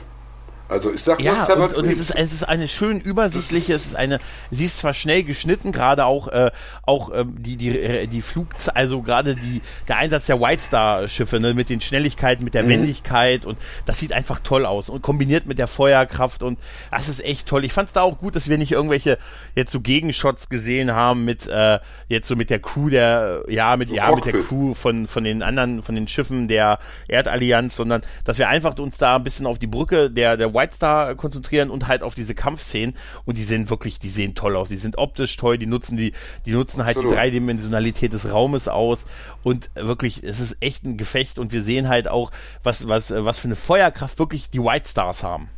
Also 0.72 0.94
ich 0.94 1.04
sag 1.04 1.22
ja, 1.22 1.54
und, 1.54 1.74
und 1.74 1.86
es 1.86 2.00
ist 2.00 2.12
es 2.12 2.32
ist 2.32 2.48
eine 2.48 2.70
schön 2.70 3.02
übersichtliche, 3.02 3.74
es 3.74 3.88
ist 3.88 3.96
eine, 3.98 4.20
sie 4.52 4.64
ist 4.64 4.78
zwar 4.78 4.94
schnell 4.94 5.24
geschnitten, 5.24 5.74
gerade 5.74 6.06
auch 6.06 6.30
äh, 6.30 6.50
auch 6.84 7.12
ähm, 7.14 7.36
die 7.38 7.58
die 7.58 7.78
äh, 7.78 8.08
die 8.08 8.22
Flug, 8.22 8.48
also 8.74 9.02
gerade 9.02 9.36
die 9.36 9.62
der 9.90 9.98
Einsatz 9.98 10.28
der 10.28 10.40
White 10.40 10.62
Star 10.62 11.10
Schiffe 11.10 11.42
ne, 11.42 11.54
mit 11.54 11.68
den 11.68 11.82
Schnelligkeiten, 11.82 12.46
mit 12.46 12.54
der 12.54 12.64
mhm. 12.64 12.70
Wendigkeit 12.70 13.46
und 13.46 13.58
das 13.86 14.00
sieht 14.00 14.14
einfach 14.14 14.40
toll 14.40 14.66
aus 14.66 14.88
und 14.88 15.02
kombiniert 15.02 15.46
mit 15.46 15.60
der 15.60 15.68
Feuerkraft 15.68 16.42
und 16.42 16.58
das 16.90 17.10
ist 17.10 17.22
echt 17.22 17.50
toll. 17.50 17.66
Ich 17.66 17.74
fand 17.74 17.90
es 17.90 17.94
da 17.94 18.04
auch 18.04 18.18
gut, 18.18 18.38
dass 18.38 18.48
wir 18.48 18.58
nicht 18.58 18.72
irgendwelche 18.72 19.18
jetzt 19.56 19.74
so 19.74 19.82
Gegenshots 19.82 20.48
gesehen 20.48 20.94
haben 20.94 21.26
mit 21.26 21.48
äh, 21.48 21.80
jetzt 22.08 22.30
so 22.30 22.38
mit 22.38 22.50
der 22.50 22.60
Crew 22.60 22.88
der 22.88 23.44
ja 23.50 23.76
mit 23.76 23.90
so 23.90 23.96
ja 23.96 24.08
Cockpit. 24.08 24.26
mit 24.26 24.36
der 24.36 24.42
Crew 24.44 24.74
von 24.74 25.08
von 25.08 25.26
den 25.26 25.44
anderen 25.44 25.82
von 25.82 25.96
den 25.96 26.08
Schiffen 26.08 26.48
der 26.48 26.80
Erdallianz, 27.10 27.76
sondern 27.76 28.04
dass 28.24 28.38
wir 28.38 28.48
einfach 28.48 28.78
uns 28.80 28.98
da 28.98 29.18
ein 29.18 29.24
bisschen 29.26 29.46
auf 29.46 29.60
die 29.60 29.68
Brücke 29.68 30.10
der 30.10 30.38
der 30.38 30.54
White 30.54 30.61
White 30.62 30.76
Star 30.76 31.16
konzentrieren 31.16 31.70
und 31.70 31.88
halt 31.88 32.04
auf 32.04 32.16
diese 32.16 32.36
Kampfszenen 32.36 32.96
und 33.26 33.38
die 33.38 33.44
sehen 33.44 33.70
wirklich, 33.70 34.00
die 34.00 34.10
sehen 34.10 34.36
toll 34.36 34.56
aus, 34.56 34.70
die 34.70 34.78
sind 34.78 34.98
optisch 34.98 35.36
toll, 35.38 35.58
die 35.58 35.66
nutzen 35.66 35.98
die, 35.98 36.14
die 36.46 36.52
nutzen 36.52 36.86
halt 36.86 36.98
Absolut. 36.98 37.14
die 37.14 37.16
Dreidimensionalität 37.16 38.14
des 38.14 38.32
Raumes 38.32 38.68
aus 38.68 39.06
und 39.44 39.72
wirklich, 39.76 40.24
es 40.24 40.40
ist 40.40 40.58
echt 40.60 40.84
ein 40.84 40.98
Gefecht 40.98 41.40
und 41.40 41.52
wir 41.52 41.64
sehen 41.64 41.90
halt 41.90 42.08
auch, 42.08 42.32
was, 42.64 42.88
was, 42.88 43.12
was 43.12 43.40
für 43.40 43.46
eine 43.46 43.56
Feuerkraft 43.56 44.20
wirklich 44.20 44.50
die 44.50 44.60
White 44.60 44.90
Stars 44.90 45.24
haben. 45.24 45.50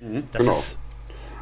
Mhm, 0.00 0.24
das 0.32 0.40
genau. 0.40 0.52
ist 0.52 0.78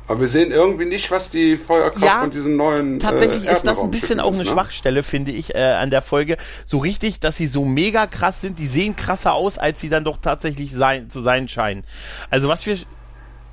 aber 0.09 0.21
wir 0.21 0.29
sehen 0.29 0.53
irgendwie 0.53 0.85
nicht, 0.85 1.11
was 1.11 1.31
die 1.31 1.59
Feuerkraft 1.59 2.05
ja, 2.05 2.21
von 2.21 2.31
diesen 2.31 2.57
neuen. 2.57 2.97
Äh, 2.97 2.99
tatsächlich 2.99 3.49
äh, 3.49 3.53
ist 3.53 3.67
das 3.67 3.79
ein 3.81 3.91
bisschen 3.91 4.21
auch 4.21 4.33
eine 4.33 4.45
ne? 4.45 4.51
Schwachstelle, 4.51 5.03
finde 5.03 5.33
ich, 5.33 5.55
äh, 5.55 5.63
an 5.63 5.91
der 5.91 6.03
Folge. 6.03 6.37
So 6.65 6.79
richtig, 6.79 7.21
dass 7.21 7.37
sie 7.37 7.47
so 7.47 7.65
mega 7.65 8.07
krass 8.07 8.41
sind, 8.41 8.59
die 8.59 8.67
sehen 8.67 8.97
krasser 8.97 9.35
aus, 9.35 9.59
als 9.59 9.81
sie 9.81 9.89
dann 9.89 10.05
doch 10.05 10.19
tatsächlich 10.19 10.73
sein, 10.73 11.11
zu 11.11 11.21
sein 11.21 11.49
scheinen. 11.49 11.85
Also 12.31 12.49
was 12.49 12.67
wir 12.67 12.79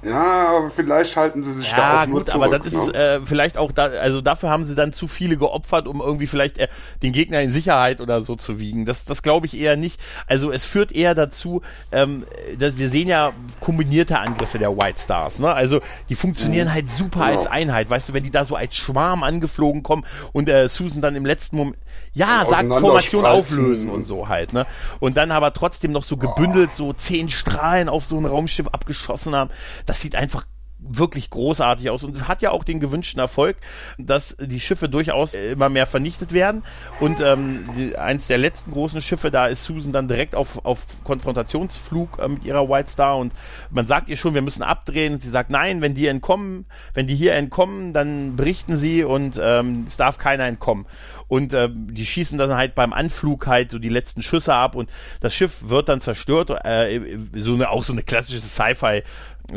ja, 0.03 0.57
aber 0.57 0.69
vielleicht 0.69 1.15
halten 1.15 1.43
sie 1.43 1.53
sich 1.53 1.71
ja, 1.71 1.77
da 1.77 2.03
auch 2.03 2.05
gut, 2.07 2.29
zurück, 2.29 2.43
aber 2.43 2.59
das 2.59 2.73
ne? 2.73 2.79
ist 2.79 2.95
äh, 2.95 3.21
vielleicht 3.23 3.57
auch 3.57 3.71
da, 3.71 3.85
also 3.85 4.21
dafür 4.21 4.49
haben 4.49 4.65
sie 4.65 4.75
dann 4.75 4.93
zu 4.93 5.07
viele 5.07 5.37
geopfert, 5.37 5.87
um 5.87 6.01
irgendwie 6.01 6.27
vielleicht 6.27 6.57
äh, 6.57 6.67
den 7.01 7.11
Gegner 7.11 7.41
in 7.41 7.51
Sicherheit 7.51 8.01
oder 8.01 8.21
so 8.21 8.35
zu 8.35 8.59
wiegen. 8.59 8.85
Das, 8.85 9.05
das 9.05 9.21
glaube 9.21 9.45
ich 9.45 9.57
eher 9.57 9.75
nicht. 9.75 9.99
Also 10.27 10.51
es 10.51 10.65
führt 10.65 10.91
eher 10.91 11.15
dazu, 11.15 11.61
ähm, 11.91 12.25
dass 12.59 12.77
wir 12.77 12.89
sehen 12.89 13.07
ja 13.07 13.31
kombinierte 13.59 14.19
Angriffe 14.19 14.59
der 14.59 14.75
White 14.75 14.99
Stars. 14.99 15.39
Ne? 15.39 15.53
Also 15.53 15.79
die 16.09 16.15
funktionieren 16.15 16.67
mhm. 16.67 16.73
halt 16.73 16.89
super 16.89 17.27
genau. 17.27 17.39
als 17.39 17.47
Einheit. 17.47 17.89
Weißt 17.89 18.09
du, 18.09 18.13
wenn 18.13 18.23
die 18.23 18.31
da 18.31 18.45
so 18.45 18.55
als 18.55 18.75
Schwarm 18.75 19.23
angeflogen 19.23 19.83
kommen 19.83 20.05
und 20.33 20.49
äh, 20.49 20.67
Susan 20.69 21.01
dann 21.01 21.15
im 21.15 21.25
letzten 21.25 21.57
Moment 21.57 21.77
ja, 22.13 22.45
sagt 22.47 22.69
Formation 22.69 23.25
auflösen 23.25 23.89
und 23.89 24.05
so 24.05 24.27
halt, 24.27 24.53
ne? 24.53 24.65
Und 24.99 25.17
dann 25.17 25.31
aber 25.31 25.53
trotzdem 25.53 25.91
noch 25.91 26.03
so 26.03 26.17
gebündelt 26.17 26.73
so 26.73 26.93
zehn 26.93 27.29
Strahlen 27.29 27.89
auf 27.89 28.05
so 28.05 28.17
ein 28.17 28.25
Raumschiff 28.25 28.67
abgeschossen 28.67 29.35
haben. 29.35 29.49
Das 29.85 30.01
sieht 30.01 30.15
einfach 30.15 30.45
wirklich 30.83 31.29
großartig 31.29 31.89
aus 31.89 32.03
und 32.03 32.27
hat 32.27 32.41
ja 32.41 32.51
auch 32.51 32.63
den 32.63 32.79
gewünschten 32.79 33.19
Erfolg, 33.19 33.57
dass 33.97 34.35
die 34.39 34.59
Schiffe 34.59 34.89
durchaus 34.89 35.33
immer 35.33 35.69
mehr 35.69 35.85
vernichtet 35.85 36.33
werden. 36.33 36.63
Und 36.99 37.21
ähm, 37.21 37.69
die, 37.77 37.97
eins 37.97 38.27
der 38.27 38.37
letzten 38.37 38.71
großen 38.71 39.01
Schiffe, 39.01 39.31
da 39.31 39.47
ist 39.47 39.63
Susan 39.63 39.93
dann 39.93 40.07
direkt 40.07 40.35
auf, 40.35 40.65
auf 40.65 40.85
Konfrontationsflug 41.03 42.19
äh, 42.19 42.27
mit 42.27 42.43
ihrer 42.43 42.69
White 42.69 42.89
Star 42.89 43.17
und 43.17 43.33
man 43.69 43.87
sagt 43.87 44.09
ihr 44.09 44.17
schon, 44.17 44.33
wir 44.33 44.41
müssen 44.41 44.63
abdrehen. 44.63 45.17
Sie 45.17 45.29
sagt, 45.29 45.49
nein, 45.49 45.81
wenn 45.81 45.95
die 45.95 46.07
entkommen, 46.07 46.65
wenn 46.93 47.07
die 47.07 47.15
hier 47.15 47.33
entkommen, 47.33 47.93
dann 47.93 48.35
berichten 48.35 48.75
sie 48.75 49.03
und 49.03 49.39
ähm, 49.41 49.85
es 49.87 49.97
darf 49.97 50.17
keiner 50.17 50.45
entkommen. 50.45 50.85
Und 51.33 51.51
äh, 51.51 51.67
die 51.73 52.05
schießen 52.05 52.37
dann 52.37 52.53
halt 52.53 52.75
beim 52.75 52.93
Anflug 52.93 53.47
halt 53.47 53.71
so 53.71 53.79
die 53.79 53.89
letzten 53.89 54.21
Schüsse 54.21 54.53
ab 54.53 54.75
und 54.75 54.87
das 55.19 55.33
Schiff 55.33 55.67
wird 55.67 55.89
dann 55.89 55.99
zerstört. 55.99 56.51
Äh, 56.63 57.17
so 57.33 57.55
eine 57.55 57.71
auch 57.71 57.83
so 57.83 57.91
eine 57.91 58.03
klassische 58.03 58.39
Sci-Fi 58.39 59.01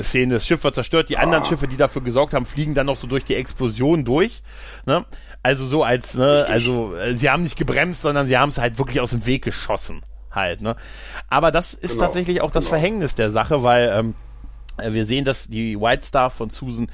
Szene. 0.00 0.32
Das 0.32 0.46
Schiff 0.46 0.64
wird 0.64 0.74
zerstört, 0.74 1.10
die 1.10 1.18
anderen 1.18 1.44
Schiffe, 1.44 1.68
die 1.68 1.76
dafür 1.76 2.00
gesorgt 2.00 2.32
haben, 2.32 2.46
fliegen 2.46 2.74
dann 2.74 2.86
noch 2.86 2.96
so 2.96 3.06
durch 3.06 3.24
die 3.24 3.34
Explosion 3.34 4.06
durch. 4.06 4.42
Ne? 4.86 5.04
Also 5.42 5.66
so 5.66 5.84
als, 5.84 6.14
ne, 6.14 6.46
also 6.48 6.96
äh, 6.96 7.14
sie 7.14 7.28
haben 7.28 7.42
nicht 7.42 7.58
gebremst, 7.58 8.00
sondern 8.00 8.26
sie 8.26 8.38
haben 8.38 8.48
es 8.48 8.56
halt 8.56 8.78
wirklich 8.78 9.02
aus 9.02 9.10
dem 9.10 9.26
Weg 9.26 9.44
geschossen. 9.44 10.00
Halt, 10.30 10.62
ne? 10.62 10.76
Aber 11.28 11.50
das 11.50 11.74
ist 11.74 11.92
genau, 11.92 12.04
tatsächlich 12.04 12.40
auch 12.40 12.50
das 12.52 12.64
genau. 12.64 12.76
Verhängnis 12.76 13.14
der 13.16 13.30
Sache, 13.30 13.62
weil 13.62 13.92
ähm, 13.92 14.14
äh, 14.78 14.94
wir 14.94 15.04
sehen, 15.04 15.26
dass 15.26 15.46
die 15.46 15.78
White 15.78 16.06
Star 16.06 16.30
von 16.30 16.48
Susan 16.48 16.86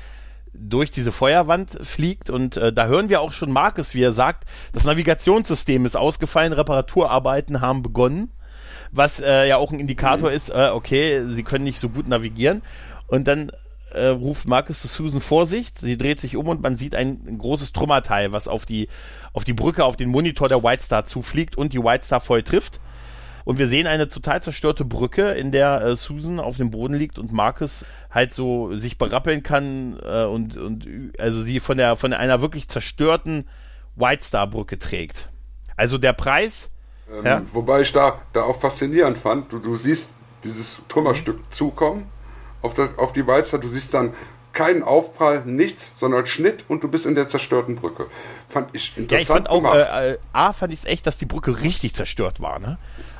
durch 0.55 0.90
diese 0.90 1.12
Feuerwand 1.12 1.78
fliegt 1.82 2.30
und 2.30 2.57
äh, 2.57 2.72
da 2.72 2.86
hören 2.86 3.09
wir 3.09 3.20
auch 3.20 3.32
schon 3.32 3.53
Marcus, 3.53 3.94
wie 3.94 4.03
er 4.03 4.12
sagt, 4.12 4.44
das 4.72 4.84
Navigationssystem 4.84 5.86
ist 5.86 5.96
ausgefallen, 5.96 6.53
Reparaturarbeiten 6.53 7.61
haben 7.61 7.82
begonnen 7.82 8.30
was 8.92 9.20
äh, 9.20 9.48
ja 9.48 9.57
auch 9.57 9.72
ein 9.72 9.80
Indikator 9.80 10.28
mhm. 10.28 10.36
ist, 10.36 10.50
äh, 10.50 10.70
okay, 10.72 11.24
sie 11.26 11.42
können 11.42 11.64
nicht 11.64 11.80
so 11.80 11.88
gut 11.88 12.07
navigieren. 12.07 12.62
Und 13.07 13.26
dann 13.26 13.50
äh, 13.94 14.07
ruft 14.07 14.46
Marcus 14.46 14.80
zu 14.80 14.88
Susan 14.88 15.20
Vorsicht. 15.20 15.78
Sie 15.78 15.98
dreht 15.98 16.20
sich 16.20 16.36
um 16.36 16.48
und 16.48 16.62
man 16.62 16.76
sieht 16.76 16.94
ein, 16.94 17.20
ein, 17.26 17.38
großes 17.38 17.72
Trümmerteil, 17.72 18.32
was 18.32 18.48
auf 18.48 18.66
die, 18.66 18.88
auf 19.32 19.44
die 19.44 19.55
Brücke, 19.55 19.84
auf 19.84 19.96
den 19.96 20.11
Monitor 20.11 20.48
der 20.48 20.62
White 20.62 20.84
Star 20.84 21.05
zufliegt 21.05 21.57
und 21.57 21.72
die 21.72 21.82
White 21.82 22.05
Star 22.05 22.20
voll 22.20 22.42
trifft. 22.42 22.80
Und 23.45 23.59
wir 23.59 23.66
sehen 23.66 23.86
eine 23.86 24.09
total 24.09 24.43
zerstörte 24.43 24.84
Brücke, 24.84 25.32
in 25.32 25.53
der 25.53 25.82
äh, 25.82 25.97
Susan 25.97 26.40
auf 26.40 26.57
dem 26.57 26.70
Boden 26.70 26.95
liegt 26.95 27.18
und 27.18 27.32
Marcus 27.32 27.84
halt 28.11 28.32
so 28.34 28.76
sich 28.76 28.99
berappeln 28.99 29.43
kann 29.43 29.99
äh, 30.05 30.24
und, 30.24 30.57
und 30.57 30.86
also 31.18 31.43
sie 31.43 31.61
von 31.61 31.76
der 31.76 31.97
von 31.97 32.12
einer 32.12 32.40
wirklich 32.40 32.68
zerstörten 32.68 33.49
White 33.97 34.24
Star 34.24 34.47
Brücke 34.47 34.78
trägt. 34.78 35.28
Also 35.76 35.99
der 35.99 36.12
Preis 36.12 36.70
ähm, 37.12 37.26
ja? 37.26 37.43
Wobei 37.53 37.80
ich 37.80 37.93
da, 37.93 38.20
da 38.32 38.43
auch 38.43 38.59
faszinierend 38.59 39.18
fand, 39.18 39.53
du, 39.53 39.59
du 39.59 39.76
siehst 39.76 40.12
dieses 40.45 40.82
Trümmerstück 40.88 41.40
zukommen 41.51 42.07
auf, 42.62 42.74
der, 42.74 42.90
auf 42.97 43.12
die 43.12 43.26
Walzer, 43.26 43.59
du 43.59 43.68
siehst 43.68 43.95
dann 43.95 44.14
keinen 44.53 44.82
Aufprall, 44.82 45.45
nichts, 45.47 45.93
sondern 45.97 46.26
Schnitt 46.26 46.64
und 46.68 46.84
du 46.84 46.88
bist 46.88 47.07
in 47.07 47.14
der 47.14 47.28
zerstörten 47.28 47.74
Brücke. 47.74 48.07
Fand 48.49 48.74
ich 48.74 48.97
interessant. 48.97 49.11
Ja, 49.11 49.18
ich 49.18 49.26
fand 49.26 49.51
auch, 49.51 49.74
äh, 49.74 50.12
äh, 50.12 50.18
A, 50.32 50.53
fand 50.53 50.72
ich 50.72 50.80
es 50.80 50.84
echt, 50.84 51.07
dass 51.07 51.16
die 51.16 51.26
Brücke 51.26 51.62
richtig 51.62 51.95
zerstört 51.95 52.40
war, 52.40 52.59
ne? 52.59 52.78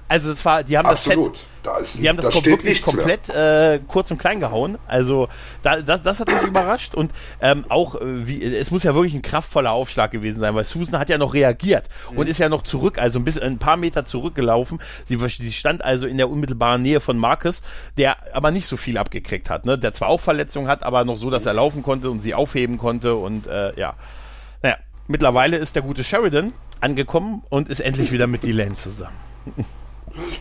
Also 0.09 0.31
das 0.31 0.45
war, 0.45 0.63
die 0.63 0.77
haben 0.77 0.87
Absolut. 0.87 1.39
das 1.63 1.93
Set, 1.93 1.97
da 1.97 2.01
die 2.03 2.09
haben 2.09 2.17
das 2.17 2.29
da 2.29 2.45
wirklich 2.45 2.83
komplett 2.83 3.29
äh, 3.31 3.81
kurz 3.87 4.11
und 4.11 4.19
klein 4.19 4.41
gehauen. 4.41 4.79
Also 4.87 5.29
da, 5.63 5.81
das, 5.81 6.03
das 6.03 6.21
hat 6.21 6.29
mich 6.29 6.43
überrascht 6.43 6.95
und 6.95 7.13
ähm, 7.41 7.65
auch 7.69 7.95
äh, 7.95 8.27
wie, 8.27 8.43
es 8.43 8.71
muss 8.71 8.83
ja 8.83 8.95
wirklich 8.95 9.15
ein 9.15 9.23
kraftvoller 9.23 9.71
Aufschlag 9.71 10.11
gewesen 10.11 10.39
sein, 10.39 10.55
weil 10.55 10.65
Susan 10.65 11.01
hat 11.01 11.09
ja 11.09 11.19
noch 11.19 11.35
reagiert 11.35 11.89
mhm. 12.11 12.19
und 12.19 12.29
ist 12.29 12.39
ja 12.39 12.49
noch 12.49 12.63
zurück, 12.63 12.99
also 12.99 13.19
ein 13.19 13.25
bisschen 13.25 13.43
ein 13.43 13.59
paar 13.59 13.77
Meter 13.77 14.05
zurückgelaufen. 14.05 14.81
Sie, 15.07 15.17
sie 15.17 15.53
stand 15.53 15.83
also 15.85 16.07
in 16.07 16.19
der 16.19 16.29
unmittelbaren 16.29 16.83
Nähe 16.83 17.01
von 17.01 17.17
Marcus, 17.17 17.63
der 17.97 18.17
aber 18.35 18.51
nicht 18.51 18.67
so 18.67 18.77
viel 18.77 18.99
abgekriegt 18.99 19.49
hat, 19.49 19.65
ne? 19.65 19.79
Der 19.79 19.93
zwar 19.93 20.09
auch 20.09 20.21
Verletzungen 20.21 20.69
hat, 20.69 20.83
aber 20.83 21.05
noch 21.05 21.17
so, 21.17 21.31
dass 21.31 21.47
er 21.47 21.55
laufen 21.55 21.83
konnte 21.83 22.11
und 22.11 22.21
sie 22.21 22.35
aufheben 22.35 22.77
konnte 22.77 23.15
und 23.15 23.47
äh, 23.47 23.79
ja. 23.79 23.95
Naja, 24.63 24.77
mittlerweile 25.09 25.57
ist 25.57 25.75
der 25.75 25.83
gute 25.83 26.05
Sheridan 26.05 26.53
angekommen 26.81 27.43
und 27.49 27.69
ist 27.69 27.81
endlich 27.81 28.13
wieder 28.13 28.27
mit 28.27 28.43
Dylan 28.43 28.75
zusammen. 28.75 29.17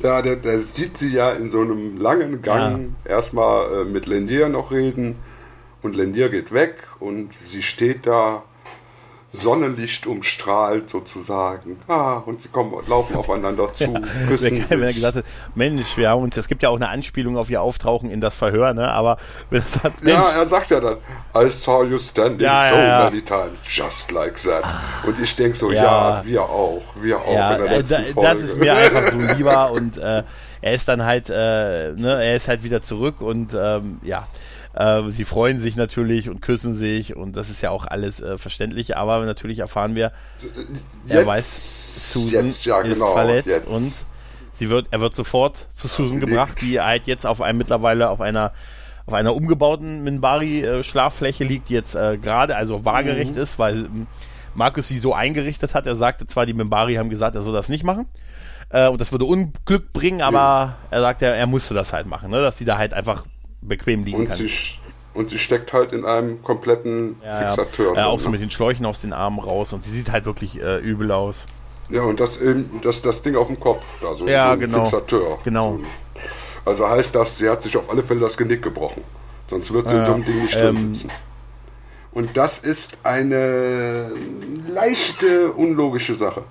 Ja, 0.01 0.21
der, 0.21 0.35
der 0.35 0.59
sieht 0.59 0.97
sie 0.97 1.13
ja 1.13 1.31
in 1.31 1.49
so 1.49 1.61
einem 1.61 1.97
langen 1.97 2.41
Gang 2.41 2.93
ja. 3.05 3.11
erstmal 3.11 3.81
äh, 3.81 3.85
mit 3.85 4.05
Lendier 4.05 4.49
noch 4.49 4.71
reden 4.71 5.15
und 5.81 5.95
Lendier 5.95 6.29
geht 6.29 6.51
weg 6.51 6.87
und 6.99 7.29
sie 7.45 7.63
steht 7.63 8.05
da 8.05 8.43
Sonnenlicht 9.33 10.07
umstrahlt 10.07 10.89
sozusagen. 10.89 11.79
Ah, 11.87 12.17
und 12.17 12.41
sie 12.41 12.49
kommen 12.49 12.73
laufen 12.87 13.15
aufeinander 13.15 13.71
zu, 13.71 13.83
ja, 13.93 14.01
küssen 14.27 14.65
Wenn 14.67 14.83
er 14.83 14.93
gesagt 14.93 15.17
hat, 15.17 15.25
Mensch, 15.55 15.95
wir 15.95 16.09
haben 16.09 16.23
uns, 16.23 16.35
es 16.35 16.49
gibt 16.49 16.63
ja 16.63 16.69
auch 16.69 16.75
eine 16.75 16.89
Anspielung 16.89 17.37
auf 17.37 17.49
ihr 17.49 17.61
Auftauchen 17.61 18.09
in 18.09 18.19
das 18.19 18.35
Verhör, 18.35 18.73
ne? 18.73 18.91
Aber 18.91 19.17
wenn 19.49 19.61
er 19.61 19.67
sagt, 19.67 20.03
Mensch, 20.03 20.17
Ja, 20.17 20.41
er 20.41 20.47
sagt 20.47 20.71
ja 20.71 20.79
dann, 20.81 20.97
I 21.35 21.49
saw 21.49 21.85
you 21.85 21.97
standing 21.97 22.41
ja, 22.41 22.69
so 22.69 22.75
ja, 22.75 23.03
many 23.05 23.21
times, 23.21 23.57
just 23.63 24.11
like 24.11 24.35
that. 24.43 24.65
Und 25.05 25.17
ich 25.19 25.35
denke 25.35 25.57
so, 25.57 25.71
ja. 25.71 26.21
wir 26.25 26.43
auch, 26.43 26.83
wir 26.99 27.17
auch 27.17 27.33
ja, 27.33 27.55
in 27.55 27.63
der 27.63 27.77
letzten 27.77 27.93
äh, 27.93 28.13
Folge. 28.13 28.29
Das 28.29 28.41
ist 28.41 28.57
mir 28.57 28.75
einfach 28.75 29.11
so 29.11 29.17
lieber 29.35 29.71
und 29.71 29.97
äh, 29.97 30.23
er 30.61 30.73
ist 30.73 30.87
dann 30.87 31.05
halt, 31.05 31.29
äh, 31.29 31.93
ne, 31.93 32.19
er 32.21 32.35
ist 32.35 32.47
halt 32.47 32.63
wieder 32.63 32.81
zurück 32.81 33.21
und 33.21 33.53
ähm, 33.53 33.99
ja. 34.03 34.27
Äh, 34.73 35.09
sie 35.09 35.25
freuen 35.25 35.59
sich 35.59 35.75
natürlich 35.75 36.29
und 36.29 36.41
küssen 36.41 36.73
sich 36.73 37.15
und 37.15 37.35
das 37.35 37.49
ist 37.49 37.61
ja 37.61 37.71
auch 37.71 37.85
alles 37.85 38.21
äh, 38.21 38.37
verständlich, 38.37 38.95
aber 38.95 39.25
natürlich 39.25 39.59
erfahren 39.59 39.95
wir, 39.95 40.11
jetzt, 41.07 41.15
er 41.15 41.25
weiß, 41.25 42.13
Susan 42.13 42.45
jetzt, 42.45 42.65
ja, 42.65 42.79
ist 42.81 42.93
genau, 42.93 43.11
verletzt 43.11 43.49
jetzt. 43.49 43.67
und 43.67 44.05
sie 44.53 44.69
wird, 44.69 44.87
er 44.91 45.01
wird 45.01 45.15
sofort 45.15 45.67
zu 45.73 45.87
Susan 45.87 46.19
gebracht, 46.19 46.61
die 46.61 46.79
halt 46.79 47.05
jetzt 47.05 47.25
auf 47.25 47.41
einem 47.41 47.57
mittlerweile 47.57 48.09
auf 48.09 48.21
einer 48.21 48.53
auf 49.07 49.13
einer 49.15 49.35
umgebauten 49.35 50.03
Minbari-Schlaffläche 50.03 51.43
liegt, 51.43 51.69
die 51.69 51.73
jetzt 51.73 51.95
äh, 51.95 52.17
gerade, 52.17 52.55
also 52.55 52.85
waagerecht 52.85 53.35
mhm. 53.35 53.41
ist, 53.41 53.59
weil 53.59 53.85
ähm, 53.85 54.07
Markus 54.53 54.87
sie 54.87 54.99
so 54.99 55.13
eingerichtet 55.13 55.73
hat. 55.73 55.87
Er 55.87 55.95
sagte 55.95 56.27
zwar, 56.27 56.45
die 56.45 56.53
Minbari 56.53 56.95
haben 56.95 57.09
gesagt, 57.09 57.35
er 57.35 57.41
soll 57.41 57.53
das 57.53 57.67
nicht 57.67 57.83
machen. 57.83 58.05
Äh, 58.69 58.87
und 58.87 59.01
das 59.01 59.11
würde 59.11 59.25
Unglück 59.25 59.91
bringen, 59.91 60.21
aber 60.21 60.37
ja. 60.37 60.77
er 60.91 61.01
sagte, 61.01 61.25
er, 61.25 61.35
er 61.35 61.47
musste 61.47 61.73
das 61.73 61.93
halt 61.93 62.07
machen, 62.07 62.31
ne? 62.31 62.41
dass 62.41 62.57
sie 62.57 62.65
da 62.65 62.77
halt 62.77 62.93
einfach 62.93 63.25
bequem 63.61 64.03
liegen 64.03 64.19
und 64.19 64.27
kann. 64.27 64.37
Sie, 64.37 64.49
und 65.13 65.29
sie 65.29 65.37
steckt 65.37 65.73
halt 65.73 65.93
in 65.93 66.05
einem 66.05 66.41
kompletten 66.41 67.17
ja, 67.23 67.47
Fixateur. 67.47 67.95
Ja, 67.95 68.07
auch 68.07 68.19
so 68.19 68.25
ne? 68.25 68.33
mit 68.33 68.41
den 68.41 68.51
Schläuchen 68.51 68.85
aus 68.85 69.01
den 69.01 69.13
Armen 69.13 69.39
raus 69.39 69.73
und 69.73 69.83
sie 69.83 69.91
sieht 69.91 70.11
halt 70.11 70.25
wirklich 70.25 70.61
äh, 70.61 70.77
übel 70.77 71.11
aus. 71.11 71.45
Ja, 71.89 72.03
und 72.03 72.19
das, 72.19 72.39
das, 72.81 73.01
das 73.01 73.21
Ding 73.21 73.35
auf 73.35 73.47
dem 73.47 73.59
Kopf, 73.59 73.85
also 74.03 74.25
ja, 74.27 74.47
so 74.47 74.53
ein 74.53 74.59
genau. 74.61 74.85
Fixateur. 74.85 75.39
Genau. 75.43 75.79
Also 76.63 76.87
heißt 76.87 77.13
das, 77.15 77.37
sie 77.37 77.49
hat 77.49 77.61
sich 77.61 77.75
auf 77.75 77.89
alle 77.89 78.03
Fälle 78.03 78.21
das 78.21 78.37
Genick 78.37 78.61
gebrochen. 78.61 79.03
Sonst 79.49 79.73
wird 79.73 79.89
sie 79.89 79.97
in 79.97 80.05
so 80.05 80.13
einem 80.13 80.23
Ding 80.23 80.41
nicht 80.41 80.55
drin 80.55 80.77
ähm, 80.77 80.95
sitzen. 80.95 81.11
Und 82.13 82.37
das 82.37 82.59
ist 82.59 82.97
eine 83.03 84.11
leichte, 84.67 85.51
unlogische 85.51 86.15
Sache. 86.15 86.43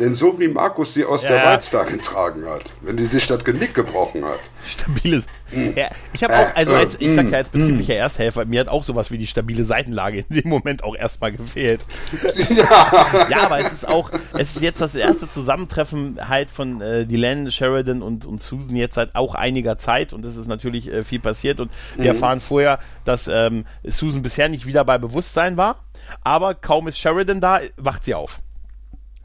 Denn 0.00 0.12
so 0.12 0.40
wie 0.40 0.48
Markus 0.48 0.94
sie 0.94 1.04
aus 1.04 1.22
ja. 1.22 1.28
der 1.28 1.44
Waldstar 1.44 1.84
getragen 1.84 2.44
hat, 2.46 2.64
wenn 2.82 2.96
die 2.96 3.06
sich 3.06 3.28
das 3.28 3.44
Genick 3.44 3.74
gebrochen 3.74 4.24
hat. 4.24 4.40
Stabiles. 4.66 5.26
Mm. 5.52 5.68
Ja, 5.76 5.90
ich 6.12 6.24
habe 6.24 6.36
auch, 6.36 6.56
also 6.56 6.72
äh, 6.72 6.76
als, 6.76 6.96
ich 6.98 7.14
sag 7.14 7.30
ja 7.30 7.38
als 7.38 7.50
mm. 7.50 7.52
betrieblicher 7.52 7.94
Ersthelfer, 7.94 8.44
mir 8.44 8.58
hat 8.58 8.68
auch 8.68 8.82
sowas 8.82 9.12
wie 9.12 9.18
die 9.18 9.28
stabile 9.28 9.62
Seitenlage 9.62 10.24
in 10.28 10.36
dem 10.42 10.48
Moment 10.48 10.82
auch 10.82 10.96
erstmal 10.96 11.32
gefehlt. 11.32 11.86
Ja. 12.54 13.26
ja, 13.30 13.44
aber 13.44 13.58
es 13.58 13.72
ist 13.72 13.88
auch, 13.88 14.10
es 14.36 14.56
ist 14.56 14.62
jetzt 14.62 14.80
das 14.80 14.94
erste 14.94 15.28
Zusammentreffen 15.28 16.18
halt 16.28 16.50
von 16.50 16.80
äh, 16.80 17.06
Dylan, 17.06 17.50
Sheridan 17.50 18.02
und, 18.02 18.26
und 18.26 18.40
Susan 18.40 18.76
jetzt 18.76 18.94
seit 18.94 19.14
auch 19.14 19.34
einiger 19.34 19.76
Zeit 19.76 20.12
und 20.12 20.24
es 20.24 20.36
ist 20.36 20.46
natürlich 20.46 20.90
äh, 20.90 21.04
viel 21.04 21.20
passiert 21.20 21.60
und 21.60 21.70
wir 21.94 22.02
mhm. 22.02 22.08
erfahren 22.08 22.40
vorher, 22.40 22.78
dass 23.04 23.28
ähm, 23.28 23.64
Susan 23.84 24.22
bisher 24.22 24.48
nicht 24.48 24.66
wieder 24.66 24.84
bei 24.84 24.98
Bewusstsein 24.98 25.56
war, 25.56 25.84
aber 26.22 26.54
kaum 26.54 26.86
ist 26.88 26.98
Sheridan 26.98 27.40
da, 27.40 27.60
wacht 27.76 28.04
sie 28.04 28.14
auf. 28.14 28.38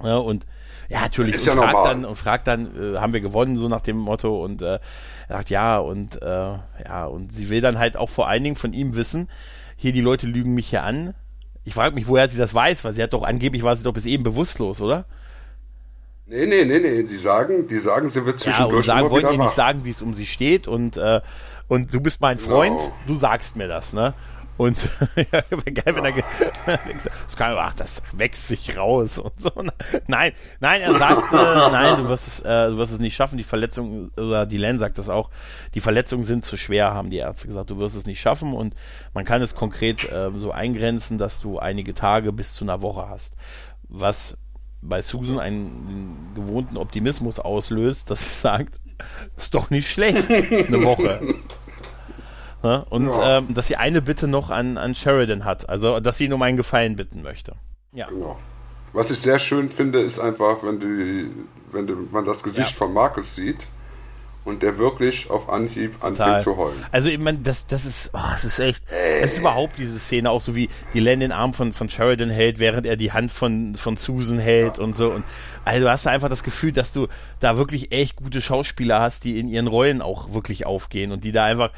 Ja, 0.04 0.18
und 0.18 0.46
ja, 0.90 1.02
natürlich. 1.02 1.36
Ist 1.36 1.48
und 1.48 1.56
ja 1.56 1.62
fragt 1.62 1.74
normal. 1.74 1.94
dann 1.94 2.06
und 2.06 2.16
fragt 2.16 2.48
dann, 2.48 2.96
äh, 2.96 2.98
haben 2.98 3.14
wir 3.14 3.22
gewonnen, 3.22 3.58
so 3.58 3.68
nach 3.68 3.82
dem 3.82 3.98
Motto 3.98 4.44
und 4.44 4.62
äh, 4.62 4.80
er 5.28 5.38
sagt 5.38 5.50
ja 5.50 5.78
und 5.78 6.22
äh, 6.22 6.26
ja 6.26 7.06
und 7.06 7.32
sie 7.32 7.50
will 7.50 7.62
dann 7.62 7.78
halt 7.78 7.96
auch 7.96 8.10
vor 8.10 8.28
allen 8.28 8.44
Dingen 8.44 8.56
von 8.56 8.74
ihm 8.74 8.96
wissen, 8.96 9.30
hier 9.76 9.94
die 9.94 10.02
Leute 10.02 10.26
lügen 10.28 10.56
mich 10.56 10.70
hier 10.70 10.84
an. 10.84 11.14
Ich 11.64 11.76
frage 11.76 11.94
mich, 11.94 12.08
woher 12.08 12.30
sie 12.30 12.38
das 12.38 12.56
weiß, 12.56 12.84
weil 12.84 12.96
sie 12.96 13.04
hat 13.04 13.14
doch 13.14 13.24
angeblich 13.24 13.64
war 13.64 13.78
sie 13.78 13.84
doch 13.84 13.94
bis 13.94 14.06
eben 14.06 14.24
bewusstlos, 14.24 14.82
oder? 14.82 15.06
Nee, 16.26 16.46
nee, 16.46 16.66
nee, 16.66 16.80
nee, 16.80 17.04
die 17.04 17.16
sagen, 17.16 17.68
die 17.68 17.80
sagen, 17.80 18.10
sie 18.10 18.26
wird 18.26 18.40
zwischendurch 18.40 18.86
ja, 18.86 18.94
und 18.94 19.02
sagen, 19.02 19.12
wollen 19.12 19.34
ihr 19.34 19.44
nicht 19.44 19.56
sagen, 19.56 19.84
wie 19.84 19.90
es 19.90 20.02
um 20.02 20.16
sie 20.16 20.26
steht 20.26 20.68
und 20.68 20.98
äh, 20.98 21.22
und 21.68 21.94
du 21.94 22.02
bist 22.02 22.20
mein 22.20 22.40
Freund, 22.40 22.80
genau. 22.80 22.94
du 23.06 23.16
sagst 23.16 23.56
mir 23.56 23.68
das, 23.68 23.94
ne? 23.94 24.16
Und 24.60 24.90
ja, 25.16 25.42
geil, 25.72 25.96
wenn 25.96 26.04
er 26.04 26.24
das 27.24 27.36
kann, 27.38 27.56
ach, 27.58 27.74
das 27.76 28.02
wächst 28.12 28.50
sich 28.50 28.76
raus 28.76 29.18
und 29.18 29.40
so. 29.40 29.54
Nein, 30.08 30.34
nein, 30.60 30.82
er 30.82 30.98
sagt, 30.98 31.32
äh, 31.32 31.36
nein, 31.72 32.04
du 32.04 32.10
wirst 32.10 32.28
es, 32.28 32.40
äh, 32.42 32.68
du 32.68 32.78
wirst 32.78 32.92
es 32.92 33.00
nicht 33.00 33.16
schaffen. 33.16 33.38
Die 33.38 33.46
Verletzungen, 33.46 34.12
oder 34.18 34.46
die 34.46 34.58
Len 34.58 34.78
sagt 34.78 34.98
das 34.98 35.08
auch, 35.08 35.30
die 35.76 35.80
Verletzungen 35.80 36.26
sind 36.26 36.44
zu 36.44 36.58
schwer, 36.58 36.94
haben 36.94 37.10
die 37.10 37.20
Ärzte 37.20 37.48
gesagt. 37.48 37.70
Du 37.70 37.78
wirst 37.78 37.96
es 37.96 38.06
nicht 38.06 38.20
schaffen 38.20 38.52
und 38.52 38.76
man 39.14 39.24
kann 39.24 39.42
es 39.42 39.56
konkret 39.56 40.12
äh, 40.12 40.30
so 40.36 40.52
eingrenzen, 40.52 41.18
dass 41.18 41.40
du 41.40 41.58
einige 41.58 41.94
Tage 41.94 42.34
bis 42.34 42.52
zu 42.52 42.66
einer 42.66 42.82
Woche 42.82 43.08
hast. 43.08 43.36
Was 43.88 44.36
bei 44.82 45.02
Susan 45.02 45.40
einen 45.40 46.34
gewohnten 46.36 46.76
Optimismus 46.76 47.40
auslöst, 47.40 48.10
dass 48.10 48.26
sie 48.26 48.42
sagt, 48.42 48.76
ist 49.38 49.56
doch 49.56 49.70
nicht 49.70 49.90
schlecht, 49.90 50.30
eine 50.30 50.84
Woche. 50.84 51.22
Ne? 52.62 52.86
Und 52.90 53.08
ja. 53.08 53.38
ähm, 53.38 53.54
dass 53.54 53.68
sie 53.68 53.78
eine 53.78 54.02
Bitte 54.02 54.28
noch 54.28 54.50
an, 54.50 54.78
an 54.78 54.96
Sheridan 54.96 55.46
hat, 55.46 55.70
also 55.70 56.00
dass 56.00 56.18
sie 56.18 56.26
ihn 56.26 56.34
um 56.34 56.42
einen 56.42 56.58
Gefallen 56.58 56.96
bitten 56.96 57.22
möchte. 57.22 57.54
Ja. 57.94 58.08
Genau. 58.08 58.38
Was 58.92 59.12
ich 59.12 59.20
sehr 59.20 59.40
schön 59.40 59.70
finde, 59.70 60.02
ist 60.02 60.20
einfach, 60.20 60.64
wenn, 60.64 60.80
die, 60.80 61.30
wenn 61.72 61.88
die, 61.88 61.94
man 62.12 62.26
das 62.26 62.44
Gesicht 62.44 62.72
ja. 62.72 62.78
von 62.78 62.94
Markus 62.94 63.36
sieht 63.36 63.68
und 64.46 64.64
der 64.64 64.78
wirklich 64.78 65.30
auf 65.30 65.50
Anhieb 65.50 65.94
Total. 65.94 66.10
anfängt 66.10 66.42
zu 66.42 66.58
heulen. 66.58 66.84
Also 66.92 67.10
ich 67.10 67.20
meine, 67.20 67.40
das, 67.40 67.68
das 67.68 67.86
ist, 67.86 68.10
oh, 68.14 68.20
das 68.32 68.46
ist 68.46 68.60
echt, 68.60 68.84
das 69.22 69.34
ist 69.34 69.40
überhaupt 69.40 69.78
diese 69.78 70.00
Szene 70.00 70.32
auch 70.32 70.42
so 70.42 70.56
wie 70.56 70.70
die 70.94 71.00
Len 71.00 71.20
den 71.20 71.32
Arm 71.32 71.54
von, 71.54 71.72
von 71.72 71.90
Sheridan 71.90 72.30
hält, 72.30 72.60
während 72.60 72.86
er 72.86 72.96
die 72.96 73.12
Hand 73.12 73.32
von, 73.32 73.76
von 73.76 73.98
Susan 73.98 74.40
hält 74.40 74.78
ja. 74.78 74.84
und 74.84 74.98
so 74.98 75.12
und 75.12 75.24
also 75.66 75.86
du 75.86 75.92
hast 75.92 76.08
einfach 76.08 76.30
das 76.30 76.44
Gefühl, 76.44 76.72
dass 76.72 76.92
du 76.94 77.08
da 77.40 77.58
wirklich 77.58 77.92
echt 77.92 78.16
gute 78.16 78.42
Schauspieler 78.42 79.00
hast, 79.00 79.24
die 79.24 79.40
in 79.40 79.48
ihren 79.48 79.68
Rollen 79.68 80.02
auch 80.02 80.34
wirklich 80.34 80.66
aufgehen 80.66 81.12
und 81.12 81.24
die 81.24 81.32
da 81.32 81.46
einfach 81.46 81.72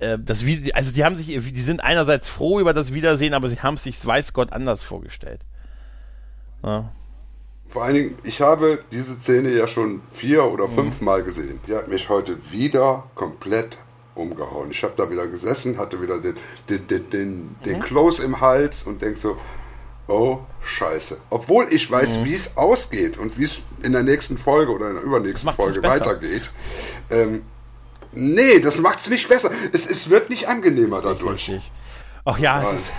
äh, 0.00 0.18
das 0.18 0.44
also 0.74 0.92
die 0.92 1.04
haben 1.04 1.16
sich, 1.16 1.26
die 1.26 1.60
sind 1.60 1.80
einerseits 1.80 2.28
froh 2.28 2.60
über 2.60 2.74
das 2.74 2.92
Wiedersehen, 2.94 3.34
aber 3.34 3.48
sie 3.48 3.60
haben 3.60 3.74
es 3.74 3.84
sich, 3.84 4.04
weiß 4.04 4.32
Gott, 4.32 4.52
anders 4.52 4.82
vorgestellt. 4.82 5.40
Ja. 6.62 6.92
Vor 7.68 7.84
allen 7.84 7.94
Dingen, 7.94 8.18
ich 8.24 8.40
habe 8.40 8.82
diese 8.90 9.14
Szene 9.14 9.50
ja 9.50 9.68
schon 9.68 10.02
vier 10.10 10.44
oder 10.44 10.66
mhm. 10.66 10.74
fünf 10.74 11.00
Mal 11.00 11.22
gesehen. 11.22 11.60
Die 11.68 11.74
hat 11.74 11.88
mich 11.88 12.08
heute 12.08 12.36
wieder 12.50 13.04
komplett 13.14 13.78
umgehauen. 14.16 14.70
Ich 14.72 14.82
habe 14.82 14.94
da 14.96 15.08
wieder 15.10 15.26
gesessen, 15.28 15.78
hatte 15.78 16.02
wieder 16.02 16.20
den, 16.20 16.36
den, 16.68 16.86
den, 16.88 17.10
den, 17.10 17.56
den 17.64 17.78
mhm. 17.78 17.82
Close 17.82 18.24
im 18.24 18.40
Hals 18.40 18.82
und 18.82 19.00
denke 19.00 19.20
so, 19.20 19.36
oh 20.08 20.40
Scheiße. 20.60 21.18
Obwohl 21.30 21.68
ich 21.70 21.88
weiß, 21.90 22.18
mhm. 22.18 22.24
wie 22.24 22.34
es 22.34 22.56
ausgeht 22.56 23.18
und 23.18 23.38
wie 23.38 23.44
es 23.44 23.62
in 23.82 23.92
der 23.92 24.02
nächsten 24.02 24.36
Folge 24.36 24.72
oder 24.72 24.90
in 24.90 24.96
der 24.96 25.04
übernächsten 25.04 25.52
Folge 25.52 25.82
weitergeht. 25.82 26.50
Ähm, 27.10 27.42
nee, 28.12 28.60
das 28.60 28.80
macht 28.80 29.00
es 29.00 29.10
nicht 29.10 29.28
besser. 29.28 29.50
Es, 29.72 29.86
es 29.86 30.10
wird 30.10 30.30
nicht 30.30 30.48
angenehmer 30.48 31.00
dadurch. 31.00 31.48
Richtig. 31.48 31.70
Ach 32.24 32.38
ja, 32.38 32.62
es 32.62 32.72
ist 32.72 32.92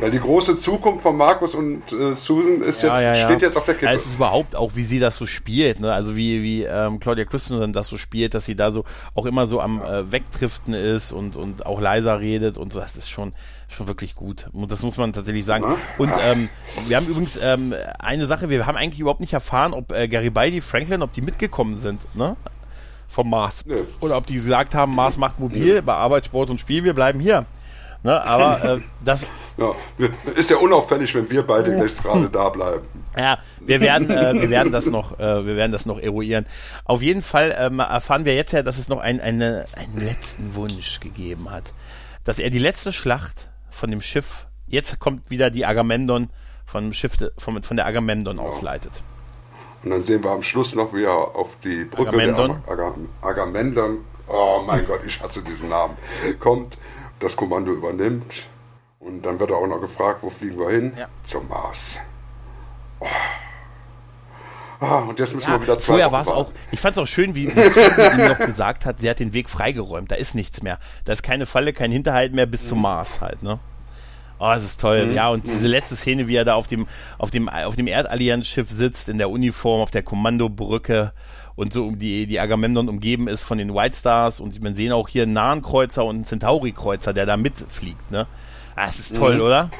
ja, 0.00 0.08
die 0.08 0.18
große 0.18 0.58
Zukunft 0.58 1.02
von 1.02 1.16
Markus 1.16 1.54
und 1.54 1.92
äh, 1.92 2.14
Susan 2.14 2.62
ist 2.62 2.82
ja, 2.82 2.94
jetzt, 2.94 3.02
ja, 3.02 3.14
ja. 3.14 3.24
steht 3.26 3.42
jetzt 3.42 3.56
auf 3.56 3.66
der 3.66 3.74
Kippe. 3.74 3.86
Ja, 3.86 3.92
es 3.92 4.06
ist 4.06 4.14
überhaupt 4.14 4.56
auch, 4.56 4.72
wie 4.74 4.82
sie 4.82 4.98
das 4.98 5.16
so 5.16 5.26
spielt, 5.26 5.80
ne? 5.80 5.92
Also 5.92 6.16
wie, 6.16 6.42
wie 6.42 6.62
ähm, 6.62 7.00
Claudia 7.00 7.26
Christensen 7.26 7.72
das 7.72 7.88
so 7.88 7.98
spielt, 7.98 8.32
dass 8.32 8.46
sie 8.46 8.54
da 8.54 8.72
so 8.72 8.84
auch 9.14 9.26
immer 9.26 9.46
so 9.46 9.60
am 9.60 9.82
äh, 9.82 10.10
Wegdriften 10.10 10.72
ist 10.72 11.12
und, 11.12 11.36
und 11.36 11.66
auch 11.66 11.80
leiser 11.80 12.18
redet 12.18 12.56
und 12.56 12.72
so, 12.72 12.80
das 12.80 12.96
ist 12.96 13.10
schon, 13.10 13.34
schon 13.68 13.88
wirklich 13.88 14.14
gut. 14.14 14.46
Und 14.52 14.72
das 14.72 14.82
muss 14.82 14.96
man 14.96 15.12
tatsächlich 15.12 15.44
sagen. 15.44 15.64
Und 15.98 16.12
ähm, 16.22 16.48
wir 16.88 16.96
haben 16.96 17.06
übrigens 17.06 17.38
ähm, 17.42 17.74
eine 17.98 18.26
Sache, 18.26 18.48
wir 18.48 18.66
haben 18.66 18.76
eigentlich 18.76 19.00
überhaupt 19.00 19.20
nicht 19.20 19.34
erfahren, 19.34 19.74
ob 19.74 19.92
äh, 19.92 20.08
Garibaldi, 20.08 20.62
Franklin, 20.62 21.02
ob 21.02 21.12
die 21.12 21.22
mitgekommen 21.22 21.76
sind, 21.76 22.00
ne? 22.16 22.36
Vom 23.10 23.28
Mars. 23.28 23.66
Nee. 23.66 23.82
Oder 23.98 24.16
ob 24.16 24.26
die 24.26 24.34
gesagt 24.34 24.74
haben, 24.74 24.94
Mars 24.94 25.18
macht 25.18 25.40
mobil, 25.40 25.74
nee. 25.74 25.80
bei 25.80 25.94
Arbeit, 25.94 26.26
Sport 26.26 26.48
und 26.48 26.60
Spiel, 26.60 26.84
wir 26.84 26.94
bleiben 26.94 27.18
hier. 27.18 27.44
Ne, 28.02 28.22
aber 28.22 28.64
äh, 28.76 28.80
das. 29.04 29.26
Ja, 29.58 29.74
ist 30.36 30.48
ja 30.48 30.56
unauffällig, 30.56 31.14
wenn 31.14 31.28
wir 31.28 31.42
beide 31.42 31.76
jetzt 31.76 32.02
gerade 32.02 32.30
da 32.30 32.48
bleiben. 32.48 32.86
Ja, 33.16 33.38
wir 33.60 33.80
werden, 33.80 34.08
äh, 34.10 34.32
wir 34.40 34.48
werden 34.48 34.72
das 34.72 34.86
noch, 34.86 35.18
äh, 35.18 35.44
wir 35.44 35.56
werden 35.56 35.72
das 35.72 35.86
noch 35.86 35.98
eruieren. 35.98 36.46
Auf 36.84 37.02
jeden 37.02 37.20
Fall 37.20 37.54
ähm, 37.58 37.80
erfahren 37.80 38.24
wir 38.24 38.34
jetzt 38.34 38.52
ja, 38.52 38.62
dass 38.62 38.78
es 38.78 38.88
noch 38.88 39.00
ein, 39.00 39.20
eine, 39.20 39.66
einen 39.76 40.00
letzten 40.00 40.54
Wunsch 40.54 41.00
gegeben 41.00 41.50
hat, 41.50 41.74
dass 42.24 42.38
er 42.38 42.50
die 42.50 42.60
letzte 42.60 42.92
Schlacht 42.92 43.50
von 43.70 43.90
dem 43.90 44.00
Schiff. 44.00 44.46
Jetzt 44.66 45.00
kommt 45.00 45.30
wieder 45.30 45.50
die 45.50 45.66
Agamemnon 45.66 46.30
von 46.64 46.94
Schiff 46.94 47.16
von, 47.36 47.62
von 47.62 47.76
der 47.76 47.86
Agamemnon 47.86 48.36
ja. 48.36 48.42
ausleitet. 48.42 49.02
Und 49.82 49.90
dann 49.90 50.04
sehen 50.04 50.22
wir 50.22 50.30
am 50.30 50.42
Schluss 50.42 50.74
noch, 50.74 50.92
wie 50.92 51.04
er 51.04 51.14
auf 51.14 51.56
die 51.64 51.84
Brücke 51.84 52.10
Agamemnon. 52.10 52.62
der 52.66 52.72
Aga 52.72 52.94
Agamemnon, 53.22 54.04
oh 54.28 54.62
mein 54.66 54.86
Gott, 54.86 55.00
ich 55.06 55.20
hasse 55.22 55.42
diesen 55.42 55.70
Namen, 55.70 55.96
kommt 56.38 56.76
das 57.18 57.36
Kommando 57.36 57.72
übernimmt. 57.72 58.46
Und 58.98 59.22
dann 59.22 59.40
wird 59.40 59.50
er 59.50 59.56
auch 59.56 59.66
noch 59.66 59.80
gefragt, 59.80 60.22
wo 60.22 60.28
fliegen 60.28 60.58
wir 60.58 60.70
hin? 60.70 60.92
Ja. 60.96 61.08
Zum 61.22 61.48
Mars. 61.48 62.00
Oh. 63.00 63.06
Ah, 64.80 65.00
und 65.00 65.18
jetzt 65.18 65.34
müssen 65.34 65.50
ja, 65.50 65.56
wir 65.56 65.62
wieder 65.62 65.78
zwei 65.78 65.92
Vorher 65.92 66.12
war 66.12 66.22
es 66.22 66.28
auch, 66.28 66.50
ich 66.70 66.80
fand 66.80 66.96
es 66.96 67.02
auch 67.02 67.06
schön, 67.06 67.34
wie, 67.34 67.54
wie 67.54 68.20
ihm 68.22 68.28
noch 68.28 68.38
gesagt 68.38 68.86
hat, 68.86 69.00
sie 69.00 69.10
hat 69.10 69.20
den 69.20 69.34
Weg 69.34 69.50
freigeräumt, 69.50 70.10
da 70.10 70.16
ist 70.16 70.34
nichts 70.34 70.62
mehr. 70.62 70.78
Da 71.04 71.12
ist 71.12 71.22
keine 71.22 71.44
Falle, 71.44 71.74
kein 71.74 71.92
Hinterhalt 71.92 72.34
mehr 72.34 72.46
bis 72.46 72.64
mhm. 72.64 72.68
zum 72.68 72.82
Mars 72.82 73.20
halt, 73.20 73.42
ne? 73.42 73.58
Oh, 74.40 74.50
das 74.54 74.64
ist 74.64 74.80
toll. 74.80 75.06
Mhm. 75.06 75.14
Ja, 75.14 75.28
und 75.28 75.46
diese 75.46 75.68
letzte 75.68 75.96
Szene, 75.96 76.26
wie 76.26 76.34
er 76.34 76.46
da 76.46 76.54
auf 76.54 76.66
dem, 76.66 76.86
auf 77.18 77.30
dem, 77.30 77.50
auf 77.50 77.76
dem 77.76 77.86
Erdallianz-Schiff 77.86 78.70
sitzt, 78.70 79.10
in 79.10 79.18
der 79.18 79.28
Uniform, 79.28 79.82
auf 79.82 79.90
der 79.90 80.02
Kommandobrücke 80.02 81.12
und 81.56 81.74
so 81.74 81.90
die, 81.90 82.26
die 82.26 82.40
Agamemnon 82.40 82.88
umgeben 82.88 83.28
ist 83.28 83.42
von 83.42 83.58
den 83.58 83.74
White 83.74 83.98
Stars 83.98 84.40
und 84.40 84.62
man 84.62 84.74
sehen 84.74 84.92
auch 84.92 85.08
hier 85.08 85.24
einen 85.24 85.34
nahen 85.34 85.60
Kreuzer 85.60 86.06
und 86.06 86.16
einen 86.16 86.24
Centauri-Kreuzer, 86.24 87.12
der 87.12 87.26
da 87.26 87.36
mitfliegt, 87.36 88.10
ne? 88.10 88.26
Ah, 88.76 88.86
es 88.88 88.98
ist 88.98 89.14
toll, 89.14 89.34
mhm. 89.34 89.42
oder? 89.42 89.70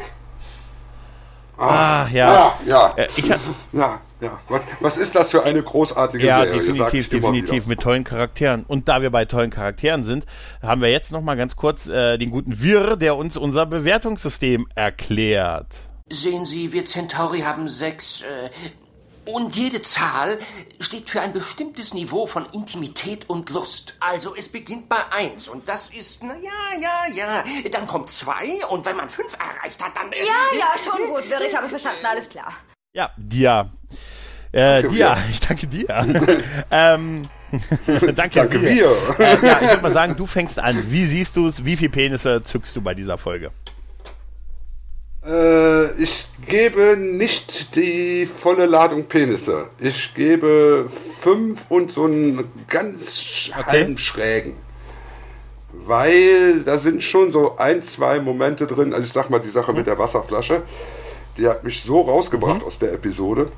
Ah, 1.57 2.03
ah 2.03 2.09
ja. 2.13 2.35
Ja, 2.35 2.55
ja. 2.67 2.93
Äh, 2.97 3.09
ich, 3.17 3.27
ja, 3.73 4.01
ja. 4.21 4.39
Was, 4.49 4.63
was, 4.81 4.97
ist 4.97 5.15
das 5.15 5.31
für 5.31 5.45
eine 5.45 5.63
großartige 5.63 6.25
ja, 6.25 6.45
Serie? 6.45 6.63
Ja, 6.63 6.67
definitiv, 6.67 7.09
definitiv 7.09 7.67
mit 7.67 7.81
tollen 7.81 8.05
Charakteren. 8.05 8.65
Und 8.67 8.89
da 8.89 9.03
wir 9.03 9.11
bei 9.11 9.25
tollen 9.25 9.51
Charakteren 9.51 10.05
sind, 10.05 10.27
haben 10.63 10.81
wir 10.81 10.91
jetzt 10.91 11.13
noch 11.13 11.23
mal 11.23 11.37
ganz 11.37 11.57
kurz 11.57 11.89
äh, 11.89 12.19
den 12.19 12.31
guten 12.31 12.63
Wirr, 12.63 12.97
der 12.97 13.17
uns 13.17 13.37
unser 13.37 13.67
Bewertungssystem 13.67 14.69
erklärt. 14.75 15.67
Sehen 16.09 16.45
Sie, 16.45 16.73
wir 16.73 16.85
Centauri 16.85 17.41
haben 17.41 17.69
sechs 17.69 18.23
äh, 18.23 18.51
und 19.25 19.55
jede 19.55 19.83
Zahl 19.83 20.39
steht 20.81 21.11
für 21.11 21.21
ein 21.21 21.33
bestimmtes 21.33 21.95
Niveau 21.95 22.27
von 22.27 22.47
Intimität 22.47 23.29
und 23.29 23.51
Lust. 23.51 23.95
Also 24.01 24.35
es 24.35 24.49
beginnt 24.49 24.89
bei 24.89 25.01
eins 25.11 25.49
und 25.49 25.69
das 25.69 25.91
ist, 25.91 26.23
na 26.23 26.35
ja, 26.37 26.79
ja, 26.81 27.15
ja. 27.15 27.45
Dann 27.71 27.87
kommt 27.87 28.11
zwei 28.11 28.65
und 28.69 28.85
wenn 28.87 28.97
man 28.97 29.09
fünf 29.09 29.35
erreicht 29.35 29.83
hat, 29.83 29.97
dann... 29.97 30.11
Äh, 30.13 30.25
ja, 30.25 30.59
ja, 30.59 30.73
schon 30.83 31.07
gut, 31.07 31.29
Wirr, 31.29 31.43
ich 31.43 31.55
habe 31.55 31.69
verstanden, 31.69 32.05
alles 32.05 32.29
klar. 32.29 32.53
Ja, 32.93 33.11
Dia. 33.17 33.71
Äh, 34.51 34.83
Dia, 34.89 35.17
ich 35.31 35.39
danke 35.39 35.69
dir. 35.69 35.87
ähm, 36.73 37.29
danke, 38.17 38.35
danke 38.35 38.59
dir. 38.59 38.91
Äh, 39.19 39.47
ja, 39.47 39.61
ich 39.63 39.69
würde 39.69 39.83
mal 39.83 39.93
sagen, 39.93 40.17
du 40.17 40.27
fängst 40.27 40.59
an. 40.59 40.83
Wie 40.89 41.07
siehst 41.07 41.37
du 41.37 41.47
es? 41.47 41.65
Wie 41.65 41.77
viele 41.77 41.91
Penisse 41.91 42.43
zückst 42.43 42.75
du 42.75 42.83
bei 42.83 42.95
dieser 42.95 43.17
Folge? 43.17 43.53
Äh, 45.25 45.93
ich 46.03 46.27
gebe 46.49 46.97
nicht 46.97 47.77
die 47.77 48.27
volle 48.27 48.67
Ladung 48.67 49.05
Penisse. 49.05 49.71
Ich 49.79 50.13
gebe 50.15 50.89
fünf 50.89 51.67
und 51.69 51.93
so 51.93 52.07
einen 52.07 52.45
ganz 52.67 53.51
okay. 53.53 53.65
halben 53.67 53.99
Schrägen. 53.99 54.55
Weil 55.73 56.63
da 56.65 56.77
sind 56.77 57.05
schon 57.05 57.31
so 57.31 57.57
ein, 57.57 57.83
zwei 57.85 58.19
Momente 58.19 58.67
drin. 58.67 58.93
Also 58.93 59.07
ich 59.07 59.13
sag 59.13 59.31
mal, 59.31 59.39
die 59.39 59.49
Sache 59.49 59.71
mhm. 59.71 59.79
mit 59.79 59.87
der 59.87 59.99
Wasserflasche, 59.99 60.65
die 61.37 61.49
hat 61.49 61.65
mich 61.65 61.83
so 61.83 62.01
rausgebracht 62.03 62.61
mhm. 62.61 62.67
aus 62.67 62.79
der 62.79 62.93
Episode. 62.93 63.51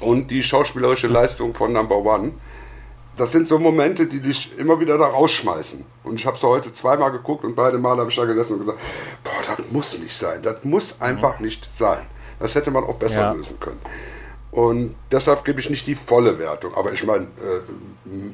Und 0.00 0.30
die 0.30 0.42
schauspielerische 0.42 1.08
Leistung 1.08 1.54
von 1.54 1.72
Number 1.72 1.96
One 1.96 2.32
das 3.18 3.32
sind 3.32 3.48
so 3.48 3.58
Momente, 3.58 4.06
die 4.06 4.20
dich 4.20 4.56
immer 4.58 4.80
wieder 4.80 4.96
da 4.96 5.06
rausschmeißen. 5.06 5.84
Und 6.04 6.14
ich 6.14 6.26
habe 6.26 6.36
es 6.36 6.42
heute 6.42 6.72
zweimal 6.72 7.10
geguckt 7.10 7.44
und 7.44 7.54
beide 7.54 7.78
Mal 7.78 7.98
habe 7.98 8.10
ich 8.10 8.16
da 8.16 8.24
gesessen 8.24 8.54
und 8.54 8.60
gesagt, 8.60 8.78
boah, 9.24 9.56
das 9.56 9.66
muss 9.70 9.98
nicht 9.98 10.16
sein. 10.16 10.40
Das 10.42 10.64
muss 10.64 11.00
einfach 11.00 11.38
mhm. 11.38 11.46
nicht 11.46 11.72
sein. 11.72 12.00
Das 12.38 12.54
hätte 12.54 12.70
man 12.70 12.84
auch 12.84 12.94
besser 12.94 13.20
ja. 13.20 13.32
lösen 13.32 13.58
können. 13.58 13.80
Und 14.50 14.94
deshalb 15.12 15.44
gebe 15.44 15.60
ich 15.60 15.68
nicht 15.68 15.86
die 15.86 15.94
volle 15.94 16.38
Wertung. 16.38 16.74
Aber 16.74 16.92
ich 16.92 17.04
meine, 17.04 17.24
äh, 17.24 17.60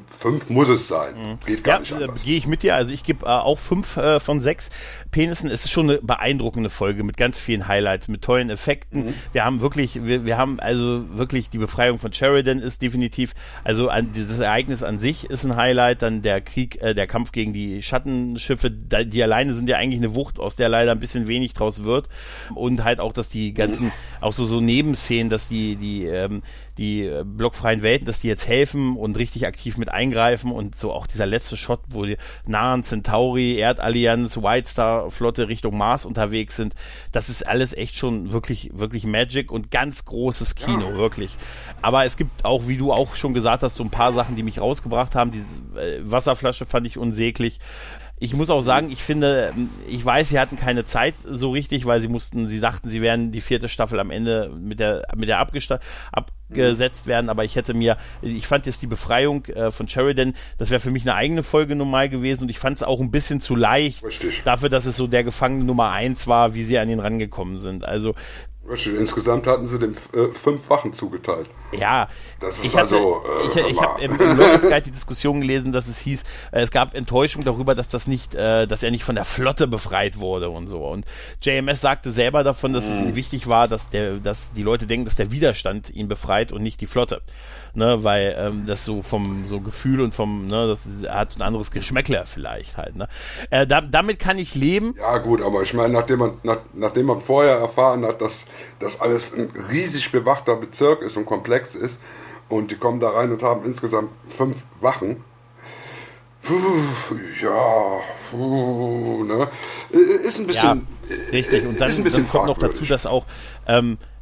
fünf 0.07 0.49
muss 0.49 0.69
es 0.69 0.87
sein. 0.87 1.13
Mhm. 1.15 1.45
Geht 1.45 1.63
gar 1.63 1.75
ja, 1.75 1.79
nicht 1.81 1.93
anders. 1.93 2.23
Gehe 2.23 2.37
ich 2.37 2.47
mit 2.47 2.63
dir. 2.63 2.75
Also 2.75 2.91
ich 2.91 3.03
gebe 3.03 3.25
äh, 3.25 3.29
auch 3.29 3.59
fünf 3.59 3.97
äh, 3.97 4.21
von 4.21 4.39
sechs 4.39 4.69
Penissen. 5.11 5.49
Es 5.49 5.65
ist 5.65 5.71
schon 5.71 5.89
eine 5.89 5.99
beeindruckende 6.01 6.69
Folge 6.69 7.03
mit 7.03 7.17
ganz 7.17 7.39
vielen 7.39 7.67
Highlights, 7.67 8.07
mit 8.07 8.21
tollen 8.21 8.49
Effekten. 8.49 9.07
Mhm. 9.07 9.13
Wir 9.33 9.43
haben 9.43 9.59
wirklich, 9.59 10.05
wir, 10.05 10.25
wir 10.25 10.37
haben 10.37 10.59
also 10.59 11.03
wirklich 11.09 11.49
die 11.49 11.57
Befreiung 11.57 11.99
von 11.99 12.13
Sheridan 12.13 12.59
ist 12.59 12.81
definitiv, 12.81 13.33
also 13.63 13.89
an, 13.89 14.11
das 14.13 14.39
Ereignis 14.39 14.83
an 14.83 14.99
sich 14.99 15.29
ist 15.29 15.43
ein 15.43 15.57
Highlight. 15.57 16.01
Dann 16.01 16.21
der 16.21 16.39
Krieg, 16.39 16.81
äh, 16.81 16.93
der 16.93 17.07
Kampf 17.07 17.33
gegen 17.33 17.51
die 17.51 17.81
Schattenschiffe, 17.83 18.71
die 18.71 19.21
alleine 19.21 19.53
sind 19.53 19.69
ja 19.69 19.77
eigentlich 19.77 19.99
eine 19.99 20.15
Wucht, 20.15 20.39
aus 20.39 20.55
der 20.55 20.69
leider 20.69 20.93
ein 20.93 20.99
bisschen 20.99 21.27
wenig 21.27 21.53
draus 21.53 21.83
wird. 21.83 22.07
Und 22.53 22.85
halt 22.85 23.01
auch, 23.01 23.11
dass 23.11 23.27
die 23.27 23.53
ganzen, 23.53 23.87
mhm. 23.87 23.91
auch 24.21 24.33
so, 24.33 24.45
so 24.45 24.61
Nebenszenen, 24.61 25.29
dass 25.29 25.49
die, 25.49 25.75
die 25.75 26.04
ähm, 26.05 26.43
die 26.77 27.03
äh, 27.03 27.23
blockfreien 27.25 27.83
Welten, 27.83 28.05
dass 28.05 28.19
die 28.19 28.27
jetzt 28.27 28.47
helfen 28.47 28.97
und 28.97 29.17
richtig 29.17 29.47
aktiv 29.47 29.77
mit 29.77 29.89
eingreifen 29.89 30.51
und 30.51 30.75
so 30.75 30.91
auch 30.91 31.07
dieser 31.07 31.25
letzte 31.25 31.57
Shot, 31.57 31.81
wo 31.89 32.05
die 32.05 32.17
nahen 32.45 32.83
Centauri, 32.83 33.57
Erdallianz, 33.57 34.37
White 34.37 34.69
Star 34.69 35.11
Flotte 35.11 35.47
Richtung 35.47 35.77
Mars 35.77 36.05
unterwegs 36.05 36.55
sind, 36.55 36.75
das 37.11 37.29
ist 37.29 37.45
alles 37.45 37.73
echt 37.73 37.95
schon 37.97 38.31
wirklich, 38.31 38.71
wirklich 38.73 39.05
Magic 39.05 39.51
und 39.51 39.71
ganz 39.71 40.05
großes 40.05 40.55
Kino, 40.55 40.89
ja. 40.91 40.97
wirklich. 40.97 41.37
Aber 41.81 42.05
es 42.05 42.17
gibt 42.17 42.45
auch, 42.45 42.67
wie 42.67 42.77
du 42.77 42.91
auch 42.91 43.15
schon 43.15 43.33
gesagt 43.33 43.63
hast, 43.63 43.75
so 43.75 43.83
ein 43.83 43.91
paar 43.91 44.13
Sachen, 44.13 44.35
die 44.35 44.43
mich 44.43 44.59
rausgebracht 44.59 45.15
haben. 45.15 45.31
Diese 45.31 45.47
äh, 45.79 45.99
Wasserflasche 46.03 46.65
fand 46.65 46.87
ich 46.87 46.97
unsäglich. 46.97 47.59
Ich 48.17 48.33
muss 48.33 48.49
auch 48.49 48.61
sagen, 48.61 48.91
ich 48.91 49.03
finde, 49.03 49.53
ich 49.87 50.05
weiß, 50.05 50.29
sie 50.29 50.39
hatten 50.39 50.57
keine 50.57 50.85
Zeit 50.85 51.15
so 51.23 51.51
richtig, 51.51 51.85
weil 51.85 51.99
sie 51.99 52.07
mussten, 52.07 52.47
sie 52.47 52.61
dachten, 52.61 52.89
sie 52.89 53.01
wären 53.01 53.31
die 53.31 53.41
vierte 53.41 53.67
Staffel 53.67 53.99
am 53.99 54.09
Ende 54.09 54.51
mit 54.57 54.79
der, 54.79 55.05
mit 55.15 55.27
der 55.27 55.39
abgesta 55.39 55.79
ab, 56.11 56.31
gesetzt 56.49 57.07
werden, 57.07 57.29
aber 57.29 57.43
ich 57.43 57.55
hätte 57.55 57.73
mir, 57.73 57.97
ich 58.21 58.47
fand 58.47 58.65
jetzt 58.67 58.81
die 58.81 58.87
Befreiung 58.87 59.45
äh, 59.45 59.71
von 59.71 59.87
Sheridan, 59.87 60.35
das 60.57 60.69
wäre 60.69 60.79
für 60.79 60.91
mich 60.91 61.03
eine 61.03 61.15
eigene 61.15 61.43
Folge 61.43 61.75
normal 61.75 62.07
gewesen 62.07 62.43
und 62.43 62.49
ich 62.49 62.59
fand 62.59 62.77
es 62.77 62.83
auch 62.83 63.01
ein 63.01 63.11
bisschen 63.11 63.41
zu 63.41 63.55
leicht 63.55 64.03
Richtig. 64.03 64.43
dafür, 64.43 64.69
dass 64.69 64.85
es 64.85 64.95
so 64.95 65.07
der 65.07 65.23
Gefangene 65.23 65.63
Nummer 65.63 65.91
eins 65.91 66.27
war, 66.27 66.53
wie 66.53 66.63
sie 66.63 66.77
an 66.77 66.89
ihn 66.89 66.99
rangekommen 66.99 67.59
sind. 67.59 67.85
Also. 67.85 68.15
Insgesamt 68.67 69.45
hatten 69.47 69.67
sie 69.67 69.77
dem 69.77 69.93
äh, 70.13 70.27
fünf 70.33 70.69
Wachen 70.71 70.91
zugeteilt. 70.91 71.47
ja, 71.71 72.07
Das 72.39 72.57
ist 72.57 72.65
ich 72.65 72.71
hatte, 72.75 72.95
also, 72.95 73.21
äh, 73.43 73.47
ich, 73.61 73.71
ich 73.73 73.81
habe 73.81 74.01
im, 74.01 74.11
im 74.19 74.37
Guide 74.37 74.81
die 74.81 74.91
Diskussion 74.91 75.39
gelesen, 75.41 75.71
dass 75.71 75.87
es 75.87 75.99
hieß, 75.99 76.23
äh, 76.51 76.61
es 76.61 76.71
gab 76.71 76.95
Enttäuschung 76.95 77.43
darüber, 77.45 77.75
dass 77.75 77.89
das 77.89 78.07
nicht, 78.07 78.33
äh, 78.33 78.65
dass 78.65 78.81
er 78.81 78.89
nicht 78.89 79.03
von 79.03 79.13
der 79.15 79.25
Flotte 79.25 79.67
befreit 79.67 80.17
wurde 80.19 80.49
und 80.49 80.67
so. 80.67 80.83
Und 80.87 81.05
JMS 81.43 81.81
sagte 81.81 82.11
selber 82.11 82.43
davon, 82.43 82.73
dass 82.73 82.85
es 82.85 83.01
Mhm. 83.01 83.09
ihm 83.09 83.15
wichtig 83.15 83.47
war, 83.47 83.67
dass 83.67 83.89
der, 83.89 84.15
dass 84.17 84.51
die 84.53 84.63
Leute 84.63 84.87
denken, 84.87 85.05
dass 85.05 85.15
der 85.15 85.31
Widerstand 85.31 85.91
ihn 85.91 86.07
befreit 86.07 86.51
und 86.51 86.63
nicht 86.63 86.81
die 86.81 86.87
Flotte, 86.87 87.21
ne, 87.75 88.03
weil 88.03 88.35
ähm, 88.37 88.65
das 88.65 88.85
so 88.85 89.01
vom 89.01 89.45
so 89.45 89.59
Gefühl 89.59 90.01
und 90.01 90.13
vom, 90.13 90.47
ne, 90.47 90.67
das 90.67 90.87
hat 91.09 91.31
so 91.31 91.39
ein 91.39 91.41
anderes 91.41 91.71
Geschmäckler 91.71 92.25
vielleicht 92.25 92.77
halt. 92.77 92.95
Ne. 92.95 93.07
Äh, 93.49 93.67
da, 93.67 93.81
damit 93.81 94.19
kann 94.19 94.37
ich 94.37 94.55
leben. 94.55 94.95
Ja 94.97 95.17
gut, 95.17 95.41
aber 95.41 95.61
ich 95.61 95.73
meine, 95.73 95.93
nachdem 95.93 96.19
man, 96.19 96.33
nach, 96.43 96.57
nachdem 96.73 97.07
man 97.07 97.21
vorher 97.21 97.57
erfahren 97.57 98.05
hat, 98.05 98.21
dass 98.21 98.45
das 98.79 99.01
alles 99.01 99.33
ein 99.33 99.51
riesig 99.71 100.11
bewachter 100.11 100.55
Bezirk 100.55 101.01
ist 101.01 101.17
und 101.17 101.25
komplex 101.25 101.75
ist 101.75 101.99
und 102.49 102.71
die 102.71 102.75
kommen 102.75 102.99
da 102.99 103.09
rein 103.09 103.31
und 103.31 103.43
haben 103.43 103.65
insgesamt 103.65 104.11
fünf 104.27 104.63
Wachen. 104.81 105.23
Puh, 106.41 107.15
ja, 107.41 108.01
puh, 108.29 109.23
ne? 109.23 109.47
Ist 110.23 110.39
ein 110.39 110.45
bisschen. 110.45 110.87
Richtig, 111.31 111.65
und 111.65 111.81
dann, 111.81 111.89
ist 111.89 111.97
ein 111.97 112.03
bisschen 112.03 112.23
dann 112.23 112.31
kommt 112.31 112.47
noch 112.47 112.57
dazu, 112.59 112.85
dass 112.85 113.07
auch 113.07 113.25
ähm, 113.67 113.97
äh, 114.01 114.14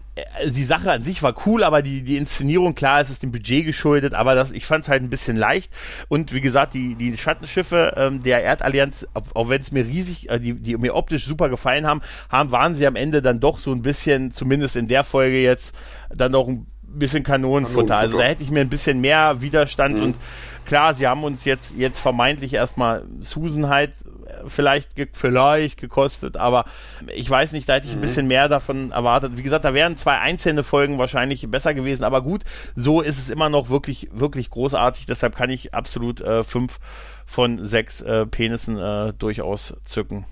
die 0.45 0.64
Sache 0.64 0.91
an 0.91 1.01
sich 1.01 1.24
war 1.24 1.34
cool, 1.45 1.64
aber 1.64 1.82
die, 1.82 2.03
die 2.03 2.18
Inszenierung, 2.18 2.76
klar, 2.76 3.01
es 3.01 3.09
ist 3.09 3.24
dem 3.24 3.32
Budget 3.32 3.66
geschuldet, 3.66 4.14
aber 4.14 4.36
das, 4.36 4.51
ich 4.51 4.66
fand 4.66 4.84
es 4.84 4.89
halt 4.89 5.01
ein 5.01 5.09
bisschen 5.09 5.36
leicht. 5.38 5.74
Und 6.07 6.34
wie 6.34 6.41
gesagt, 6.41 6.76
die, 6.76 6.93
die 6.95 7.18
Schattenschiffe 7.18 7.93
ähm, 7.97 8.22
der 8.22 8.43
Erdallianz, 8.43 9.07
auch, 9.16 9.24
auch 9.34 9.49
wenn 9.49 9.61
es 9.61 9.72
mir 9.72 9.86
riesig, 9.86 10.30
äh, 10.30 10.39
die, 10.39 10.53
die 10.53 10.78
mir 10.78 10.93
optisch 10.93 11.26
super 11.26 11.49
gefallen 11.49 11.88
haben, 11.88 12.01
haben, 12.30 12.51
waren 12.51 12.76
sie 12.76 12.86
am 12.86 12.95
Ende 12.95 13.24
dann 13.24 13.39
doch 13.39 13.57
so 13.57 13.72
ein 13.72 13.82
bisschen, 13.82 14.32
zumindest 14.32 14.76
in 14.76 14.88
der 14.88 15.03
Folge 15.03 15.41
jetzt, 15.41 15.74
dann 16.14 16.32
doch 16.32 16.47
ein 16.47 16.68
bisschen 16.93 17.24
Kanonenfutter. 17.24 17.97
Also 17.97 18.20
da 18.20 18.26
hätte 18.26 18.43
ich 18.43 18.51
mir 18.51 18.61
ein 18.61 18.70
bisschen 18.70 19.01
mehr 19.01 19.41
Widerstand 19.41 19.99
und 19.99 20.16
klar, 20.66 20.93
sie 20.93 21.07
haben 21.07 21.24
uns 21.24 21.45
jetzt, 21.45 21.76
jetzt 21.76 21.99
vermeintlich 21.99 22.53
erstmal 22.53 23.03
Susan 23.22 23.68
halt 23.68 23.91
äh, 23.91 24.12
vielleicht, 24.47 24.95
ge 24.95 25.07
vielleicht 25.11 25.79
gekostet, 25.79 26.37
aber 26.37 26.65
ich 27.07 27.29
weiß 27.29 27.51
nicht, 27.51 27.67
da 27.67 27.73
hätte 27.73 27.87
ich 27.87 27.93
ein 27.93 28.01
bisschen 28.01 28.27
mehr 28.27 28.49
davon 28.49 28.91
erwartet. 28.91 29.37
Wie 29.37 29.43
gesagt, 29.43 29.65
da 29.65 29.73
wären 29.73 29.97
zwei 29.97 30.19
einzelne 30.19 30.63
Folgen 30.63 30.97
wahrscheinlich 30.97 31.49
besser 31.49 31.73
gewesen, 31.73 32.03
aber 32.03 32.21
gut, 32.21 32.43
so 32.75 33.01
ist 33.01 33.17
es 33.17 33.29
immer 33.29 33.49
noch 33.49 33.69
wirklich, 33.69 34.09
wirklich 34.11 34.49
großartig, 34.49 35.05
deshalb 35.05 35.35
kann 35.35 35.49
ich 35.49 35.73
absolut 35.73 36.21
äh, 36.21 36.43
fünf 36.43 36.79
von 37.25 37.65
sechs 37.65 38.01
äh, 38.01 38.25
Penissen 38.25 38.77
äh, 38.77 39.13
durchaus 39.13 39.73
zücken. 39.85 40.25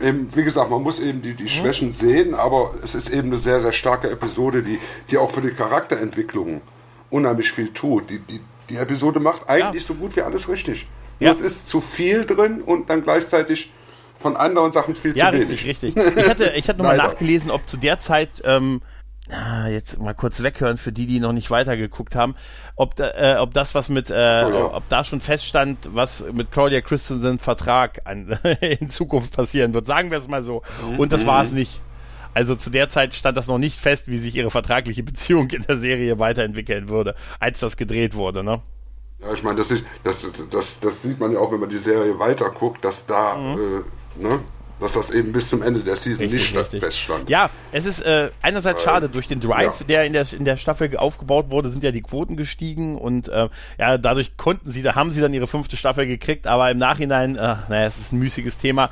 Eben, 0.00 0.34
wie 0.34 0.42
gesagt, 0.42 0.70
man 0.70 0.82
muss 0.82 0.98
eben 0.98 1.22
die, 1.22 1.34
die 1.34 1.48
Schwächen 1.48 1.92
sehen, 1.92 2.34
aber 2.34 2.74
es 2.82 2.94
ist 2.94 3.08
eben 3.08 3.28
eine 3.28 3.38
sehr, 3.38 3.60
sehr 3.60 3.72
starke 3.72 4.10
Episode, 4.10 4.62
die, 4.62 4.78
die 5.10 5.16
auch 5.16 5.30
für 5.30 5.40
die 5.40 5.50
Charakterentwicklung 5.50 6.60
unheimlich 7.08 7.52
viel 7.52 7.72
tut. 7.72 8.10
Die, 8.10 8.18
die, 8.18 8.40
die 8.68 8.76
Episode 8.76 9.20
macht 9.20 9.48
eigentlich 9.48 9.86
so 9.86 9.94
gut 9.94 10.16
wie 10.16 10.22
alles 10.22 10.48
richtig. 10.48 10.88
Ja. 11.18 11.30
Es 11.30 11.40
ist 11.40 11.68
zu 11.68 11.80
viel 11.80 12.24
drin 12.24 12.60
und 12.60 12.90
dann 12.90 13.02
gleichzeitig 13.02 13.70
von 14.18 14.36
anderen 14.36 14.72
Sachen 14.72 14.94
viel 14.94 15.16
Ja, 15.16 15.30
zu 15.30 15.34
wenig. 15.38 15.64
richtig, 15.66 15.94
richtig. 15.96 16.16
Ich 16.16 16.28
hatte, 16.28 16.52
ich 16.56 16.68
hatte 16.68 16.78
nochmal 16.78 16.96
nachgelesen, 16.96 17.50
ob 17.50 17.68
zu 17.68 17.76
der 17.76 17.98
Zeit, 17.98 18.42
ähm, 18.44 18.80
jetzt 19.70 20.00
mal 20.00 20.14
kurz 20.14 20.42
weghören 20.42 20.78
für 20.78 20.92
die, 20.92 21.06
die 21.06 21.18
noch 21.18 21.32
nicht 21.32 21.50
weitergeguckt 21.50 22.14
haben, 22.14 22.36
ob, 22.76 22.94
da, 22.94 23.10
äh, 23.10 23.36
ob 23.38 23.52
das 23.54 23.74
was 23.74 23.88
mit, 23.88 24.08
äh, 24.10 24.42
So, 24.42 24.50
ja. 24.50 24.74
ob 24.74 24.88
da 24.88 25.02
schon 25.04 25.20
feststand, 25.20 25.78
was 25.92 26.24
mit 26.32 26.52
Claudia 26.52 26.80
Christensen 26.80 27.38
Vertrag 27.38 28.02
an, 28.04 28.38
in 28.60 28.88
Zukunft 28.88 29.34
passieren 29.34 29.74
wird. 29.74 29.86
Sagen 29.86 30.10
wir 30.10 30.18
es 30.18 30.28
mal 30.28 30.44
so. 30.44 30.62
Und 30.96 31.12
das 31.12 31.26
war 31.26 31.42
es 31.42 31.50
nicht. 31.52 31.80
Also 32.34 32.54
zu 32.54 32.68
der 32.70 32.88
Zeit 32.90 33.14
stand 33.14 33.36
das 33.36 33.46
noch 33.46 33.58
nicht 33.58 33.80
fest, 33.80 34.08
wie 34.08 34.18
sich 34.18 34.36
ihre 34.36 34.50
vertragliche 34.50 35.02
Beziehung 35.02 35.48
in 35.50 35.62
der 35.62 35.78
Serie 35.78 36.18
weiterentwickeln 36.18 36.88
würde, 36.90 37.14
als 37.40 37.60
das 37.60 37.76
gedreht 37.78 38.14
wurde, 38.14 38.44
ne? 38.44 38.60
Ja, 39.20 39.32
ich 39.32 39.42
meine, 39.42 39.56
das, 39.58 39.68
das, 40.04 40.26
das, 40.50 40.80
das 40.80 41.02
sieht 41.02 41.18
man 41.18 41.32
ja 41.32 41.38
auch, 41.38 41.50
wenn 41.52 41.60
man 41.60 41.70
die 41.70 41.78
Serie 41.78 42.18
weiter 42.18 42.50
guckt, 42.50 42.84
dass 42.84 43.06
da, 43.06 43.36
Mhm. 43.36 43.58
äh, 44.18 44.22
ne, 44.22 44.38
dass 44.78 44.92
das 44.92 45.08
eben 45.10 45.32
bis 45.32 45.48
zum 45.48 45.62
Ende 45.62 45.80
der 45.80 45.96
Season 45.96 46.26
nicht 46.26 46.46
sta- 46.48 46.62
feststand. 46.64 47.30
Ja, 47.30 47.48
es 47.72 47.86
ist 47.86 48.00
äh, 48.00 48.30
einerseits 48.42 48.82
schade, 48.82 49.08
durch 49.08 49.26
den 49.26 49.40
Drive, 49.40 49.80
ja. 49.80 49.86
der 49.86 50.04
in 50.04 50.12
der 50.12 50.30
in 50.34 50.44
der 50.44 50.58
Staffel 50.58 50.94
aufgebaut 50.98 51.46
wurde, 51.48 51.70
sind 51.70 51.82
ja 51.82 51.92
die 51.92 52.02
Quoten 52.02 52.36
gestiegen 52.36 52.98
und 52.98 53.28
äh, 53.28 53.48
ja, 53.78 53.96
dadurch 53.96 54.36
konnten 54.36 54.70
sie, 54.70 54.82
da 54.82 54.94
haben 54.94 55.12
sie 55.12 55.22
dann 55.22 55.32
ihre 55.32 55.46
fünfte 55.46 55.78
Staffel 55.78 56.06
gekriegt, 56.06 56.46
aber 56.46 56.70
im 56.70 56.76
Nachhinein, 56.76 57.36
äh, 57.36 57.56
naja, 57.70 57.86
es 57.86 57.96
ist 57.98 58.12
ein 58.12 58.18
müßiges 58.18 58.58
Thema. 58.58 58.90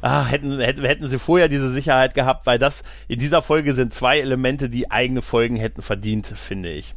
Ah, 0.00 0.24
hätten, 0.24 0.58
hätten, 0.60 0.84
hätten 0.84 1.06
sie 1.08 1.18
vorher 1.18 1.48
diese 1.48 1.70
Sicherheit 1.70 2.14
gehabt, 2.14 2.46
weil 2.46 2.58
das 2.58 2.82
in 3.08 3.18
dieser 3.18 3.42
Folge 3.42 3.74
sind 3.74 3.92
zwei 3.92 4.20
Elemente, 4.20 4.70
die 4.70 4.90
eigene 4.90 5.20
Folgen 5.20 5.56
hätten 5.56 5.82
verdient, 5.82 6.26
finde 6.34 6.70
ich. 6.70 6.94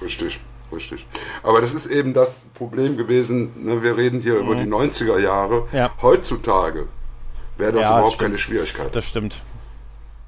Richtig, 0.00 0.38
richtig. 0.72 1.06
Aber 1.42 1.60
das 1.60 1.74
ist 1.74 1.86
eben 1.86 2.14
das 2.14 2.42
Problem 2.54 2.96
gewesen, 2.96 3.50
ne, 3.56 3.82
wir 3.82 3.96
reden 3.96 4.20
hier 4.20 4.36
über 4.38 4.54
die 4.54 4.66
90er 4.66 5.18
Jahre. 5.18 5.62
Mhm. 5.70 5.76
Ja. 5.76 5.90
Heutzutage 6.02 6.88
wäre 7.56 7.72
das 7.72 7.82
Ja, 7.82 7.88
überhaupt 7.98 8.14
stimmt. 8.14 8.28
keine 8.30 8.38
Schwierigkeit. 8.38 8.94
Das 8.94 9.04
stimmt. 9.04 9.40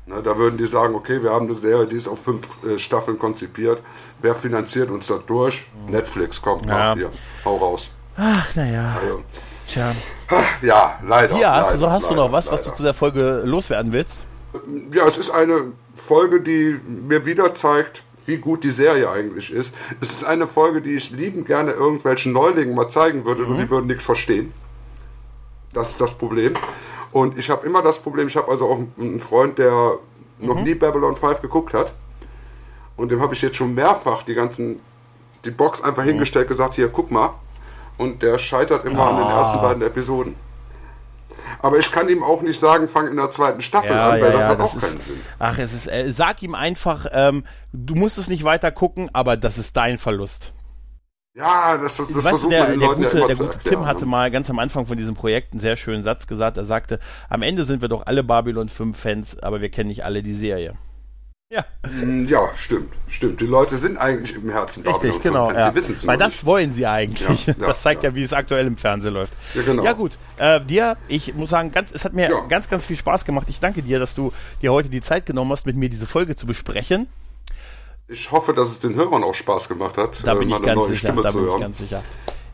Ne, 0.06 0.22
da 0.22 0.36
würden 0.36 0.56
die 0.58 0.66
sagen, 0.66 0.94
okay, 0.94 1.22
wir 1.22 1.30
haben 1.30 1.46
eine 1.46 1.54
Serie, 1.54 1.86
die 1.86 1.96
ist 1.96 2.08
auf 2.08 2.20
fünf 2.22 2.46
äh, 2.64 2.78
Staffeln 2.78 3.18
konzipiert. 3.18 3.80
Wer 4.22 4.34
finanziert 4.34 4.90
uns 4.90 5.06
das 5.06 5.20
durch? 5.26 5.64
Netflix, 5.88 6.40
kommt, 6.42 6.62
Mhm. 6.64 6.70
Ja. 6.70 6.76
macht 6.88 6.98
ihr. 6.98 7.10
Hau 7.44 7.56
raus. 7.56 7.90
Ach, 8.16 8.54
naja. 8.56 8.96
Also, 9.00 9.22
Tja. 9.68 9.92
ja, 10.62 10.98
leider. 11.06 11.36
Hier, 11.36 11.50
hast, 11.52 11.66
leider, 11.74 11.78
du, 11.78 11.90
hast 11.90 12.06
du 12.06 12.14
leider, 12.14 12.26
noch 12.26 12.32
was, 12.32 12.50
was 12.50 12.62
du 12.62 12.66
leider. 12.68 12.76
zu 12.76 12.82
der 12.82 12.94
Folge 12.94 13.42
loswerden 13.44 13.92
willst? 13.92 14.24
Ja, 14.92 15.06
es 15.06 15.16
ist 15.16 15.30
eine 15.30 15.72
Folge, 15.94 16.42
die 16.42 16.80
mir 16.86 17.24
wieder 17.24 17.54
zeigt, 17.54 18.02
wie 18.26 18.38
gut 18.38 18.64
die 18.64 18.70
Serie 18.70 19.10
eigentlich 19.10 19.52
ist. 19.52 19.74
Es 20.00 20.10
ist 20.10 20.24
eine 20.24 20.46
Folge, 20.46 20.82
die 20.82 20.94
ich 20.94 21.10
liebend 21.10 21.46
gerne 21.46 21.72
irgendwelchen 21.72 22.32
Neulingen 22.32 22.74
mal 22.74 22.88
zeigen 22.88 23.24
würde, 23.24 23.42
nur 23.42 23.56
die 23.56 23.70
würden 23.70 23.86
nichts 23.86 24.04
verstehen. 24.04 24.52
Das 25.72 25.90
ist 25.90 26.00
das 26.00 26.14
Problem. 26.16 26.54
Und 27.12 27.38
ich 27.38 27.50
habe 27.50 27.66
immer 27.66 27.82
das 27.82 27.98
Problem, 27.98 28.28
ich 28.28 28.36
habe 28.36 28.50
also 28.50 28.68
auch 28.68 28.80
einen 28.98 29.20
Freund, 29.20 29.58
der 29.58 29.98
noch 30.38 30.60
nie 30.60 30.74
Babylon 30.74 31.16
5 31.16 31.40
geguckt 31.40 31.74
hat. 31.74 31.92
Und 32.96 33.10
dem 33.10 33.20
habe 33.20 33.34
ich 33.34 33.42
jetzt 33.42 33.56
schon 33.56 33.74
mehrfach 33.74 34.22
die 34.22 34.34
ganzen, 34.34 34.80
die 35.44 35.50
Box 35.50 35.82
einfach 35.82 36.04
hingestellt, 36.04 36.48
gesagt, 36.48 36.74
hier, 36.74 36.88
guck 36.88 37.10
mal. 37.10 37.34
Und 37.96 38.22
der 38.22 38.38
scheitert 38.38 38.84
immer 38.84 39.10
an 39.10 39.16
den 39.16 39.28
ersten 39.28 39.60
beiden 39.60 39.82
Episoden. 39.82 40.34
Aber 41.62 41.78
ich 41.78 41.90
kann 41.90 42.08
ihm 42.08 42.22
auch 42.22 42.42
nicht 42.42 42.58
sagen, 42.58 42.88
fang 42.88 43.08
in 43.08 43.16
der 43.16 43.30
zweiten 43.30 43.60
Staffel 43.60 43.92
an, 43.92 44.20
weil 44.20 44.32
das 44.32 44.42
hat 44.42 44.60
auch 44.60 44.78
keinen 44.78 44.96
ist, 44.96 45.06
Sinn. 45.06 45.20
Ach, 45.38 45.58
es 45.58 45.74
ist, 45.74 45.88
äh, 45.88 46.10
sag 46.10 46.42
ihm 46.42 46.54
einfach, 46.54 47.06
ähm, 47.12 47.44
du 47.72 47.94
musst 47.94 48.18
es 48.18 48.28
nicht 48.28 48.44
weiter 48.44 48.70
gucken, 48.70 49.10
aber 49.12 49.36
das 49.36 49.58
ist 49.58 49.76
dein 49.76 49.98
Verlust. 49.98 50.52
Ja, 51.34 51.78
das, 51.78 51.96
das, 51.96 52.08
das 52.08 52.16
weißt 52.16 52.28
versucht 52.28 52.52
der, 52.52 52.60
man 52.60 52.70
den 52.72 52.80
der 52.80 52.88
Leuten 52.88 53.02
gute, 53.02 53.18
ja 53.18 53.24
immer 53.24 53.26
der 53.28 53.36
gute 53.36 53.56
erklären. 53.58 53.76
Tim 53.78 53.86
hatte 53.86 54.04
ne? 54.04 54.10
mal 54.10 54.30
ganz 54.30 54.50
am 54.50 54.58
Anfang 54.58 54.86
von 54.86 54.96
diesem 54.96 55.14
Projekt 55.14 55.52
einen 55.52 55.60
sehr 55.60 55.76
schönen 55.76 56.02
Satz 56.02 56.26
gesagt. 56.26 56.56
Er 56.56 56.64
sagte, 56.64 56.98
am 57.28 57.42
Ende 57.42 57.64
sind 57.64 57.82
wir 57.82 57.88
doch 57.88 58.06
alle 58.06 58.24
Babylon 58.24 58.68
5 58.68 58.98
Fans, 58.98 59.38
aber 59.42 59.60
wir 59.60 59.70
kennen 59.70 59.88
nicht 59.88 60.04
alle 60.04 60.22
die 60.22 60.34
Serie. 60.34 60.74
Ja, 61.52 61.64
Mm, 62.04 62.26
Ja, 62.28 62.48
stimmt, 62.54 62.92
stimmt. 63.08 63.40
Die 63.40 63.46
Leute 63.46 63.76
sind 63.76 63.96
eigentlich 63.96 64.36
im 64.36 64.50
Herzen 64.50 64.84
richtig, 64.86 65.14
Babylon 65.14 65.22
genau. 65.22 65.46
5 65.48 65.58
Ja. 65.58 65.68
Sie 65.70 65.74
wissen 65.74 65.92
es 65.94 66.06
Weil 66.06 66.16
das 66.18 66.32
nicht. 66.34 66.46
wollen 66.46 66.72
sie 66.72 66.86
eigentlich. 66.86 67.46
Ja, 67.46 67.54
ja, 67.58 67.66
das 67.66 67.82
zeigt 67.82 68.04
ja. 68.04 68.14
wie 68.14 68.22
es 68.22 68.32
aktuell 68.32 68.68
im 68.68 68.76
Fernsehen 68.76 69.14
läuft. 69.14 69.32
Ja, 69.54 69.62
genau. 69.62 69.82
Ja 69.82 69.92
gut, 69.92 70.16
äh, 70.36 70.60
dir, 70.60 70.96
ich 71.08 71.34
muss 71.34 71.50
sagen, 71.50 71.72
ganz, 71.72 71.90
es 71.90 72.04
hat 72.04 72.12
mir 72.12 72.30
Ja. 72.30 72.40
ganz, 72.48 72.68
ganz 72.68 72.84
viel 72.84 72.96
Spaß 72.96 73.24
gemacht. 73.24 73.48
Ich 73.50 73.58
danke 73.58 73.82
dir, 73.82 73.98
dass 73.98 74.14
du 74.14 74.32
dir 74.62 74.72
heute 74.72 74.90
die 74.90 75.00
Zeit 75.00 75.26
genommen 75.26 75.50
hast, 75.50 75.66
mit 75.66 75.74
mir 75.74 75.88
diese 75.88 76.06
Folge 76.06 76.36
zu 76.36 76.46
besprechen. 76.46 77.08
Ich 78.06 78.30
hoffe, 78.30 78.54
dass 78.54 78.68
es 78.68 78.78
den 78.78 78.94
Hörern 78.94 79.24
auch 79.24 79.34
Spaß 79.34 79.66
gemacht 79.68 79.96
hat, 79.98 80.24
Da 80.24 80.34
bin 80.34 80.48
mal 80.48 80.60
ich 80.60 80.66
ganz 80.66 80.76
neue 80.78 80.86
sicher. 80.88 81.08
Stimme 81.08 81.22
Da 81.22 81.30
zu 81.30 81.36
bin 81.38 81.44
ich 81.46 81.50
hören. 81.50 81.60
ganz 81.62 81.78
sicher. 81.78 82.04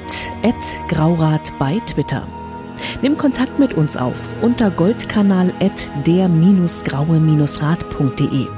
at 0.43 0.57
graurat 0.89 1.53
bei 1.61 1.79
Twitter. 1.87 2.27
Nimm 3.03 3.17
Kontakt 3.17 3.61
mit 3.61 3.75
uns 3.75 3.97
auf 3.97 4.35
unter 4.43 4.73
goldkanal 4.73 5.55
at 5.61 5.87
der-graue-rat.de. 6.05 8.58